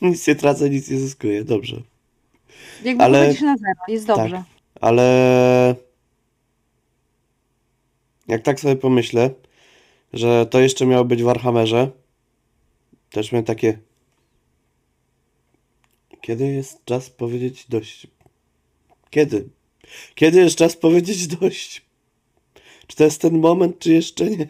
Nic 0.02 0.28
nie 0.28 0.36
tracę, 0.36 0.70
nic 0.70 0.90
nie 0.90 1.00
zyskuję. 1.00 1.44
Dobrze. 1.44 1.82
Jakby 2.84 3.04
Ale- 3.04 3.20
wychodzisz 3.20 3.42
na 3.42 3.58
zero, 3.58 3.82
jest 3.88 4.06
dobrze. 4.08 4.36
Tak. 4.36 4.46
Ale 4.82 5.76
jak 8.28 8.42
tak 8.42 8.60
sobie 8.60 8.76
pomyślę, 8.76 9.30
że 10.14 10.46
to 10.46 10.60
jeszcze 10.60 10.86
miało 10.86 11.06
być 11.06 11.22
w 11.24 11.26
Warhammerze, 11.26 11.92
też 13.10 13.32
miałem 13.32 13.46
takie. 13.46 13.80
Kiedy 16.22 16.48
jest 16.48 16.86
czas 16.86 17.10
powiedzieć 17.10 17.66
dość? 17.70 18.08
Kiedy? 19.10 19.50
Kiedy 20.16 20.40
jest 20.40 20.58
czas 20.58 20.76
powiedzieć 20.78 21.28
dość? 21.28 21.86
Czy 22.88 22.98
to 22.98 23.04
jest 23.04 23.22
ten 23.22 23.40
moment, 23.40 23.80
czy 23.80 23.94
jeszcze 23.94 24.26
nie? 24.30 24.48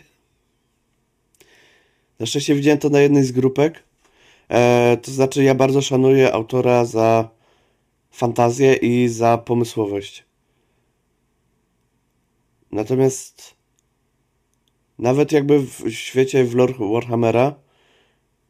Na 2.19 2.25
szczęście 2.25 2.55
widziałem 2.55 2.79
to 2.79 2.89
na 2.89 2.99
jednej 2.99 3.23
z 3.23 3.31
grupek. 3.31 3.83
E, 4.49 4.97
to 5.01 5.11
znaczy, 5.11 5.43
ja 5.43 5.55
bardzo 5.55 5.81
szanuję 5.81 6.33
autora 6.33 6.85
za 6.85 7.29
fantazję 8.11 8.73
i 8.73 9.07
za 9.07 9.37
pomysłowość. 9.37 10.25
Natomiast 12.71 13.55
nawet 14.99 15.31
jakby 15.31 15.59
w 15.59 15.89
świecie 15.91 16.43
w 16.45 16.55
lore 16.55 16.73
Warhammera, 16.79 17.55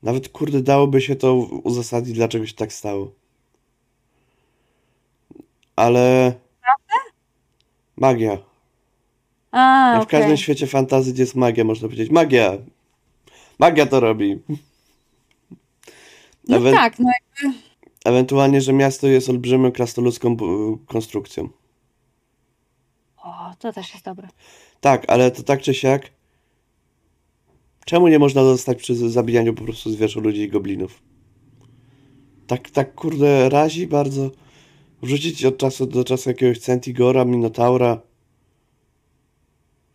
nawet 0.03 0.29
kurde 0.29 0.61
dałoby 0.61 1.01
się 1.01 1.15
to 1.15 1.35
uzasadnić, 1.35 2.15
dlaczego 2.15 2.45
się 2.45 2.53
tak 2.53 2.73
stało. 2.73 3.11
Ale 5.75 6.33
magia. 7.97 8.37
A, 9.51 9.93
Jak 9.93 10.03
w 10.03 10.07
każdym 10.07 10.27
okej. 10.31 10.37
świecie 10.37 10.67
fantazji, 10.67 11.13
gdzie 11.13 11.23
jest 11.23 11.35
magia, 11.35 11.63
można 11.63 11.87
powiedzieć 11.87 12.09
magia. 12.11 12.57
Magia 13.59 13.85
to 13.85 13.99
robi. 13.99 14.39
No 16.47 16.57
Ewen- 16.57 16.73
tak, 16.73 16.99
no 16.99 17.11
Ewentualnie, 18.05 18.61
że 18.61 18.73
miasto 18.73 19.07
jest 19.07 19.29
olbrzymią 19.29 19.71
krasnoludzką 19.71 20.37
konstrukcją. 20.85 21.49
o, 23.23 23.53
to 23.59 23.73
też 23.73 23.93
jest 23.93 24.05
dobre. 24.05 24.27
Tak, 24.81 25.05
ale 25.07 25.31
to 25.31 25.43
tak 25.43 25.61
czy 25.61 25.73
siak. 25.73 26.09
Czemu 27.85 28.07
nie 28.07 28.19
można 28.19 28.43
zostać 28.43 28.77
przy 28.77 29.09
zabijaniu 29.09 29.53
po 29.53 29.63
prostu 29.63 29.91
zwierzę 29.91 30.19
ludzi 30.19 30.41
i 30.41 30.49
goblinów? 30.49 31.01
Tak, 32.47 32.69
tak 32.69 32.95
kurde 32.95 33.49
razi 33.49 33.87
bardzo. 33.87 34.31
Wrzucić 35.01 35.45
od 35.45 35.57
czasu 35.57 35.85
do 35.87 36.03
czasu 36.03 36.29
jakiegoś 36.29 36.59
Centigora, 36.59 37.25
Minotaura. 37.25 38.01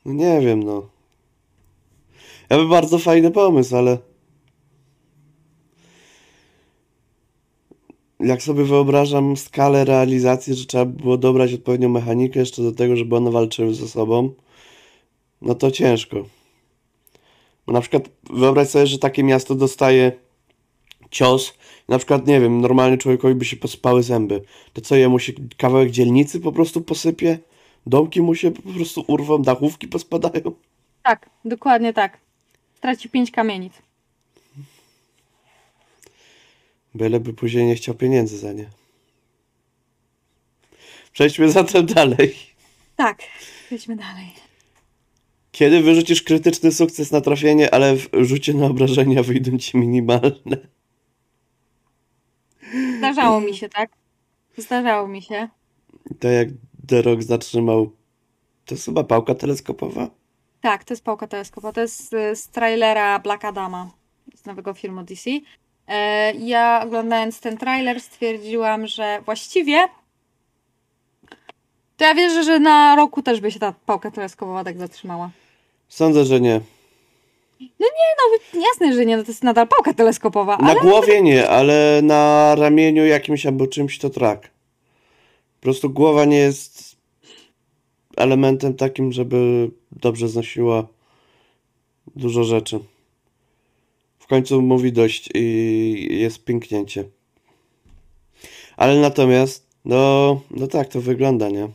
No 0.05 0.13
nie 0.13 0.41
wiem, 0.41 0.63
no. 0.63 0.89
Ja 2.53 2.59
by 2.59 2.69
bardzo 2.69 2.99
fajny 2.99 3.31
pomysł, 3.31 3.77
ale. 3.77 3.99
Jak 8.21 8.43
sobie 8.43 8.65
wyobrażam 8.65 9.37
skalę 9.37 9.85
realizacji, 9.85 10.55
że 10.55 10.67
trzeba 10.67 10.85
było 10.85 11.17
dobrać 11.17 11.55
odpowiednią 11.55 11.89
mechanikę 11.89 12.41
jeszcze 12.41 12.63
do 12.63 12.73
tego, 12.73 12.97
żeby 12.97 13.17
one 13.17 13.31
walczyły 13.31 13.75
ze 13.75 13.89
sobą, 13.89 14.35
no 15.43 15.55
to 15.55 15.71
ciężko. 15.71 16.17
Bo 17.67 17.73
na 17.73 17.81
przykład 17.81 18.09
wyobraź 18.31 18.69
sobie, 18.69 18.87
że 18.87 18.99
takie 18.99 19.25
miasto 19.25 19.55
dostaje 19.55 20.13
cios, 21.11 21.55
na 21.89 21.99
przykład, 21.99 22.27
nie 22.27 22.41
wiem, 22.41 22.61
normalnie 22.61 22.99
człowiekowi 22.99 23.35
by 23.35 23.45
się 23.45 23.57
pospały 23.57 24.03
zęby. 24.03 24.43
To 24.73 24.81
co, 24.81 24.97
jemu 24.97 25.19
się 25.19 25.33
kawałek 25.57 25.91
dzielnicy 25.91 26.41
po 26.41 26.53
prostu 26.53 26.81
posypie? 26.81 27.39
Domki 27.87 28.23
mu 28.23 28.35
się 28.35 28.51
po 28.51 28.73
prostu 28.73 29.05
urwą, 29.09 29.43
dachówki 29.43 29.89
pospadają? 29.89 30.53
Tak, 31.03 31.31
dokładnie 31.45 31.93
tak. 31.93 32.32
Traci 32.83 33.09
pięć 33.09 33.31
kamienic. 33.31 33.73
Byleby 36.95 37.33
później 37.33 37.67
nie 37.67 37.75
chciał 37.75 37.95
pieniędzy 37.95 38.39
za 38.39 38.53
nie. 38.53 38.71
Przejdźmy 41.13 41.51
zatem 41.59 41.87
dalej. 41.87 42.37
Tak, 42.97 43.23
idźmy 43.71 43.97
dalej. 43.97 44.33
Kiedy 45.53 45.83
wyrzucisz 45.83 46.23
krytyczny 46.23 46.73
sukces 46.73 47.13
na 47.13 47.21
trafienie, 47.21 47.75
ale 47.75 47.97
w 47.97 48.09
rzucie 48.21 48.55
na 48.55 48.67
obrażenia 48.67 49.23
wyjdą 49.23 49.59
ci 49.59 49.79
minimalne? 49.79 50.57
Zdarzało 52.99 53.41
mi 53.41 53.57
się, 53.57 53.69
tak? 53.69 53.91
Zdarzało 54.57 55.09
mi 55.09 55.23
się. 55.23 55.49
Tak 56.21 56.33
jak 56.33 56.49
The 56.89 57.03
Rock 57.03 57.23
zatrzymał. 57.23 57.93
To 58.65 58.75
jest 58.75 58.85
chyba 58.85 59.05
pałka 59.05 59.35
teleskopowa? 59.35 60.22
Tak, 60.63 60.85
to 60.85 60.95
jest 60.95 61.05
pałka 61.05 61.27
teleskopa. 61.27 61.73
To 61.73 61.81
jest 61.81 62.13
y, 62.13 62.37
z 62.37 62.49
trailera 62.49 63.19
Black 63.19 63.45
Adama, 63.45 63.91
z 64.35 64.47
nowego 64.47 64.75
filmu 64.75 65.03
DC. 65.03 65.31
E, 65.89 66.33
Ja 66.33 66.83
oglądając 66.85 67.41
ten 67.41 67.57
trailer 67.59 68.01
stwierdziłam, 68.01 68.87
że 68.87 69.21
właściwie 69.25 69.89
to 71.97 72.05
ja 72.05 72.15
wierzę, 72.15 72.45
że 72.45 72.61
na 72.61 72.97
roku 72.97 73.23
też 73.23 73.41
by 73.41 73.51
się 73.51 73.59
ta 73.59 73.75
pałka 73.87 74.11
teleskopowa 74.11 74.65
tak 74.65 74.79
zatrzymała. 74.79 75.31
Sądzę, 75.89 76.25
że 76.25 76.41
nie. 76.41 76.61
Jasne, 78.55 78.95
że 78.95 79.07
nie, 79.07 79.17
no 79.17 79.23
to 79.23 79.29
jest 79.31 79.43
nadal 79.45 79.69
pałka 79.69 79.95
teleskopowa, 79.95 80.57
Na 80.57 80.71
ale 80.71 80.81
głowie 80.81 81.23
nie, 81.23 81.49
ale 81.49 82.01
na 82.03 82.55
ramieniu 82.55 83.07
jakimś 83.07 83.47
albo 83.47 83.67
czymś 83.67 83.99
to 83.99 84.11
trak. 84.11 84.41
Po 84.41 85.63
prostu 85.63 85.91
głowa 85.91 86.25
nie 86.25 86.37
jest 86.39 86.92
elementem 88.17 88.75
takim, 88.75 89.13
żeby 89.13 89.71
dobrze 89.93 90.29
znosiła 90.29 90.87
dużo 92.17 92.45
rzeczy. 92.45 92.79
W 94.19 94.27
końcu 94.27 94.63
mówi 94.63 94.93
dość 94.93 95.31
i 95.35 96.19
jest 96.21 96.45
pięknięcie. 96.45 97.05
Ale 98.77 99.01
natomiast, 99.01 99.67
no, 99.85 100.41
no 100.51 100.67
tak 100.67 100.89
to 100.89 101.01
wygląda, 101.01 101.49
nie? 101.49 101.69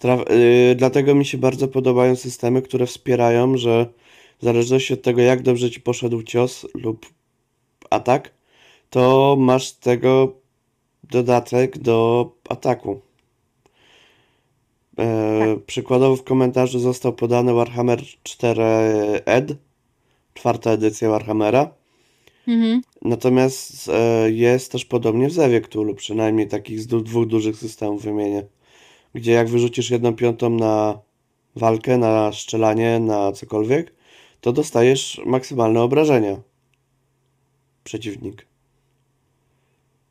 Tra- 0.00 0.30
yy, 0.30 0.74
dlatego 0.74 1.14
mi 1.14 1.24
się 1.24 1.38
bardzo 1.38 1.68
podobają 1.68 2.16
systemy, 2.16 2.62
które 2.62 2.86
wspierają, 2.86 3.56
że 3.56 3.86
w 4.40 4.44
zależności 4.44 4.94
od 4.94 5.02
tego, 5.02 5.20
jak 5.20 5.42
dobrze 5.42 5.70
ci 5.70 5.80
poszedł 5.80 6.22
cios 6.22 6.66
lub 6.74 7.06
atak, 7.90 8.30
to 8.90 9.36
masz 9.38 9.72
tego 9.72 10.32
dodatek 11.04 11.78
do 11.78 12.30
ataku. 12.48 13.00
E, 14.98 15.56
Przykładowo 15.66 16.16
w 16.16 16.24
komentarzu 16.24 16.78
został 16.78 17.12
podany 17.12 17.52
Warhammer 17.54 18.02
4 18.22 18.62
Ed, 19.24 19.52
czwarta 20.34 20.70
edycja 20.70 21.10
Warhammera. 21.10 21.70
Mhm. 22.48 22.82
Natomiast 23.02 23.88
e, 23.88 24.30
jest 24.30 24.72
też 24.72 24.84
podobnie 24.84 25.28
w 25.28 25.32
Zewie 25.32 25.60
Cthulhu, 25.60 25.94
przynajmniej 25.94 26.48
takich 26.48 26.80
z 26.80 26.86
du- 26.86 27.00
dwóch 27.00 27.26
dużych 27.26 27.56
systemów 27.56 28.02
wymienię. 28.02 28.46
Gdzie 29.14 29.32
jak 29.32 29.48
wyrzucisz 29.48 29.90
jedną 29.90 30.14
piątą 30.14 30.50
na 30.50 30.98
walkę, 31.56 31.98
na 31.98 32.32
strzelanie, 32.32 33.00
na 33.00 33.32
cokolwiek, 33.32 33.94
to 34.40 34.52
dostajesz 34.52 35.20
maksymalne 35.26 35.82
obrażenia. 35.82 36.36
Przeciwnik. 37.84 38.46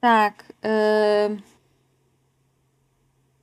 tak. 0.01 0.53
ym. 1.29 1.54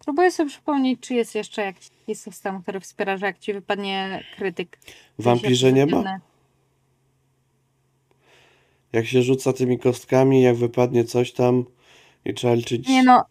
Próbuję 0.04 0.30
sobie 0.30 0.50
przypomnieć, 0.50 1.00
czy 1.00 1.14
jest 1.14 1.34
jeszcze 1.34 1.62
jakiś 1.62 1.90
system, 2.14 2.62
który 2.62 2.80
wspiera, 2.80 3.16
że 3.16 3.26
jak 3.26 3.38
ci 3.38 3.52
wypadnie 3.52 4.24
krytyk. 4.36 4.78
W 5.18 5.22
Wampirze 5.22 5.72
nie 5.72 5.86
ma? 5.86 6.18
Jak 8.92 9.06
się 9.06 9.22
rzuca 9.22 9.52
tymi 9.52 9.78
kostkami, 9.78 10.42
jak 10.42 10.56
wypadnie 10.56 11.04
coś 11.04 11.32
tam 11.32 11.64
i 12.24 12.34
trzeba 12.34 12.54
liczyć. 12.54 12.88
Nie 12.88 13.02
no, 13.02 13.24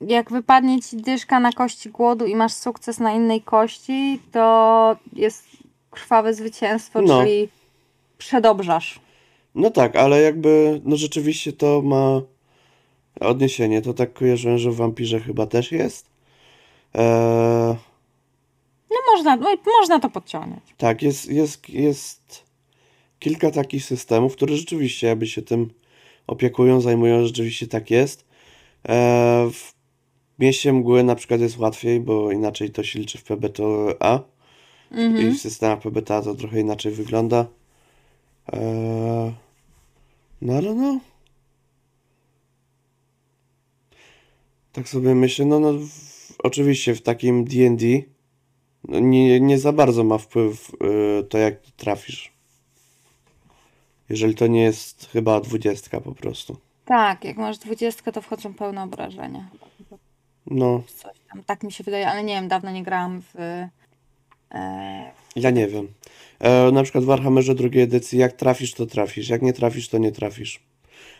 jak 0.00 0.30
wypadnie 0.30 0.82
ci 0.82 0.96
dyszka 0.96 1.40
na 1.40 1.52
kości 1.52 1.90
głodu 1.90 2.26
i 2.26 2.34
masz 2.34 2.52
sukces 2.52 2.98
na 2.98 3.12
innej 3.12 3.42
kości, 3.42 4.20
to 4.32 4.96
jest 5.12 5.44
krwawe 5.90 6.34
zwycięstwo, 6.34 7.02
No. 7.02 7.20
czyli 7.22 7.48
przedobrzasz. 8.18 9.00
No 9.54 9.70
tak, 9.70 9.96
ale 9.96 10.20
jakby, 10.22 10.80
no 10.84 10.96
rzeczywiście 10.96 11.52
to 11.52 11.82
ma 11.82 12.20
odniesienie. 13.20 13.82
To 13.82 13.94
tak 13.94 14.12
kojarzyłem, 14.12 14.58
że 14.58 14.70
w 14.70 14.76
Wampirze 14.76 15.20
chyba 15.20 15.46
też 15.46 15.72
jest. 15.72 16.06
Eee, 16.94 17.74
No 18.90 18.96
można, 19.14 19.36
no, 19.36 19.54
i 19.54 19.56
można 19.80 20.00
to 20.00 20.10
podciągnąć. 20.10 20.62
tak, 20.76 21.02
jest, 21.02 21.30
jest, 21.30 21.68
jest 21.70 22.44
kilka 23.18 23.50
takich 23.50 23.84
systemów, 23.84 24.32
które 24.36 24.56
rzeczywiście 24.56 25.06
jakby 25.06 25.26
się 25.26 25.42
tym 25.42 25.70
opiekują, 26.26 26.80
zajmują, 26.80 27.26
rzeczywiście 27.26 27.66
tak 27.66 27.90
jest. 27.90 28.24
Eee, 28.84 29.50
w 29.52 29.74
Mieście 30.38 30.72
Mgły 30.72 31.04
na 31.04 31.14
przykład 31.14 31.40
jest 31.40 31.58
łatwiej, 31.58 32.00
bo 32.00 32.32
inaczej 32.32 32.70
to 32.70 32.82
się 32.84 32.98
liczy 32.98 33.18
w 33.18 33.24
PBTA. 33.24 34.20
I 34.90 34.94
Mhm. 35.00 35.34
w 35.34 35.38
systemach 35.40 35.80
PBTA 35.80 36.22
to 36.22 36.34
trochę 36.34 36.60
inaczej 36.60 36.92
wygląda. 36.92 37.46
Eee, 38.52 39.32
no 40.42 40.52
ale 40.54 40.74
no. 40.74 41.00
Tak 44.76 44.88
sobie 44.88 45.14
myślę, 45.14 45.44
no, 45.44 45.60
no 45.60 45.72
w, 45.72 45.88
oczywiście 46.38 46.94
w 46.94 47.02
takim 47.02 47.44
D&D 47.44 47.86
no, 48.88 48.98
nie, 48.98 49.40
nie 49.40 49.58
za 49.58 49.72
bardzo 49.72 50.04
ma 50.04 50.18
wpływ 50.18 50.70
y, 51.20 51.24
to 51.24 51.38
jak 51.38 51.60
trafisz. 51.76 52.32
Jeżeli 54.08 54.34
to 54.34 54.46
nie 54.46 54.62
jest 54.62 55.08
chyba 55.12 55.40
dwudziestka 55.40 56.00
po 56.00 56.14
prostu. 56.14 56.56
Tak, 56.84 57.24
jak 57.24 57.36
masz 57.36 57.58
dwudziestkę, 57.58 58.12
to 58.12 58.22
wchodzą 58.22 58.54
pełne 58.54 58.82
obrażenia. 58.82 59.48
No, 60.46 60.82
Coś 60.96 61.16
tam, 61.32 61.42
tak 61.44 61.62
mi 61.62 61.72
się 61.72 61.84
wydaje, 61.84 62.08
ale 62.08 62.24
nie 62.24 62.34
wiem, 62.34 62.48
dawno 62.48 62.70
nie 62.70 62.82
grałam 62.82 63.22
w... 63.22 63.36
E, 64.50 65.10
ja 65.36 65.50
nie 65.50 65.68
wiem. 65.68 65.88
E, 66.38 66.72
na 66.72 66.82
przykład 66.82 67.04
w 67.04 67.06
Warhammerze 67.06 67.54
drugiej 67.54 67.82
edycji 67.82 68.18
jak 68.18 68.32
trafisz 68.32 68.74
to 68.74 68.86
trafisz, 68.86 69.28
jak 69.28 69.42
nie 69.42 69.52
trafisz 69.52 69.88
to 69.88 69.98
nie 69.98 70.12
trafisz. 70.12 70.60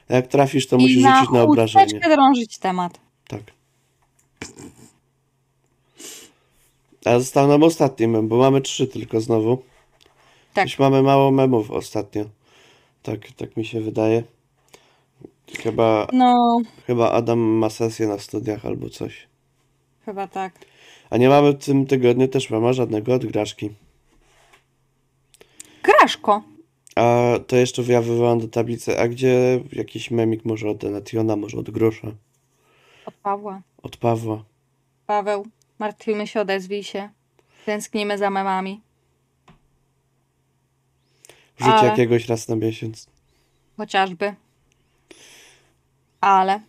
Jak 0.09 0.27
trafisz 0.27 0.67
to 0.67 0.77
musisz 0.79 0.97
I 0.97 1.03
na 1.03 1.17
rzucić 1.17 1.33
na 1.35 1.43
obrażenie. 1.43 1.85
chusteczkę 1.85 2.15
drążyć 2.17 2.59
temat. 2.59 3.06
Tak. 3.29 3.43
A 7.05 7.19
został 7.19 7.49
nam 7.49 7.63
ostatni 7.63 8.09
mem, 8.09 8.29
bo 8.29 8.37
mamy 8.37 8.61
trzy 8.61 8.87
tylko 8.87 9.21
znowu. 9.21 9.63
Tak. 10.55 10.65
Coś 10.69 10.79
mamy 10.79 11.03
mało 11.03 11.31
memów 11.31 11.71
ostatnio. 11.71 12.25
Tak, 13.03 13.21
tak 13.37 13.57
mi 13.57 13.65
się 13.65 13.81
wydaje. 13.81 14.23
Chyba, 15.63 16.07
No, 16.13 16.59
chyba 16.87 17.11
Adam 17.13 17.39
ma 17.39 17.71
sesję 17.71 18.07
na 18.07 18.19
studiach 18.19 18.67
albo 18.67 18.91
coś. 18.91 19.27
chyba 20.05 20.27
tak. 20.29 20.59
A 21.11 21.17
nie 21.17 21.29
mamy 21.29 21.53
w 21.53 21.65
tym 21.65 21.87
tygodniu 21.87 22.29
też 22.29 22.51
mama 22.51 22.73
żadnego 22.73 23.15
od 23.15 23.27
Graszki. 23.27 23.71
Graszko. 25.83 26.43
A 26.97 27.35
to 27.47 27.57
jeszcze 27.57 27.83
ja 27.83 28.03
wywołam 28.03 28.41
do 28.41 28.49
tablicy, 28.49 28.99
a 29.01 29.09
gdzie 29.09 29.61
jakiś 29.73 30.11
memik 30.11 30.45
może 30.45 30.69
od 30.71 30.85
Elationa, 30.85 31.37
może 31.37 31.59
od 31.59 31.71
Grosza, 31.71 32.13
Od 33.07 33.15
Pawła. 33.15 33.61
od 33.83 33.97
Pawła. 33.97 34.45
Paweł, 35.07 35.47
martwimy 35.79 36.27
się, 36.27 36.41
odezwij 36.41 36.85
się. 36.85 37.09
Tęsknimy 37.67 38.19
za 38.19 38.31
memami. 38.31 38.81
Wrzuć 41.59 41.73
Ale- 41.73 41.89
jakiegoś 41.89 42.29
raz 42.29 42.49
na 42.49 42.57
miesiąc. 42.57 43.07
Chociażby. 43.77 44.35
Ale. 46.21 46.61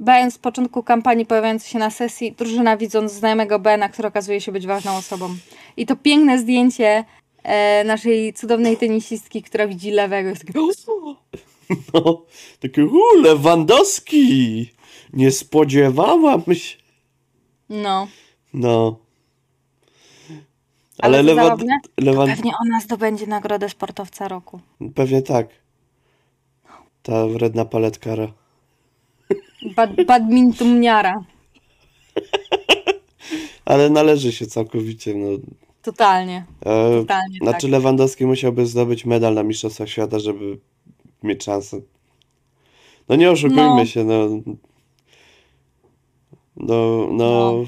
Ben 0.00 0.30
z 0.30 0.38
początku 0.38 0.82
kampanii 0.82 1.26
pojawiający 1.26 1.68
się 1.68 1.78
na 1.78 1.90
sesji, 1.90 2.32
drużyna 2.32 2.76
widząc 2.76 3.12
znajomego 3.12 3.58
Bena, 3.58 3.88
który 3.88 4.08
okazuje 4.08 4.40
się 4.40 4.52
być 4.52 4.66
ważną 4.66 4.96
osobą. 4.96 5.34
I 5.76 5.86
to 5.86 5.96
piękne 5.96 6.38
zdjęcie 6.38 7.04
e, 7.42 7.84
naszej 7.84 8.32
cudownej 8.32 8.76
tenisistki, 8.76 9.42
która 9.42 9.66
widzi 9.66 9.90
lewego. 9.90 10.28
Jest 10.28 10.46
takie, 10.46 10.58
No, 11.94 12.22
takie, 12.60 12.84
u, 12.86 13.00
Lewandowski! 13.22 14.70
Nie 15.12 15.30
spodziewałam 15.30 16.42
się. 16.54 16.76
no, 17.68 18.08
No. 18.54 18.98
Ale 20.98 21.18
Ale 21.18 21.22
Lewand... 21.34 21.62
Lewand... 22.00 22.30
pewnie 22.30 22.52
ona 22.66 22.80
zdobędzie 22.80 23.26
nagrodę 23.26 23.68
sportowca 23.68 24.28
roku. 24.28 24.60
Pewnie 24.94 25.22
tak. 25.22 25.48
Ta 27.02 27.26
wredna 27.26 27.64
paletkara. 27.64 28.32
Bad, 29.76 30.04
badmintonniara. 30.06 31.24
Ale 33.64 33.90
należy 33.90 34.32
się 34.32 34.46
całkowicie, 34.46 35.14
no. 35.14 35.28
Totalnie, 35.82 36.44
E, 36.60 37.00
totalnie 37.00 37.38
znaczy 37.42 37.60
tak. 37.62 37.70
Lewandowski 37.70 38.26
musiałby 38.26 38.66
zdobyć 38.66 39.04
medal 39.04 39.34
na 39.34 39.42
Mistrzostwach 39.42 39.88
Świata, 39.88 40.18
żeby 40.18 40.58
mieć 41.22 41.44
szansę. 41.44 41.80
No 43.08 43.16
nie 43.16 43.30
oszukujmy 43.30 43.62
No. 43.76 43.86
się, 43.86 44.04
no. 44.04 44.28
No, 46.56 47.06
no. 47.10 47.16
No. 47.52 47.64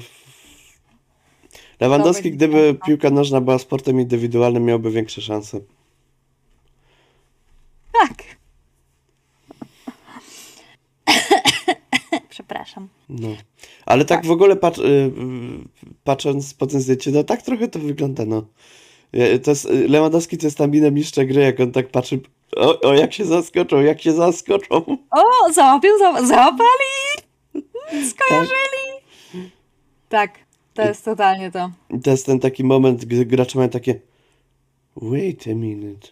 Lewandowski, 1.79 2.31
gdyby 2.31 2.75
piłka 2.85 3.09
nożna 3.09 3.41
była 3.41 3.57
sportem 3.59 3.99
indywidualnym, 4.01 4.65
miałby 4.65 4.91
większe 4.91 5.21
szanse. 5.21 5.59
Tak. 7.93 8.23
Przepraszam. 12.29 12.87
No. 13.09 13.27
Ale 13.85 14.05
tak, 14.05 14.25
w 14.25 14.31
ogóle 14.31 14.55
patrz, 14.55 14.79
y, 14.79 14.83
y, 14.83 15.11
patrząc 16.03 16.53
po 16.53 16.67
tym 16.67 16.79
zdjęciu, 16.79 17.11
no 17.11 17.23
tak 17.23 17.41
trochę 17.41 17.67
to 17.67 17.79
wygląda, 17.79 18.25
no. 18.25 18.45
Ja- 19.13 19.39
To 19.39 19.51
jest, 19.51 19.65
y, 19.65 19.87
Lewandowski 19.87 20.37
to 20.37 20.47
jest 20.47 20.57
tam 20.57 20.71
minę 20.71 20.91
mistrza 20.91 21.25
gry, 21.25 21.41
jak 21.41 21.59
on 21.59 21.71
tak 21.71 21.89
patrzy, 21.89 22.19
o, 22.57 22.81
o 22.81 22.93
jak 22.93 23.13
się 23.13 23.25
zaskoczą, 23.25 23.81
jak 23.81 24.01
się 24.01 24.13
zaskoczą. 24.13 24.75
O, 25.11 25.53
załapią, 25.53 25.89
za, 25.99 26.25
załapali! 26.25 27.24
Skojarzyli! 27.89 29.01
Tak, 30.09 30.39
to 30.73 30.81
jest 30.81 31.05
totalnie 31.05 31.51
to. 31.51 31.71
I 31.89 31.99
to 31.99 32.11
jest 32.11 32.25
ten 32.25 32.39
taki 32.39 32.63
moment, 32.63 33.05
gdy 33.05 33.25
gracze 33.25 33.57
mają 33.59 33.69
takie 33.69 33.99
wait 34.95 35.47
a 35.47 35.55
minute. 35.55 36.07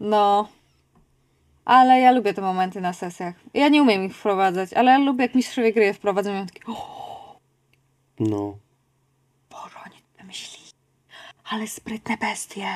No. 0.00 0.48
Ale 1.64 2.00
ja 2.00 2.12
lubię 2.12 2.34
te 2.34 2.42
momenty 2.42 2.80
na 2.80 2.92
sesjach. 2.92 3.34
Ja 3.54 3.68
nie 3.68 3.82
umiem 3.82 4.04
ich 4.04 4.16
wprowadzać, 4.16 4.72
ale 4.72 4.90
ja 4.92 4.98
lubię 4.98 5.22
jak 5.22 5.34
mistrzowie 5.34 5.72
gry 5.72 5.84
je 5.84 5.94
wprowadzają. 5.94 6.36
Ja 6.36 6.46
takie, 6.46 6.62
o 6.66 7.38
No. 8.20 8.58
Boże, 9.50 9.76
oni 9.86 9.96
wymyślili. 10.18 10.70
Ale 11.44 11.66
sprytne 11.66 12.16
bestie. 12.16 12.66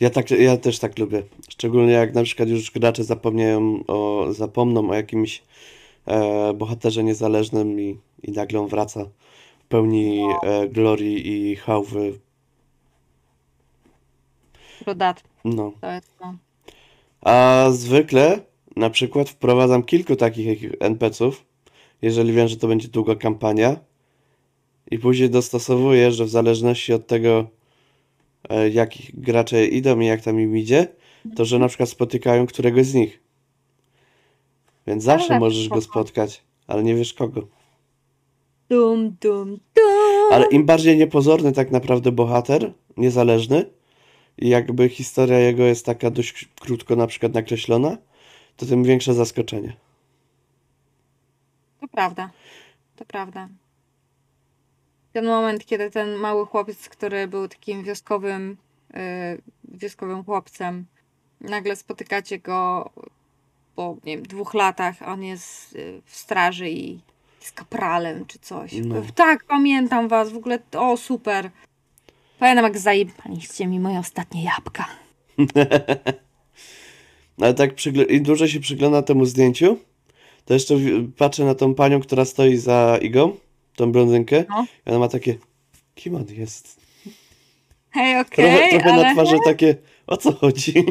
Ja, 0.00 0.10
tak, 0.10 0.30
ja 0.30 0.56
też 0.56 0.78
tak 0.78 0.98
lubię. 0.98 1.22
Szczególnie 1.48 1.92
jak 1.92 2.14
na 2.14 2.22
przykład 2.22 2.48
już 2.48 2.70
gracze 2.70 3.04
zapomniają 3.04 3.84
o, 3.86 4.26
zapomną 4.32 4.90
o 4.90 4.94
jakimś 4.94 5.42
e, 6.06 6.52
bohaterze 6.54 7.04
niezależnym 7.04 7.80
i, 7.80 7.98
i 8.22 8.32
nagle 8.32 8.60
on 8.60 8.68
wraca 8.68 9.04
w 9.64 9.64
pełni 9.68 10.20
e, 10.42 10.68
glorii 10.68 11.50
i 11.50 11.56
hałwy. 11.56 12.18
Rodat, 14.86 15.22
No. 15.44 15.72
to 15.80 15.90
jest 15.92 16.18
to. 16.18 16.34
A 17.20 17.66
zwykle 17.70 18.40
na 18.76 18.90
przykład 18.90 19.30
wprowadzam 19.30 19.82
kilku 19.82 20.16
takich 20.16 20.72
NPC-ów, 20.80 21.44
jeżeli 22.02 22.32
wiem, 22.32 22.48
że 22.48 22.56
to 22.56 22.68
będzie 22.68 22.88
długa 22.88 23.14
kampania. 23.14 23.76
I 24.90 24.98
później 24.98 25.30
dostosowuję, 25.30 26.12
że 26.12 26.24
w 26.24 26.28
zależności 26.28 26.92
od 26.92 27.06
tego, 27.06 27.46
e, 28.48 28.68
jakich 28.68 29.20
gracze 29.20 29.66
idą 29.66 30.00
i 30.00 30.06
jak 30.06 30.20
tam 30.22 30.40
im 30.40 30.56
idzie, 30.56 30.86
to 31.36 31.44
że 31.44 31.58
na 31.58 31.68
przykład 31.68 31.88
spotykają 31.88 32.46
któregoś 32.46 32.86
z 32.86 32.94
nich. 32.94 33.20
Więc 34.86 35.04
zawsze 35.04 35.28
tak, 35.28 35.40
możesz 35.40 35.68
go 35.68 35.80
spotkać, 35.80 36.42
ale 36.66 36.82
nie 36.82 36.94
wiesz 36.94 37.14
kogo. 37.14 37.46
Dum, 38.68 39.16
dum, 39.20 39.48
dum. 39.74 40.32
Ale 40.32 40.46
im 40.46 40.66
bardziej 40.66 40.96
niepozorny 40.96 41.52
tak 41.52 41.70
naprawdę 41.70 42.12
bohater, 42.12 42.72
niezależny, 42.96 43.64
i 44.38 44.48
jakby 44.48 44.88
historia 44.88 45.38
jego 45.38 45.62
jest 45.62 45.86
taka 45.86 46.10
dość 46.10 46.48
krótko 46.60 46.96
na 46.96 47.06
przykład 47.06 47.34
nakreślona, 47.34 47.98
to 48.56 48.66
tym 48.66 48.84
większe 48.84 49.14
zaskoczenie. 49.14 49.76
To 51.80 51.88
prawda. 51.88 52.30
To 52.96 53.04
prawda. 53.04 53.48
Ten 55.14 55.24
moment, 55.24 55.66
kiedy 55.66 55.90
ten 55.90 56.14
mały 56.14 56.46
chłopiec, 56.46 56.88
który 56.88 57.28
był 57.28 57.48
takim 57.48 57.82
wioskowym, 57.82 58.56
yy, 58.94 59.00
wioskowym 59.64 60.24
chłopcem, 60.24 60.84
nagle 61.40 61.76
spotykacie 61.76 62.38
go 62.38 62.90
po 63.74 63.96
nie 64.04 64.16
wiem, 64.16 64.26
dwóch 64.26 64.54
latach, 64.54 64.96
on 65.06 65.22
jest 65.22 65.72
yy, 65.72 66.02
w 66.04 66.16
straży 66.16 66.70
i 66.70 67.00
jest 67.40 67.52
kapralem 67.52 68.26
czy 68.26 68.38
coś. 68.38 68.72
No. 68.72 68.94
Tak, 69.14 69.44
pamiętam 69.44 70.08
was, 70.08 70.32
w 70.32 70.36
ogóle, 70.36 70.58
o 70.76 70.96
super. 70.96 71.50
Pamiętam 72.38 72.64
jak 72.64 72.78
zajebaliście 72.78 73.66
mi 73.66 73.80
moje 73.80 73.98
ostatnie 73.98 74.44
jabłka. 74.44 74.86
Ale 77.40 77.54
tak 77.54 77.70
im 78.08 78.22
dłużej 78.22 78.48
się 78.48 78.60
przygląda 78.60 79.02
temu 79.02 79.24
zdjęciu, 79.24 79.78
to 80.44 80.54
jeszcze 80.54 80.74
patrzę 81.16 81.44
na 81.44 81.54
tą 81.54 81.74
panią, 81.74 82.00
która 82.00 82.24
stoi 82.24 82.56
za 82.56 82.98
Igą, 83.02 83.36
tą 83.76 83.92
blondynkę, 83.92 84.44
No. 84.48 84.66
i 84.86 84.90
ona 84.90 84.98
ma 84.98 85.08
takie, 85.08 85.38
kim 85.94 86.14
on 86.14 86.24
jest? 86.28 86.80
Hej, 87.90 88.24
Trochę, 88.24 88.54
okej, 88.54 88.70
trochę 88.70 88.86
na 88.86 88.94
ale... 88.94 89.12
twarzy 89.12 89.36
takie, 89.44 89.76
o 90.06 90.16
co 90.16 90.32
chodzi? 90.32 90.84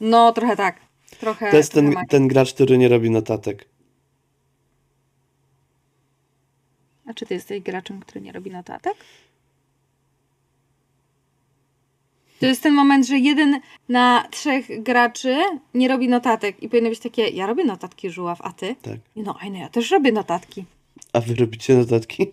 No, 0.00 0.32
trochę 0.32 0.56
tak. 0.56 0.80
Trochę, 1.20 1.50
To 1.50 1.56
jest 1.56 1.72
trochę 1.72 1.92
ten, 1.92 2.06
ten 2.06 2.28
gracz, 2.28 2.54
który 2.54 2.78
nie 2.78 2.88
robi 2.88 3.10
notatek. 3.10 3.68
A 7.06 7.14
czy 7.14 7.26
ty 7.26 7.34
jesteś 7.34 7.60
graczem, 7.60 8.00
który 8.00 8.20
nie 8.20 8.32
robi 8.32 8.50
notatek? 8.50 8.94
To 12.40 12.46
jest 12.46 12.62
ten 12.62 12.74
moment, 12.74 13.06
że 13.06 13.18
jeden 13.18 13.60
na 13.88 14.28
trzech 14.30 14.82
graczy 14.82 15.36
nie 15.74 15.88
robi 15.88 16.08
notatek 16.08 16.62
i 16.62 16.68
powinno 16.68 16.90
być 16.90 16.98
takie, 16.98 17.22
ja 17.28 17.46
robię 17.46 17.64
notatki 17.64 18.10
żuław, 18.10 18.38
a 18.42 18.52
ty? 18.52 18.76
Tak. 18.82 18.98
No, 19.16 19.36
a 19.40 19.50
no 19.50 19.58
ja 19.58 19.68
też 19.68 19.90
robię 19.90 20.12
notatki. 20.12 20.64
A 21.12 21.20
wy 21.20 21.34
robicie 21.34 21.74
notatki? 21.74 22.32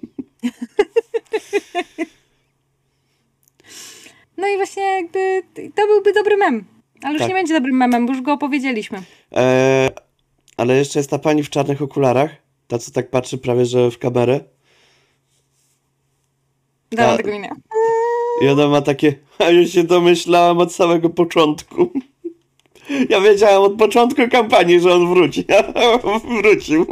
No 4.38 4.48
i 4.48 4.56
właśnie 4.56 4.84
jakby 4.84 5.44
to 5.76 5.88
byłby 5.88 6.14
dobry 6.14 6.38
mem. 6.38 6.66
Ale 7.04 7.14
już 7.14 7.20
Tak. 7.20 7.30
nie 7.30 7.36
będzie 7.36 7.54
dobrym 7.54 7.78
memem, 7.78 8.06
bo 8.06 8.14
już 8.14 8.22
go 8.22 8.34
opowiedzieliśmy. 8.34 9.02
Eee, 9.32 9.90
ale 10.58 10.76
jeszcze 10.78 11.00
jest 11.00 11.10
ta 11.10 11.20
pani 11.20 11.44
w 11.44 11.50
czarnych 11.50 11.82
okularach, 11.82 12.32
ta 12.68 12.78
co 12.80 12.92
tak 12.92 13.10
patrzy 13.10 13.38
prawie 13.38 13.66
że 13.66 13.92
w 13.92 13.98
kamerę. 13.98 14.40
Dałam 16.92 17.18
tego 17.18 17.32
minę. 17.32 17.50
I 18.42 18.48
ona 18.48 18.68
ma 18.68 18.82
takie, 18.82 19.16
a 19.40 19.44
ja 19.44 19.68
się 19.68 19.84
domyślałam 19.84 20.58
od 20.58 20.74
samego 20.74 21.10
początku. 21.10 21.92
Ja 23.10 23.22
wiedziałam 23.22 23.64
od 23.64 23.78
początku 23.78 24.22
kampanii, 24.32 24.80
że 24.80 24.94
on 24.94 25.10
wróci. 25.10 25.46
A 25.76 25.98
Wrócił. 26.20 26.86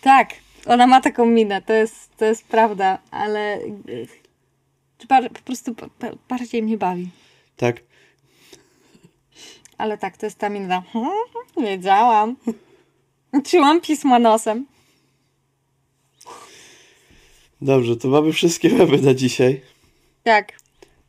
Tak, 0.00 0.28
ona 0.66 0.86
ma 0.86 1.00
taką 1.00 1.26
minę, 1.26 1.62
to 1.62 1.72
jest, 1.72 2.16
to 2.16 2.24
jest 2.24 2.44
prawda, 2.44 2.98
ale 3.10 3.58
y, 3.88 4.06
bar- 5.08 5.30
po 5.32 5.40
prostu 5.40 5.74
bardziej 6.28 6.62
mnie 6.62 6.78
bawi. 6.78 7.08
Tak. 7.56 7.80
Ale 9.78 9.98
tak, 9.98 10.16
to 10.16 10.26
jest 10.26 10.38
ta 10.38 10.48
mina. 10.48 10.82
Wiedziałam. 11.62 12.36
Trzymam 13.44 13.80
pismo 13.80 14.18
nosem. 14.18 14.66
Dobrze, 17.60 17.96
to 17.96 18.08
mamy 18.08 18.32
wszystkie 18.32 18.68
memy 18.70 18.98
na 18.98 19.14
dzisiaj. 19.14 19.60
Tak, 20.22 20.52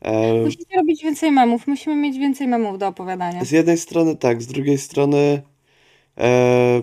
Eee, 0.02 0.44
musicie 0.44 0.76
robić 0.76 1.02
więcej 1.02 1.30
memów, 1.32 1.66
musimy 1.66 1.96
mieć 1.96 2.18
więcej 2.18 2.48
memów 2.48 2.78
do 2.78 2.86
opowiadania. 2.88 3.44
z 3.44 3.50
jednej 3.50 3.78
strony 3.78 4.16
tak, 4.16 4.42
z 4.42 4.46
drugiej 4.46 4.78
strony 4.78 5.42
eee, 6.16 6.82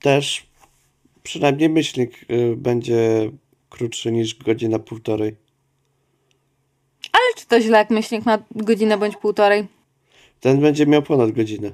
też 0.00 0.46
przynajmniej 1.22 1.68
myślnik 1.68 2.12
e, 2.28 2.56
będzie 2.56 3.30
krótszy 3.70 4.12
niż 4.12 4.34
godzina 4.38 4.78
półtorej. 4.78 5.36
Ale 7.12 7.34
czy 7.36 7.46
to 7.46 7.60
źle, 7.60 7.78
jak 7.78 7.90
myślnik 7.90 8.26
ma 8.26 8.38
godzinę 8.50 8.98
bądź 8.98 9.16
półtorej? 9.16 9.66
Ten 10.40 10.60
będzie 10.60 10.86
miał 10.86 11.02
ponad 11.02 11.30
godzinę. 11.32 11.70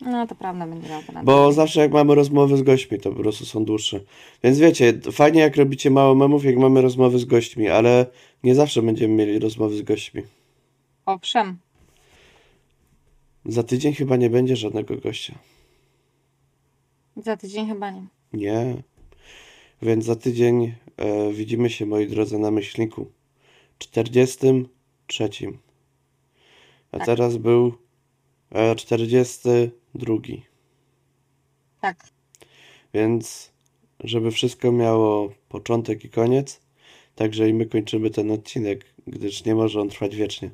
No 0.00 0.26
to 0.26 0.34
prawda, 0.34 0.66
będzie 0.66 0.88
miał 0.88 1.02
ponad 1.02 1.24
Bo 1.24 1.32
godzinę. 1.32 1.52
zawsze 1.52 1.80
jak 1.80 1.92
mamy 1.92 2.14
rozmowy 2.14 2.56
z 2.56 2.62
gośćmi, 2.62 3.00
to 3.00 3.10
po 3.12 3.16
prostu 3.16 3.46
są 3.46 3.64
dłuższe. 3.64 4.00
Więc 4.44 4.58
wiecie, 4.58 5.00
fajnie 5.12 5.40
jak 5.40 5.56
robicie 5.56 5.90
mało 5.90 6.14
memów, 6.14 6.44
jak 6.44 6.56
mamy 6.56 6.82
rozmowy 6.82 7.18
z 7.18 7.24
gośćmi, 7.24 7.68
ale 7.68 8.06
nie 8.42 8.54
zawsze 8.54 8.82
będziemy 8.82 9.14
mieli 9.14 9.38
rozmowy 9.38 9.76
z 9.76 9.82
gośćmi. 9.82 10.22
Owszem, 11.06 11.58
Za 13.46 13.62
tydzień 13.62 13.94
chyba 13.94 14.16
nie 14.16 14.30
będzie 14.30 14.56
żadnego 14.56 14.96
gościa. 14.96 15.34
Za 17.16 17.36
tydzień 17.36 17.66
chyba 17.68 17.90
nie. 17.90 18.06
Nie. 18.32 18.82
Więc 19.82 20.04
za 20.04 20.16
tydzień 20.16 20.74
e, 20.96 21.32
widzimy 21.32 21.70
się, 21.70 21.86
moi 21.86 22.06
drodzy, 22.06 22.38
na 22.38 22.50
myślniku. 22.50 23.06
43. 23.78 25.28
A 26.92 26.98
Tak. 26.98 27.06
teraz 27.06 27.36
był 27.36 27.72
e, 28.50 28.74
42. 28.74 30.16
Tak, 31.80 32.06
Więc, 32.94 33.52
żeby 34.00 34.30
wszystko 34.30 34.72
miało 34.72 35.32
początek 35.48 36.04
i 36.04 36.10
koniec, 36.10 36.60
także 37.14 37.48
i 37.48 37.54
my 37.54 37.66
kończymy 37.66 38.10
ten 38.10 38.30
odcinek, 38.30 38.84
gdyż 39.06 39.44
nie 39.44 39.54
może 39.54 39.80
on 39.80 39.88
trwać 39.88 40.16
wiecznie. 40.16 40.50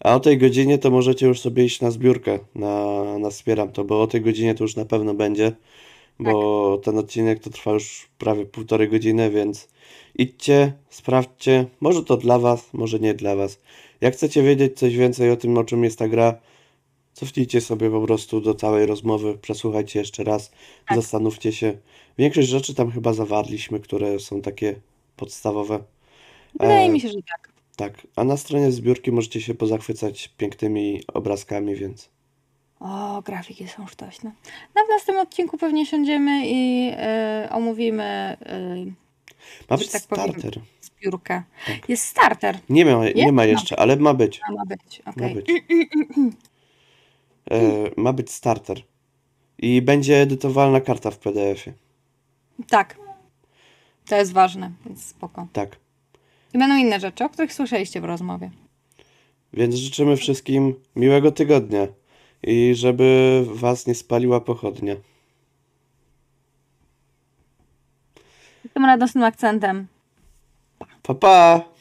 A 0.00 0.14
o 0.14 0.20
tej 0.20 0.38
godzinie 0.38 0.78
to 0.78 0.90
możecie 0.90 1.26
już 1.26 1.40
sobie 1.40 1.64
iść 1.64 1.80
na 1.80 1.90
zbiórkę, 1.90 2.38
na, 2.54 3.04
na 3.18 3.30
Wspieram 3.30 3.72
to, 3.72 3.84
bo 3.84 4.02
o 4.02 4.06
tej 4.06 4.20
godzinie 4.20 4.54
to 4.54 4.64
już 4.64 4.76
na 4.76 4.84
pewno 4.84 5.14
będzie, 5.14 5.52
bo 6.18 6.78
ten 6.84 6.98
odcinek 6.98 7.40
to 7.40 7.50
trwa 7.50 7.72
już 7.72 8.08
prawie 8.18 8.46
półtorej 8.46 8.88
godziny, 8.88 9.30
więc 9.30 9.68
idźcie, 10.14 10.72
sprawdźcie, 10.90 11.66
może 11.80 12.04
to 12.04 12.16
dla 12.16 12.38
Was, 12.38 12.74
może 12.74 12.98
nie 12.98 13.14
dla 13.14 13.36
Was. 13.36 13.60
Jak 14.00 14.14
chcecie 14.14 14.42
wiedzieć 14.42 14.78
coś 14.78 14.96
więcej 14.96 15.30
o 15.30 15.36
tym, 15.36 15.58
o 15.58 15.64
czym 15.64 15.84
jest 15.84 15.98
ta 15.98 16.08
gra, 16.08 16.34
cofnijcie 17.12 17.60
sobie 17.60 17.90
po 17.90 18.00
prostu 18.00 18.40
do 18.40 18.54
całej 18.54 18.86
rozmowy, 18.86 19.38
przesłuchajcie 19.38 19.98
jeszcze 19.98 20.24
raz, 20.24 20.50
Tak. 20.88 20.98
zastanówcie 20.98 21.52
się. 21.52 21.78
Większość 22.18 22.48
rzeczy 22.48 22.74
tam 22.74 22.90
chyba 22.90 23.12
zawarliśmy, 23.12 23.80
które 23.80 24.18
są 24.20 24.40
takie 24.42 24.74
podstawowe. 25.16 25.78
wydaje 26.60 26.88
E, 26.88 26.92
mi 26.92 27.00
się, 27.00 27.08
że 27.08 27.14
tak. 27.14 27.47
Tak, 27.78 28.06
a 28.16 28.24
na 28.24 28.36
stronie 28.36 28.72
zbiórki 28.72 29.12
możecie 29.12 29.40
się 29.40 29.54
pozachwycać 29.54 30.28
pięknymi 30.28 31.02
obrazkami, 31.14 31.74
więc 31.74 32.08
O, 32.80 33.22
grafiki 33.22 33.68
są 33.68 33.86
sztośne. 33.86 34.32
No 34.76 34.84
w 34.84 34.88
następnym 34.88 35.26
odcinku 35.26 35.58
pewnie 35.58 35.86
siądziemy 35.86 36.42
i 36.46 36.90
y, 37.46 37.50
omówimy 37.50 38.36
y, 38.88 38.92
ma 39.70 39.76
być 39.76 39.88
tak 39.90 40.02
powiem. 40.06 40.24
starter. 40.30 40.60
zbiórkę. 40.82 41.42
Tak. 41.66 41.88
Jest 41.88 42.04
starter. 42.04 42.58
Nie 42.68 42.84
ma, 42.84 43.04
nie 43.04 43.10
Jest? 43.10 43.32
ma 43.32 43.42
No. 43.42 43.48
jeszcze, 43.48 43.78
ale 43.80 43.96
ma 43.96 44.14
być. 44.14 44.40
A 44.48 44.52
ma 44.52 44.64
być, 44.66 45.02
Ma 45.06 45.10
okej. 45.12 45.34
być. 45.34 45.48
E, 47.50 47.90
ma 47.96 48.12
być 48.12 48.30
starter. 48.32 48.82
I 49.58 49.82
będzie 49.82 50.20
edytowalna 50.22 50.80
karta 50.80 51.10
w 51.10 51.18
PDF-ie. 51.18 51.76
Tak. 52.68 52.96
To 54.08 54.16
jest 54.16 54.32
ważne, 54.32 54.70
więc 54.86 55.04
spoko. 55.06 55.46
Tak. 55.52 55.76
I 56.54 56.58
będą 56.58 56.76
inne 56.76 57.00
rzeczy, 57.00 57.24
o 57.24 57.28
których 57.28 57.52
słyszeliście 57.52 58.00
w 58.00 58.04
rozmowie. 58.04 58.50
Więc 59.52 59.74
życzymy 59.74 60.16
wszystkim 60.16 60.74
miłego 60.96 61.32
tygodnia 61.32 61.86
i 62.42 62.74
żeby 62.74 63.42
was 63.46 63.86
nie 63.86 63.94
spaliła 63.94 64.40
pochodnia. 64.40 64.94
Tym 68.74 68.84
radosnym 68.84 69.24
akcentem 69.24 69.86
Pa, 71.02 71.14
pa! 71.14 71.77